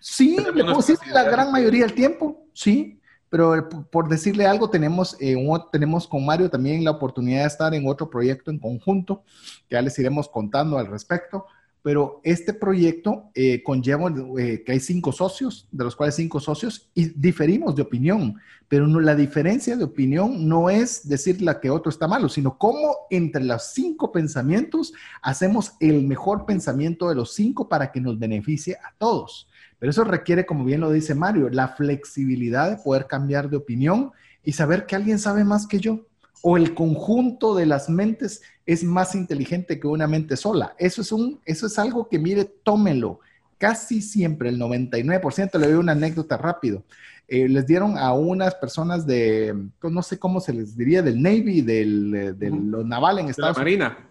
Sí, 0.00 0.36
le 0.54 0.64
puedo 0.64 0.76
decir 0.76 0.98
la 1.12 1.24
gran 1.24 1.50
mayoría 1.50 1.84
del 1.84 1.94
tiempo, 1.94 2.46
sí, 2.52 3.00
pero 3.28 3.68
por 3.90 4.08
decirle 4.08 4.46
algo, 4.46 4.70
tenemos, 4.70 5.16
eh, 5.20 5.36
tenemos 5.70 6.06
con 6.06 6.24
Mario 6.24 6.48
también 6.48 6.84
la 6.84 6.92
oportunidad 6.92 7.42
de 7.42 7.48
estar 7.48 7.74
en 7.74 7.86
otro 7.86 8.08
proyecto 8.08 8.50
en 8.50 8.58
conjunto, 8.58 9.22
que 9.68 9.74
ya 9.74 9.82
les 9.82 9.98
iremos 9.98 10.28
contando 10.28 10.78
al 10.78 10.86
respecto, 10.86 11.46
pero 11.88 12.20
este 12.22 12.52
proyecto 12.52 13.30
eh, 13.34 13.62
conlleva 13.62 14.12
eh, 14.38 14.62
que 14.62 14.72
hay 14.72 14.78
cinco 14.78 15.10
socios, 15.10 15.66
de 15.72 15.84
los 15.84 15.96
cuales 15.96 16.16
cinco 16.16 16.38
socios, 16.38 16.90
y 16.92 17.06
diferimos 17.18 17.74
de 17.74 17.80
opinión, 17.80 18.36
pero 18.68 18.86
no, 18.86 19.00
la 19.00 19.14
diferencia 19.14 19.74
de 19.74 19.84
opinión 19.84 20.46
no 20.46 20.68
es 20.68 21.08
decir 21.08 21.40
la 21.40 21.60
que 21.60 21.70
otro 21.70 21.88
está 21.88 22.06
malo, 22.06 22.28
sino 22.28 22.58
cómo 22.58 22.94
entre 23.08 23.42
los 23.42 23.72
cinco 23.72 24.12
pensamientos 24.12 24.92
hacemos 25.22 25.76
el 25.80 26.06
mejor 26.06 26.44
pensamiento 26.44 27.08
de 27.08 27.14
los 27.14 27.32
cinco 27.32 27.70
para 27.70 27.90
que 27.90 28.02
nos 28.02 28.18
beneficie 28.18 28.74
a 28.74 28.92
todos. 28.98 29.48
Pero 29.78 29.88
eso 29.88 30.04
requiere, 30.04 30.44
como 30.44 30.66
bien 30.66 30.82
lo 30.82 30.90
dice 30.90 31.14
Mario, 31.14 31.48
la 31.48 31.68
flexibilidad 31.68 32.68
de 32.68 32.82
poder 32.84 33.06
cambiar 33.06 33.48
de 33.48 33.56
opinión 33.56 34.12
y 34.44 34.52
saber 34.52 34.84
que 34.84 34.94
alguien 34.94 35.18
sabe 35.18 35.42
más 35.42 35.66
que 35.66 35.80
yo 35.80 36.04
o 36.42 36.56
el 36.56 36.74
conjunto 36.74 37.54
de 37.54 37.66
las 37.66 37.88
mentes 37.88 38.42
es 38.66 38.84
más 38.84 39.14
inteligente 39.14 39.80
que 39.80 39.86
una 39.86 40.06
mente 40.06 40.36
sola. 40.36 40.74
Eso 40.78 41.02
es, 41.02 41.12
un, 41.12 41.40
eso 41.44 41.66
es 41.66 41.78
algo 41.78 42.08
que, 42.08 42.18
mire, 42.18 42.44
tómelo. 42.44 43.20
Casi 43.58 44.00
siempre, 44.02 44.50
el 44.50 44.60
99%, 44.60 45.58
le 45.58 45.66
doy 45.66 45.76
una 45.76 45.92
anécdota 45.92 46.36
rápido. 46.36 46.84
Eh, 47.26 47.48
les 47.48 47.66
dieron 47.66 47.98
a 47.98 48.12
unas 48.12 48.54
personas 48.54 49.06
de, 49.06 49.54
no 49.82 50.02
sé 50.02 50.18
cómo 50.18 50.40
se 50.40 50.52
les 50.52 50.76
diría, 50.76 51.02
del 51.02 51.20
Navy, 51.20 51.60
del, 51.60 52.38
de 52.38 52.50
los 52.50 52.86
naval 52.86 53.18
en 53.18 53.28
Estados 53.28 53.58
Unidos. 53.58 53.78
Marina 53.78 54.08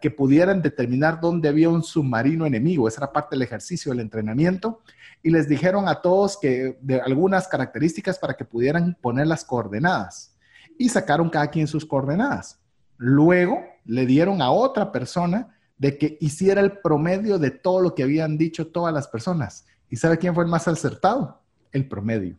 que 0.00 0.10
pudieran 0.10 0.60
determinar 0.60 1.20
dónde 1.20 1.48
había 1.48 1.70
un 1.70 1.82
submarino 1.82 2.44
enemigo. 2.44 2.88
Esa 2.88 3.00
era 3.00 3.12
parte 3.12 3.34
del 3.36 3.42
ejercicio 3.42 3.90
del 3.90 4.00
entrenamiento. 4.00 4.82
Y 5.22 5.30
les 5.30 5.48
dijeron 5.48 5.88
a 5.88 6.00
todos 6.00 6.38
que 6.38 6.78
de 6.80 7.00
algunas 7.00 7.48
características 7.48 8.18
para 8.18 8.34
que 8.34 8.44
pudieran 8.44 8.96
poner 9.00 9.26
las 9.26 9.44
coordenadas. 9.44 10.31
Y 10.78 10.88
sacaron 10.88 11.30
cada 11.30 11.48
quien 11.48 11.66
sus 11.66 11.84
coordenadas. 11.84 12.60
Luego 12.96 13.62
le 13.84 14.06
dieron 14.06 14.40
a 14.42 14.50
otra 14.50 14.92
persona 14.92 15.56
de 15.78 15.98
que 15.98 16.16
hiciera 16.20 16.60
el 16.60 16.78
promedio 16.78 17.38
de 17.38 17.50
todo 17.50 17.80
lo 17.80 17.94
que 17.94 18.02
habían 18.02 18.38
dicho 18.38 18.68
todas 18.68 18.94
las 18.94 19.08
personas. 19.08 19.66
¿Y 19.88 19.96
sabe 19.96 20.18
quién 20.18 20.34
fue 20.34 20.44
el 20.44 20.50
más 20.50 20.68
acertado? 20.68 21.40
El 21.72 21.88
promedio. 21.88 22.38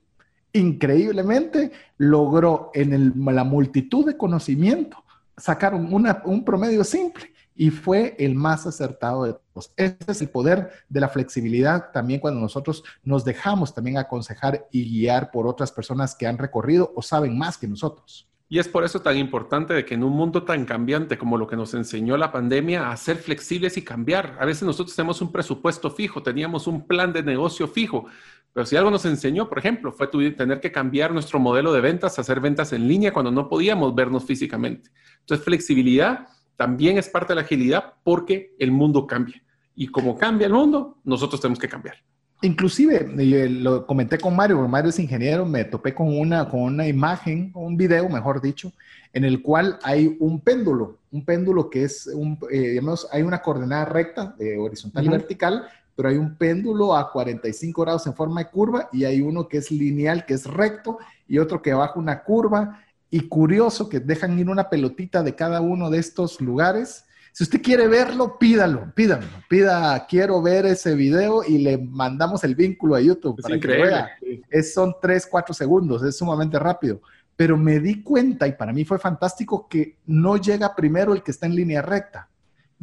Increíblemente 0.54 1.72
logró 1.98 2.72
en 2.74 3.14
la 3.26 3.44
multitud 3.44 4.06
de 4.06 4.16
conocimiento 4.16 5.04
sacaron 5.38 5.90
un 6.26 6.46
promedio 6.46 6.84
simple 6.84 7.33
y 7.56 7.70
fue 7.70 8.16
el 8.20 8.36
más 8.36 8.66
acertado 8.66 9.26
de 9.26 9.34
todos. 9.34 9.74
Ese 9.76 9.98
es 10.08 10.22
el 10.22 10.30
poder 10.30 10.72
de 10.90 11.00
la 11.00 11.10
flexibilidad 11.10 11.92
también 11.92 12.20
cuando 12.20 12.40
nosotros 12.40 12.84
nos 13.04 13.24
dejamos 13.26 13.74
también 13.74 13.98
aconsejar 13.98 14.68
y 14.72 14.90
guiar 14.90 15.32
por 15.32 15.48
otras 15.48 15.72
personas 15.72 16.16
que 16.16 16.28
han 16.28 16.38
recorrido 16.38 16.92
o 16.96 17.02
saben 17.02 17.38
más 17.38 17.58
que 17.58 17.68
nosotros. 17.68 18.28
Y 18.50 18.60
es 18.60 18.68
por 18.68 18.84
eso 18.84 19.02
tan 19.02 19.18
importante 19.18 19.74
de 19.74 19.84
que 19.84 19.96
en 19.96 20.04
un 20.04 20.14
mundo 20.14 20.44
tan 20.44 20.66
cambiante 20.66 21.18
como 21.18 21.40
lo 21.40 21.48
que 21.48 21.56
nos 21.56 21.74
enseñó 21.74 22.18
la 22.18 22.32
pandemia, 22.32 22.92
a 22.92 22.98
ser 22.98 23.18
flexibles 23.18 23.78
y 23.78 23.82
cambiar. 23.82 24.38
A 24.40 24.46
veces 24.46 24.62
nosotros 24.62 24.96
tenemos 24.96 25.22
un 25.22 25.32
presupuesto 25.32 25.90
fijo, 25.90 26.22
teníamos 26.22 26.68
un 26.68 26.86
plan 26.86 27.12
de 27.12 27.24
negocio 27.24 27.68
fijo, 27.68 28.06
pero 28.54 28.68
si 28.68 28.76
algo 28.76 28.92
nos 28.92 29.06
enseñó, 29.06 29.50
por 29.50 29.58
ejemplo, 29.58 29.92
fue 29.92 30.08
tener 30.08 30.60
que 30.60 30.72
cambiar 30.72 31.12
nuestro 31.12 31.40
modelo 31.40 31.74
de 31.74 31.82
ventas, 31.82 32.20
hacer 32.20 32.40
ventas 32.40 32.72
en 32.74 32.88
línea 32.88 33.12
cuando 33.12 33.32
no 33.32 33.50
podíamos 33.50 33.96
vernos 33.96 34.24
físicamente. 34.26 34.92
Entonces, 35.22 35.44
flexibilidad 35.44 36.28
también 36.56 36.98
es 36.98 37.10
parte 37.10 37.34
de 37.34 37.36
la 37.36 37.42
agilidad 37.42 37.94
porque 38.04 38.56
el 38.60 38.72
mundo 38.72 39.08
cambia. 39.08 39.42
Y 39.76 39.88
como 39.88 40.18
cambia 40.18 40.48
el 40.48 40.54
mundo, 40.54 40.98
nosotros 41.04 41.42
tenemos 41.42 41.60
que 41.60 41.68
cambiar. 41.68 41.96
Inclusive, 42.44 43.10
eh, 43.18 43.50
lo 43.50 43.88
comenté 43.88 44.18
con 44.18 44.36
Mario, 44.36 44.58
porque 44.58 44.72
Mario 44.72 44.90
es 44.90 45.00
ingeniero, 45.00 45.46
me 45.46 45.64
topé 45.64 45.94
con 45.94 46.18
una, 46.18 46.50
con 46.50 46.60
una 46.62 46.86
imagen, 46.86 47.52
un 47.56 47.78
video, 47.78 48.10
mejor 48.10 48.42
dicho, 48.42 48.74
en 49.14 49.24
el 49.24 49.42
cual 49.42 49.80
hay 49.82 50.18
un 50.20 50.42
péndulo, 50.42 50.98
un 51.12 51.24
péndulo 51.24 51.70
que 51.70 51.86
es, 51.86 52.08
un, 52.08 52.38
eh, 52.52 52.72
digamos, 52.72 53.08
hay 53.12 53.22
una 53.22 53.42
coordenada 53.42 53.86
recta, 53.86 54.36
de 54.38 54.58
horizontal 54.58 55.06
y 55.06 55.10
vertical, 55.10 55.68
pero 55.96 56.10
hay 56.10 56.18
un 56.18 56.36
péndulo 56.36 56.96
a 56.96 57.12
45 57.12 57.82
grados 57.82 58.08
en 58.08 58.14
forma 58.14 58.44
de 58.44 58.50
curva 58.50 58.90
y 58.92 59.06
hay 59.06 59.22
uno 59.22 59.48
que 59.48 59.58
es 59.58 59.72
lineal, 59.72 60.26
que 60.26 60.34
es 60.34 60.46
recto, 60.46 60.98
y 61.28 61.38
otro 61.38 61.62
que 61.62 61.74
baja 61.74 61.98
una 61.98 62.24
curva, 62.24 62.84
y 63.14 63.28
curioso 63.28 63.90
que 63.90 64.00
dejan 64.00 64.40
ir 64.40 64.50
una 64.50 64.72
pelotita 64.72 65.22
de 65.22 65.36
cada 65.36 65.62
uno 65.62 65.92
de 65.92 66.00
estos 66.00 66.42
lugares. 66.42 67.06
Si 67.32 67.44
usted 67.44 67.62
quiere 67.62 67.88
verlo, 67.88 68.40
pídalo, 68.40 68.92
pídalo, 68.96 69.28
pida, 69.48 70.04
quiero 70.08 70.42
ver 70.42 70.66
ese 70.66 70.96
video 70.96 71.44
y 71.44 71.60
le 71.60 71.78
mandamos 71.78 72.44
el 72.44 72.56
vínculo 72.56 72.96
a 72.96 73.02
YouTube 73.02 73.40
para 73.40 73.60
que 73.60 73.68
vea. 73.68 74.10
Es, 74.50 74.74
son 74.74 74.96
tres, 75.00 75.28
cuatro 75.30 75.54
segundos, 75.54 76.02
es 76.02 76.18
sumamente 76.18 76.58
rápido. 76.58 77.04
Pero 77.36 77.56
me 77.56 77.80
di 77.80 78.02
cuenta, 78.02 78.48
y 78.48 78.54
para 78.54 78.74
mí 78.74 78.84
fue 78.84 78.98
fantástico, 78.98 79.68
que 79.68 79.98
no 80.08 80.38
llega 80.38 80.76
primero 80.76 81.14
el 81.14 81.22
que 81.22 81.30
está 81.30 81.46
en 81.46 81.56
línea 81.56 81.84
recta 81.84 82.30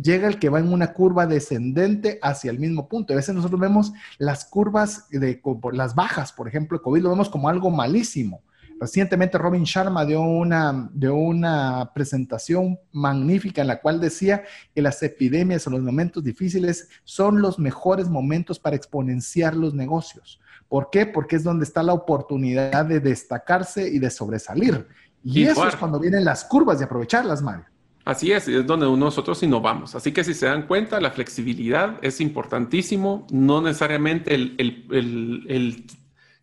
llega 0.00 0.28
el 0.28 0.38
que 0.38 0.48
va 0.48 0.60
en 0.60 0.72
una 0.72 0.94
curva 0.94 1.26
descendente 1.26 2.18
hacia 2.22 2.50
el 2.50 2.58
mismo 2.58 2.88
punto. 2.88 3.12
A 3.12 3.16
veces 3.16 3.34
nosotros 3.34 3.60
vemos 3.60 3.92
las 4.16 4.46
curvas 4.46 5.08
de 5.10 5.42
las 5.72 5.94
bajas, 5.94 6.32
por 6.32 6.48
ejemplo, 6.48 6.78
de 6.78 6.82
COVID, 6.82 7.02
lo 7.02 7.10
vemos 7.10 7.28
como 7.28 7.50
algo 7.50 7.68
malísimo. 7.68 8.40
Recientemente 8.80 9.36
Robin 9.36 9.64
Sharma 9.64 10.06
dio 10.06 10.22
una, 10.22 10.88
dio 10.94 11.14
una 11.14 11.90
presentación 11.94 12.80
magnífica 12.92 13.60
en 13.60 13.66
la 13.66 13.78
cual 13.78 14.00
decía 14.00 14.42
que 14.74 14.80
las 14.80 15.02
epidemias 15.02 15.66
o 15.66 15.70
los 15.70 15.82
momentos 15.82 16.24
difíciles 16.24 16.88
son 17.04 17.42
los 17.42 17.58
mejores 17.58 18.08
momentos 18.08 18.58
para 18.58 18.76
exponenciar 18.76 19.54
los 19.54 19.74
negocios. 19.74 20.40
¿Por 20.66 20.88
qué? 20.88 21.04
Porque 21.04 21.36
es 21.36 21.44
donde 21.44 21.64
está 21.64 21.82
la 21.82 21.92
oportunidad 21.92 22.86
de 22.86 23.00
destacarse 23.00 23.86
y 23.86 23.98
de 23.98 24.08
sobresalir. 24.08 24.88
Y, 25.22 25.44
eso 25.44 25.68
es 25.68 25.76
cuando 25.76 26.00
vienen 26.00 26.24
las 26.24 26.46
curvas 26.46 26.80
y 26.80 26.84
aprovecharlas, 26.84 27.42
Mario. 27.42 27.66
Así 28.06 28.32
es, 28.32 28.48
es 28.48 28.66
donde 28.66 28.86
nosotros 28.86 29.42
innovamos. 29.42 29.94
Así 29.94 30.10
que 30.10 30.24
si 30.24 30.32
se 30.32 30.46
dan 30.46 30.66
cuenta, 30.66 30.98
la 31.02 31.10
flexibilidad 31.10 31.98
es 32.00 32.18
importantísimo. 32.22 33.26
No 33.30 33.60
necesariamente 33.60 34.34
el, 34.34 34.54
el, 34.56 35.44
el 35.48 35.84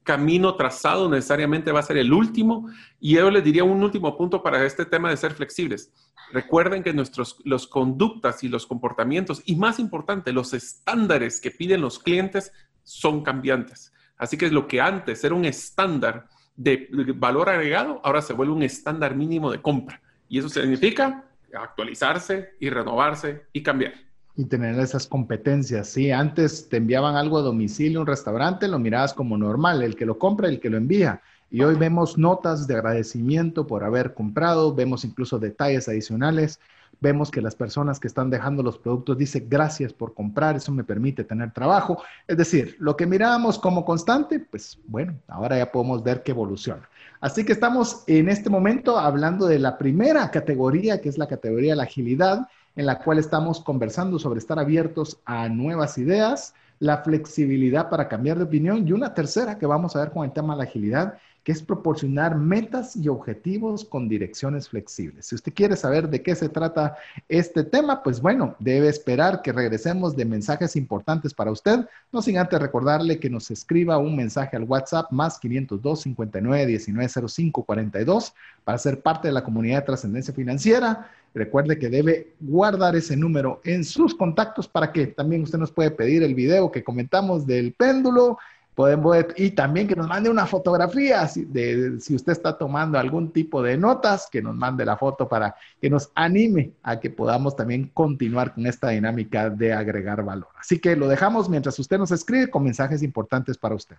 camino 0.08 0.56
trazado 0.56 1.10
necesariamente 1.10 1.74
va 1.74 1.82
a 1.82 1.84
ser 1.84 1.98
el 1.98 2.14
último. 2.14 2.70
Y 3.00 3.16
yo 3.16 3.30
les 3.30 3.44
diría 3.44 3.66
un 3.66 3.84
último 3.84 4.16
punto 4.18 4.42
para 4.42 4.66
este 4.66 4.86
tema 4.86 5.10
de 5.10 5.18
ser 5.18 5.34
flexibles. 5.34 5.92
Recuerden 6.32 6.82
que 6.82 6.94
nuestros 6.94 7.38
los 7.44 7.68
conductas 7.68 8.44
y 8.44 8.48
los 8.48 8.66
comportamientos, 8.66 9.44
y 9.46 9.58
más 9.58 9.80
importante, 9.80 10.32
los 10.32 10.54
estándares 10.54 11.42
que 11.42 11.52
piden 11.52 11.82
los 11.82 12.00
clientes 12.00 12.54
son 12.84 13.22
cambiantes. 13.22 13.94
Así 14.18 14.38
que 14.38 14.50
lo 14.50 14.66
que 14.66 14.80
antes 14.80 15.24
era 15.24 15.36
un 15.36 15.46
estándar 15.46 16.28
de 16.56 16.88
valor 17.16 17.50
agregado, 17.50 18.00
ahora 18.04 18.22
se 18.22 18.34
vuelve 18.34 18.54
un 18.54 18.64
estándar 18.64 19.14
mínimo 19.14 19.52
de 19.52 19.62
compra. 19.62 20.02
Y 20.30 20.40
eso 20.40 20.50
significa 20.50 21.26
actualizarse 21.54 22.56
y 22.60 22.70
renovarse 22.70 23.46
y 23.52 23.62
cambiar 23.62 24.07
y 24.38 24.46
tener 24.46 24.80
esas 24.80 25.08
competencias. 25.08 25.90
Sí, 25.90 26.12
antes 26.12 26.70
te 26.70 26.78
enviaban 26.78 27.16
algo 27.16 27.40
a 27.40 27.42
domicilio, 27.42 28.02
un 28.02 28.08
restaurante, 28.08 28.68
lo 28.68 28.78
mirabas 28.78 29.16
como 29.16 29.36
normal, 29.36 29.82
el 29.82 29.96
que 29.96 30.06
lo 30.06 30.20
compra, 30.20 30.48
el 30.48 30.60
que 30.60 30.70
lo 30.70 30.78
envía. 30.78 31.22
Y 31.50 31.64
hoy 31.64 31.76
vemos 31.76 32.20
notas 32.20 32.68
de 32.68 32.76
agradecimiento 32.76 33.66
por 33.66 33.84
haber 33.84 34.14
comprado, 34.14 34.76
vemos 34.76 35.04
incluso 35.06 35.40
detalles 35.40 35.90
adicionales, 35.90 36.60
vemos 37.02 37.32
que 37.32 37.42
las 37.42 37.56
personas 37.56 38.00
que 38.00 38.08
están 38.08 38.30
dejando 38.30 38.62
los 38.62 38.78
productos 38.78 39.18
dicen 39.18 39.48
gracias 39.50 39.92
por 39.92 40.14
comprar, 40.14 40.56
eso 40.56 40.72
me 40.72 40.84
permite 40.84 41.24
tener 41.24 41.52
trabajo. 41.52 42.04
Es 42.28 42.38
decir, 42.38 42.76
lo 42.80 42.96
que 42.96 43.08
mirábamos 43.08 43.58
como 43.58 43.86
constante, 43.86 44.40
pues 44.40 44.78
bueno, 44.86 45.16
ahora 45.28 45.58
ya 45.58 45.72
podemos 45.72 46.04
ver 46.04 46.22
que 46.22 46.32
evoluciona. 46.32 46.88
Así 47.22 47.44
que 47.44 47.54
estamos 47.54 48.04
en 48.06 48.30
este 48.30 48.52
momento 48.52 49.00
hablando 49.00 49.48
de 49.48 49.58
la 49.58 49.80
primera 49.80 50.30
categoría, 50.30 51.02
que 51.02 51.10
es 51.10 51.18
la 51.18 51.28
categoría 51.28 51.72
de 51.72 51.78
la 51.78 51.84
agilidad, 51.84 52.48
en 52.78 52.86
la 52.86 53.00
cual 53.00 53.18
estamos 53.18 53.60
conversando 53.60 54.20
sobre 54.20 54.40
estar 54.40 54.60
abiertos 54.60 55.20
a 55.26 55.50
nuevas 55.50 55.98
ideas, 55.98 56.54
la 56.80 57.00
flexibilidad 57.00 57.90
para 57.90 58.08
cambiar 58.08 58.38
de 58.38 58.44
opinión 58.44 58.88
y 58.88 58.92
una 58.92 59.14
tercera 59.16 59.58
que 59.58 59.66
vamos 59.66 59.96
a 59.96 60.00
ver 60.00 60.12
con 60.12 60.24
el 60.24 60.32
tema 60.32 60.54
de 60.54 60.60
la 60.60 60.70
agilidad, 60.70 61.18
que 61.48 61.54
es 61.54 61.64
proporcionar 61.64 62.36
metas 62.36 62.98
y 62.98 63.08
objetivos 63.08 63.86
con 63.86 64.10
direcciones 64.10 64.68
flexibles. 64.68 65.28
Si 65.28 65.36
usted 65.36 65.54
quiere 65.54 65.78
saber 65.78 66.10
de 66.10 66.22
qué 66.22 66.36
se 66.36 66.50
trata 66.50 66.98
este 67.30 67.64
tema, 67.64 68.04
pues 68.04 68.20
bueno, 68.20 68.58
debe 68.60 68.90
esperar 68.90 69.42
que 69.42 69.54
regresemos 69.54 70.14
de 70.18 70.26
mensajes 70.26 70.76
importantes 70.76 71.34
para 71.34 71.52
usted, 71.52 71.88
no 72.12 72.22
sin 72.22 72.38
antes 72.38 72.60
recordarle 72.60 73.18
que 73.18 73.30
nos 73.30 73.50
escriba 73.50 73.98
un 73.98 74.18
mensaje 74.18 74.58
al 74.58 74.66
WhatsApp 74.66 75.10
más 75.10 75.40
502 75.40 76.02
59 76.02 76.66
19 76.66 77.30
05 77.30 77.64
42 77.64 78.34
para 78.66 78.78
ser 78.78 79.02
parte 79.02 79.30
de 79.30 79.34
la 79.34 79.46
comunidad 79.46 79.80
de 79.80 79.86
trascendencia 79.86 80.34
financiera. 80.34 81.10
Recuerde 81.34 81.80
que 81.80 81.88
debe 81.88 82.34
guardar 82.42 82.98
ese 82.98 83.16
número 83.16 83.62
en 83.64 83.86
sus 83.86 84.14
contactos 84.14 84.68
para 84.68 84.92
que 84.92 85.08
también 85.08 85.44
usted 85.44 85.60
nos 85.60 85.72
puede 85.72 85.92
pedir 85.92 86.24
el 86.24 86.36
video 86.36 86.72
que 86.74 86.84
comentamos 86.84 87.48
del 87.48 87.72
péndulo. 87.72 88.38
Podemos, 88.78 89.18
y 89.38 89.50
también 89.50 89.88
que 89.88 89.96
nos 89.96 90.08
mande 90.08 90.30
una 90.30 90.46
fotografía 90.46 91.28
de 91.36 92.00
si 92.00 92.14
usted 92.14 92.32
está 92.32 92.60
tomando 92.60 93.00
algún 93.00 93.32
tipo 93.32 93.64
de 93.64 93.76
notas, 93.76 94.28
que 94.32 94.40
nos 94.40 94.56
mande 94.56 94.86
la 94.86 94.96
foto 94.98 95.28
para 95.28 95.56
que 95.82 95.90
nos 95.90 96.12
anime 96.14 96.74
a 96.84 97.00
que 97.00 97.10
podamos 97.10 97.56
también 97.56 97.90
continuar 97.92 98.54
con 98.54 98.68
esta 98.68 98.90
dinámica 98.90 99.50
de 99.50 99.74
agregar 99.74 100.24
valor. 100.24 100.50
Así 100.60 100.78
que 100.78 100.96
lo 100.96 101.08
dejamos 101.08 101.50
mientras 101.50 101.80
usted 101.80 101.98
nos 101.98 102.12
escribe 102.12 102.52
con 102.52 102.66
mensajes 102.66 103.02
importantes 103.02 103.58
para 103.58 103.74
usted. 103.74 103.96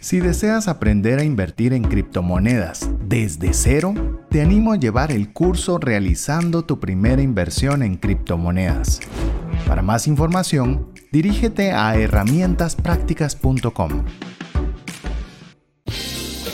Si 0.00 0.18
deseas 0.18 0.66
aprender 0.66 1.20
a 1.20 1.22
invertir 1.22 1.72
en 1.72 1.84
criptomonedas 1.84 2.90
desde 3.06 3.54
cero, 3.54 3.94
te 4.28 4.42
animo 4.42 4.72
a 4.72 4.76
llevar 4.76 5.12
el 5.12 5.32
curso 5.32 5.78
realizando 5.78 6.64
tu 6.64 6.80
primera 6.80 7.22
inversión 7.22 7.84
en 7.84 7.94
criptomonedas. 7.94 8.98
Para 9.66 9.82
más 9.82 10.06
información, 10.06 10.92
dirígete 11.12 11.72
a 11.72 11.96
herramientasprácticas.com. 11.96 14.04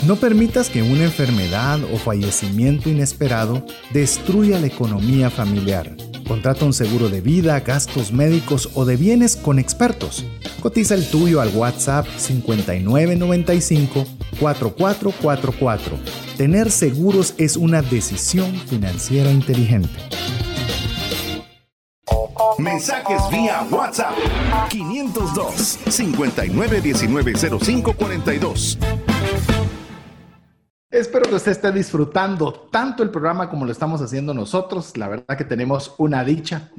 No 0.07 0.15
permitas 0.15 0.69
que 0.69 0.81
una 0.81 1.03
enfermedad 1.03 1.79
o 1.93 1.97
fallecimiento 1.97 2.89
inesperado 2.89 3.65
destruya 3.91 4.59
la 4.59 4.67
economía 4.67 5.29
familiar. 5.29 5.95
Contrata 6.25 6.63
un 6.63 6.73
seguro 6.73 7.09
de 7.09 7.21
vida, 7.21 7.59
gastos 7.59 8.13
médicos 8.13 8.69
o 8.75 8.85
de 8.85 8.95
bienes 8.95 9.35
con 9.35 9.59
expertos. 9.59 10.25
Cotiza 10.61 10.95
el 10.95 11.09
tuyo 11.09 11.41
al 11.41 11.49
WhatsApp 11.49 12.07
5995 12.17 14.05
4444. 14.39 15.97
Tener 16.37 16.71
seguros 16.71 17.33
es 17.37 17.57
una 17.57 17.81
decisión 17.81 18.53
financiera 18.53 19.31
inteligente. 19.31 19.89
Mensajes 22.57 23.21
vía 23.31 23.65
WhatsApp 23.69 24.13
502 24.69 25.79
59190542. 25.85 28.77
Espero 30.89 31.29
que 31.29 31.35
usted 31.35 31.51
esté 31.51 31.71
disfrutando 31.71 32.67
tanto 32.71 33.03
el 33.03 33.11
programa 33.11 33.49
como 33.49 33.65
lo 33.65 33.71
estamos 33.71 34.01
haciendo 34.01 34.33
nosotros. 34.33 34.97
La 34.97 35.07
verdad 35.07 35.37
que 35.37 35.43
tenemos 35.43 35.93
una 35.97 36.23
dicha. 36.23 36.71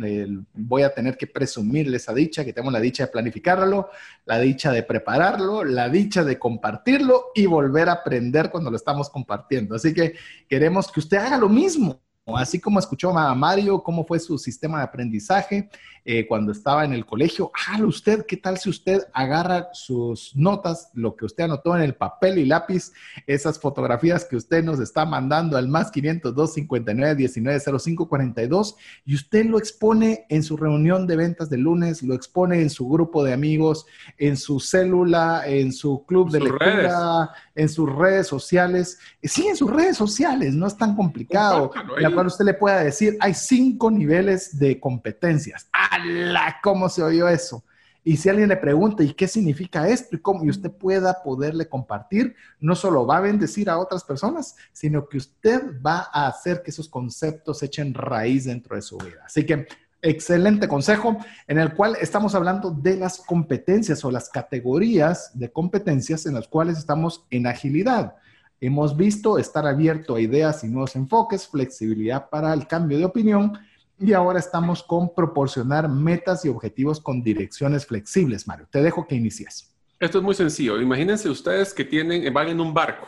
voy 0.54 0.82
a 0.82 0.94
tener 0.94 1.16
que 1.16 1.26
presumirle 1.26 1.98
esa 1.98 2.14
dicha, 2.14 2.44
que 2.44 2.52
tenemos 2.52 2.72
la 2.72 2.80
dicha 2.80 3.04
de 3.04 3.12
planificarlo, 3.12 3.90
la 4.24 4.38
dicha 4.38 4.72
de 4.72 4.82
prepararlo, 4.82 5.64
la 5.64 5.88
dicha 5.88 6.24
de 6.24 6.38
compartirlo 6.38 7.26
y 7.34 7.46
volver 7.46 7.88
a 7.88 7.92
aprender 7.92 8.50
cuando 8.50 8.70
lo 8.70 8.76
estamos 8.76 9.10
compartiendo. 9.10 9.76
Así 9.76 9.94
que 9.94 10.14
queremos 10.48 10.90
que 10.90 11.00
usted 11.00 11.18
haga 11.18 11.38
lo 11.38 11.48
mismo 11.48 12.00
Así 12.26 12.60
como 12.60 12.78
escuchó 12.78 13.16
a 13.16 13.34
Mario, 13.34 13.82
cómo 13.82 14.04
fue 14.04 14.18
su 14.20 14.38
sistema 14.38 14.78
de 14.78 14.84
aprendizaje 14.84 15.68
eh, 16.12 16.26
cuando 16.26 16.50
estaba 16.50 16.84
en 16.84 16.92
el 16.92 17.06
colegio. 17.06 17.52
Hágalo 17.54 17.86
usted, 17.86 18.26
¿qué 18.26 18.36
tal 18.36 18.58
si 18.58 18.68
usted 18.68 19.06
agarra 19.12 19.68
sus 19.72 20.34
notas, 20.34 20.90
lo 20.92 21.14
que 21.14 21.24
usted 21.24 21.44
anotó 21.44 21.76
en 21.76 21.82
el 21.82 21.94
papel 21.94 22.38
y 22.38 22.46
lápiz, 22.46 22.90
esas 23.28 23.60
fotografías 23.60 24.24
que 24.24 24.34
usted 24.34 24.64
nos 24.64 24.80
está 24.80 25.04
mandando 25.04 25.56
al 25.56 25.68
más 25.68 25.92
502 25.92 26.54
59 26.54 27.14
19 27.14 27.60
05 27.78 28.08
42 28.08 28.74
y 29.04 29.14
usted 29.14 29.44
lo 29.46 29.56
expone 29.56 30.26
en 30.28 30.42
su 30.42 30.56
reunión 30.56 31.06
de 31.06 31.14
ventas 31.14 31.48
de 31.48 31.58
lunes, 31.58 32.02
lo 32.02 32.14
expone 32.14 32.60
en 32.60 32.70
su 32.70 32.88
grupo 32.88 33.22
de 33.22 33.32
amigos, 33.32 33.86
en 34.18 34.36
su 34.36 34.58
célula, 34.58 35.44
en 35.46 35.72
su 35.72 36.04
club 36.06 36.32
de 36.32 36.40
lectura, 36.40 37.30
en 37.54 37.68
sus 37.68 37.88
redes 37.88 38.26
sociales. 38.26 38.98
Sí, 39.22 39.46
en 39.46 39.56
sus 39.56 39.70
redes 39.70 39.96
sociales, 39.96 40.54
no 40.54 40.66
es 40.66 40.76
tan 40.76 40.96
complicado. 40.96 41.70
La 41.98 42.10
cual 42.10 42.26
usted 42.26 42.46
le 42.46 42.54
pueda 42.54 42.82
decir, 42.82 43.16
hay 43.20 43.34
cinco 43.34 43.92
niveles 43.92 44.58
de 44.58 44.80
competencias. 44.80 45.68
¡Hala! 46.00 46.56
¿Cómo 46.62 46.88
se 46.88 47.02
oyó 47.02 47.28
eso? 47.28 47.64
Y 48.02 48.16
si 48.16 48.28
alguien 48.30 48.48
le 48.48 48.56
pregunta, 48.56 49.02
¿y 49.02 49.12
qué 49.12 49.28
significa 49.28 49.86
esto? 49.86 50.16
Y 50.16 50.20
cómo, 50.20 50.44
y 50.44 50.48
usted 50.48 50.70
pueda 50.70 51.22
poderle 51.22 51.68
compartir, 51.68 52.34
no 52.58 52.74
solo 52.74 53.06
va 53.06 53.18
a 53.18 53.20
bendecir 53.20 53.68
a 53.68 53.78
otras 53.78 54.04
personas, 54.04 54.56
sino 54.72 55.06
que 55.06 55.18
usted 55.18 55.80
va 55.84 56.08
a 56.12 56.26
hacer 56.26 56.62
que 56.62 56.70
esos 56.70 56.88
conceptos 56.88 57.62
echen 57.62 57.92
raíz 57.92 58.46
dentro 58.46 58.74
de 58.76 58.82
su 58.82 58.96
vida. 58.96 59.22
Así 59.26 59.44
que 59.44 59.66
excelente 60.02 60.66
consejo 60.66 61.18
en 61.46 61.58
el 61.58 61.74
cual 61.74 61.94
estamos 62.00 62.34
hablando 62.34 62.70
de 62.70 62.96
las 62.96 63.18
competencias 63.18 64.02
o 64.02 64.10
las 64.10 64.30
categorías 64.30 65.32
de 65.34 65.52
competencias 65.52 66.24
en 66.24 66.34
las 66.34 66.48
cuales 66.48 66.78
estamos 66.78 67.26
en 67.28 67.46
agilidad. 67.46 68.14
Hemos 68.62 68.96
visto 68.96 69.38
estar 69.38 69.66
abierto 69.66 70.14
a 70.14 70.20
ideas 70.20 70.64
y 70.64 70.68
nuevos 70.68 70.96
enfoques, 70.96 71.46
flexibilidad 71.46 72.30
para 72.30 72.52
el 72.54 72.66
cambio 72.66 72.96
de 72.96 73.04
opinión 73.04 73.58
y 74.00 74.12
ahora 74.12 74.38
estamos 74.38 74.82
con 74.82 75.14
proporcionar 75.14 75.88
metas 75.88 76.44
y 76.44 76.48
objetivos 76.48 77.00
con 77.00 77.22
direcciones 77.22 77.86
flexibles. 77.86 78.48
Mario, 78.48 78.66
te 78.70 78.82
dejo 78.82 79.06
que 79.06 79.14
inicies. 79.14 79.72
Esto 79.98 80.18
es 80.18 80.24
muy 80.24 80.34
sencillo. 80.34 80.80
Imagínense 80.80 81.28
ustedes 81.28 81.74
que 81.74 81.84
tienen, 81.84 82.32
van 82.32 82.48
en 82.48 82.60
un 82.60 82.74
barco 82.74 83.06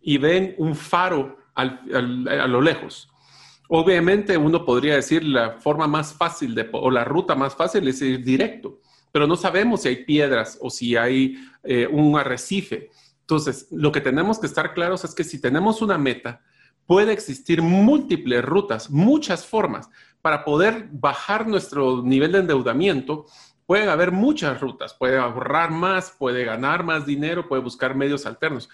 y 0.00 0.18
ven 0.18 0.54
un 0.58 0.74
faro 0.74 1.36
a 1.54 1.64
lo 2.48 2.62
lejos 2.62 3.12
Obviamente 3.74 4.36
uno 4.36 4.66
podría 4.66 4.96
decir 4.96 5.24
la 5.24 5.52
forma 5.52 5.86
más 5.86 6.12
fácil 6.12 6.54
de, 6.54 6.68
o 6.72 6.90
la 6.90 7.04
ruta 7.04 7.34
más 7.34 7.54
fácil 7.54 7.88
es 7.88 8.02
ir 8.02 8.22
directo, 8.22 8.80
pero 9.10 9.26
no 9.26 9.34
sabemos 9.34 9.80
si 9.80 9.88
hay 9.88 10.04
piedras 10.04 10.58
o 10.60 10.68
si 10.68 10.94
hay 10.94 11.38
eh, 11.62 11.86
un 11.90 12.18
arrecife. 12.18 12.90
Entonces, 13.20 13.68
lo 13.70 13.90
que 13.90 14.02
tenemos 14.02 14.38
que 14.38 14.46
estar 14.46 14.74
claros 14.74 15.04
es 15.04 15.14
que 15.14 15.24
si 15.24 15.40
tenemos 15.40 15.80
una 15.80 15.96
meta, 15.96 16.42
puede 16.84 17.14
existir 17.14 17.62
múltiples 17.62 18.44
rutas, 18.44 18.90
muchas 18.90 19.46
formas 19.46 19.88
para 20.22 20.44
poder 20.44 20.88
bajar 20.92 21.46
nuestro 21.46 22.02
nivel 22.02 22.32
de 22.32 22.38
endeudamiento. 22.38 23.26
Pueden 23.66 23.88
haber 23.88 24.12
muchas 24.12 24.60
rutas, 24.60 24.94
puede 24.94 25.18
ahorrar 25.18 25.70
más, 25.70 26.14
puede 26.18 26.44
ganar 26.44 26.84
más 26.84 27.04
dinero, 27.04 27.48
puede 27.48 27.62
buscar 27.62 27.94
medios 27.94 28.26
alternos, 28.26 28.68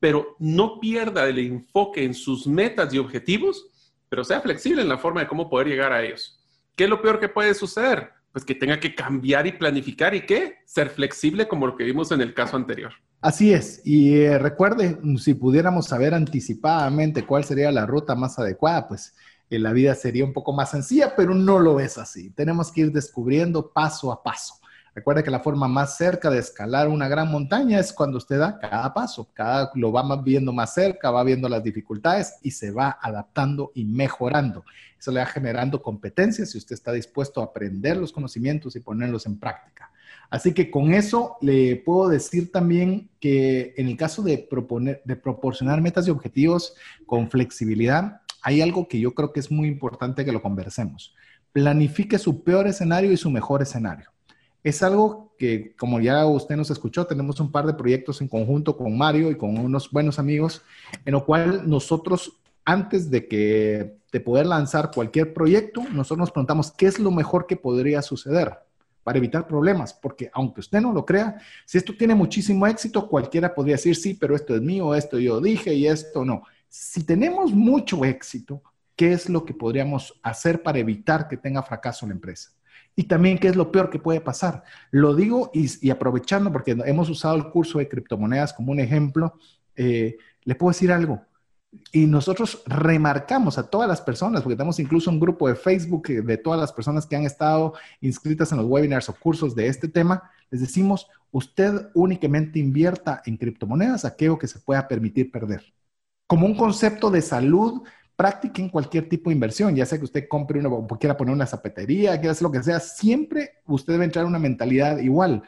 pero 0.00 0.36
no 0.38 0.80
pierda 0.80 1.28
el 1.28 1.38
enfoque 1.38 2.04
en 2.04 2.14
sus 2.14 2.46
metas 2.46 2.92
y 2.94 2.98
objetivos 2.98 3.66
pero 4.12 4.24
sea 4.24 4.42
flexible 4.42 4.82
en 4.82 4.90
la 4.90 4.98
forma 4.98 5.22
de 5.22 5.26
cómo 5.26 5.48
poder 5.48 5.68
llegar 5.68 5.90
a 5.90 6.02
ellos. 6.02 6.38
¿Qué 6.76 6.84
es 6.84 6.90
lo 6.90 7.00
peor 7.00 7.18
que 7.18 7.30
puede 7.30 7.54
suceder? 7.54 8.10
Pues 8.30 8.44
que 8.44 8.54
tenga 8.54 8.78
que 8.78 8.94
cambiar 8.94 9.46
y 9.46 9.52
planificar 9.52 10.14
y 10.14 10.26
qué? 10.26 10.56
Ser 10.66 10.90
flexible 10.90 11.48
como 11.48 11.66
lo 11.66 11.78
que 11.78 11.84
vimos 11.84 12.12
en 12.12 12.20
el 12.20 12.34
caso 12.34 12.58
anterior. 12.58 12.92
Así 13.22 13.54
es. 13.54 13.80
Y 13.86 14.16
eh, 14.16 14.38
recuerde, 14.38 14.98
si 15.16 15.32
pudiéramos 15.32 15.86
saber 15.86 16.12
anticipadamente 16.12 17.24
cuál 17.24 17.44
sería 17.44 17.72
la 17.72 17.86
ruta 17.86 18.14
más 18.14 18.38
adecuada, 18.38 18.86
pues 18.86 19.14
la 19.58 19.72
vida 19.72 19.94
sería 19.94 20.24
un 20.24 20.32
poco 20.32 20.52
más 20.52 20.70
sencilla, 20.70 21.14
pero 21.16 21.34
no 21.34 21.58
lo 21.58 21.80
es 21.80 21.98
así. 21.98 22.30
Tenemos 22.30 22.70
que 22.72 22.82
ir 22.82 22.92
descubriendo 22.92 23.70
paso 23.70 24.12
a 24.12 24.22
paso. 24.22 24.54
Recuerda 24.94 25.22
que 25.22 25.30
la 25.30 25.40
forma 25.40 25.68
más 25.68 25.96
cerca 25.96 26.28
de 26.28 26.38
escalar 26.38 26.88
una 26.88 27.08
gran 27.08 27.30
montaña 27.30 27.78
es 27.78 27.94
cuando 27.94 28.18
usted 28.18 28.38
da 28.38 28.58
cada 28.58 28.92
paso, 28.92 29.28
cada 29.32 29.70
lo 29.74 29.90
va 29.90 30.16
viendo 30.16 30.52
más 30.52 30.74
cerca, 30.74 31.10
va 31.10 31.24
viendo 31.24 31.48
las 31.48 31.64
dificultades 31.64 32.34
y 32.42 32.50
se 32.50 32.70
va 32.70 32.98
adaptando 33.00 33.72
y 33.74 33.84
mejorando. 33.84 34.64
Eso 34.98 35.10
le 35.10 35.20
va 35.20 35.26
generando 35.26 35.82
competencias 35.82 36.50
si 36.50 36.58
usted 36.58 36.74
está 36.74 36.92
dispuesto 36.92 37.40
a 37.40 37.44
aprender 37.44 37.96
los 37.96 38.12
conocimientos 38.12 38.76
y 38.76 38.80
ponerlos 38.80 39.24
en 39.24 39.38
práctica. 39.38 39.90
Así 40.32 40.54
que 40.54 40.70
con 40.70 40.94
eso 40.94 41.36
le 41.42 41.76
puedo 41.76 42.08
decir 42.08 42.50
también 42.50 43.10
que 43.20 43.74
en 43.76 43.86
el 43.86 43.98
caso 43.98 44.22
de 44.22 44.38
proponer, 44.38 45.02
de 45.04 45.14
proporcionar 45.14 45.82
metas 45.82 46.08
y 46.08 46.10
objetivos 46.10 46.74
con 47.04 47.28
flexibilidad, 47.28 48.21
hay 48.42 48.60
algo 48.60 48.88
que 48.88 49.00
yo 49.00 49.14
creo 49.14 49.32
que 49.32 49.40
es 49.40 49.50
muy 49.50 49.68
importante 49.68 50.24
que 50.24 50.32
lo 50.32 50.42
conversemos. 50.42 51.14
Planifique 51.52 52.18
su 52.18 52.42
peor 52.42 52.66
escenario 52.66 53.12
y 53.12 53.16
su 53.16 53.30
mejor 53.30 53.62
escenario 53.62 54.12
es 54.62 54.82
algo 54.82 55.34
que, 55.38 55.74
como 55.76 56.00
ya 56.00 56.24
usted 56.26 56.56
nos 56.56 56.70
escuchó, 56.70 57.06
tenemos 57.06 57.40
un 57.40 57.50
par 57.50 57.66
de 57.66 57.74
proyectos 57.74 58.20
en 58.20 58.28
conjunto 58.28 58.76
con 58.76 58.96
Mario 58.96 59.30
y 59.30 59.36
con 59.36 59.58
unos 59.58 59.90
buenos 59.90 60.18
amigos, 60.18 60.62
en 61.04 61.12
lo 61.12 61.24
cual 61.24 61.68
nosotros, 61.68 62.40
antes 62.64 63.10
de 63.10 63.26
que 63.26 63.96
de 64.12 64.20
poder 64.20 64.46
lanzar 64.46 64.90
cualquier 64.94 65.32
proyecto, 65.34 65.82
nosotros 65.92 66.18
nos 66.18 66.30
preguntamos 66.30 66.70
qué 66.70 66.86
es 66.86 66.98
lo 66.98 67.10
mejor 67.10 67.46
que 67.46 67.56
podría 67.56 68.02
suceder 68.02 68.52
para 69.02 69.18
evitar 69.18 69.48
problemas, 69.48 69.94
porque 69.94 70.30
aunque 70.32 70.60
usted 70.60 70.80
no 70.80 70.92
lo 70.92 71.04
crea, 71.04 71.40
si 71.66 71.78
esto 71.78 71.92
tiene 71.98 72.14
muchísimo 72.14 72.66
éxito, 72.68 73.08
cualquiera 73.08 73.52
podría 73.52 73.74
decir, 73.74 73.96
sí, 73.96 74.14
pero 74.14 74.36
esto 74.36 74.54
es 74.54 74.62
mío, 74.62 74.94
esto 74.94 75.18
yo 75.18 75.40
dije 75.40 75.74
y 75.74 75.88
esto 75.88 76.24
no. 76.24 76.44
Si 76.74 77.04
tenemos 77.04 77.52
mucho 77.52 78.02
éxito, 78.02 78.62
¿qué 78.96 79.12
es 79.12 79.28
lo 79.28 79.44
que 79.44 79.52
podríamos 79.52 80.18
hacer 80.22 80.62
para 80.62 80.78
evitar 80.78 81.28
que 81.28 81.36
tenga 81.36 81.62
fracaso 81.62 82.06
la 82.06 82.14
empresa? 82.14 82.50
Y 82.96 83.04
también, 83.04 83.36
¿qué 83.36 83.48
es 83.48 83.56
lo 83.56 83.70
peor 83.70 83.90
que 83.90 83.98
puede 83.98 84.22
pasar? 84.22 84.64
Lo 84.90 85.14
digo 85.14 85.50
y, 85.52 85.90
aprovechando, 85.90 86.50
porque 86.50 86.70
hemos 86.86 87.10
usado 87.10 87.36
el 87.36 87.50
curso 87.50 87.78
de 87.78 87.90
criptomonedas 87.90 88.54
como 88.54 88.72
un 88.72 88.80
ejemplo, 88.80 89.38
eh, 89.76 90.16
le 90.44 90.54
puedo 90.54 90.70
decir 90.70 90.90
algo. 90.90 91.20
Y 91.92 92.06
nosotros 92.06 92.62
remarcamos 92.64 93.58
a 93.58 93.68
todas 93.68 93.86
las 93.86 94.00
personas, 94.00 94.40
porque 94.40 94.56
tenemos 94.56 94.80
incluso 94.80 95.10
un 95.10 95.20
grupo 95.20 95.48
de 95.48 95.56
Facebook 95.56 96.08
de 96.08 96.36
todas 96.38 96.58
las 96.58 96.72
personas 96.72 97.04
que 97.04 97.16
han 97.16 97.24
estado 97.24 97.74
inscritas 98.00 98.50
en 98.50 98.56
los 98.56 98.66
webinars 98.66 99.10
o 99.10 99.14
cursos 99.14 99.54
de 99.54 99.66
este 99.66 99.88
tema, 99.88 100.22
les 100.50 100.62
decimos, 100.62 101.06
usted 101.32 101.90
únicamente 101.92 102.58
invierta 102.58 103.20
en 103.26 103.36
criptomonedas 103.36 104.06
aquello 104.06 104.38
que 104.38 104.48
se 104.48 104.58
pueda 104.58 104.88
permitir 104.88 105.30
perder. 105.30 105.62
Como 106.32 106.46
un 106.46 106.54
concepto 106.54 107.10
de 107.10 107.20
salud 107.20 107.82
practiquen 108.16 108.70
cualquier 108.70 109.06
tipo 109.06 109.28
de 109.28 109.34
inversión, 109.34 109.76
ya 109.76 109.84
sea 109.84 109.98
que 109.98 110.04
usted 110.04 110.26
compre 110.26 110.60
una, 110.60 110.70
quiera 110.98 111.14
poner 111.14 111.34
una 111.34 111.44
zapatería, 111.44 112.18
quiera 112.18 112.32
hacer 112.32 112.44
lo 112.44 112.50
que 112.50 112.62
sea, 112.62 112.80
siempre 112.80 113.60
usted 113.66 113.92
debe 113.92 114.06
entrar 114.06 114.22
en 114.22 114.30
una 114.30 114.38
mentalidad 114.38 114.96
igual, 114.96 115.42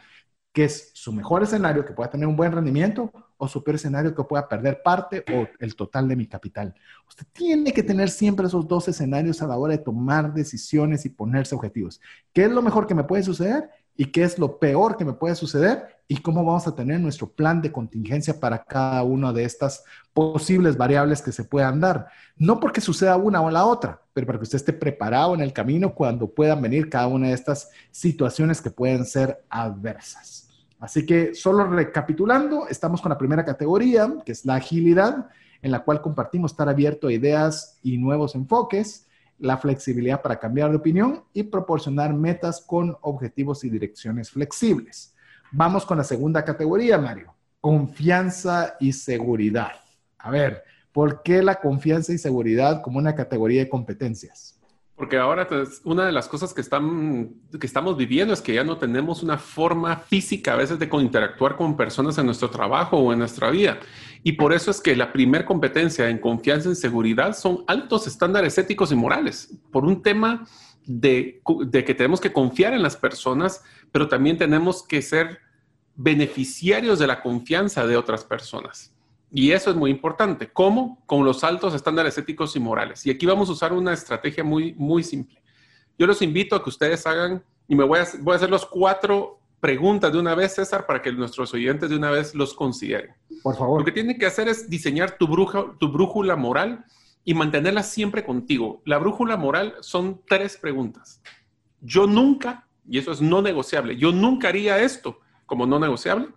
que 0.52 0.64
es 0.64 0.90
su 0.92 1.10
mejor 1.10 1.42
escenario, 1.42 1.86
que 1.86 1.94
pueda 1.94 2.10
tener 2.10 2.26
un 2.26 2.36
buen 2.36 2.52
rendimiento, 2.52 3.10
o 3.38 3.48
su 3.48 3.64
peor 3.64 3.76
escenario, 3.76 4.14
que 4.14 4.24
pueda 4.24 4.46
perder 4.46 4.82
parte 4.82 5.24
o 5.32 5.48
el 5.58 5.74
total 5.74 6.06
de 6.06 6.16
mi 6.16 6.26
capital. 6.26 6.74
Usted 7.08 7.24
tiene 7.32 7.72
que 7.72 7.82
tener 7.82 8.10
siempre 8.10 8.46
esos 8.46 8.68
dos 8.68 8.86
escenarios 8.86 9.40
a 9.40 9.46
la 9.46 9.56
hora 9.56 9.72
de 9.72 9.82
tomar 9.82 10.34
decisiones 10.34 11.06
y 11.06 11.08
ponerse 11.08 11.54
objetivos. 11.54 11.98
¿Qué 12.34 12.44
es 12.44 12.50
lo 12.50 12.60
mejor 12.60 12.86
que 12.86 12.94
me 12.94 13.04
puede 13.04 13.22
suceder? 13.22 13.70
y 13.96 14.06
qué 14.06 14.24
es 14.24 14.38
lo 14.38 14.58
peor 14.58 14.96
que 14.96 15.04
me 15.04 15.12
puede 15.12 15.34
suceder 15.34 15.93
y 16.06 16.18
cómo 16.18 16.44
vamos 16.44 16.66
a 16.66 16.74
tener 16.74 17.00
nuestro 17.00 17.30
plan 17.30 17.62
de 17.62 17.72
contingencia 17.72 18.38
para 18.38 18.62
cada 18.62 19.02
una 19.02 19.32
de 19.32 19.44
estas 19.44 19.84
posibles 20.12 20.76
variables 20.76 21.22
que 21.22 21.32
se 21.32 21.44
puedan 21.44 21.80
dar. 21.80 22.08
No 22.36 22.60
porque 22.60 22.80
suceda 22.80 23.16
una 23.16 23.40
o 23.40 23.50
la 23.50 23.64
otra, 23.64 24.00
pero 24.12 24.26
para 24.26 24.38
que 24.38 24.44
usted 24.44 24.56
esté 24.56 24.72
preparado 24.72 25.34
en 25.34 25.40
el 25.40 25.52
camino 25.52 25.94
cuando 25.94 26.28
puedan 26.28 26.60
venir 26.60 26.90
cada 26.90 27.06
una 27.06 27.28
de 27.28 27.34
estas 27.34 27.70
situaciones 27.90 28.60
que 28.60 28.70
pueden 28.70 29.04
ser 29.04 29.44
adversas. 29.48 30.48
Así 30.78 31.06
que 31.06 31.34
solo 31.34 31.66
recapitulando, 31.66 32.68
estamos 32.68 33.00
con 33.00 33.10
la 33.10 33.18
primera 33.18 33.44
categoría, 33.44 34.12
que 34.26 34.32
es 34.32 34.44
la 34.44 34.56
agilidad, 34.56 35.28
en 35.62 35.70
la 35.70 35.82
cual 35.82 36.02
compartimos 36.02 36.52
estar 36.52 36.68
abierto 36.68 37.08
a 37.08 37.12
ideas 37.12 37.78
y 37.82 37.96
nuevos 37.96 38.34
enfoques 38.34 39.06
la 39.38 39.56
flexibilidad 39.56 40.22
para 40.22 40.38
cambiar 40.38 40.70
de 40.70 40.76
opinión 40.76 41.24
y 41.32 41.42
proporcionar 41.44 42.14
metas 42.14 42.60
con 42.60 42.96
objetivos 43.00 43.64
y 43.64 43.70
direcciones 43.70 44.30
flexibles. 44.30 45.13
Vamos 45.50 45.84
con 45.84 45.98
la 45.98 46.04
segunda 46.04 46.44
categoría, 46.44 46.98
Mario. 46.98 47.34
Confianza 47.60 48.76
y 48.80 48.92
seguridad. 48.92 49.72
A 50.18 50.30
ver, 50.30 50.64
¿por 50.92 51.22
qué 51.22 51.42
la 51.42 51.56
confianza 51.56 52.12
y 52.12 52.18
seguridad 52.18 52.82
como 52.82 52.98
una 52.98 53.14
categoría 53.14 53.60
de 53.62 53.68
competencias? 53.68 54.54
Porque 54.96 55.16
ahora 55.16 55.48
pues, 55.48 55.80
una 55.84 56.06
de 56.06 56.12
las 56.12 56.28
cosas 56.28 56.54
que, 56.54 56.62
que 56.62 57.66
estamos 57.66 57.96
viviendo 57.96 58.32
es 58.32 58.40
que 58.40 58.54
ya 58.54 58.62
no 58.62 58.78
tenemos 58.78 59.24
una 59.24 59.38
forma 59.38 59.96
física 59.96 60.52
a 60.52 60.56
veces 60.56 60.78
de 60.78 60.88
interactuar 60.92 61.56
con 61.56 61.76
personas 61.76 62.16
en 62.18 62.26
nuestro 62.26 62.48
trabajo 62.48 62.98
o 62.98 63.12
en 63.12 63.18
nuestra 63.18 63.50
vida. 63.50 63.78
Y 64.22 64.32
por 64.32 64.52
eso 64.52 64.70
es 64.70 64.80
que 64.80 64.94
la 64.94 65.12
primer 65.12 65.44
competencia 65.44 66.08
en 66.08 66.18
confianza 66.18 66.70
y 66.70 66.76
seguridad 66.76 67.36
son 67.36 67.64
altos 67.66 68.06
estándares 68.06 68.56
éticos 68.56 68.92
y 68.92 68.94
morales, 68.94 69.52
por 69.72 69.84
un 69.84 70.00
tema 70.00 70.46
de, 70.86 71.42
de 71.66 71.84
que 71.84 71.94
tenemos 71.94 72.20
que 72.20 72.32
confiar 72.32 72.74
en 72.74 72.82
las 72.82 72.96
personas, 72.96 73.62
pero 73.92 74.08
también 74.08 74.38
tenemos 74.38 74.82
que 74.82 75.02
ser 75.02 75.38
beneficiarios 75.96 76.98
de 76.98 77.06
la 77.06 77.22
confianza 77.22 77.86
de 77.86 77.96
otras 77.96 78.24
personas. 78.24 78.94
Y 79.30 79.50
eso 79.50 79.70
es 79.70 79.76
muy 79.76 79.90
importante. 79.90 80.48
¿Cómo? 80.52 81.02
Con 81.06 81.24
los 81.24 81.42
altos 81.42 81.74
estándares 81.74 82.16
éticos 82.18 82.54
y 82.54 82.60
morales. 82.60 83.04
Y 83.06 83.10
aquí 83.10 83.26
vamos 83.26 83.48
a 83.48 83.52
usar 83.52 83.72
una 83.72 83.92
estrategia 83.92 84.44
muy, 84.44 84.74
muy 84.74 85.02
simple. 85.02 85.42
Yo 85.98 86.06
los 86.06 86.22
invito 86.22 86.54
a 86.54 86.62
que 86.62 86.70
ustedes 86.70 87.06
hagan, 87.06 87.42
y 87.66 87.74
me 87.74 87.84
voy 87.84 87.98
a, 87.98 88.06
voy 88.20 88.32
a 88.32 88.36
hacer 88.36 88.50
los 88.50 88.64
cuatro 88.66 89.40
preguntas 89.60 90.12
de 90.12 90.18
una 90.18 90.34
vez, 90.34 90.54
César, 90.54 90.86
para 90.86 91.00
que 91.00 91.10
nuestros 91.10 91.52
oyentes 91.54 91.90
de 91.90 91.96
una 91.96 92.10
vez 92.10 92.34
los 92.34 92.54
consideren. 92.54 93.14
Por 93.42 93.56
favor. 93.56 93.80
Lo 93.80 93.84
que 93.84 93.92
tienen 93.92 94.18
que 94.18 94.26
hacer 94.26 94.46
es 94.46 94.68
diseñar 94.68 95.16
tu, 95.16 95.26
bruja, 95.26 95.64
tu 95.80 95.90
brújula 95.90 96.36
moral 96.36 96.84
y 97.24 97.34
mantenerla 97.34 97.82
siempre 97.82 98.24
contigo. 98.24 98.82
La 98.84 98.98
brújula 98.98 99.36
moral 99.36 99.74
son 99.80 100.20
tres 100.26 100.56
preguntas. 100.56 101.22
Yo 101.80 102.06
nunca, 102.06 102.68
y 102.88 102.98
eso 102.98 103.12
es 103.12 103.20
no 103.20 103.42
negociable, 103.42 103.96
yo 103.96 104.12
nunca 104.12 104.48
haría 104.48 104.78
esto 104.78 105.20
como 105.46 105.66
no 105.66 105.78
negociable. 105.78 106.28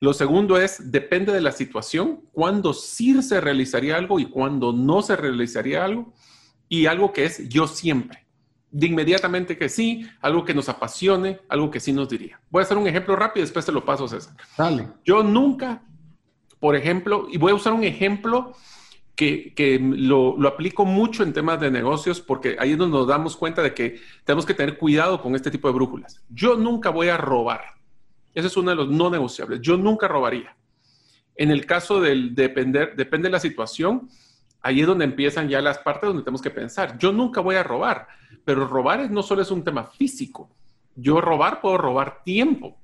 Lo 0.00 0.12
segundo 0.12 0.60
es, 0.60 0.90
depende 0.90 1.32
de 1.32 1.40
la 1.40 1.52
situación, 1.52 2.22
cuándo 2.32 2.74
sí 2.74 3.22
se 3.22 3.40
realizaría 3.40 3.96
algo 3.96 4.18
y 4.18 4.26
cuándo 4.26 4.72
no 4.72 5.00
se 5.00 5.14
realizaría 5.14 5.84
algo. 5.84 6.12
Y 6.68 6.86
algo 6.86 7.12
que 7.12 7.24
es 7.24 7.48
yo 7.48 7.68
siempre. 7.68 8.26
De 8.70 8.86
inmediatamente 8.86 9.56
que 9.56 9.68
sí, 9.68 10.08
algo 10.20 10.44
que 10.44 10.54
nos 10.54 10.68
apasione, 10.68 11.40
algo 11.48 11.70
que 11.70 11.78
sí 11.78 11.92
nos 11.92 12.08
diría. 12.08 12.40
Voy 12.50 12.60
a 12.60 12.64
hacer 12.64 12.78
un 12.78 12.88
ejemplo 12.88 13.14
rápido 13.14 13.42
y 13.42 13.46
después 13.46 13.64
te 13.64 13.70
lo 13.70 13.84
paso, 13.84 14.08
César. 14.08 14.34
Dale. 14.56 14.88
Yo 15.04 15.22
nunca, 15.22 15.84
por 16.58 16.74
ejemplo, 16.74 17.28
y 17.30 17.38
voy 17.38 17.52
a 17.52 17.56
usar 17.56 17.72
un 17.72 17.84
ejemplo 17.84 18.54
que, 19.54 19.78
lo, 19.80 20.36
lo, 20.36 20.48
aplico 20.48 20.84
mucho 20.84 21.22
en 21.22 21.32
temas 21.32 21.60
de 21.60 21.70
negocios 21.70 22.20
porque 22.20 22.56
ahí 22.58 22.72
es 22.72 22.78
donde 22.78 22.96
nos 22.96 23.06
damos 23.06 23.36
cuenta 23.36 23.62
de 23.62 23.74
que 23.74 24.00
tenemos 24.24 24.46
que 24.46 24.54
tener 24.54 24.78
cuidado 24.78 25.20
con 25.20 25.34
este 25.34 25.50
tipo 25.50 25.68
de 25.68 25.74
brújulas. 25.74 26.22
Yo 26.28 26.56
nunca 26.56 26.90
voy 26.90 27.08
a 27.08 27.16
robar 27.16 27.62
ese 28.34 28.46
es 28.46 28.56
uno 28.56 28.70
de 28.70 28.76
los 28.76 28.88
no 28.88 29.10
negociables. 29.10 29.60
Yo 29.60 29.76
nunca 29.76 30.08
robaría. 30.08 30.56
En 31.34 31.50
el 31.50 31.66
caso 31.66 32.00
del 32.00 32.34
depender, 32.34 32.94
depende 32.96 33.28
de 33.28 33.32
la 33.32 33.40
situación, 33.40 34.08
ahí 34.60 34.80
es 34.80 34.86
donde 34.86 35.04
empiezan 35.04 35.48
ya 35.48 35.60
las 35.60 35.78
partes 35.78 36.08
donde 36.08 36.22
tenemos 36.22 36.42
que 36.42 36.50
pensar. 36.50 36.98
Yo 36.98 37.12
nunca 37.12 37.40
voy 37.40 37.56
a 37.56 37.62
robar, 37.62 38.06
pero 38.44 38.66
robar 38.66 39.10
no 39.10 39.22
solo 39.22 39.42
es 39.42 39.50
un 39.50 39.64
tema 39.64 39.84
físico. 39.84 40.50
Yo 40.94 41.20
robar 41.20 41.60
puedo 41.60 41.78
robar 41.78 42.22
tiempo. 42.22 42.78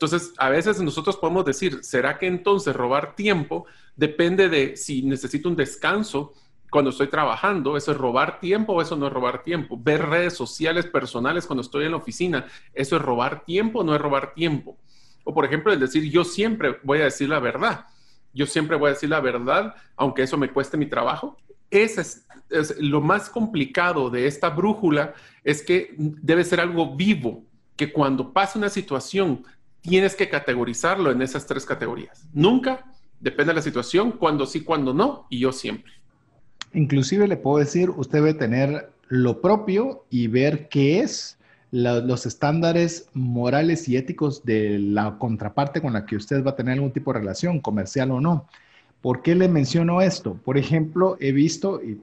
Entonces, 0.00 0.32
a 0.38 0.48
veces 0.48 0.80
nosotros 0.80 1.18
podemos 1.18 1.44
decir, 1.44 1.80
¿será 1.84 2.16
que 2.16 2.26
entonces 2.26 2.74
robar 2.74 3.14
tiempo 3.14 3.66
depende 3.94 4.48
de 4.48 4.74
si 4.74 5.02
necesito 5.02 5.46
un 5.46 5.56
descanso 5.56 6.32
cuando 6.70 6.88
estoy 6.88 7.08
trabajando, 7.08 7.76
eso 7.76 7.92
es 7.92 7.98
robar 7.98 8.40
tiempo 8.40 8.72
o 8.72 8.80
eso 8.80 8.96
no 8.96 9.08
es 9.08 9.12
robar 9.12 9.42
tiempo. 9.42 9.78
Ver 9.78 10.06
redes 10.06 10.32
sociales 10.32 10.86
personales 10.86 11.46
cuando 11.46 11.60
estoy 11.60 11.84
en 11.84 11.90
la 11.90 11.98
oficina, 11.98 12.46
eso 12.72 12.96
es 12.96 13.02
robar 13.02 13.44
tiempo 13.44 13.80
o 13.80 13.84
no 13.84 13.94
es 13.94 14.00
robar 14.00 14.32
tiempo. 14.32 14.78
O 15.24 15.34
por 15.34 15.44
ejemplo, 15.44 15.70
el 15.70 15.78
decir 15.78 16.10
yo 16.10 16.24
siempre 16.24 16.78
voy 16.82 17.00
a 17.02 17.04
decir 17.04 17.28
la 17.28 17.38
verdad. 17.38 17.84
Yo 18.32 18.46
siempre 18.46 18.78
voy 18.78 18.88
a 18.88 18.94
decir 18.94 19.10
la 19.10 19.20
verdad, 19.20 19.74
aunque 19.96 20.22
eso 20.22 20.38
me 20.38 20.50
cueste 20.50 20.78
mi 20.78 20.86
trabajo. 20.86 21.36
Ese 21.70 22.00
es, 22.00 22.26
es 22.48 22.78
lo 22.78 23.02
más 23.02 23.28
complicado 23.28 24.08
de 24.08 24.26
esta 24.26 24.48
brújula, 24.48 25.12
es 25.44 25.60
que 25.60 25.94
debe 25.98 26.42
ser 26.42 26.58
algo 26.58 26.96
vivo, 26.96 27.44
que 27.76 27.92
cuando 27.92 28.32
pasa 28.32 28.58
una 28.58 28.70
situación 28.70 29.44
tienes 29.80 30.14
que 30.14 30.28
categorizarlo 30.28 31.10
en 31.10 31.22
esas 31.22 31.46
tres 31.46 31.64
categorías. 31.64 32.26
Nunca, 32.32 32.84
depende 33.20 33.52
de 33.52 33.56
la 33.56 33.62
situación, 33.62 34.12
cuando 34.12 34.46
sí, 34.46 34.62
cuando 34.62 34.94
no, 34.94 35.26
y 35.30 35.38
yo 35.38 35.52
siempre. 35.52 35.92
Inclusive 36.72 37.26
le 37.26 37.36
puedo 37.36 37.58
decir, 37.58 37.90
usted 37.90 38.18
debe 38.18 38.34
tener 38.34 38.90
lo 39.08 39.40
propio 39.40 40.04
y 40.08 40.28
ver 40.28 40.68
qué 40.68 41.00
es 41.00 41.36
los 41.72 42.26
estándares 42.26 43.08
morales 43.12 43.88
y 43.88 43.96
éticos 43.96 44.44
de 44.44 44.78
la 44.78 45.18
contraparte 45.18 45.80
con 45.80 45.92
la 45.92 46.04
que 46.04 46.16
usted 46.16 46.44
va 46.44 46.50
a 46.50 46.56
tener 46.56 46.74
algún 46.74 46.92
tipo 46.92 47.12
de 47.12 47.20
relación, 47.20 47.60
comercial 47.60 48.10
o 48.10 48.20
no. 48.20 48.46
¿Por 49.00 49.22
qué 49.22 49.34
le 49.34 49.48
menciono 49.48 50.02
esto? 50.02 50.34
Por 50.44 50.58
ejemplo, 50.58 51.16
he 51.20 51.32
visto, 51.32 51.80
y 51.82 52.00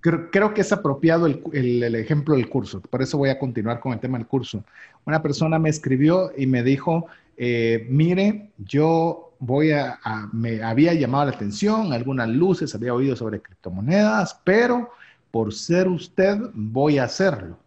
creo, 0.00 0.54
que 0.54 0.60
es 0.60 0.72
apropiado 0.72 1.26
el, 1.26 1.94
ejemplo 1.94 2.34
del 2.36 2.48
curso, 2.48 2.80
por 2.80 3.02
eso 3.02 3.18
voy 3.18 3.30
a 3.30 3.38
continuar 3.38 3.80
con 3.80 3.92
el 3.92 4.00
tema 4.00 4.18
del 4.18 4.26
curso. 4.26 4.64
Una 5.04 5.22
persona 5.22 5.58
me 5.58 5.68
escribió 5.68 6.32
y 6.36 6.46
me 6.46 6.62
dijo, 6.62 7.06
eh, 7.36 7.86
mire, 7.88 8.50
yo 8.58 9.32
voy 9.38 9.72
a, 9.72 9.98
me 10.32 10.62
había 10.62 10.94
llamado 10.94 11.26
la 11.26 11.36
atención, 11.36 11.92
algunas 11.92 12.28
luces, 12.28 12.74
había 12.74 12.94
oído 12.94 13.16
sobre 13.16 13.40
criptomonedas, 13.40 14.38
pero 14.44 14.90
por 15.30 15.52
ser 15.52 15.88
usted 15.88 16.38
voy 16.54 16.98
a 16.98 17.04
hacerlo. 17.04 17.58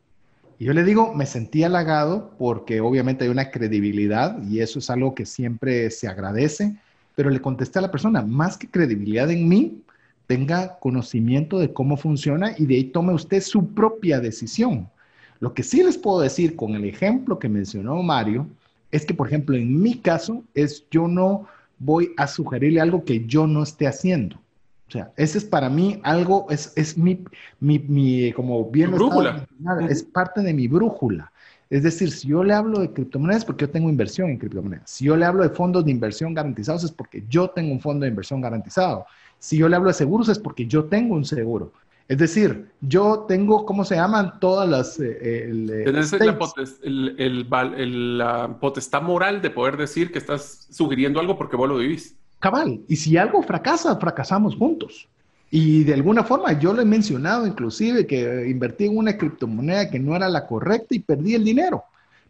Y 0.59 0.65
yo 0.65 0.73
le 0.73 0.83
digo, 0.83 1.13
me 1.13 1.25
sentí 1.25 1.63
halagado 1.63 2.31
porque 2.37 2.81
obviamente 2.81 3.25
hay 3.25 3.29
una 3.29 3.49
credibilidad 3.51 4.41
y 4.43 4.59
eso 4.59 4.79
es 4.79 4.89
algo 4.89 5.15
que 5.15 5.25
siempre 5.25 5.89
se 5.89 6.07
agradece, 6.07 6.75
pero 7.15 7.29
le 7.29 7.41
contesté 7.41 7.79
a 7.79 7.83
la 7.83 7.91
persona, 7.91 8.21
más 8.21 8.57
que 8.57 8.69
credibilidad 8.69 9.29
en 9.29 9.47
mí, 9.47 9.83
tenga 10.27 10.79
conocimiento 10.79 11.59
de 11.59 11.73
cómo 11.73 11.97
funciona 11.97 12.53
y 12.57 12.65
de 12.65 12.75
ahí 12.75 12.83
tome 12.85 13.13
usted 13.13 13.41
su 13.41 13.67
propia 13.73 14.19
decisión. 14.19 14.89
Lo 15.39 15.53
que 15.53 15.63
sí 15.63 15.83
les 15.83 15.97
puedo 15.97 16.21
decir 16.21 16.55
con 16.55 16.75
el 16.75 16.85
ejemplo 16.85 17.39
que 17.39 17.49
mencionó 17.49 18.01
Mario 18.01 18.47
es 18.91 19.05
que, 19.05 19.13
por 19.13 19.27
ejemplo, 19.27 19.55
en 19.57 19.81
mi 19.81 19.95
caso, 19.95 20.43
es 20.53 20.85
yo 20.89 21.07
no 21.07 21.47
voy 21.79 22.11
a 22.17 22.27
sugerirle 22.27 22.79
algo 22.79 23.03
que 23.03 23.25
yo 23.25 23.47
no 23.47 23.63
esté 23.63 23.87
haciendo. 23.87 24.37
O 24.87 24.91
sea, 24.91 25.11
ese 25.17 25.39
es 25.39 25.43
para 25.43 25.69
mí 25.69 25.99
algo, 26.03 26.45
es, 26.49 26.71
es 26.75 26.97
mi, 26.97 27.23
mi, 27.59 27.79
mi, 27.79 28.31
como 28.33 28.69
bien 28.69 28.91
brújula. 28.91 29.47
es 29.89 30.03
parte 30.03 30.41
de 30.41 30.53
mi 30.53 30.67
brújula. 30.67 31.31
Es 31.69 31.81
decir, 31.81 32.11
si 32.11 32.27
yo 32.27 32.43
le 32.43 32.53
hablo 32.53 32.79
de 32.79 32.93
criptomonedas 32.93 33.43
porque 33.43 33.65
yo 33.65 33.71
tengo 33.71 33.89
inversión 33.89 34.29
en 34.29 34.37
criptomonedas. 34.37 34.89
Si 34.91 35.05
yo 35.05 35.17
le 35.17 35.25
hablo 35.25 35.41
de 35.41 35.49
fondos 35.49 35.83
de 35.83 35.91
inversión 35.91 36.35
garantizados 36.35 36.83
es 36.83 36.91
porque 36.91 37.23
yo 37.27 37.49
tengo 37.49 37.71
un 37.71 37.79
fondo 37.79 38.03
de 38.03 38.09
inversión 38.09 38.41
garantizado. 38.41 39.07
Si 39.43 39.57
yo 39.57 39.67
le 39.67 39.75
hablo 39.75 39.89
de 39.89 39.93
seguros 39.93 40.29
es 40.29 40.39
porque 40.39 40.67
yo 40.67 40.85
tengo 40.85 41.15
un 41.15 41.25
seguro. 41.25 41.73
Es 42.07 42.17
decir, 42.17 42.69
yo 42.79 43.25
tengo, 43.27 43.65
¿cómo 43.65 43.83
se 43.83 43.95
llaman? 43.95 44.39
Todas 44.39 44.69
las... 44.69 44.97
Eh, 45.01 45.49
el, 45.49 45.69
el, 47.19 48.17
la 48.17 48.57
potestad 48.57 49.01
moral 49.01 49.41
de 49.41 49.49
poder 49.49 49.75
decir 49.75 50.13
que 50.13 50.19
estás 50.19 50.65
sugiriendo 50.71 51.19
algo 51.19 51.37
porque 51.37 51.57
vos 51.57 51.67
lo 51.67 51.75
vivís. 51.75 52.15
Cabal. 52.39 52.79
Y 52.87 52.95
si 52.95 53.17
algo 53.17 53.43
fracasa, 53.43 53.97
fracasamos 53.97 54.55
juntos. 54.55 55.09
Y 55.51 55.83
de 55.83 55.93
alguna 55.93 56.23
forma, 56.23 56.57
yo 56.57 56.73
lo 56.73 56.81
he 56.81 56.85
mencionado 56.85 57.45
inclusive 57.45 58.07
que 58.07 58.47
invertí 58.47 58.85
en 58.85 58.97
una 58.97 59.17
criptomoneda 59.17 59.89
que 59.89 59.99
no 59.99 60.15
era 60.15 60.29
la 60.29 60.47
correcta 60.47 60.95
y 60.95 60.99
perdí 60.99 61.35
el 61.35 61.43
dinero. 61.43 61.83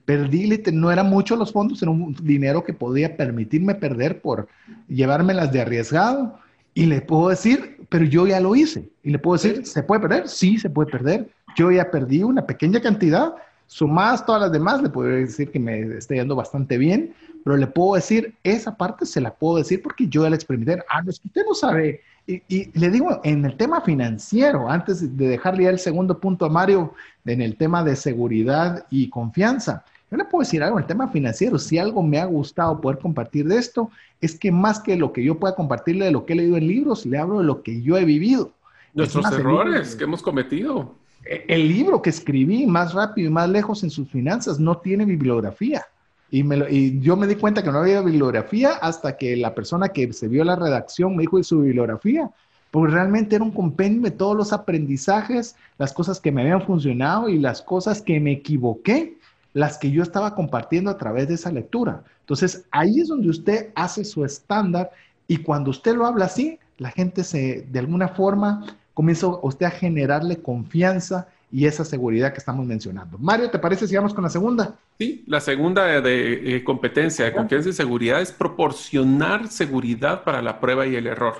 Perdí, 0.03 0.49
no 0.74 0.91
eran 0.91 1.11
muchos 1.11 1.38
los 1.38 1.51
fondos, 1.51 1.80
era 1.84 1.91
un 1.91 2.16
dinero 2.24 2.64
que 2.64 2.74
podía 2.74 3.16
permitirme 3.16 3.76
perder 3.76 4.20
por 4.20 4.47
llevármelas 4.88 5.51
de 5.51 5.61
arriesgado 5.61 6.39
y 6.74 6.86
le 6.86 7.01
puedo 7.01 7.30
decir, 7.30 7.86
pero 7.89 8.05
yo 8.05 8.26
ya 8.28 8.39
lo 8.39 8.55
hice. 8.55 8.89
Y 9.03 9.11
le 9.11 9.19
puedo 9.19 9.36
decir, 9.36 9.65
¿se 9.65 9.84
puede 9.84 10.01
perder? 10.01 10.28
Sí, 10.28 10.57
se 10.57 10.69
puede 10.69 10.91
perder. 10.91 11.30
Yo 11.55 11.71
ya 11.71 11.91
perdí 11.91 12.24
una 12.24 12.45
pequeña 12.45 12.82
cantidad. 12.82 13.36
Sumadas 13.67 14.26
todas 14.26 14.41
las 14.41 14.51
demás, 14.51 14.82
le 14.82 14.89
puedo 14.89 15.09
decir 15.09 15.51
que 15.51 15.59
me 15.59 15.82
está 15.97 16.15
yendo 16.15 16.36
bastante 16.36 16.78
bien, 16.78 17.13
pero 17.43 17.57
le 17.57 17.67
puedo 17.67 17.95
decir, 17.95 18.36
esa 18.43 18.76
parte 18.76 19.05
se 19.05 19.21
la 19.21 19.34
puedo 19.34 19.57
decir 19.57 19.82
porque 19.82 20.07
yo 20.07 20.24
ya 20.24 20.30
la 20.30 20.36
experimenté. 20.36 20.84
Ah, 20.89 21.01
no, 21.01 21.09
es 21.09 21.19
que 21.19 21.28
usted 21.28 21.43
no 21.47 21.53
sabe. 21.53 22.01
Y, 22.26 22.41
y, 22.47 22.80
le 22.80 22.89
digo, 22.89 23.19
en 23.24 23.45
el 23.45 23.57
tema 23.57 23.82
financiero, 23.82 24.69
antes 24.69 25.15
de 25.15 25.28
dejarle 25.28 25.63
ya 25.63 25.69
el 25.69 25.80
segundo 25.80 26.19
punto 26.19 26.45
a 26.45 26.49
Mario, 26.49 26.93
en 27.26 27.41
el 27.41 27.55
tema 27.57 27.84
de 27.84 27.95
seguridad 27.95 28.86
y 28.89 29.09
confianza, 29.09 29.84
yo 30.14 30.18
le 30.18 30.26
puedo 30.26 30.43
decir 30.43 30.61
algo 30.61 30.78
en 30.78 30.84
el 30.84 30.88
tema 30.88 31.07
financiero. 31.07 31.57
Si 31.57 31.80
algo 31.80 32.03
me 32.03 32.20
ha 32.20 32.26
gustado 32.26 32.80
poder 32.80 32.99
compartir 32.99 33.47
de 33.47 33.57
esto, 33.57 33.89
es 34.22 34.38
que 34.38 34.51
más 34.51 34.80
que 34.80 34.95
lo 34.95 35.11
que 35.11 35.24
yo 35.24 35.39
pueda 35.39 35.55
compartirle 35.55 36.05
de 36.05 36.11
lo 36.11 36.24
que 36.24 36.34
he 36.34 36.36
leído 36.36 36.55
en 36.55 36.68
libros, 36.68 37.03
le 37.07 37.18
hablo 37.18 37.39
de 37.39 37.45
lo 37.45 37.64
que 37.64 37.82
yo 37.82 37.97
he 37.97 38.05
vivido. 38.05 38.51
Nuestros 38.93 39.26
errores 39.32 39.95
que 39.95 40.03
hemos 40.03 40.22
cometido. 40.22 40.93
E, 41.26 41.45
el 41.47 41.68
libro 41.68 42.03
que 42.03 42.11
escribí, 42.11 42.68
Más 42.68 42.93
rápido 42.93 43.28
y 43.28 43.32
más 43.32 43.49
lejos 43.49 43.84
en 43.84 43.89
sus 43.89 44.07
finanzas, 44.07 44.59
no 44.59 44.78
tiene 44.78 45.03
bibliografía. 45.03 45.84
Y, 46.30 46.43
me 46.43 46.64
y, 46.70 46.99
yo 46.99 47.18
me 47.18 47.26
di 47.26 47.34
cuenta 47.34 47.64
que 47.64 47.72
no 47.72 47.80
había 47.80 48.01
bibliografía 48.01 48.74
hasta 48.74 49.18
que 49.18 49.36
la 49.36 49.55
persona 49.55 49.89
que 49.89 50.14
se 50.14 50.28
vio 50.28 50.43
la 50.43 50.55
redacción 50.55 51.16
me 51.16 51.24
dijo 51.24 51.38
de 51.38 51.43
su 51.43 51.61
bibliografía, 51.61 52.30
porque 52.70 52.93
realmente 52.93 53.36
era 53.36 53.43
un 53.43 53.51
compendio 53.51 54.03
de 54.03 54.11
todos 54.11 54.38
los 54.38 54.53
aprendizajes, 54.53 55.55
las 55.80 55.91
cosas 55.91 56.20
que 56.20 56.32
me 56.32 56.43
habían 56.43 56.61
funcionado 56.61 57.30
y 57.30 57.39
las 57.39 57.64
cosas 57.64 57.99
que 57.99 58.20
me 58.20 58.34
equivoqué 58.34 59.18
las 59.54 59.78
que 59.78 59.91
yo 59.91 60.04
estaba 60.04 60.36
compartiendo 60.36 60.89
a 60.89 60.97
través 60.97 61.28
de 61.28 61.36
esa 61.36 61.51
lectura. 61.51 62.04
Entonces, 62.22 62.66
ahí 62.72 62.99
es 62.99 63.08
donde 63.08 63.30
usted 63.30 63.70
hace 63.76 64.04
su 64.04 64.26
estándar 64.26 64.91
y 65.28 65.38
cuando 65.38 65.70
usted 65.70 65.95
lo 65.95 66.06
habla 66.06 66.26
así, 66.26 66.60
la 66.78 66.91
gente 66.91 67.24
se, 67.24 67.68
de 67.70 67.80
alguna 67.80 68.10
forma, 68.10 68.66
comienza 68.93 69.28
usted 69.28 69.66
a 69.66 69.72
generarle 69.72 70.41
confianza 70.41 71.28
y 71.51 71.68
esa 71.68 71.86
seguridad 71.86 72.34
que 72.34 72.39
estamos 72.39 72.66
mencionando. 72.66 73.20
Mario, 73.20 73.51
¿te 73.51 73.60
parece 73.60 73.88
si 73.88 73.95
vamos 73.95 74.14
con 74.14 74.24
la 74.24 74.30
segunda? 74.30 74.76
Sí, 74.97 75.24
la 75.28 75.39
segunda 75.39 76.01
de, 76.01 76.56
eh, 76.56 76.64
competencia, 76.64 77.26
de 77.26 77.34
confianza 77.34 77.70
y 77.70 77.74
seguridad 77.74 78.22
es 78.22 78.32
proporcionar 78.32 79.47
seguridad 79.47 80.24
para 80.24 80.41
la 80.41 80.60
prueba 80.60 80.88
y 80.88 80.95
el 80.95 81.06
error. 81.06 81.36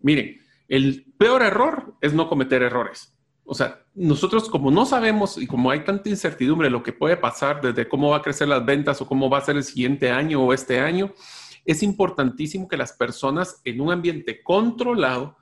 Miren, 0.00 0.40
el 0.66 1.04
peor 1.18 1.42
error 1.42 1.94
es 2.00 2.14
no 2.14 2.28
cometer 2.28 2.62
errores. 2.62 3.12
O 3.50 3.54
sea, 3.54 3.84
nosotros 3.96 4.48
como 4.48 4.70
no 4.70 4.86
sabemos 4.86 5.36
y 5.36 5.48
como 5.48 5.72
hay 5.72 5.80
tanta 5.80 6.08
incertidumbre 6.08 6.70
lo 6.70 6.84
que 6.84 6.92
puede 6.92 7.16
pasar 7.16 7.60
desde 7.60 7.88
cómo 7.88 8.10
va 8.10 8.18
a 8.18 8.22
crecer 8.22 8.46
las 8.46 8.64
ventas 8.64 9.00
o 9.00 9.08
cómo 9.08 9.28
va 9.28 9.38
a 9.38 9.40
ser 9.40 9.56
el 9.56 9.64
siguiente 9.64 10.12
año 10.12 10.40
o 10.40 10.52
este 10.52 10.78
año, 10.78 11.12
es 11.64 11.82
importantísimo 11.82 12.68
que 12.68 12.76
las 12.76 12.92
personas 12.92 13.60
en 13.64 13.80
un 13.80 13.90
ambiente 13.90 14.40
controlado 14.44 15.36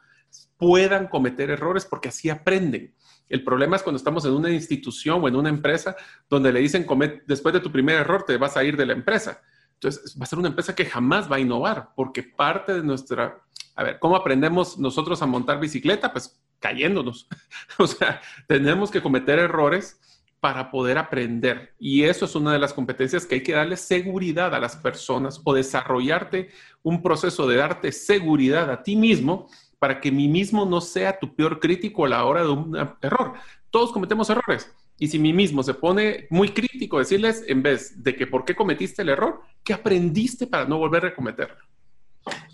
puedan 0.57 1.09
cometer 1.09 1.51
errores 1.51 1.85
porque 1.85 2.09
así 2.09 2.31
aprenden. 2.31 2.95
El 3.29 3.45
problema 3.45 3.77
es 3.77 3.83
cuando 3.83 3.99
estamos 3.99 4.25
en 4.25 4.33
una 4.33 4.51
institución 4.51 5.23
o 5.23 5.29
en 5.29 5.37
una 5.37 5.51
empresa 5.51 5.95
donde 6.31 6.51
le 6.51 6.61
dicen, 6.61 6.87
después 7.27 7.53
de 7.53 7.61
tu 7.61 7.71
primer 7.71 7.97
error 7.97 8.25
te 8.27 8.39
vas 8.39 8.57
a 8.57 8.65
ir 8.65 8.79
de 8.79 8.87
la 8.87 8.95
empresa. 8.95 9.43
Entonces, 9.75 10.17
va 10.19 10.25
a 10.25 10.27
ser 10.27 10.39
una 10.39 10.49
empresa 10.49 10.75
que 10.75 10.87
jamás 10.87 11.31
va 11.31 11.37
a 11.37 11.41
innovar 11.41 11.91
porque 11.95 12.23
parte 12.23 12.73
de 12.73 12.83
nuestra... 12.83 13.43
A 13.77 13.83
ver, 13.83 13.99
¿cómo 13.99 14.17
aprendemos 14.17 14.79
nosotros 14.79 15.21
a 15.21 15.27
montar 15.27 15.61
bicicleta? 15.61 16.11
Pues 16.11 16.41
cayéndonos. 16.61 17.29
o 17.79 17.87
sea, 17.87 18.21
tenemos 18.47 18.91
que 18.91 19.03
cometer 19.03 19.39
errores 19.39 20.01
para 20.41 20.71
poder 20.71 20.99
aprender. 20.99 21.75
Y 21.79 22.05
eso 22.05 22.25
es 22.25 22.35
una 22.35 22.53
de 22.53 22.59
las 22.59 22.73
competencias 22.73 23.27
que 23.27 23.37
hay 23.37 23.43
que 23.43 23.53
darle 23.53 23.77
seguridad 23.77 24.55
a 24.55 24.61
las 24.61 24.77
personas 24.77 25.41
o 25.45 25.55
desarrollarte 25.55 26.51
un 26.83 27.03
proceso 27.03 27.47
de 27.49 27.57
darte 27.57 27.91
seguridad 27.93 28.71
a 28.71 28.83
ti 28.83 28.95
mismo 28.95 29.49
para 29.79 30.01
que 30.01 30.13
mí 30.13 30.29
mismo 30.29 30.65
no 30.65 30.81
sea 30.81 31.19
tu 31.19 31.35
peor 31.35 31.61
crítico 31.61 32.05
a 32.05 32.09
la 32.09 32.25
hora 32.25 32.43
de 32.43 32.51
un 32.51 32.77
error. 33.03 33.35
Todos 33.71 33.93
cometemos 33.93 34.31
errores. 34.31 34.73
Y 34.99 35.09
si 35.09 35.19
mí 35.19 35.33
mismo 35.33 35.63
se 35.63 35.75
pone 35.75 36.27
muy 36.31 36.49
crítico, 36.49 36.99
decirles, 36.99 37.45
en 37.47 37.63
vez 37.63 38.03
de 38.03 38.17
que 38.17 38.27
por 38.27 38.45
qué 38.45 38.57
cometiste 38.57 39.03
el 39.03 39.11
error, 39.11 39.43
¿qué 39.63 39.73
aprendiste 39.73 40.47
para 40.47 40.65
no 40.65 40.79
volver 40.79 41.07
a 41.07 41.15
cometerlo? 41.15 41.57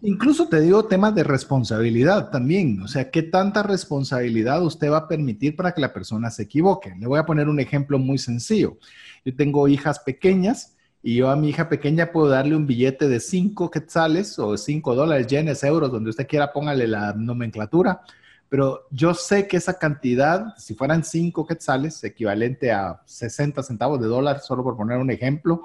Incluso 0.03 0.49
te 0.49 0.61
digo 0.61 0.85
temas 0.85 1.15
de 1.15 1.25
responsabilidad 1.25 2.31
también. 2.31 2.81
O 2.83 2.89
sea, 2.89 3.11
¿qué 3.11 3.23
tanta 3.23 3.63
responsabilidad 3.63 4.63
usted 4.63 4.91
va 4.91 4.99
a 4.99 5.09
permitir 5.09 5.57
para 5.57 5.73
que 5.73 5.81
la 5.81 5.93
persona 5.93 6.31
se 6.31 6.43
equivoque? 6.45 6.95
Le 6.99 7.07
voy 7.07 7.19
a 7.19 7.27
poner 7.27 7.49
un 7.49 7.61
ejemplo 7.61 7.99
muy 7.99 8.19
sencillo. 8.19 8.79
Yo 9.25 9.35
tengo 9.35 9.67
hijas 9.69 10.01
pequeñas 10.01 10.77
y 11.03 11.17
yo 11.17 11.31
a 11.31 11.37
mi 11.37 11.51
hija 11.51 11.69
pequeña 11.69 12.13
puedo 12.13 12.29
darle 12.29 12.57
un 12.57 12.67
billete 12.67 13.09
de 13.09 13.21
5 13.21 13.71
quetzales 13.71 14.39
o 14.39 14.57
5 14.57 14.95
dólares, 14.95 15.27
yenes, 15.27 15.63
euros, 15.65 15.91
donde 15.91 16.11
usted 16.11 16.27
quiera, 16.27 16.53
póngale 16.53 16.87
la 16.87 17.13
nomenclatura. 17.13 18.01
Pero 18.49 18.87
yo 18.91 19.15
sé 19.15 19.49
que 19.49 19.57
esa 19.57 19.79
cantidad, 19.79 20.55
si 20.57 20.75
fueran 20.75 21.05
5 21.05 21.47
quetzales, 21.47 22.03
equivalente 22.05 22.73
a 22.73 23.03
60 23.05 23.63
centavos 23.63 24.01
de 24.01 24.07
dólar, 24.07 24.41
solo 24.41 24.63
por 24.63 24.77
poner 24.77 24.99
un 24.99 25.11
ejemplo, 25.11 25.63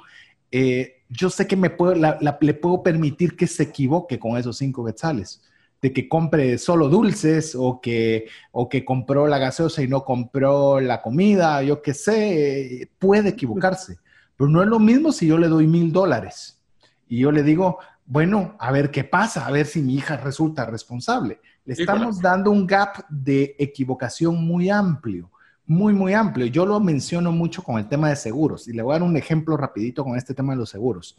eh, 0.52 0.99
yo 1.10 1.30
sé 1.30 1.48
que 1.48 1.56
me 1.56 1.70
puedo, 1.70 1.96
le 1.96 2.54
puedo 2.54 2.84
permitir 2.84 3.36
que 3.36 3.48
se 3.48 3.64
equivoque 3.64 4.20
con 4.20 4.38
esos 4.38 4.58
5 4.58 4.86
quetzales 4.86 5.42
de 5.82 5.94
que 5.94 6.10
compre 6.10 6.58
solo 6.58 6.90
dulces 6.90 7.56
o 7.58 7.80
que, 7.82 8.28
o 8.52 8.68
que 8.68 8.84
compró 8.84 9.28
la 9.28 9.38
gaseosa 9.38 9.82
y 9.82 9.88
no 9.88 10.04
compró 10.04 10.80
la 10.80 11.02
comida, 11.02 11.64
yo 11.64 11.82
qué 11.82 11.94
sé, 11.94 12.92
puede 13.00 13.30
equivocarse. 13.30 13.98
Pero 14.36 14.50
no 14.50 14.62
es 14.62 14.68
lo 14.68 14.80
mismo 14.80 15.12
si 15.12 15.28
yo 15.28 15.38
le 15.38 15.48
doy 15.48 15.68
mil 15.68 15.92
dólares 15.92 16.60
y 17.08 17.20
yo 17.20 17.32
le 17.32 17.44
digo, 17.44 17.80
bueno, 18.06 18.56
a 18.60 18.72
ver 18.72 18.92
qué 18.92 19.04
pasa, 19.04 19.46
a 19.46 19.52
ver 19.52 19.66
si 19.66 19.82
mi 19.82 19.96
hija 19.96 20.18
resulta 20.18 20.66
responsable. 20.66 21.40
Le 21.66 21.74
estamos 21.74 22.22
dando 22.22 22.52
un 22.52 22.66
gap 22.66 23.06
de 23.10 23.56
equivocación 23.58 24.44
muy 24.44 24.70
amplio, 24.70 25.32
muy, 25.70 25.94
muy 25.94 26.16
amplio. 26.16 26.48
Yo 26.48 26.66
lo 26.66 26.80
menciono 26.80 27.32
mucho 27.32 27.62
con 27.62 27.78
el 27.78 27.88
tema 27.88 28.10
de 28.10 28.16
seguros 28.16 28.68
y 28.68 28.74
le 28.74 28.82
voy 28.82 28.96
a 28.96 29.00
dar 29.00 29.08
un 29.08 29.16
ejemplo 29.16 29.56
rapidito 29.56 30.04
con 30.04 30.18
este 30.18 30.34
tema 30.34 30.54
de 30.54 30.58
los 30.58 30.72
seguros. 30.72 31.16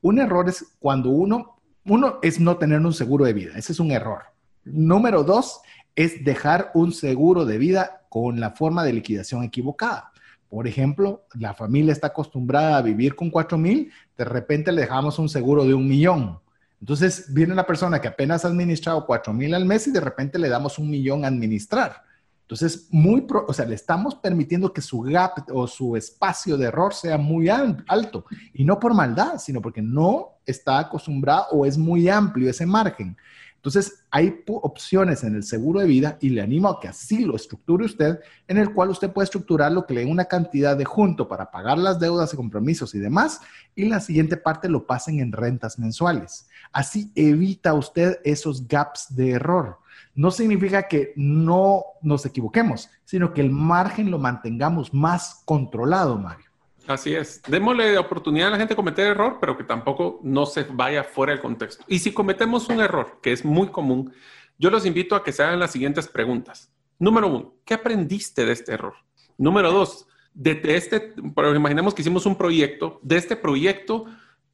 Un 0.00 0.20
error 0.20 0.48
es 0.48 0.76
cuando 0.78 1.10
uno, 1.10 1.58
uno 1.84 2.20
es 2.22 2.38
no 2.38 2.56
tener 2.58 2.80
un 2.80 2.92
seguro 2.92 3.24
de 3.24 3.32
vida, 3.32 3.54
ese 3.56 3.72
es 3.72 3.80
un 3.80 3.90
error. 3.90 4.22
Número 4.64 5.24
dos 5.24 5.60
es 5.96 6.24
dejar 6.24 6.70
un 6.74 6.92
seguro 6.92 7.44
de 7.44 7.58
vida 7.58 8.02
con 8.08 8.38
la 8.38 8.52
forma 8.52 8.84
de 8.84 8.92
liquidación 8.92 9.42
equivocada. 9.42 10.12
Por 10.48 10.68
ejemplo, 10.68 11.24
la 11.34 11.52
familia 11.54 11.92
está 11.92 12.06
acostumbrada 12.06 12.78
a 12.78 12.82
vivir 12.82 13.16
con 13.16 13.30
4 13.30 13.58
mil, 13.58 13.90
de 14.16 14.24
repente 14.24 14.70
le 14.70 14.82
dejamos 14.82 15.18
un 15.18 15.28
seguro 15.28 15.64
de 15.64 15.74
un 15.74 15.88
millón. 15.88 16.38
Entonces 16.80 17.34
viene 17.34 17.52
una 17.52 17.66
persona 17.66 18.00
que 18.00 18.06
apenas 18.06 18.44
ha 18.44 18.48
administrado 18.48 19.04
4 19.04 19.32
mil 19.32 19.54
al 19.54 19.64
mes 19.64 19.88
y 19.88 19.90
de 19.90 20.00
repente 20.00 20.38
le 20.38 20.48
damos 20.48 20.78
un 20.78 20.88
millón 20.88 21.24
a 21.24 21.28
administrar. 21.28 22.06
Entonces, 22.48 22.88
muy, 22.90 23.26
o 23.46 23.52
sea, 23.52 23.66
le 23.66 23.74
estamos 23.74 24.14
permitiendo 24.14 24.72
que 24.72 24.80
su 24.80 25.02
gap 25.02 25.50
o 25.52 25.66
su 25.66 25.96
espacio 25.96 26.56
de 26.56 26.68
error 26.68 26.94
sea 26.94 27.18
muy 27.18 27.50
alto 27.50 28.24
y 28.54 28.64
no 28.64 28.80
por 28.80 28.94
maldad, 28.94 29.36
sino 29.36 29.60
porque 29.60 29.82
no 29.82 30.38
está 30.46 30.78
acostumbrado 30.78 31.48
o 31.52 31.66
es 31.66 31.76
muy 31.76 32.08
amplio 32.08 32.48
ese 32.48 32.64
margen. 32.64 33.18
Entonces, 33.58 34.04
hay 34.12 34.44
opciones 34.46 35.24
en 35.24 35.34
el 35.34 35.42
seguro 35.42 35.80
de 35.80 35.86
vida 35.86 36.16
y 36.20 36.28
le 36.28 36.40
animo 36.40 36.68
a 36.68 36.78
que 36.78 36.86
así 36.86 37.24
lo 37.24 37.34
estructure 37.34 37.84
usted, 37.84 38.20
en 38.46 38.56
el 38.56 38.72
cual 38.72 38.90
usted 38.90 39.12
puede 39.12 39.24
estructurar 39.24 39.72
lo 39.72 39.84
que 39.84 39.94
le 39.94 40.04
dé 40.04 40.06
una 40.06 40.26
cantidad 40.26 40.76
de 40.76 40.84
junto 40.84 41.26
para 41.26 41.50
pagar 41.50 41.76
las 41.76 41.98
deudas 41.98 42.32
y 42.32 42.36
compromisos 42.36 42.94
y 42.94 43.00
demás, 43.00 43.40
y 43.74 43.86
la 43.86 43.98
siguiente 43.98 44.36
parte 44.36 44.68
lo 44.68 44.86
pasen 44.86 45.18
en 45.18 45.32
rentas 45.32 45.76
mensuales. 45.76 46.46
Así 46.72 47.10
evita 47.16 47.74
usted 47.74 48.20
esos 48.24 48.68
gaps 48.68 49.14
de 49.16 49.32
error. 49.32 49.78
No 50.14 50.30
significa 50.30 50.86
que 50.86 51.12
no 51.16 51.82
nos 52.00 52.24
equivoquemos, 52.26 52.88
sino 53.04 53.34
que 53.34 53.40
el 53.40 53.50
margen 53.50 54.10
lo 54.10 54.18
mantengamos 54.18 54.94
más 54.94 55.42
controlado, 55.44 56.16
Mario. 56.16 56.47
Así 56.88 57.14
es. 57.14 57.42
Démosle 57.46 57.98
oportunidad 57.98 58.48
a 58.48 58.52
la 58.52 58.56
gente 58.56 58.72
de 58.72 58.76
cometer 58.76 59.08
error, 59.08 59.36
pero 59.38 59.58
que 59.58 59.62
tampoco 59.62 60.20
no 60.22 60.46
se 60.46 60.64
vaya 60.64 61.04
fuera 61.04 61.34
del 61.34 61.42
contexto. 61.42 61.84
Y 61.86 61.98
si 61.98 62.12
cometemos 62.12 62.70
un 62.70 62.80
error, 62.80 63.18
que 63.22 63.30
es 63.30 63.44
muy 63.44 63.68
común, 63.68 64.10
yo 64.58 64.70
los 64.70 64.86
invito 64.86 65.14
a 65.14 65.22
que 65.22 65.30
se 65.30 65.42
hagan 65.42 65.60
las 65.60 65.70
siguientes 65.70 66.08
preguntas. 66.08 66.72
Número 66.98 67.28
uno, 67.28 67.56
¿qué 67.66 67.74
aprendiste 67.74 68.46
de 68.46 68.52
este 68.52 68.72
error? 68.72 68.94
Número 69.36 69.70
dos, 69.70 70.06
de, 70.32 70.58
este, 70.64 71.12
pero 71.36 71.54
imaginemos 71.54 71.92
que 71.92 72.00
hicimos 72.00 72.24
un 72.24 72.36
proyecto, 72.36 73.00
de 73.02 73.18
este 73.18 73.36
proyecto 73.36 74.06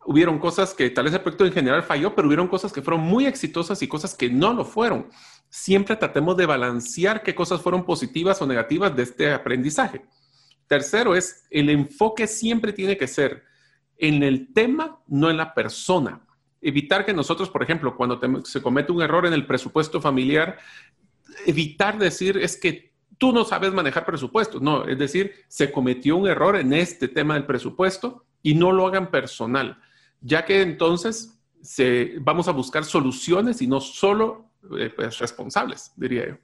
hubieron 0.04 0.40
cosas 0.40 0.74
que 0.74 0.90
tal 0.90 1.04
vez 1.04 1.14
el 1.14 1.20
proyecto 1.20 1.46
en 1.46 1.52
general 1.52 1.84
falló, 1.84 2.16
pero 2.16 2.26
hubieron 2.26 2.48
cosas 2.48 2.72
que 2.72 2.82
fueron 2.82 3.02
muy 3.04 3.26
exitosas 3.26 3.80
y 3.80 3.86
cosas 3.86 4.12
que 4.12 4.28
no 4.28 4.52
lo 4.52 4.64
fueron. 4.64 5.08
Siempre 5.50 5.94
tratemos 5.94 6.36
de 6.36 6.46
balancear 6.46 7.22
qué 7.22 7.32
cosas 7.32 7.62
fueron 7.62 7.86
positivas 7.86 8.42
o 8.42 8.46
negativas 8.46 8.94
de 8.96 9.04
este 9.04 9.32
aprendizaje. 9.32 10.04
Tercero 10.66 11.14
es, 11.14 11.46
el 11.50 11.70
enfoque 11.70 12.26
siempre 12.26 12.72
tiene 12.72 12.96
que 12.96 13.06
ser 13.06 13.44
en 13.96 14.22
el 14.22 14.52
tema, 14.52 15.00
no 15.06 15.30
en 15.30 15.36
la 15.36 15.54
persona. 15.54 16.26
Evitar 16.60 17.04
que 17.04 17.12
nosotros, 17.12 17.50
por 17.50 17.62
ejemplo, 17.62 17.96
cuando 17.96 18.20
se 18.44 18.62
comete 18.62 18.92
un 18.92 19.02
error 19.02 19.26
en 19.26 19.34
el 19.34 19.46
presupuesto 19.46 20.00
familiar, 20.00 20.58
evitar 21.46 21.98
decir 21.98 22.38
es 22.38 22.56
que 22.56 22.94
tú 23.18 23.32
no 23.32 23.44
sabes 23.44 23.72
manejar 23.72 24.04
presupuestos. 24.04 24.62
No, 24.62 24.84
es 24.84 24.98
decir, 24.98 25.32
se 25.48 25.70
cometió 25.70 26.16
un 26.16 26.26
error 26.26 26.56
en 26.56 26.72
este 26.72 27.08
tema 27.08 27.34
del 27.34 27.46
presupuesto 27.46 28.24
y 28.42 28.54
no 28.54 28.72
lo 28.72 28.86
hagan 28.86 29.10
personal, 29.10 29.78
ya 30.20 30.44
que 30.44 30.62
entonces 30.62 31.40
se, 31.62 32.16
vamos 32.20 32.46
a 32.48 32.52
buscar 32.52 32.84
soluciones 32.84 33.62
y 33.62 33.66
no 33.66 33.80
solo 33.80 34.50
eh, 34.78 34.92
pues, 34.94 35.18
responsables, 35.18 35.92
diría 35.96 36.28
yo. 36.28 36.36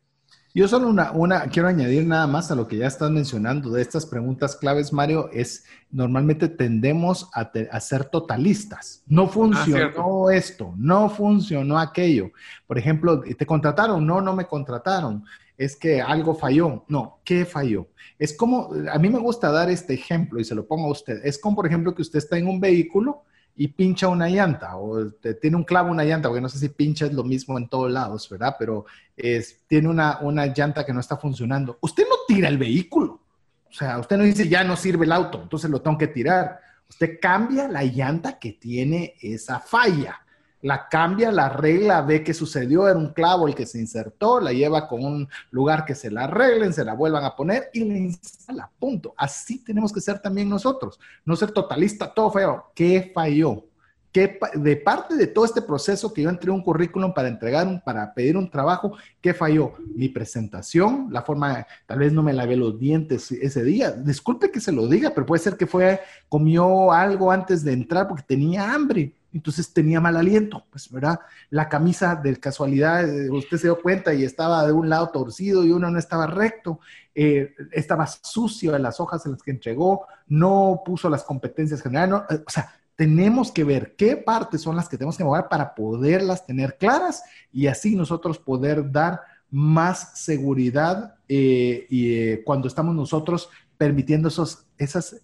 Yo 0.52 0.66
solo 0.66 0.88
una, 0.88 1.12
una, 1.12 1.42
quiero 1.42 1.68
añadir 1.68 2.04
nada 2.04 2.26
más 2.26 2.50
a 2.50 2.56
lo 2.56 2.66
que 2.66 2.76
ya 2.76 2.88
estás 2.88 3.08
mencionando 3.08 3.70
de 3.70 3.82
estas 3.82 4.04
preguntas 4.04 4.56
claves, 4.56 4.92
Mario, 4.92 5.30
es 5.32 5.64
normalmente 5.92 6.48
tendemos 6.48 7.30
a, 7.34 7.80
ser 7.80 8.06
totalistas. 8.06 9.04
No 9.06 9.28
funcionó 9.28 10.26
ah, 10.26 10.34
esto, 10.34 10.74
no 10.76 11.08
funcionó 11.08 11.78
aquello. 11.78 12.32
Por 12.66 12.78
ejemplo, 12.78 13.20
¿te 13.20 13.46
contrataron? 13.46 14.04
No, 14.04 14.20
no 14.20 14.34
me 14.34 14.46
contrataron. 14.46 15.24
Es 15.56 15.76
que 15.76 16.00
algo 16.00 16.34
falló. 16.34 16.84
No, 16.88 17.20
¿qué 17.22 17.44
falló? 17.44 17.86
Es 18.18 18.36
como, 18.36 18.70
a 18.92 18.98
mí 18.98 19.08
me 19.08 19.20
gusta 19.20 19.52
dar 19.52 19.70
este 19.70 19.94
ejemplo 19.94 20.40
y 20.40 20.44
se 20.44 20.56
lo 20.56 20.66
pongo 20.66 20.88
a 20.88 20.92
usted. 20.92 21.20
Es 21.22 21.38
como, 21.38 21.54
por 21.54 21.66
ejemplo, 21.66 21.94
que 21.94 22.02
usted 22.02 22.18
está 22.18 22.36
en 22.38 22.48
un 22.48 22.58
vehículo 22.58 23.22
y 23.60 23.68
pincha 23.68 24.08
una 24.08 24.26
llanta 24.26 24.78
o 24.78 25.10
tiene 25.38 25.54
un 25.54 25.64
clavo 25.64 25.90
una 25.90 26.02
llanta, 26.02 26.30
porque 26.30 26.40
no 26.40 26.48
sé 26.48 26.58
si 26.58 26.70
pincha 26.70 27.04
es 27.04 27.12
lo 27.12 27.24
mismo 27.24 27.58
en 27.58 27.68
todos 27.68 27.90
lados, 27.90 28.26
¿verdad? 28.30 28.56
Pero 28.58 28.86
es, 29.14 29.66
tiene 29.66 29.86
una, 29.86 30.18
una 30.22 30.46
llanta 30.46 30.86
que 30.86 30.94
no 30.94 31.00
está 31.00 31.18
funcionando. 31.18 31.76
Usted 31.82 32.04
no 32.08 32.14
tira 32.26 32.48
el 32.48 32.56
vehículo. 32.56 33.20
O 33.68 33.70
sea, 33.70 33.98
usted 33.98 34.16
no 34.16 34.24
dice, 34.24 34.48
ya 34.48 34.64
no 34.64 34.76
sirve 34.76 35.04
el 35.04 35.12
auto, 35.12 35.42
entonces 35.42 35.68
lo 35.68 35.82
tengo 35.82 35.98
que 35.98 36.06
tirar. 36.06 36.58
Usted 36.88 37.18
cambia 37.20 37.68
la 37.68 37.84
llanta 37.84 38.38
que 38.38 38.54
tiene 38.54 39.16
esa 39.20 39.60
falla 39.60 40.18
la 40.62 40.88
cambia, 40.88 41.32
la 41.32 41.46
arregla, 41.46 42.02
ve 42.02 42.22
que 42.22 42.34
sucedió, 42.34 42.88
era 42.88 42.98
un 42.98 43.12
clavo 43.12 43.48
el 43.48 43.54
que 43.54 43.66
se 43.66 43.78
insertó, 43.78 44.40
la 44.40 44.52
lleva 44.52 44.88
con 44.88 45.04
un 45.04 45.28
lugar 45.50 45.84
que 45.84 45.94
se 45.94 46.10
la 46.10 46.24
arreglen, 46.24 46.72
se 46.72 46.84
la 46.84 46.94
vuelvan 46.94 47.24
a 47.24 47.34
poner 47.34 47.70
y 47.72 47.84
le 47.84 47.98
instala, 47.98 48.70
punto. 48.78 49.14
Así 49.16 49.64
tenemos 49.64 49.92
que 49.92 50.00
ser 50.00 50.18
también 50.20 50.48
nosotros, 50.48 51.00
no 51.24 51.36
ser 51.36 51.52
totalista, 51.52 52.12
todo 52.12 52.30
feo. 52.30 52.72
¿Qué 52.74 53.10
falló? 53.14 53.64
¿Qué, 54.12 54.40
de 54.54 54.76
parte 54.76 55.14
de 55.14 55.28
todo 55.28 55.44
este 55.44 55.62
proceso 55.62 56.12
que 56.12 56.22
yo 56.22 56.30
entré 56.30 56.50
un 56.50 56.64
currículum 56.64 57.14
para 57.14 57.28
entregar, 57.28 57.82
para 57.84 58.12
pedir 58.12 58.36
un 58.36 58.50
trabajo, 58.50 58.96
¿qué 59.20 59.32
falló? 59.32 59.74
Mi 59.94 60.08
presentación, 60.08 61.06
la 61.12 61.22
forma, 61.22 61.64
tal 61.86 62.00
vez 62.00 62.12
no 62.12 62.20
me 62.20 62.32
lavé 62.32 62.56
los 62.56 62.76
dientes 62.76 63.30
ese 63.30 63.62
día. 63.62 63.92
Disculpe 63.92 64.50
que 64.50 64.60
se 64.60 64.72
lo 64.72 64.88
diga, 64.88 65.12
pero 65.14 65.26
puede 65.26 65.40
ser 65.40 65.56
que 65.56 65.68
fue, 65.68 66.00
comió 66.28 66.90
algo 66.90 67.30
antes 67.30 67.62
de 67.62 67.72
entrar 67.72 68.08
porque 68.08 68.24
tenía 68.26 68.74
hambre 68.74 69.14
entonces 69.32 69.72
tenía 69.72 70.00
mal 70.00 70.16
aliento, 70.16 70.64
pues, 70.70 70.90
¿verdad? 70.90 71.20
La 71.50 71.68
camisa 71.68 72.16
de 72.16 72.36
casualidad, 72.38 73.08
eh, 73.08 73.30
usted 73.30 73.58
se 73.58 73.66
dio 73.68 73.80
cuenta 73.80 74.12
y 74.12 74.24
estaba 74.24 74.66
de 74.66 74.72
un 74.72 74.88
lado 74.88 75.10
torcido 75.10 75.64
y 75.64 75.70
uno 75.70 75.90
no 75.90 75.98
estaba 75.98 76.26
recto, 76.26 76.80
eh, 77.14 77.54
estaba 77.72 78.06
sucio 78.06 78.74
en 78.74 78.82
las 78.82 78.98
hojas 79.00 79.24
en 79.26 79.32
las 79.32 79.42
que 79.42 79.52
entregó, 79.52 80.06
no 80.26 80.82
puso 80.84 81.08
las 81.08 81.22
competencias 81.22 81.82
generales, 81.82 82.22
eh, 82.30 82.42
o 82.46 82.50
sea, 82.50 82.72
tenemos 82.96 83.50
que 83.50 83.64
ver 83.64 83.94
qué 83.96 84.16
partes 84.16 84.60
son 84.60 84.76
las 84.76 84.88
que 84.88 84.98
tenemos 84.98 85.16
que 85.16 85.24
mover 85.24 85.46
para 85.48 85.74
poderlas 85.74 86.44
tener 86.44 86.76
claras 86.76 87.22
y 87.50 87.66
así 87.66 87.96
nosotros 87.96 88.38
poder 88.38 88.90
dar 88.90 89.22
más 89.50 90.18
seguridad 90.18 91.16
y 91.26 92.36
cuando 92.42 92.68
estamos 92.68 92.94
nosotros 92.94 93.48
permitiendo 93.78 94.28
esos, 94.28 94.66
esas, 94.76 95.16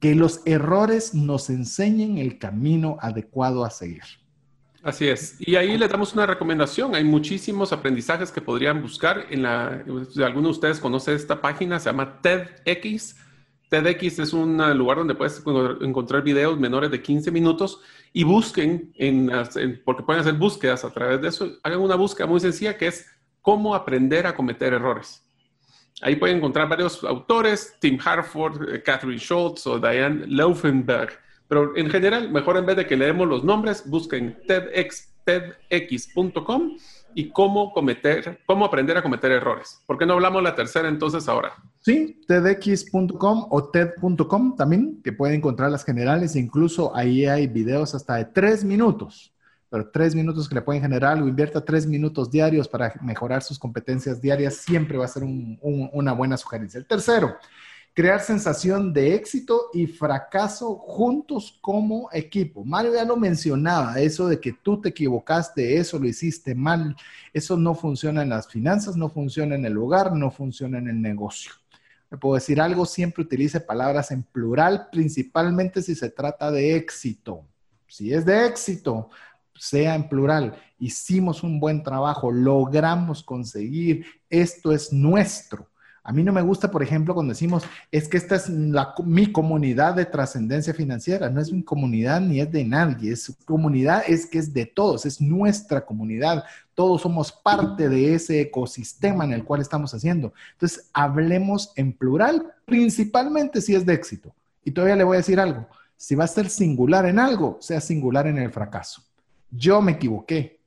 que 0.00 0.14
los 0.14 0.42
errores 0.46 1.14
nos 1.14 1.50
enseñen 1.50 2.18
el 2.18 2.38
camino 2.38 2.98
adecuado 3.00 3.64
a 3.64 3.70
seguir. 3.70 4.02
Así 4.86 5.08
es. 5.08 5.36
Y 5.40 5.56
ahí 5.56 5.76
le 5.76 5.88
damos 5.88 6.14
una 6.14 6.26
recomendación. 6.26 6.94
Hay 6.94 7.02
muchísimos 7.02 7.72
aprendizajes 7.72 8.30
que 8.30 8.40
podrían 8.40 8.80
buscar. 8.80 9.26
En 9.30 9.42
la, 9.42 9.82
si 10.12 10.22
alguno 10.22 10.46
de 10.46 10.52
ustedes 10.52 10.78
conoce 10.78 11.12
esta 11.12 11.40
página, 11.40 11.80
se 11.80 11.90
llama 11.90 12.20
TEDx. 12.20 13.16
TEDx 13.68 14.20
es 14.20 14.32
un 14.32 14.56
lugar 14.78 14.98
donde 14.98 15.16
puedes 15.16 15.42
encontrar 15.80 16.22
videos 16.22 16.56
menores 16.60 16.92
de 16.92 17.02
15 17.02 17.32
minutos 17.32 17.80
y 18.12 18.22
busquen, 18.22 18.92
en, 18.94 19.28
porque 19.84 20.04
pueden 20.04 20.20
hacer 20.20 20.34
búsquedas 20.34 20.84
a 20.84 20.90
través 20.90 21.20
de 21.20 21.28
eso. 21.28 21.50
Hagan 21.64 21.80
una 21.80 21.96
búsqueda 21.96 22.28
muy 22.28 22.38
sencilla 22.38 22.76
que 22.76 22.86
es 22.86 23.06
cómo 23.42 23.74
aprender 23.74 24.24
a 24.28 24.36
cometer 24.36 24.72
errores. 24.72 25.25
Ahí 26.02 26.16
pueden 26.16 26.38
encontrar 26.38 26.68
varios 26.68 27.02
autores, 27.04 27.74
Tim 27.80 27.98
Harford, 28.04 28.68
eh, 28.68 28.82
Catherine 28.82 29.18
Schultz 29.18 29.66
o 29.66 29.78
Diane 29.78 30.26
Laufenberg. 30.26 31.10
Pero 31.48 31.76
en 31.76 31.88
general, 31.88 32.30
mejor 32.30 32.56
en 32.58 32.66
vez 32.66 32.76
de 32.76 32.86
que 32.86 32.96
leemos 32.96 33.26
los 33.26 33.44
nombres, 33.44 33.88
busquen 33.88 34.36
TEDx, 34.46 35.14
TEDx.com 35.24 36.76
y 37.14 37.30
cómo 37.30 37.72
cometer, 37.72 38.40
cómo 38.44 38.66
aprender 38.66 38.98
a 38.98 39.02
cometer 39.02 39.32
errores. 39.32 39.82
¿Por 39.86 39.96
qué 39.96 40.04
no 40.04 40.14
hablamos 40.14 40.42
la 40.42 40.54
tercera 40.54 40.88
entonces 40.88 41.28
ahora? 41.28 41.54
Sí, 41.80 42.20
TEDx.com 42.28 43.46
o 43.50 43.70
TED.com 43.70 44.56
también, 44.56 45.00
que 45.02 45.12
pueden 45.12 45.36
encontrar 45.36 45.70
las 45.70 45.84
generales. 45.84 46.36
Incluso 46.36 46.94
ahí 46.94 47.24
hay 47.24 47.46
videos 47.46 47.94
hasta 47.94 48.16
de 48.16 48.26
tres 48.26 48.64
minutos 48.64 49.32
pero 49.68 49.90
tres 49.90 50.14
minutos 50.14 50.48
que 50.48 50.54
le 50.54 50.62
pueden 50.62 50.82
generar 50.82 51.12
algo, 51.14 51.28
invierta 51.28 51.64
tres 51.64 51.86
minutos 51.86 52.30
diarios 52.30 52.68
para 52.68 52.94
mejorar 53.02 53.42
sus 53.42 53.58
competencias 53.58 54.20
diarias, 54.20 54.56
siempre 54.56 54.96
va 54.96 55.04
a 55.04 55.08
ser 55.08 55.24
una 55.24 56.12
buena 56.12 56.36
sugerencia. 56.36 56.78
El 56.78 56.86
tercero, 56.86 57.36
crear 57.96 58.20
sensación 58.20 58.92
de 58.92 59.14
éxito 59.14 59.70
y 59.72 59.86
fracaso 59.86 60.76
juntos 60.76 61.58
como 61.62 62.10
equipo. 62.12 62.62
Mario 62.62 62.92
ya 62.94 63.04
lo 63.04 63.16
mencionaba, 63.16 63.98
eso 63.98 64.28
de 64.28 64.38
que 64.38 64.52
tú 64.52 64.80
te 64.80 64.90
equivocaste, 64.90 65.78
eso 65.78 65.98
lo 65.98 66.06
hiciste 66.06 66.54
mal, 66.54 66.94
eso 67.32 67.56
no 67.56 67.74
funciona 67.74 68.22
en 68.22 68.28
las 68.28 68.48
finanzas, 68.48 68.96
no 68.96 69.08
funciona 69.08 69.54
en 69.54 69.64
el 69.64 69.78
hogar, 69.78 70.14
no 70.14 70.30
funciona 70.30 70.78
en 70.78 70.88
el 70.88 71.00
negocio. 71.00 71.52
Me 72.10 72.18
puedo 72.18 72.34
decir 72.34 72.60
algo, 72.60 72.84
siempre 72.86 73.24
utilice 73.24 73.60
palabras 73.60 74.10
en 74.10 74.22
plural, 74.22 74.88
principalmente 74.92 75.82
si 75.82 75.94
se 75.94 76.10
trata 76.10 76.50
de 76.50 76.76
éxito. 76.76 77.44
Si 77.88 78.12
es 78.12 78.24
de 78.26 78.46
éxito, 78.46 79.08
sea 79.58 79.94
en 79.94 80.08
plural, 80.08 80.54
hicimos 80.78 81.42
un 81.42 81.60
buen 81.60 81.82
trabajo, 81.82 82.30
logramos 82.30 83.22
conseguir, 83.22 84.06
esto 84.28 84.72
es 84.72 84.92
nuestro. 84.92 85.68
A 86.08 86.12
mí 86.12 86.22
no 86.22 86.32
me 86.32 86.40
gusta, 86.40 86.70
por 86.70 86.84
ejemplo, 86.84 87.14
cuando 87.14 87.32
decimos, 87.32 87.64
es 87.90 88.06
que 88.06 88.16
esta 88.16 88.36
es 88.36 88.48
mi 88.48 89.32
comunidad 89.32 89.96
de 89.96 90.04
trascendencia 90.04 90.72
financiera. 90.72 91.28
No 91.28 91.40
es 91.40 91.52
mi 91.52 91.64
comunidad 91.64 92.20
ni 92.20 92.40
es 92.40 92.52
de 92.52 92.64
nadie. 92.64 93.10
Es 93.10 93.36
comunidad, 93.44 94.04
es 94.06 94.24
que 94.24 94.38
es 94.38 94.54
de 94.54 94.66
todos, 94.66 95.04
es 95.04 95.20
nuestra 95.20 95.84
comunidad. 95.84 96.44
Todos 96.76 97.02
somos 97.02 97.32
parte 97.32 97.88
de 97.88 98.14
ese 98.14 98.40
ecosistema 98.40 99.24
en 99.24 99.32
el 99.32 99.42
cual 99.42 99.60
estamos 99.60 99.92
haciendo. 99.94 100.32
Entonces, 100.52 100.88
hablemos 100.92 101.72
en 101.74 101.92
plural, 101.92 102.54
principalmente 102.64 103.60
si 103.60 103.74
es 103.74 103.84
de 103.84 103.94
éxito. 103.94 104.32
Y 104.62 104.70
todavía 104.70 104.94
le 104.94 105.02
voy 105.02 105.16
a 105.16 105.18
decir 105.18 105.40
algo. 105.40 105.66
Si 105.96 106.14
va 106.14 106.22
a 106.22 106.28
ser 106.28 106.50
singular 106.50 107.04
en 107.06 107.18
algo, 107.18 107.58
sea 107.60 107.80
singular 107.80 108.28
en 108.28 108.38
el 108.38 108.52
fracaso 108.52 109.05
yo 109.56 109.80
me 109.80 109.92
equivoqué. 109.92 110.60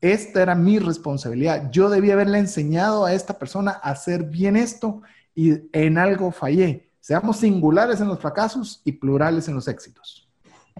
Esta 0.00 0.42
era 0.42 0.54
mi 0.54 0.78
responsabilidad. 0.78 1.70
Yo 1.70 1.88
debía 1.88 2.14
haberle 2.14 2.38
enseñado 2.38 3.04
a 3.04 3.12
esta 3.12 3.38
persona 3.38 3.80
a 3.82 3.90
hacer 3.90 4.24
bien 4.24 4.56
esto 4.56 5.02
y 5.34 5.54
en 5.72 5.98
algo 5.98 6.30
fallé. 6.30 6.90
Seamos 7.00 7.38
singulares 7.38 8.00
en 8.00 8.08
los 8.08 8.18
fracasos 8.18 8.82
y 8.84 8.92
plurales 8.92 9.48
en 9.48 9.54
los 9.54 9.68
éxitos. 9.68 10.26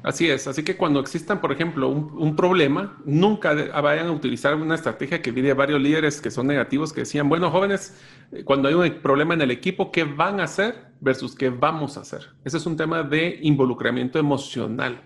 Así 0.03 0.29
es, 0.29 0.47
así 0.47 0.63
que 0.63 0.77
cuando 0.77 1.01
existan, 1.01 1.41
por 1.41 1.53
ejemplo, 1.53 1.89
un, 1.89 2.37
problema, 2.37 2.99
nunca 3.07 3.55
vayan 3.81 4.09
a 4.09 4.13
utilizar 4.13 4.55
una 4.55 4.75
estrategia 4.75 5.23
que 5.23 5.33
vi 5.33 5.51
varios 5.53 5.81
líderes 5.81 6.21
que 6.21 6.31
son 6.31 6.47
negativos 6.47 6.93
que 6.93 7.01
decían, 7.01 7.29
bueno, 7.29 7.51
jóvenes, 7.51 7.99
eh, 8.31 8.45
cuando 8.45 8.69
hay 8.69 8.75
un 8.75 9.01
problema 9.01 9.35
en 9.35 9.41
el 9.41 9.51
equipo, 9.51 9.91
¿qué 9.91 10.05
van 10.05 10.39
a 10.39 10.45
hacer 10.45 10.93
versus 11.01 11.35
qué 11.35 11.49
vamos 11.49 11.97
a 11.97 12.03
hacer? 12.03 12.21
Ese 12.45 12.59
es 12.59 12.67
un 12.67 12.77
tema 12.77 13.03
de 13.03 13.39
involucramiento 13.43 14.19
emocional 14.19 15.03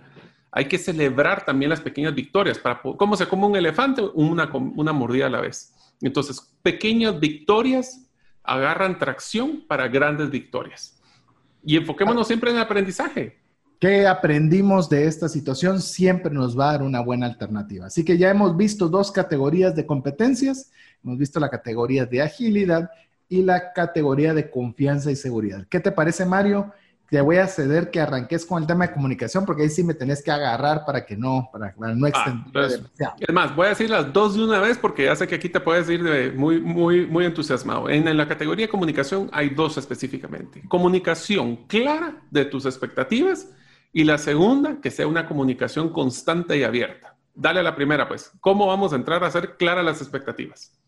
hay 0.52 0.66
que 0.66 0.78
celebrar 0.78 1.44
también 1.44 1.70
las 1.70 1.81
pequeñas 1.81 2.14
victorias. 2.14 2.59
Para, 2.59 2.81
¿Cómo 2.82 3.16
se 3.16 3.27
come 3.27 3.47
un 3.47 3.56
elefante? 3.56 4.02
Una, 4.14 4.51
una 4.52 4.93
mordida 4.93 5.27
a 5.27 5.31
la 5.31 5.40
vez. 5.40 5.74
Entonces, 6.01 6.40
pequeñas 6.62 7.18
victorias 7.20 8.06
agarran 8.43 8.98
tracción 8.98 9.64
para 9.68 9.89
grandes 9.89 10.31
victorias. 10.31 11.01
Y 11.62 11.77
enfoquémonos 11.77 12.27
siempre 12.27 12.51
en 12.51 12.56
el 12.56 12.62
aprendizaje. 12.62 13.39
¿Qué 13.78 14.06
aprendimos 14.06 14.90
de 14.90 15.06
esta 15.06 15.28
situación? 15.28 15.81
Siempre 15.81 16.32
nos 16.32 16.59
va 16.59 16.68
a 16.68 16.72
dar 16.72 16.82
una 16.82 17.01
buena 17.01 17.27
alternativa. 17.27 17.86
Así 17.86 18.05
que 18.05 18.18
ya 18.18 18.31
hemos 18.31 18.56
visto 18.56 18.89
dos 18.89 19.10
categorías 19.10 19.74
de 19.74 19.86
competencias. 19.86 20.70
Hemos 21.02 21.16
visto 21.16 21.40
la 21.40 21.48
categoría 21.48 22.05
de 22.05 22.22
agilidad 22.22 22.90
y 23.28 23.43
la 23.43 23.72
categoría 23.72 24.35
de 24.35 24.51
confianza 24.51 25.10
y 25.10 25.16
seguridad. 25.16 25.66
¿Qué 25.70 25.81
te 25.81 25.93
parece, 25.93 26.27
Mario? 26.27 26.72
Te 27.11 27.20
voy 27.20 27.39
a 27.39 27.49
ceder 27.49 27.91
que 27.91 28.01
arranques 28.01 28.47
con 28.47 28.62
el 28.62 28.69
tema 28.69 28.87
de 28.87 28.95
comunicación, 28.95 29.45
porque 29.45 29.65
ahí 29.65 29.69
sí 29.69 29.82
me 29.82 29.95
tenés 29.95 30.23
que 30.23 30.31
agarrar 30.31 30.85
para 30.87 31.05
que 31.05 31.16
no, 31.16 31.51
para, 31.53 31.74
no 31.77 32.07
ah, 32.07 32.09
extender 32.09 32.82
Es 33.19 33.35
más, 33.35 33.55
voy 33.57 33.66
a 33.66 33.70
decir 33.70 33.91
las 33.91 34.12
dos 34.12 34.37
de 34.37 34.45
una 34.45 34.61
vez, 34.61 34.78
porque 34.78 35.07
ya 35.07 35.16
sé 35.16 35.27
que 35.27 35.35
aquí 35.35 35.49
te 35.49 35.59
puedes 35.59 35.91
ir 35.91 36.05
de 36.05 36.31
muy, 36.31 36.61
muy, 36.61 37.07
muy 37.07 37.24
entusiasmado. 37.24 37.91
En, 37.91 38.07
en 38.07 38.16
la 38.16 38.28
categoría 38.28 38.66
de 38.66 38.70
comunicación 38.70 39.28
hay 39.32 39.51
dos 39.51 39.77
específicamente. 39.77 40.62
Comunicación 40.69 41.57
clara 41.66 42.23
de 42.31 42.45
tus 42.45 42.65
expectativas 42.65 43.49
y 43.93 44.05
la 44.05 44.16
segunda, 44.16 44.81
que 44.81 44.93
sea 44.93 45.09
una 45.09 45.27
comunicación 45.27 45.89
constante 45.93 46.57
y 46.57 46.62
abierta. 46.62 47.16
Dale 47.35 47.59
a 47.59 47.65
la 47.65 47.74
primera, 47.74 48.07
pues. 48.07 48.31
¿Cómo 48.41 48.69
vamos 48.69 48.93
a 48.93 48.97
entrar 48.97 49.24
a 49.24 49.27
hacer 49.27 49.57
claras 49.57 49.85
las 49.85 50.01
expectativas? 50.01 50.78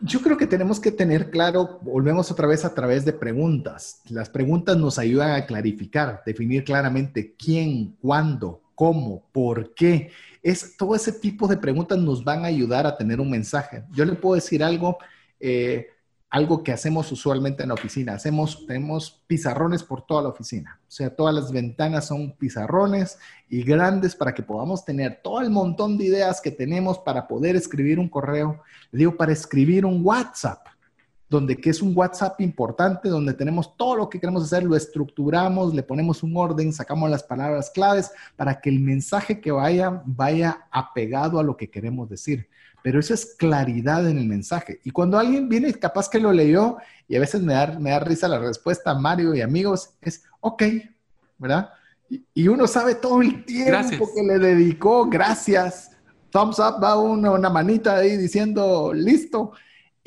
Yo 0.00 0.20
creo 0.20 0.36
que 0.36 0.46
tenemos 0.46 0.78
que 0.78 0.92
tener 0.92 1.30
claro, 1.30 1.80
volvemos 1.82 2.30
otra 2.30 2.46
vez 2.46 2.64
a 2.64 2.74
través 2.74 3.04
de 3.04 3.14
preguntas. 3.14 4.02
Las 4.10 4.28
preguntas 4.28 4.76
nos 4.76 4.98
ayudan 4.98 5.32
a 5.32 5.46
clarificar, 5.46 6.22
definir 6.26 6.64
claramente 6.64 7.34
quién, 7.36 7.96
cuándo, 8.00 8.60
cómo, 8.74 9.24
por 9.32 9.74
qué. 9.74 10.10
Es, 10.42 10.76
todo 10.76 10.94
ese 10.94 11.12
tipo 11.12 11.48
de 11.48 11.56
preguntas 11.56 11.98
nos 11.98 12.22
van 12.22 12.44
a 12.44 12.48
ayudar 12.48 12.86
a 12.86 12.96
tener 12.96 13.20
un 13.20 13.30
mensaje. 13.30 13.84
Yo 13.90 14.04
le 14.04 14.12
puedo 14.12 14.34
decir 14.34 14.62
algo, 14.62 14.98
eh, 15.40 15.88
algo 16.30 16.62
que 16.62 16.72
hacemos 16.72 17.10
usualmente 17.12 17.62
en 17.62 17.68
la 17.68 17.74
oficina. 17.74 18.14
Hacemos, 18.14 18.66
tenemos 18.66 19.22
pizarrones 19.26 19.82
por 19.82 20.04
toda 20.06 20.22
la 20.22 20.28
oficina. 20.28 20.80
O 20.86 20.90
sea, 20.90 21.14
todas 21.14 21.34
las 21.34 21.52
ventanas 21.52 22.08
son 22.08 22.32
pizarrones 22.32 23.18
y 23.48 23.62
grandes 23.62 24.16
para 24.16 24.34
que 24.34 24.42
podamos 24.42 24.84
tener 24.84 25.20
todo 25.22 25.40
el 25.40 25.50
montón 25.50 25.96
de 25.96 26.04
ideas 26.06 26.40
que 26.40 26.50
tenemos 26.50 26.98
para 26.98 27.28
poder 27.28 27.54
escribir 27.56 27.98
un 27.98 28.08
correo. 28.08 28.62
Le 28.90 28.98
digo, 28.98 29.16
para 29.16 29.32
escribir 29.32 29.86
un 29.86 30.04
WhatsApp, 30.04 30.66
donde 31.28 31.56
que 31.56 31.70
es 31.70 31.82
un 31.82 31.92
WhatsApp 31.96 32.40
importante, 32.40 33.08
donde 33.08 33.34
tenemos 33.34 33.76
todo 33.76 33.96
lo 33.96 34.08
que 34.08 34.20
queremos 34.20 34.44
hacer, 34.44 34.62
lo 34.62 34.76
estructuramos, 34.76 35.74
le 35.74 35.82
ponemos 35.82 36.22
un 36.22 36.36
orden, 36.36 36.72
sacamos 36.72 37.10
las 37.10 37.22
palabras 37.22 37.70
claves 37.70 38.12
para 38.36 38.60
que 38.60 38.70
el 38.70 38.80
mensaje 38.80 39.40
que 39.40 39.50
vaya 39.50 40.02
vaya 40.04 40.66
apegado 40.70 41.38
a 41.38 41.42
lo 41.42 41.56
que 41.56 41.70
queremos 41.70 42.08
decir 42.08 42.48
pero 42.86 43.00
eso 43.00 43.14
es 43.14 43.34
claridad 43.34 44.08
en 44.08 44.16
el 44.16 44.26
mensaje. 44.26 44.78
Y 44.84 44.92
cuando 44.92 45.18
alguien 45.18 45.48
viene, 45.48 45.74
capaz 45.74 46.08
que 46.08 46.20
lo 46.20 46.32
leyó, 46.32 46.76
y 47.08 47.16
a 47.16 47.18
veces 47.18 47.42
me 47.42 47.52
da, 47.52 47.76
me 47.80 47.90
da 47.90 47.98
risa 47.98 48.28
la 48.28 48.38
respuesta, 48.38 48.94
Mario 48.94 49.34
y 49.34 49.40
amigos, 49.40 49.90
es 50.00 50.22
ok, 50.38 50.62
¿verdad? 51.36 51.70
Y, 52.08 52.46
uno 52.46 52.68
sabe 52.68 52.94
todo 52.94 53.22
el 53.22 53.44
tiempo 53.44 54.08
que 54.14 54.22
le 54.22 54.38
dedicó, 54.38 55.04
gracias. 55.06 55.96
Thumbs 56.30 56.60
up, 56.60 56.80
va 56.80 56.96
uno, 56.96 57.32
una 57.32 57.50
manita 57.50 57.96
ahí 57.96 58.16
diciendo, 58.16 58.92
listo. 58.94 59.50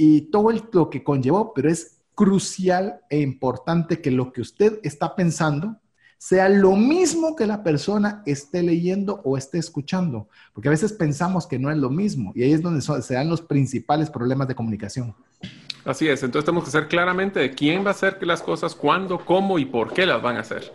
Y 0.02 0.22
todo 0.32 0.50
lo 0.72 0.90
que 0.90 1.04
conllevó, 1.04 1.54
pero 1.54 1.70
es 1.70 1.98
crucial 2.16 3.02
e 3.10 3.20
importante 3.20 4.00
que 4.00 4.12
lo 4.12 4.32
que 4.32 4.40
usted 4.40 4.80
está 4.82 5.14
pensando 5.14 5.76
sea 6.18 6.48
lo 6.48 6.78
mismo 6.78 7.36
que 7.36 7.46
la 7.46 7.64
persona 7.64 8.24
esté 8.26 8.64
leyendo 8.64 9.20
o 9.26 9.36
esté 9.36 9.58
escuchando, 9.58 10.30
porque 10.54 10.70
a 10.70 10.72
veces 10.72 10.94
pensamos 10.94 11.46
que 11.46 11.60
no 11.60 11.70
es 11.70 11.78
lo 11.78 11.90
mismo 11.90 12.32
y 12.34 12.44
ahí 12.44 12.54
es 12.54 12.62
donde 12.62 12.82
se 12.82 13.14
dan 13.14 13.28
los 13.28 13.42
principales 13.42 14.10
problemas 14.10 14.48
de 14.48 14.56
comunicación. 14.56 15.14
Así 15.84 16.08
es, 16.08 16.24
entonces 16.24 16.46
tenemos 16.46 16.64
que 16.64 16.72
ser 16.72 16.88
claramente 16.88 17.42
de 17.42 17.52
quién 17.52 17.84
va 17.84 17.90
a 17.90 17.92
hacer 17.92 18.26
las 18.26 18.42
cosas, 18.42 18.76
cuándo, 18.76 19.26
cómo 19.26 19.60
y 19.60 19.66
por 19.66 19.92
qué 19.92 20.06
las 20.06 20.22
van 20.22 20.38
a 20.38 20.42
hacer. 20.42 20.72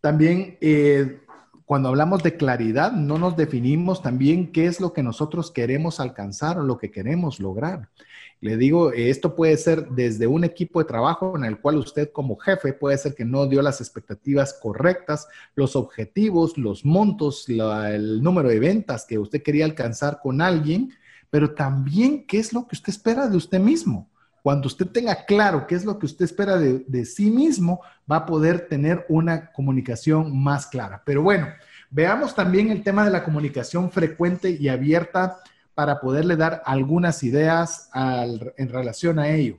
También, 0.00 0.58
eh, 0.60 1.23
cuando 1.64 1.88
hablamos 1.88 2.22
de 2.22 2.36
claridad, 2.36 2.92
no 2.92 3.18
nos 3.18 3.36
definimos 3.36 4.02
también 4.02 4.52
qué 4.52 4.66
es 4.66 4.80
lo 4.80 4.92
que 4.92 5.02
nosotros 5.02 5.50
queremos 5.50 5.98
alcanzar 5.98 6.58
o 6.58 6.62
lo 6.62 6.76
que 6.76 6.90
queremos 6.90 7.40
lograr. 7.40 7.88
Le 8.40 8.58
digo, 8.58 8.92
esto 8.92 9.34
puede 9.34 9.56
ser 9.56 9.88
desde 9.88 10.26
un 10.26 10.44
equipo 10.44 10.78
de 10.78 10.84
trabajo 10.84 11.34
en 11.36 11.44
el 11.44 11.58
cual 11.58 11.76
usted 11.76 12.12
como 12.12 12.36
jefe 12.36 12.74
puede 12.74 12.98
ser 12.98 13.14
que 13.14 13.24
no 13.24 13.46
dio 13.46 13.62
las 13.62 13.80
expectativas 13.80 14.58
correctas, 14.60 15.26
los 15.54 15.76
objetivos, 15.76 16.58
los 16.58 16.84
montos, 16.84 17.46
el 17.48 18.22
número 18.22 18.50
de 18.50 18.60
ventas 18.60 19.06
que 19.06 19.18
usted 19.18 19.42
quería 19.42 19.64
alcanzar 19.64 20.20
con 20.22 20.42
alguien, 20.42 20.92
pero 21.30 21.54
también 21.54 22.26
qué 22.26 22.38
es 22.38 22.52
lo 22.52 22.68
que 22.68 22.76
usted 22.76 22.90
espera 22.90 23.28
de 23.28 23.38
usted 23.38 23.58
mismo. 23.58 24.10
Cuando 24.44 24.66
usted 24.66 24.88
tenga 24.88 25.24
claro 25.24 25.66
qué 25.66 25.74
es 25.74 25.86
lo 25.86 25.98
que 25.98 26.04
usted 26.04 26.26
espera 26.26 26.58
de, 26.58 26.84
de 26.86 27.06
sí 27.06 27.30
mismo, 27.30 27.80
va 28.10 28.16
a 28.16 28.26
poder 28.26 28.68
tener 28.68 29.06
una 29.08 29.50
comunicación 29.52 30.38
más 30.38 30.66
clara. 30.66 31.02
Pero 31.06 31.22
bueno, 31.22 31.48
veamos 31.88 32.34
también 32.34 32.70
el 32.70 32.82
tema 32.82 33.06
de 33.06 33.10
la 33.10 33.24
comunicación 33.24 33.90
frecuente 33.90 34.50
y 34.50 34.68
abierta 34.68 35.38
para 35.72 35.98
poderle 35.98 36.36
dar 36.36 36.62
algunas 36.66 37.22
ideas 37.22 37.88
en 37.94 38.68
relación 38.68 39.18
a 39.18 39.30
ello. 39.30 39.56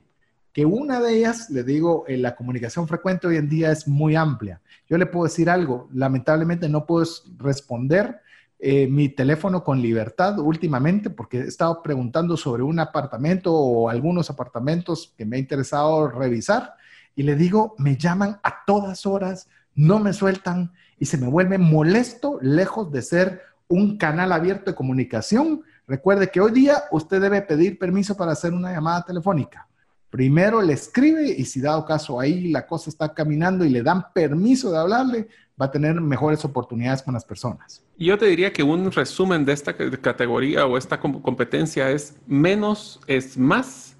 Que 0.52 0.64
una 0.64 1.00
de 1.00 1.18
ellas, 1.18 1.50
le 1.50 1.64
digo, 1.64 2.04
en 2.06 2.22
la 2.22 2.36
comunicación 2.36 2.86
frecuente 2.86 3.26
hoy 3.26 3.38
en 3.38 3.48
día 3.48 3.72
es 3.72 3.88
muy 3.88 4.14
amplia. 4.14 4.62
Yo 4.88 4.98
le 4.98 5.06
puedo 5.06 5.24
decir 5.24 5.50
algo, 5.50 5.88
lamentablemente 5.92 6.68
no 6.68 6.86
puedo 6.86 7.04
responder 7.38 8.20
eh, 8.58 8.86
mi 8.88 9.08
teléfono 9.08 9.62
con 9.62 9.80
libertad 9.80 10.38
últimamente 10.38 11.10
porque 11.10 11.38
he 11.38 11.46
estado 11.46 11.82
preguntando 11.82 12.36
sobre 12.36 12.62
un 12.62 12.78
apartamento 12.78 13.54
o 13.54 13.88
algunos 13.88 14.30
apartamentos 14.30 15.12
que 15.16 15.24
me 15.24 15.36
ha 15.36 15.40
interesado 15.40 16.08
revisar 16.08 16.74
y 17.14 17.22
le 17.22 17.36
digo, 17.36 17.74
me 17.78 17.96
llaman 17.96 18.40
a 18.42 18.64
todas 18.66 19.06
horas, 19.06 19.48
no 19.74 19.98
me 19.98 20.12
sueltan 20.12 20.72
y 20.98 21.06
se 21.06 21.18
me 21.18 21.28
vuelve 21.28 21.58
molesto 21.58 22.38
lejos 22.40 22.90
de 22.92 23.02
ser 23.02 23.42
un 23.68 23.98
canal 23.98 24.32
abierto 24.32 24.70
de 24.70 24.76
comunicación 24.76 25.62
Recuerde 25.88 26.30
que 26.30 26.40
hoy 26.40 26.50
día 26.50 26.82
usted 26.90 27.20
debe 27.20 27.42
pedir 27.42 27.78
permiso 27.78 28.16
para 28.16 28.32
hacer 28.32 28.52
una 28.52 28.72
llamada 28.72 29.04
telefónica. 29.04 29.68
Primero 30.10 30.60
le 30.60 30.72
escribe 30.72 31.28
y 31.28 31.44
si 31.44 31.60
dado 31.60 31.84
caso 31.84 32.18
ahí 32.18 32.48
la 32.48 32.66
cosa 32.66 32.90
está 32.90 33.14
caminando 33.14 33.64
y 33.64 33.68
le 33.68 33.82
dan 33.82 34.12
permiso 34.12 34.72
de 34.72 34.78
hablarle, 34.78 35.28
va 35.60 35.66
a 35.66 35.70
tener 35.70 36.00
mejores 36.00 36.44
oportunidades 36.44 37.02
con 37.02 37.14
las 37.14 37.24
personas. 37.24 37.82
Yo 37.98 38.18
te 38.18 38.26
diría 38.26 38.52
que 38.52 38.62
un 38.62 38.92
resumen 38.92 39.44
de 39.44 39.52
esta 39.52 39.74
categoría 39.74 40.66
o 40.66 40.76
esta 40.76 41.00
competencia 41.00 41.90
es 41.90 42.16
menos 42.26 43.00
es 43.06 43.38
más 43.38 43.96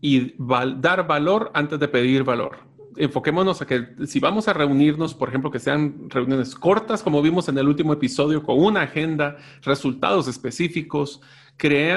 y 0.00 0.34
dar 0.78 1.06
valor 1.06 1.50
antes 1.54 1.78
de 1.78 1.88
pedir 1.88 2.24
valor 2.24 2.68
enfoquémonos 2.98 3.62
a 3.62 3.66
que 3.66 3.86
si 4.06 4.20
vamos 4.20 4.48
a 4.48 4.52
reunirnos, 4.52 5.14
por 5.14 5.28
ejemplo, 5.28 5.50
que 5.50 5.58
sean 5.58 6.10
reuniones 6.10 6.54
cortas, 6.54 7.02
como 7.02 7.22
vimos 7.22 7.48
en 7.48 7.56
el 7.56 7.68
último 7.68 7.92
episodio, 7.92 8.42
con 8.42 8.58
una 8.58 8.82
agenda, 8.82 9.36
resultados 9.62 10.28
específicos, 10.28 11.20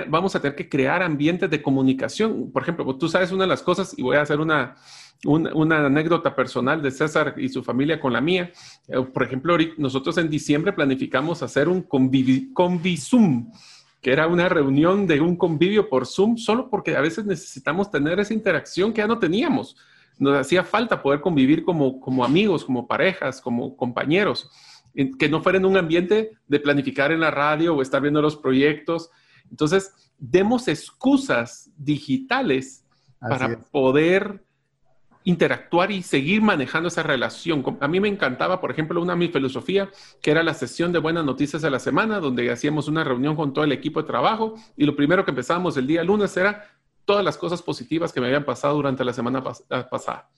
vamos 0.09 0.35
a 0.35 0.41
tener 0.41 0.55
que 0.55 0.69
crear 0.69 1.03
ambientes 1.03 1.49
de 1.49 1.61
comunicación. 1.61 2.51
Por 2.51 2.61
ejemplo, 2.63 2.95
tú 2.95 3.09
sabes 3.09 3.31
una 3.31 3.43
de 3.43 3.49
las 3.49 3.63
cosas, 3.63 3.97
y 3.97 4.01
voy 4.01 4.17
a 4.17 4.21
hacer 4.21 4.39
una, 4.39 4.75
una, 5.25 5.85
anécdota 5.85 6.35
personal 6.35 6.81
de 6.81 6.91
César 6.91 7.35
y 7.37 7.49
su 7.49 7.63
familia 7.63 7.99
con 7.99 8.13
la 8.13 8.21
mía. 8.21 8.51
Eh, 8.87 9.01
por 9.01 9.23
ejemplo, 9.23 9.57
nosotros 9.77 10.17
en 10.17 10.29
diciembre 10.29 10.73
planificamos 10.73 11.43
hacer 11.43 11.69
un 11.69 11.81
convivi, 11.81 12.51
convisum 12.53 13.51
que 14.01 14.11
era 14.11 14.27
una 14.27 14.49
reunión 14.49 15.05
de 15.05 15.21
un 15.21 15.35
convivio 15.35 15.87
por 15.87 16.07
Zoom, 16.07 16.35
solo 16.37 16.71
porque 16.71 16.95
a 16.95 17.01
veces 17.01 17.25
necesitamos 17.25 17.91
tener 17.91 18.19
esa 18.19 18.33
interacción 18.33 18.93
que 18.93 19.01
ya 19.01 19.07
no 19.07 19.19
teníamos 19.19 19.75
nos 20.21 20.37
hacía 20.37 20.63
falta 20.63 21.01
poder 21.01 21.19
convivir 21.19 21.63
como, 21.63 21.99
como 21.99 22.23
amigos, 22.23 22.63
como 22.63 22.87
parejas, 22.87 23.41
como 23.41 23.75
compañeros, 23.75 24.51
que 25.17 25.27
no 25.27 25.41
fuera 25.41 25.57
en 25.57 25.65
un 25.65 25.77
ambiente 25.77 26.31
de 26.47 26.59
planificar 26.59 27.11
en 27.11 27.21
la 27.21 27.31
radio 27.31 27.75
o 27.75 27.81
estar 27.81 28.03
viendo 28.03 28.21
los 28.21 28.37
proyectos. 28.37 29.09
Entonces, 29.49 29.91
demos 30.19 30.67
excusas 30.67 31.71
digitales 31.75 32.85
para 33.19 33.61
poder 33.71 34.43
interactuar 35.23 35.91
y 35.91 36.01
seguir 36.01 36.41
manejando 36.41 36.87
esa 36.87 37.03
relación. 37.03 37.63
A 37.79 37.87
mí 37.87 37.99
me 37.99 38.07
encantaba, 38.07 38.59
por 38.59 38.71
ejemplo, 38.71 39.01
una 39.01 39.15
mi 39.15 39.27
filosofía, 39.27 39.89
que 40.21 40.31
era 40.31 40.43
la 40.43 40.53
sesión 40.53 40.91
de 40.91 40.99
buenas 40.99 41.25
noticias 41.25 41.61
de 41.61 41.69
la 41.69 41.79
semana, 41.79 42.19
donde 42.19 42.51
hacíamos 42.51 42.87
una 42.87 43.03
reunión 43.03 43.35
con 43.35 43.53
todo 43.53 43.63
el 43.63 43.71
equipo 43.71 44.01
de 44.01 44.07
trabajo 44.07 44.55
y 44.75 44.85
lo 44.85 44.95
primero 44.95 45.23
que 45.25 45.31
empezábamos 45.31 45.77
el 45.77 45.87
día 45.87 46.03
lunes 46.03 46.35
era 46.37 46.65
todas 47.05 47.23
las 47.23 47.37
cosas 47.37 47.61
positivas 47.61 48.13
que 48.13 48.21
me 48.21 48.27
habían 48.27 48.45
pasado 48.45 48.75
durante 48.75 49.03
la 49.03 49.13
semana 49.13 49.43
ah, 49.69 49.89
pasada. 49.89 50.29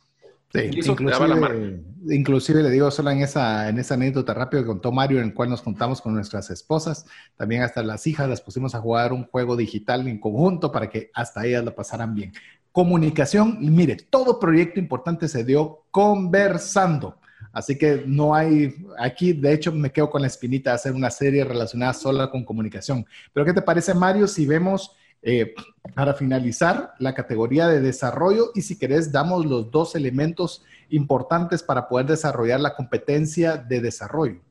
Sí, 0.53 0.59
inclusive, 0.71 1.81
inclusive, 2.09 2.61
le 2.61 2.69
digo 2.69 2.91
solo 2.91 3.09
en 3.09 3.21
esa, 3.21 3.69
en 3.69 3.79
esa 3.79 3.95
anécdota 3.95 4.35
rápida 4.35 4.61
que 4.61 4.67
contó 4.67 4.91
Mario, 4.91 5.17
en 5.17 5.25
el 5.25 5.33
cual 5.33 5.49
nos 5.49 5.63
contamos 5.63 5.99
con 5.99 6.13
nuestras 6.13 6.51
esposas, 6.51 7.07
también 7.35 7.63
hasta 7.63 7.81
las 7.81 8.05
hijas 8.05 8.29
las 8.29 8.39
pusimos 8.39 8.75
a 8.75 8.79
jugar 8.79 9.13
un 9.13 9.25
juego 9.25 9.55
digital 9.55 10.07
en 10.07 10.19
conjunto 10.19 10.71
para 10.71 10.91
que 10.91 11.09
hasta 11.15 11.43
ellas 11.43 11.65
la 11.65 11.73
pasaran 11.73 12.13
bien. 12.13 12.33
Comunicación, 12.73 13.57
mire, 13.61 13.95
todo 13.95 14.37
proyecto 14.37 14.81
importante 14.81 15.29
se 15.29 15.45
dio 15.45 15.83
conversando. 15.91 17.17
Así 17.53 17.77
que 17.77 18.03
no 18.05 18.35
hay, 18.35 18.75
aquí 18.97 19.31
de 19.31 19.53
hecho 19.53 19.71
me 19.71 19.91
quedo 19.91 20.09
con 20.09 20.21
la 20.21 20.27
espinita 20.27 20.71
de 20.71 20.75
hacer 20.75 20.91
una 20.93 21.09
serie 21.09 21.45
relacionada 21.45 21.93
solo 21.93 22.29
con 22.29 22.43
comunicación. 22.43 23.05
Pero 23.31 23.45
¿qué 23.45 23.53
te 23.53 23.61
parece 23.61 23.93
Mario 23.93 24.27
si 24.27 24.45
vemos 24.45 24.91
eh, 25.25 25.53
para 25.95 26.13
finalizar, 26.13 26.93
la 26.99 27.13
categoría 27.13 27.67
de 27.69 27.79
desarrollo 27.79 28.51
y 28.55 28.61
si 28.61 28.77
querés, 28.77 29.09
damos 29.09 29.45
los 29.45 29.71
dos 29.71 29.95
elementos 29.95 30.63
importantes 30.89 31.63
para 31.63 31.87
poder 31.87 32.07
desarrollar 32.07 32.59
la 32.59 32.75
competencia 32.75 33.55
de 33.55 33.79
desarrollo. 33.79 34.41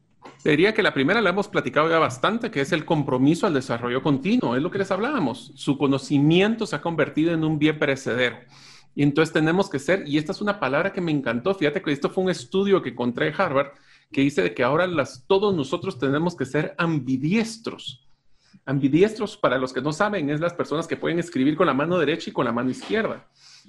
Diría 0.44 0.74
que 0.74 0.82
la 0.82 0.92
primera 0.92 1.20
la 1.20 1.30
hemos 1.30 1.46
platicado 1.46 1.88
ya 1.88 2.00
bastante, 2.00 2.50
que 2.50 2.60
es 2.60 2.72
el 2.72 2.84
compromiso 2.84 3.46
al 3.46 3.54
desarrollo 3.54 4.02
continuo, 4.02 4.56
es 4.56 4.62
lo 4.62 4.72
que 4.72 4.78
les 4.78 4.90
hablábamos. 4.90 5.52
Su 5.54 5.78
conocimiento 5.78 6.66
se 6.66 6.74
ha 6.74 6.80
convertido 6.80 7.32
en 7.32 7.44
un 7.44 7.60
bien 7.60 7.78
perecedero. 7.78 8.38
Y 8.94 9.04
entonces 9.04 9.32
tenemos 9.32 9.70
que 9.70 9.78
ser, 9.78 10.02
y 10.06 10.18
esta 10.18 10.32
es 10.32 10.40
una 10.40 10.58
palabra 10.58 10.92
que 10.92 11.00
me 11.00 11.12
encantó, 11.12 11.54
fíjate 11.54 11.80
que 11.80 11.92
esto 11.92 12.10
fue 12.10 12.24
un 12.24 12.30
estudio 12.30 12.82
que 12.82 12.90
encontré 12.90 13.28
en 13.28 13.34
Harvard, 13.40 13.68
que 14.10 14.20
dice 14.20 14.52
que 14.52 14.64
ahora 14.64 14.88
todos 15.28 15.54
nosotros 15.54 15.98
tenemos 15.98 16.36
que 16.36 16.44
ser 16.44 16.74
ambidiestros. 16.76 18.06
Ambidiestros, 18.66 19.36
para 19.36 19.58
los 19.58 19.72
que 19.72 19.80
no 19.80 19.92
saben, 19.92 20.28
es 20.28 20.40
las 20.40 20.54
personas 20.54 20.88
que 20.88 20.96
pueden 20.96 21.20
escribir 21.20 21.56
con 21.56 21.66
la 21.66 21.74
mano 21.74 21.98
derecha 21.98 22.30
y 22.30 22.32
con 22.32 22.44
la 22.44 22.52
mano 22.52 22.70
izquierda. 22.70 23.28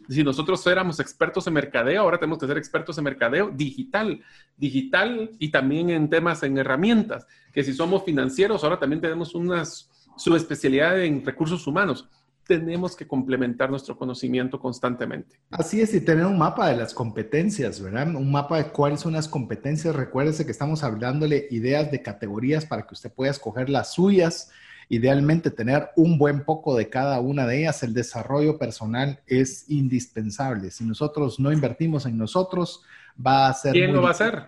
Si 0.10 0.24
nosotros 0.24 0.66
éramos 0.68 1.00
expertos 1.00 1.48
en 1.48 1.54
mercadeo, 1.54 2.02
ahora 2.02 2.18
tenemos 2.18 2.40
que 2.40 2.48
ser 2.48 2.58
expertos 2.58 2.98
en 2.98 3.04
mercadeo 3.04 3.50
digital, 3.50 4.22
digital 4.58 5.32
y 5.40 5.50
también 5.50 5.90
en 5.90 6.10
temas 6.10 6.44
en 6.44 6.58
herramientas. 6.58 7.26
Que 7.52 7.64
si 7.64 7.74
somos 7.74 8.04
financieros, 8.04 8.64
ahora 8.64 8.80
también 8.80 9.02
tenemos 9.02 9.36
una 9.36 9.64
subespecialidad 10.16 11.02
en 11.02 11.26
recursos 11.26 11.66
humanos 11.68 12.08
tenemos 12.46 12.96
que 12.96 13.08
complementar 13.08 13.70
nuestro 13.70 13.98
conocimiento 13.98 14.60
constantemente. 14.60 15.40
Así 15.50 15.82
es, 15.82 15.94
y 15.94 16.02
tener 16.02 16.26
un 16.26 16.38
mapa 16.38 16.68
de 16.68 16.76
las 16.76 16.94
competencias, 16.94 17.82
¿verdad? 17.82 18.14
Un 18.16 18.32
mapa 18.32 18.58
de 18.58 18.70
cuáles 18.70 19.00
son 19.00 19.14
las 19.14 19.28
competencias. 19.28 19.96
Recuérdese 19.96 20.46
que 20.46 20.52
estamos 20.52 20.84
hablándole 20.84 21.48
ideas 21.52 21.90
de 21.92 22.02
categorías 22.02 22.66
para 22.66 22.86
que 22.86 22.94
usted 22.94 23.12
pueda 23.14 23.32
escoger 23.32 23.70
las 23.70 23.94
suyas 23.94 24.52
Idealmente 24.90 25.52
tener 25.52 25.90
un 25.96 26.18
buen 26.18 26.44
poco 26.44 26.76
de 26.76 26.90
cada 26.90 27.20
una 27.20 27.46
de 27.48 27.62
ellas. 27.62 27.84
El 27.84 27.94
desarrollo 27.94 28.58
personal 28.58 29.20
es 29.28 29.70
indispensable. 29.70 30.72
Si 30.72 30.84
nosotros 30.84 31.40
no 31.40 31.52
invertimos 31.52 32.06
en 32.06 32.18
nosotros, 32.18 32.84
va 33.26 33.48
a 33.48 33.54
ser... 33.54 33.74
¿Quién 33.74 33.94
lo 33.94 34.02
va 34.02 34.10
a 34.10 34.12
hacer? 34.12 34.48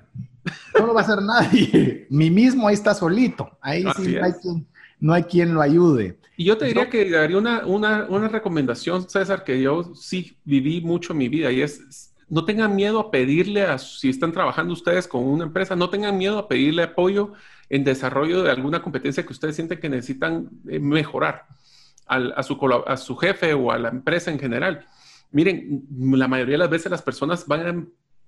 No 0.77 0.87
lo 0.87 0.93
va 0.93 1.01
a 1.01 1.03
hacer 1.03 1.21
nadie. 1.21 2.07
Mi 2.09 2.29
mismo 2.29 2.67
ahí 2.67 2.75
está 2.75 2.93
solito. 2.93 3.57
Ahí 3.61 3.83
sí 3.95 4.15
no 4.15 4.25
hay, 4.25 4.33
quien, 4.33 4.67
no 4.99 5.13
hay, 5.13 5.23
quien, 5.23 5.53
lo 5.53 5.61
ayude. 5.61 6.17
Y 6.37 6.45
yo 6.45 6.57
te 6.57 6.65
diría 6.65 6.89
que 6.89 7.09
daría 7.09 7.37
una, 7.37 7.65
una, 7.65 8.05
una 8.05 8.27
recomendación, 8.27 9.09
César, 9.09 9.43
que 9.43 9.61
yo 9.61 9.95
sí 9.95 10.37
viví 10.43 10.81
mucho 10.81 11.13
en 11.13 11.19
mi 11.19 11.29
vida 11.29 11.51
y 11.51 11.61
es 11.61 12.11
no 12.27 12.45
tengan 12.45 12.75
miedo 12.75 12.99
a 12.99 13.11
pedirle 13.11 13.63
a, 13.63 13.77
si 13.77 14.09
están 14.09 14.31
trabajando 14.31 14.73
ustedes 14.73 15.07
con 15.07 15.23
una 15.23 15.43
empresa, 15.45 15.75
no 15.75 15.89
tengan 15.89 16.17
miedo 16.17 16.37
a 16.37 16.47
pedirle 16.47 16.83
apoyo 16.83 17.33
en 17.69 17.83
desarrollo 17.83 18.43
de 18.43 18.51
alguna 18.51 18.81
competencia 18.81 19.25
que 19.25 19.33
ustedes 19.33 19.55
sienten 19.55 19.79
que 19.79 19.89
necesitan 19.89 20.49
eh, 20.69 20.79
mejorar 20.79 21.47
a, 22.07 22.43
su, 22.43 23.15
jefe 23.17 23.53
o 23.53 23.71
a 23.71 23.79
la 23.79 23.89
empresa 23.89 24.31
en 24.31 24.39
general. 24.39 24.85
Miren, 25.31 25.85
la 25.89 26.27
mayoría 26.27 26.53
de 26.53 26.59
las 26.59 26.69
veces 26.69 26.91
las 26.91 27.01
personas 27.01 27.47
van 27.47 27.67
a 27.67 27.85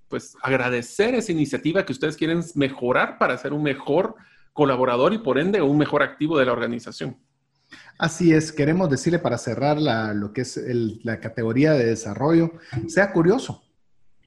pues, 0.08 0.36
agradecer 0.42 1.14
esa 1.14 1.32
iniciativa 1.32 1.84
que 1.84 1.92
ustedes 1.92 2.16
quieren 2.16 2.42
mejorar 2.54 3.18
para 3.18 3.38
ser 3.38 3.52
un 3.52 3.62
mejor 3.62 4.16
colaborador 4.52 5.12
y 5.12 5.18
por 5.18 5.38
ende 5.38 5.62
un 5.62 5.78
mejor 5.78 6.02
activo 6.02 6.38
de 6.38 6.46
la 6.46 6.52
organización. 6.52 7.16
Así 7.98 8.32
es, 8.32 8.50
queremos 8.50 8.88
decirle 8.90 9.18
para 9.18 9.38
cerrar 9.38 9.78
lo 10.14 10.32
que 10.32 10.40
es 10.40 10.60
la 11.04 11.20
categoría 11.20 11.72
de 11.72 11.84
desarrollo, 11.84 12.52
sea 12.86 13.12
curioso, 13.12 13.62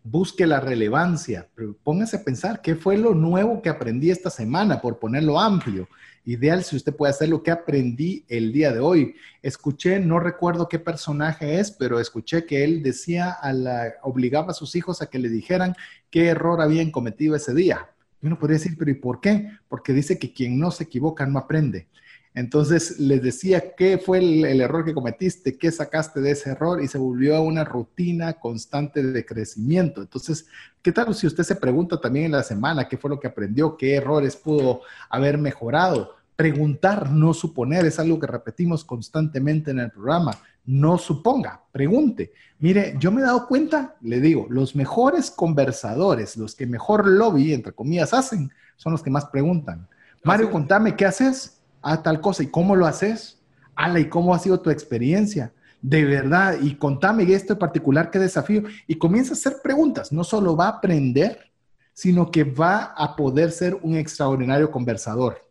busque 0.03 0.47
la 0.47 0.59
relevancia, 0.59 1.47
póngase 1.83 2.17
a 2.17 2.23
pensar 2.23 2.61
qué 2.61 2.75
fue 2.75 2.97
lo 2.97 3.13
nuevo 3.13 3.61
que 3.61 3.69
aprendí 3.69 4.09
esta 4.09 4.29
semana, 4.29 4.81
por 4.81 4.99
ponerlo 4.99 5.39
amplio. 5.39 5.87
Ideal 6.23 6.63
si 6.63 6.75
usted 6.75 6.95
puede 6.95 7.11
hacer 7.11 7.29
lo 7.29 7.41
que 7.41 7.51
aprendí 7.51 8.25
el 8.27 8.53
día 8.53 8.71
de 8.71 8.79
hoy. 8.79 9.15
Escuché, 9.41 9.99
no 9.99 10.19
recuerdo 10.19 10.69
qué 10.69 10.77
personaje 10.77 11.59
es, 11.59 11.71
pero 11.71 11.99
escuché 11.99 12.45
que 12.45 12.63
él 12.63 12.83
decía, 12.83 13.31
a 13.31 13.53
la, 13.53 13.93
obligaba 14.03 14.51
a 14.51 14.55
sus 14.55 14.75
hijos 14.75 15.01
a 15.01 15.09
que 15.09 15.19
le 15.19 15.29
dijeran 15.29 15.75
qué 16.09 16.27
error 16.27 16.61
habían 16.61 16.91
cometido 16.91 17.35
ese 17.35 17.53
día. 17.53 17.89
Y 18.21 18.27
uno 18.27 18.37
podría 18.37 18.59
decir, 18.59 18.75
pero 18.77 18.91
¿y 18.91 18.95
por 18.95 19.19
qué? 19.19 19.49
Porque 19.67 19.93
dice 19.93 20.19
que 20.19 20.31
quien 20.31 20.59
no 20.59 20.69
se 20.69 20.83
equivoca 20.83 21.25
no 21.25 21.39
aprende. 21.39 21.87
Entonces 22.33 22.97
les 22.97 23.21
decía 23.21 23.75
qué 23.75 23.97
fue 23.97 24.19
el, 24.19 24.61
error 24.61 24.85
que 24.85 24.93
cometiste, 24.93 25.57
qué 25.57 25.69
sacaste 25.69 26.21
de 26.21 26.31
ese 26.31 26.51
error 26.51 26.81
y 26.81 26.87
se 26.87 26.97
volvió 26.97 27.35
a 27.35 27.41
una 27.41 27.65
rutina 27.65 28.33
constante 28.33 29.03
de 29.03 29.25
crecimiento. 29.25 30.01
Entonces, 30.01 30.45
¿qué 30.81 30.93
tal 30.93 31.13
si 31.13 31.27
usted 31.27 31.43
se 31.43 31.57
pregunta 31.57 31.99
también 31.99 32.27
en 32.27 32.31
la 32.31 32.43
semana 32.43 32.87
qué 32.87 32.97
fue 32.97 33.09
lo 33.09 33.19
que 33.19 33.27
aprendió, 33.27 33.75
qué 33.75 33.95
errores 33.95 34.37
pudo 34.37 34.81
haber 35.09 35.37
mejorado? 35.37 36.15
Preguntar, 36.37 37.11
no 37.11 37.33
suponer, 37.33 37.85
es 37.85 37.99
algo 37.99 38.17
que 38.17 38.27
repetimos 38.27 38.85
constantemente 38.85 39.71
en 39.71 39.79
el 39.79 39.91
programa. 39.91 40.31
No 40.65 40.97
suponga, 40.97 41.61
pregunte. 41.71 42.31
Mire, 42.59 42.95
yo 42.97 43.11
me 43.11 43.21
he 43.21 43.25
dado 43.25 43.45
cuenta, 43.45 43.95
le 44.01 44.21
digo, 44.21 44.47
los 44.49 44.73
mejores 44.73 45.31
conversadores, 45.31 46.37
los 46.37 46.55
que 46.55 46.65
mejor 46.65 47.07
lobby, 47.07 47.53
entre 47.53 47.73
comillas, 47.73 48.13
hacen, 48.13 48.51
son 48.77 48.93
los 48.93 49.03
que 49.03 49.09
más 49.09 49.25
preguntan. 49.25 49.87
Mario, 50.23 50.49
contame, 50.49 50.95
¿qué 50.95 51.05
haces? 51.05 51.60
A 51.81 52.03
tal 52.03 52.21
cosa. 52.21 52.43
¿Y 52.43 52.47
cómo 52.47 52.75
lo 52.75 52.85
haces? 52.85 53.39
Ala, 53.75 53.99
¿y 53.99 54.09
cómo 54.09 54.33
ha 54.33 54.39
sido 54.39 54.59
tu 54.59 54.69
experiencia? 54.69 55.53
De 55.81 56.05
verdad, 56.05 56.57
y 56.61 56.75
contame 56.75 57.23
esto 57.33 57.53
en 57.53 57.59
particular, 57.59 58.11
qué 58.11 58.19
desafío. 58.19 58.63
Y 58.87 58.95
comienza 58.95 59.31
a 59.31 59.33
hacer 59.33 59.57
preguntas. 59.63 60.11
No 60.11 60.23
solo 60.23 60.55
va 60.55 60.65
a 60.65 60.77
aprender, 60.77 61.51
sino 61.93 62.29
que 62.29 62.43
va 62.43 62.93
a 62.95 63.15
poder 63.15 63.51
ser 63.51 63.77
un 63.81 63.95
extraordinario 63.95 64.69
conversador. 64.69 65.41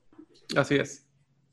Así 0.56 0.76
es. 0.76 1.06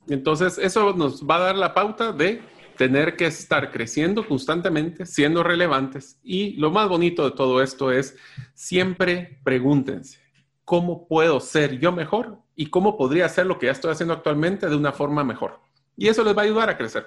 Entonces, 0.07 0.57
eso 0.57 0.93
nos 0.93 1.23
va 1.23 1.37
a 1.37 1.39
dar 1.39 1.55
la 1.55 1.73
pauta 1.73 2.11
de 2.11 2.41
tener 2.77 3.17
que 3.17 3.25
estar 3.25 3.71
creciendo 3.71 4.25
constantemente, 4.25 5.05
siendo 5.05 5.43
relevantes. 5.43 6.19
Y 6.23 6.53
lo 6.53 6.71
más 6.71 6.87
bonito 6.87 7.25
de 7.29 7.35
todo 7.35 7.61
esto 7.61 7.91
es 7.91 8.15
siempre 8.53 9.39
pregúntense, 9.43 10.19
¿cómo 10.63 11.07
puedo 11.07 11.39
ser 11.39 11.79
yo 11.79 11.91
mejor 11.91 12.39
y 12.57 12.65
cómo 12.65 12.97
podría 12.97 13.27
hacer 13.27 13.45
lo 13.45 13.57
que 13.57 13.67
ya 13.67 13.71
estoy 13.71 13.91
haciendo 13.91 14.15
actualmente 14.15 14.67
de 14.67 14.75
una 14.75 14.91
forma 14.91 15.23
mejor. 15.23 15.59
Y 15.95 16.07
eso 16.07 16.23
les 16.23 16.35
va 16.35 16.41
a 16.41 16.45
ayudar 16.45 16.69
a 16.69 16.77
crecer. 16.77 17.05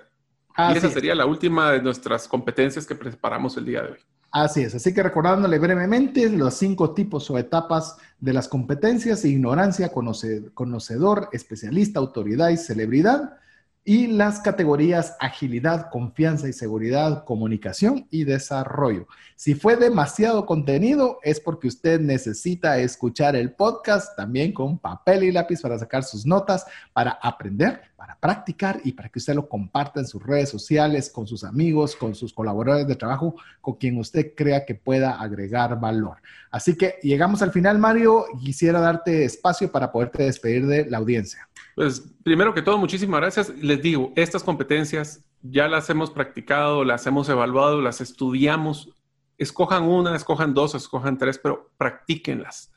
y 0.57 0.77
esa 0.77 0.89
sería 0.89 1.15
la 1.15 1.27
última 1.27 1.73
de 1.73 1.83
nuestras 1.83 2.29
competencias 2.29 2.87
que 2.87 2.95
preparamos 2.95 3.57
el 3.57 3.65
día 3.67 3.83
de 3.83 3.91
hoy. 3.91 3.99
Así 4.31 4.63
es, 4.63 4.77
así 4.77 4.95
que 4.95 5.03
recordándole 5.03 5.59
brevemente 5.59 6.29
los 6.31 6.55
cinco 6.55 6.95
tipos 6.95 7.29
o 7.31 7.37
etapas 7.37 7.97
de 8.21 8.33
las 8.33 8.47
competencias, 8.47 9.25
ignorancia, 9.25 9.91
conocedor, 9.91 11.29
especialista, 11.33 11.99
autoridad 11.99 12.51
y 12.51 12.57
celebridad 12.57 13.37
y 13.85 14.09
las 14.09 14.40
categorías 14.40 15.16
agilidad, 15.20 15.89
confianza 15.90 16.48
y 16.48 16.52
seguridad, 16.52 17.24
comunicación 17.24 18.07
y 18.11 18.24
desarrollo. 18.24 19.07
Si 19.36 19.55
fue 19.55 19.77
demasiado 19.77 20.44
contenido 20.44 21.19
es 21.23 21.40
porque 21.40 21.69
usted 21.69 21.98
necesita 21.98 22.78
escuchar 22.78 23.36
el 23.36 23.52
podcast 23.52 24.15
también 24.16 24.52
con 24.52 24.78
papel 24.78 25.24
y 25.24 25.32
lápiz 25.32 25.62
para 25.62 25.78
sacar 25.78 26.05
sus 26.05 26.27
notas, 26.27 26.66
para 26.93 27.12
aprender, 27.23 27.81
para 27.97 28.16
practicar 28.16 28.81
y 28.85 28.93
para 28.93 29.09
que 29.09 29.19
usted 29.19 29.35
lo 29.35 29.48
comparta 29.48 30.01
en 30.01 30.07
sus 30.07 30.23
redes 30.23 30.51
sociales, 30.51 31.11
con 31.11 31.27
sus 31.27 31.44
amigos, 31.44 31.97
con 31.97 32.15
sus 32.15 32.32
colaboradores 32.32 32.86
de 32.86 32.97
trabajo, 32.97 33.35
con 33.61 33.74
quien 33.74 33.98
usted 33.98 34.35
crea 34.35 34.65
que 34.65 34.74
pueda 34.74 35.20
agregar 35.20 35.78
valor. 35.81 36.19
Así 36.51 36.77
que 36.77 36.97
llegamos 37.02 37.43
al 37.43 37.52
final, 37.52 37.78
Mario. 37.78 38.24
Quisiera 38.40 38.81
darte 38.81 39.24
espacio 39.24 39.70
para 39.70 39.93
poderte 39.93 40.24
despedir 40.24 40.66
de 40.66 40.86
la 40.86 40.98
audiencia. 40.98 41.48
Pues 41.81 42.02
primero 42.23 42.52
que 42.52 42.61
todo, 42.61 42.77
muchísimas 42.77 43.23
gracias. 43.23 43.48
Les 43.57 43.81
digo, 43.81 44.12
estas 44.15 44.44
competencias 44.44 45.24
ya 45.40 45.66
las 45.66 45.89
hemos 45.89 46.11
practicado, 46.11 46.85
las 46.85 47.07
hemos 47.07 47.27
evaluado, 47.31 47.81
las 47.81 48.02
estudiamos. 48.02 48.90
Escojan 49.39 49.85
una, 49.85 50.15
escojan 50.15 50.52
dos, 50.52 50.74
escojan 50.74 51.16
tres, 51.16 51.40
pero 51.43 51.70
practíquenlas. 51.78 52.70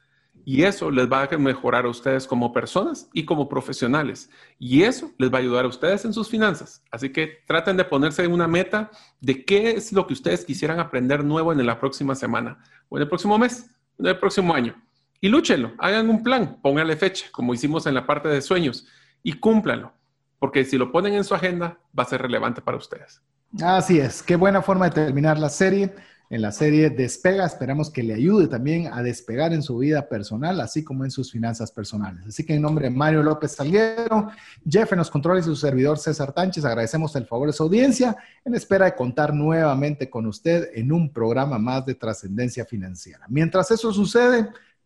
Y 0.46 0.64
eso 0.64 0.90
les 0.90 1.12
va 1.12 1.24
a 1.24 1.38
mejorar 1.38 1.84
a 1.84 1.90
ustedes 1.90 2.26
como 2.26 2.54
personas 2.54 3.10
y 3.12 3.26
como 3.26 3.50
profesionales. 3.50 4.30
Y 4.58 4.84
eso 4.84 5.12
les 5.18 5.30
va 5.30 5.40
a 5.40 5.42
ayudar 5.42 5.66
a 5.66 5.68
ustedes 5.68 6.06
en 6.06 6.14
sus 6.14 6.30
finanzas. 6.30 6.82
Así 6.90 7.10
que 7.12 7.40
traten 7.46 7.76
de 7.76 7.84
ponerse 7.84 8.26
una 8.26 8.48
meta 8.48 8.90
de 9.20 9.44
qué 9.44 9.72
es 9.72 9.92
lo 9.92 10.08
que 10.08 10.14
ustedes 10.14 10.46
quisieran 10.46 10.80
aprender 10.80 11.26
nuevo 11.26 11.52
en 11.52 11.66
la 11.66 11.78
próxima 11.78 12.16
semana, 12.16 12.64
o 12.88 12.96
en 12.96 13.02
el 13.02 13.10
próximo 13.10 13.38
mes, 13.38 13.70
o 13.98 14.04
en 14.04 14.08
el 14.08 14.18
próximo 14.18 14.54
año 14.54 14.82
y 15.24 15.30
lúchenlo, 15.30 15.72
hagan 15.78 16.10
un 16.10 16.22
plan, 16.22 16.60
pónganle 16.62 16.98
fecha, 16.98 17.28
como 17.32 17.54
hicimos 17.54 17.88
en 17.88 17.94
la 17.94 18.06
parte 18.06 18.28
de 18.28 18.42
sueños, 18.42 18.86
y 19.24 19.32
cúmplanlo, 19.32 19.94
porque 20.38 20.66
si 20.66 20.78
lo 20.78 20.92
ponen 20.92 21.14
en 21.14 21.24
su 21.24 21.34
agenda, 21.34 21.80
va 21.98 22.04
a 22.04 22.08
ser 22.08 22.22
relevante 22.22 22.62
para 22.62 22.76
ustedes. 22.76 23.22
Así 23.62 24.00
es, 24.00 24.22
qué 24.22 24.36
buena 24.36 24.62
forma 24.62 24.90
de 24.90 25.06
terminar 25.06 25.40
la 25.40 25.48
serie. 25.48 25.94
En 26.30 26.42
la 26.42 26.52
serie 26.52 26.90
Despega, 26.90 27.46
esperamos 27.46 27.90
que 27.90 28.04
le 28.04 28.16
ayude 28.16 28.48
también 28.50 28.90
a 28.92 29.02
despegar 29.02 29.54
en 29.54 29.62
su 29.62 29.78
vida 29.78 30.10
personal, 30.10 30.60
así 30.60 30.84
como 30.84 31.06
en 31.06 31.12
sus 31.12 31.32
finanzas 31.32 31.72
personales. 31.72 32.26
Así 32.28 32.46
que 32.46 32.56
en 32.56 32.62
nombre 32.62 32.90
de 32.90 32.90
Mario 32.90 33.24
López 33.24 33.54
Salguero, 33.54 34.30
Jeff 34.70 34.92
en 34.92 34.98
los 34.98 35.10
controles 35.10 35.46
y 35.46 35.50
su 35.50 35.56
servidor 35.56 36.00
César 36.00 36.34
Tánchez, 36.34 36.66
agradecemos 36.66 37.16
el 37.16 37.28
favor 37.28 37.48
de 37.48 37.54
su 37.54 37.64
audiencia 37.64 38.18
en 38.44 38.56
espera 38.56 38.86
de 38.88 38.96
contar 38.96 39.34
nuevamente 39.34 40.10
con 40.10 40.26
usted 40.26 40.70
en 40.74 40.92
un 40.92 41.14
programa 41.14 41.58
más 41.60 41.86
de 41.86 41.96
trascendencia 41.96 42.66
financiera. 42.66 43.26
Mientras 43.30 43.72
eso 43.72 43.94
sucede, 43.94 44.50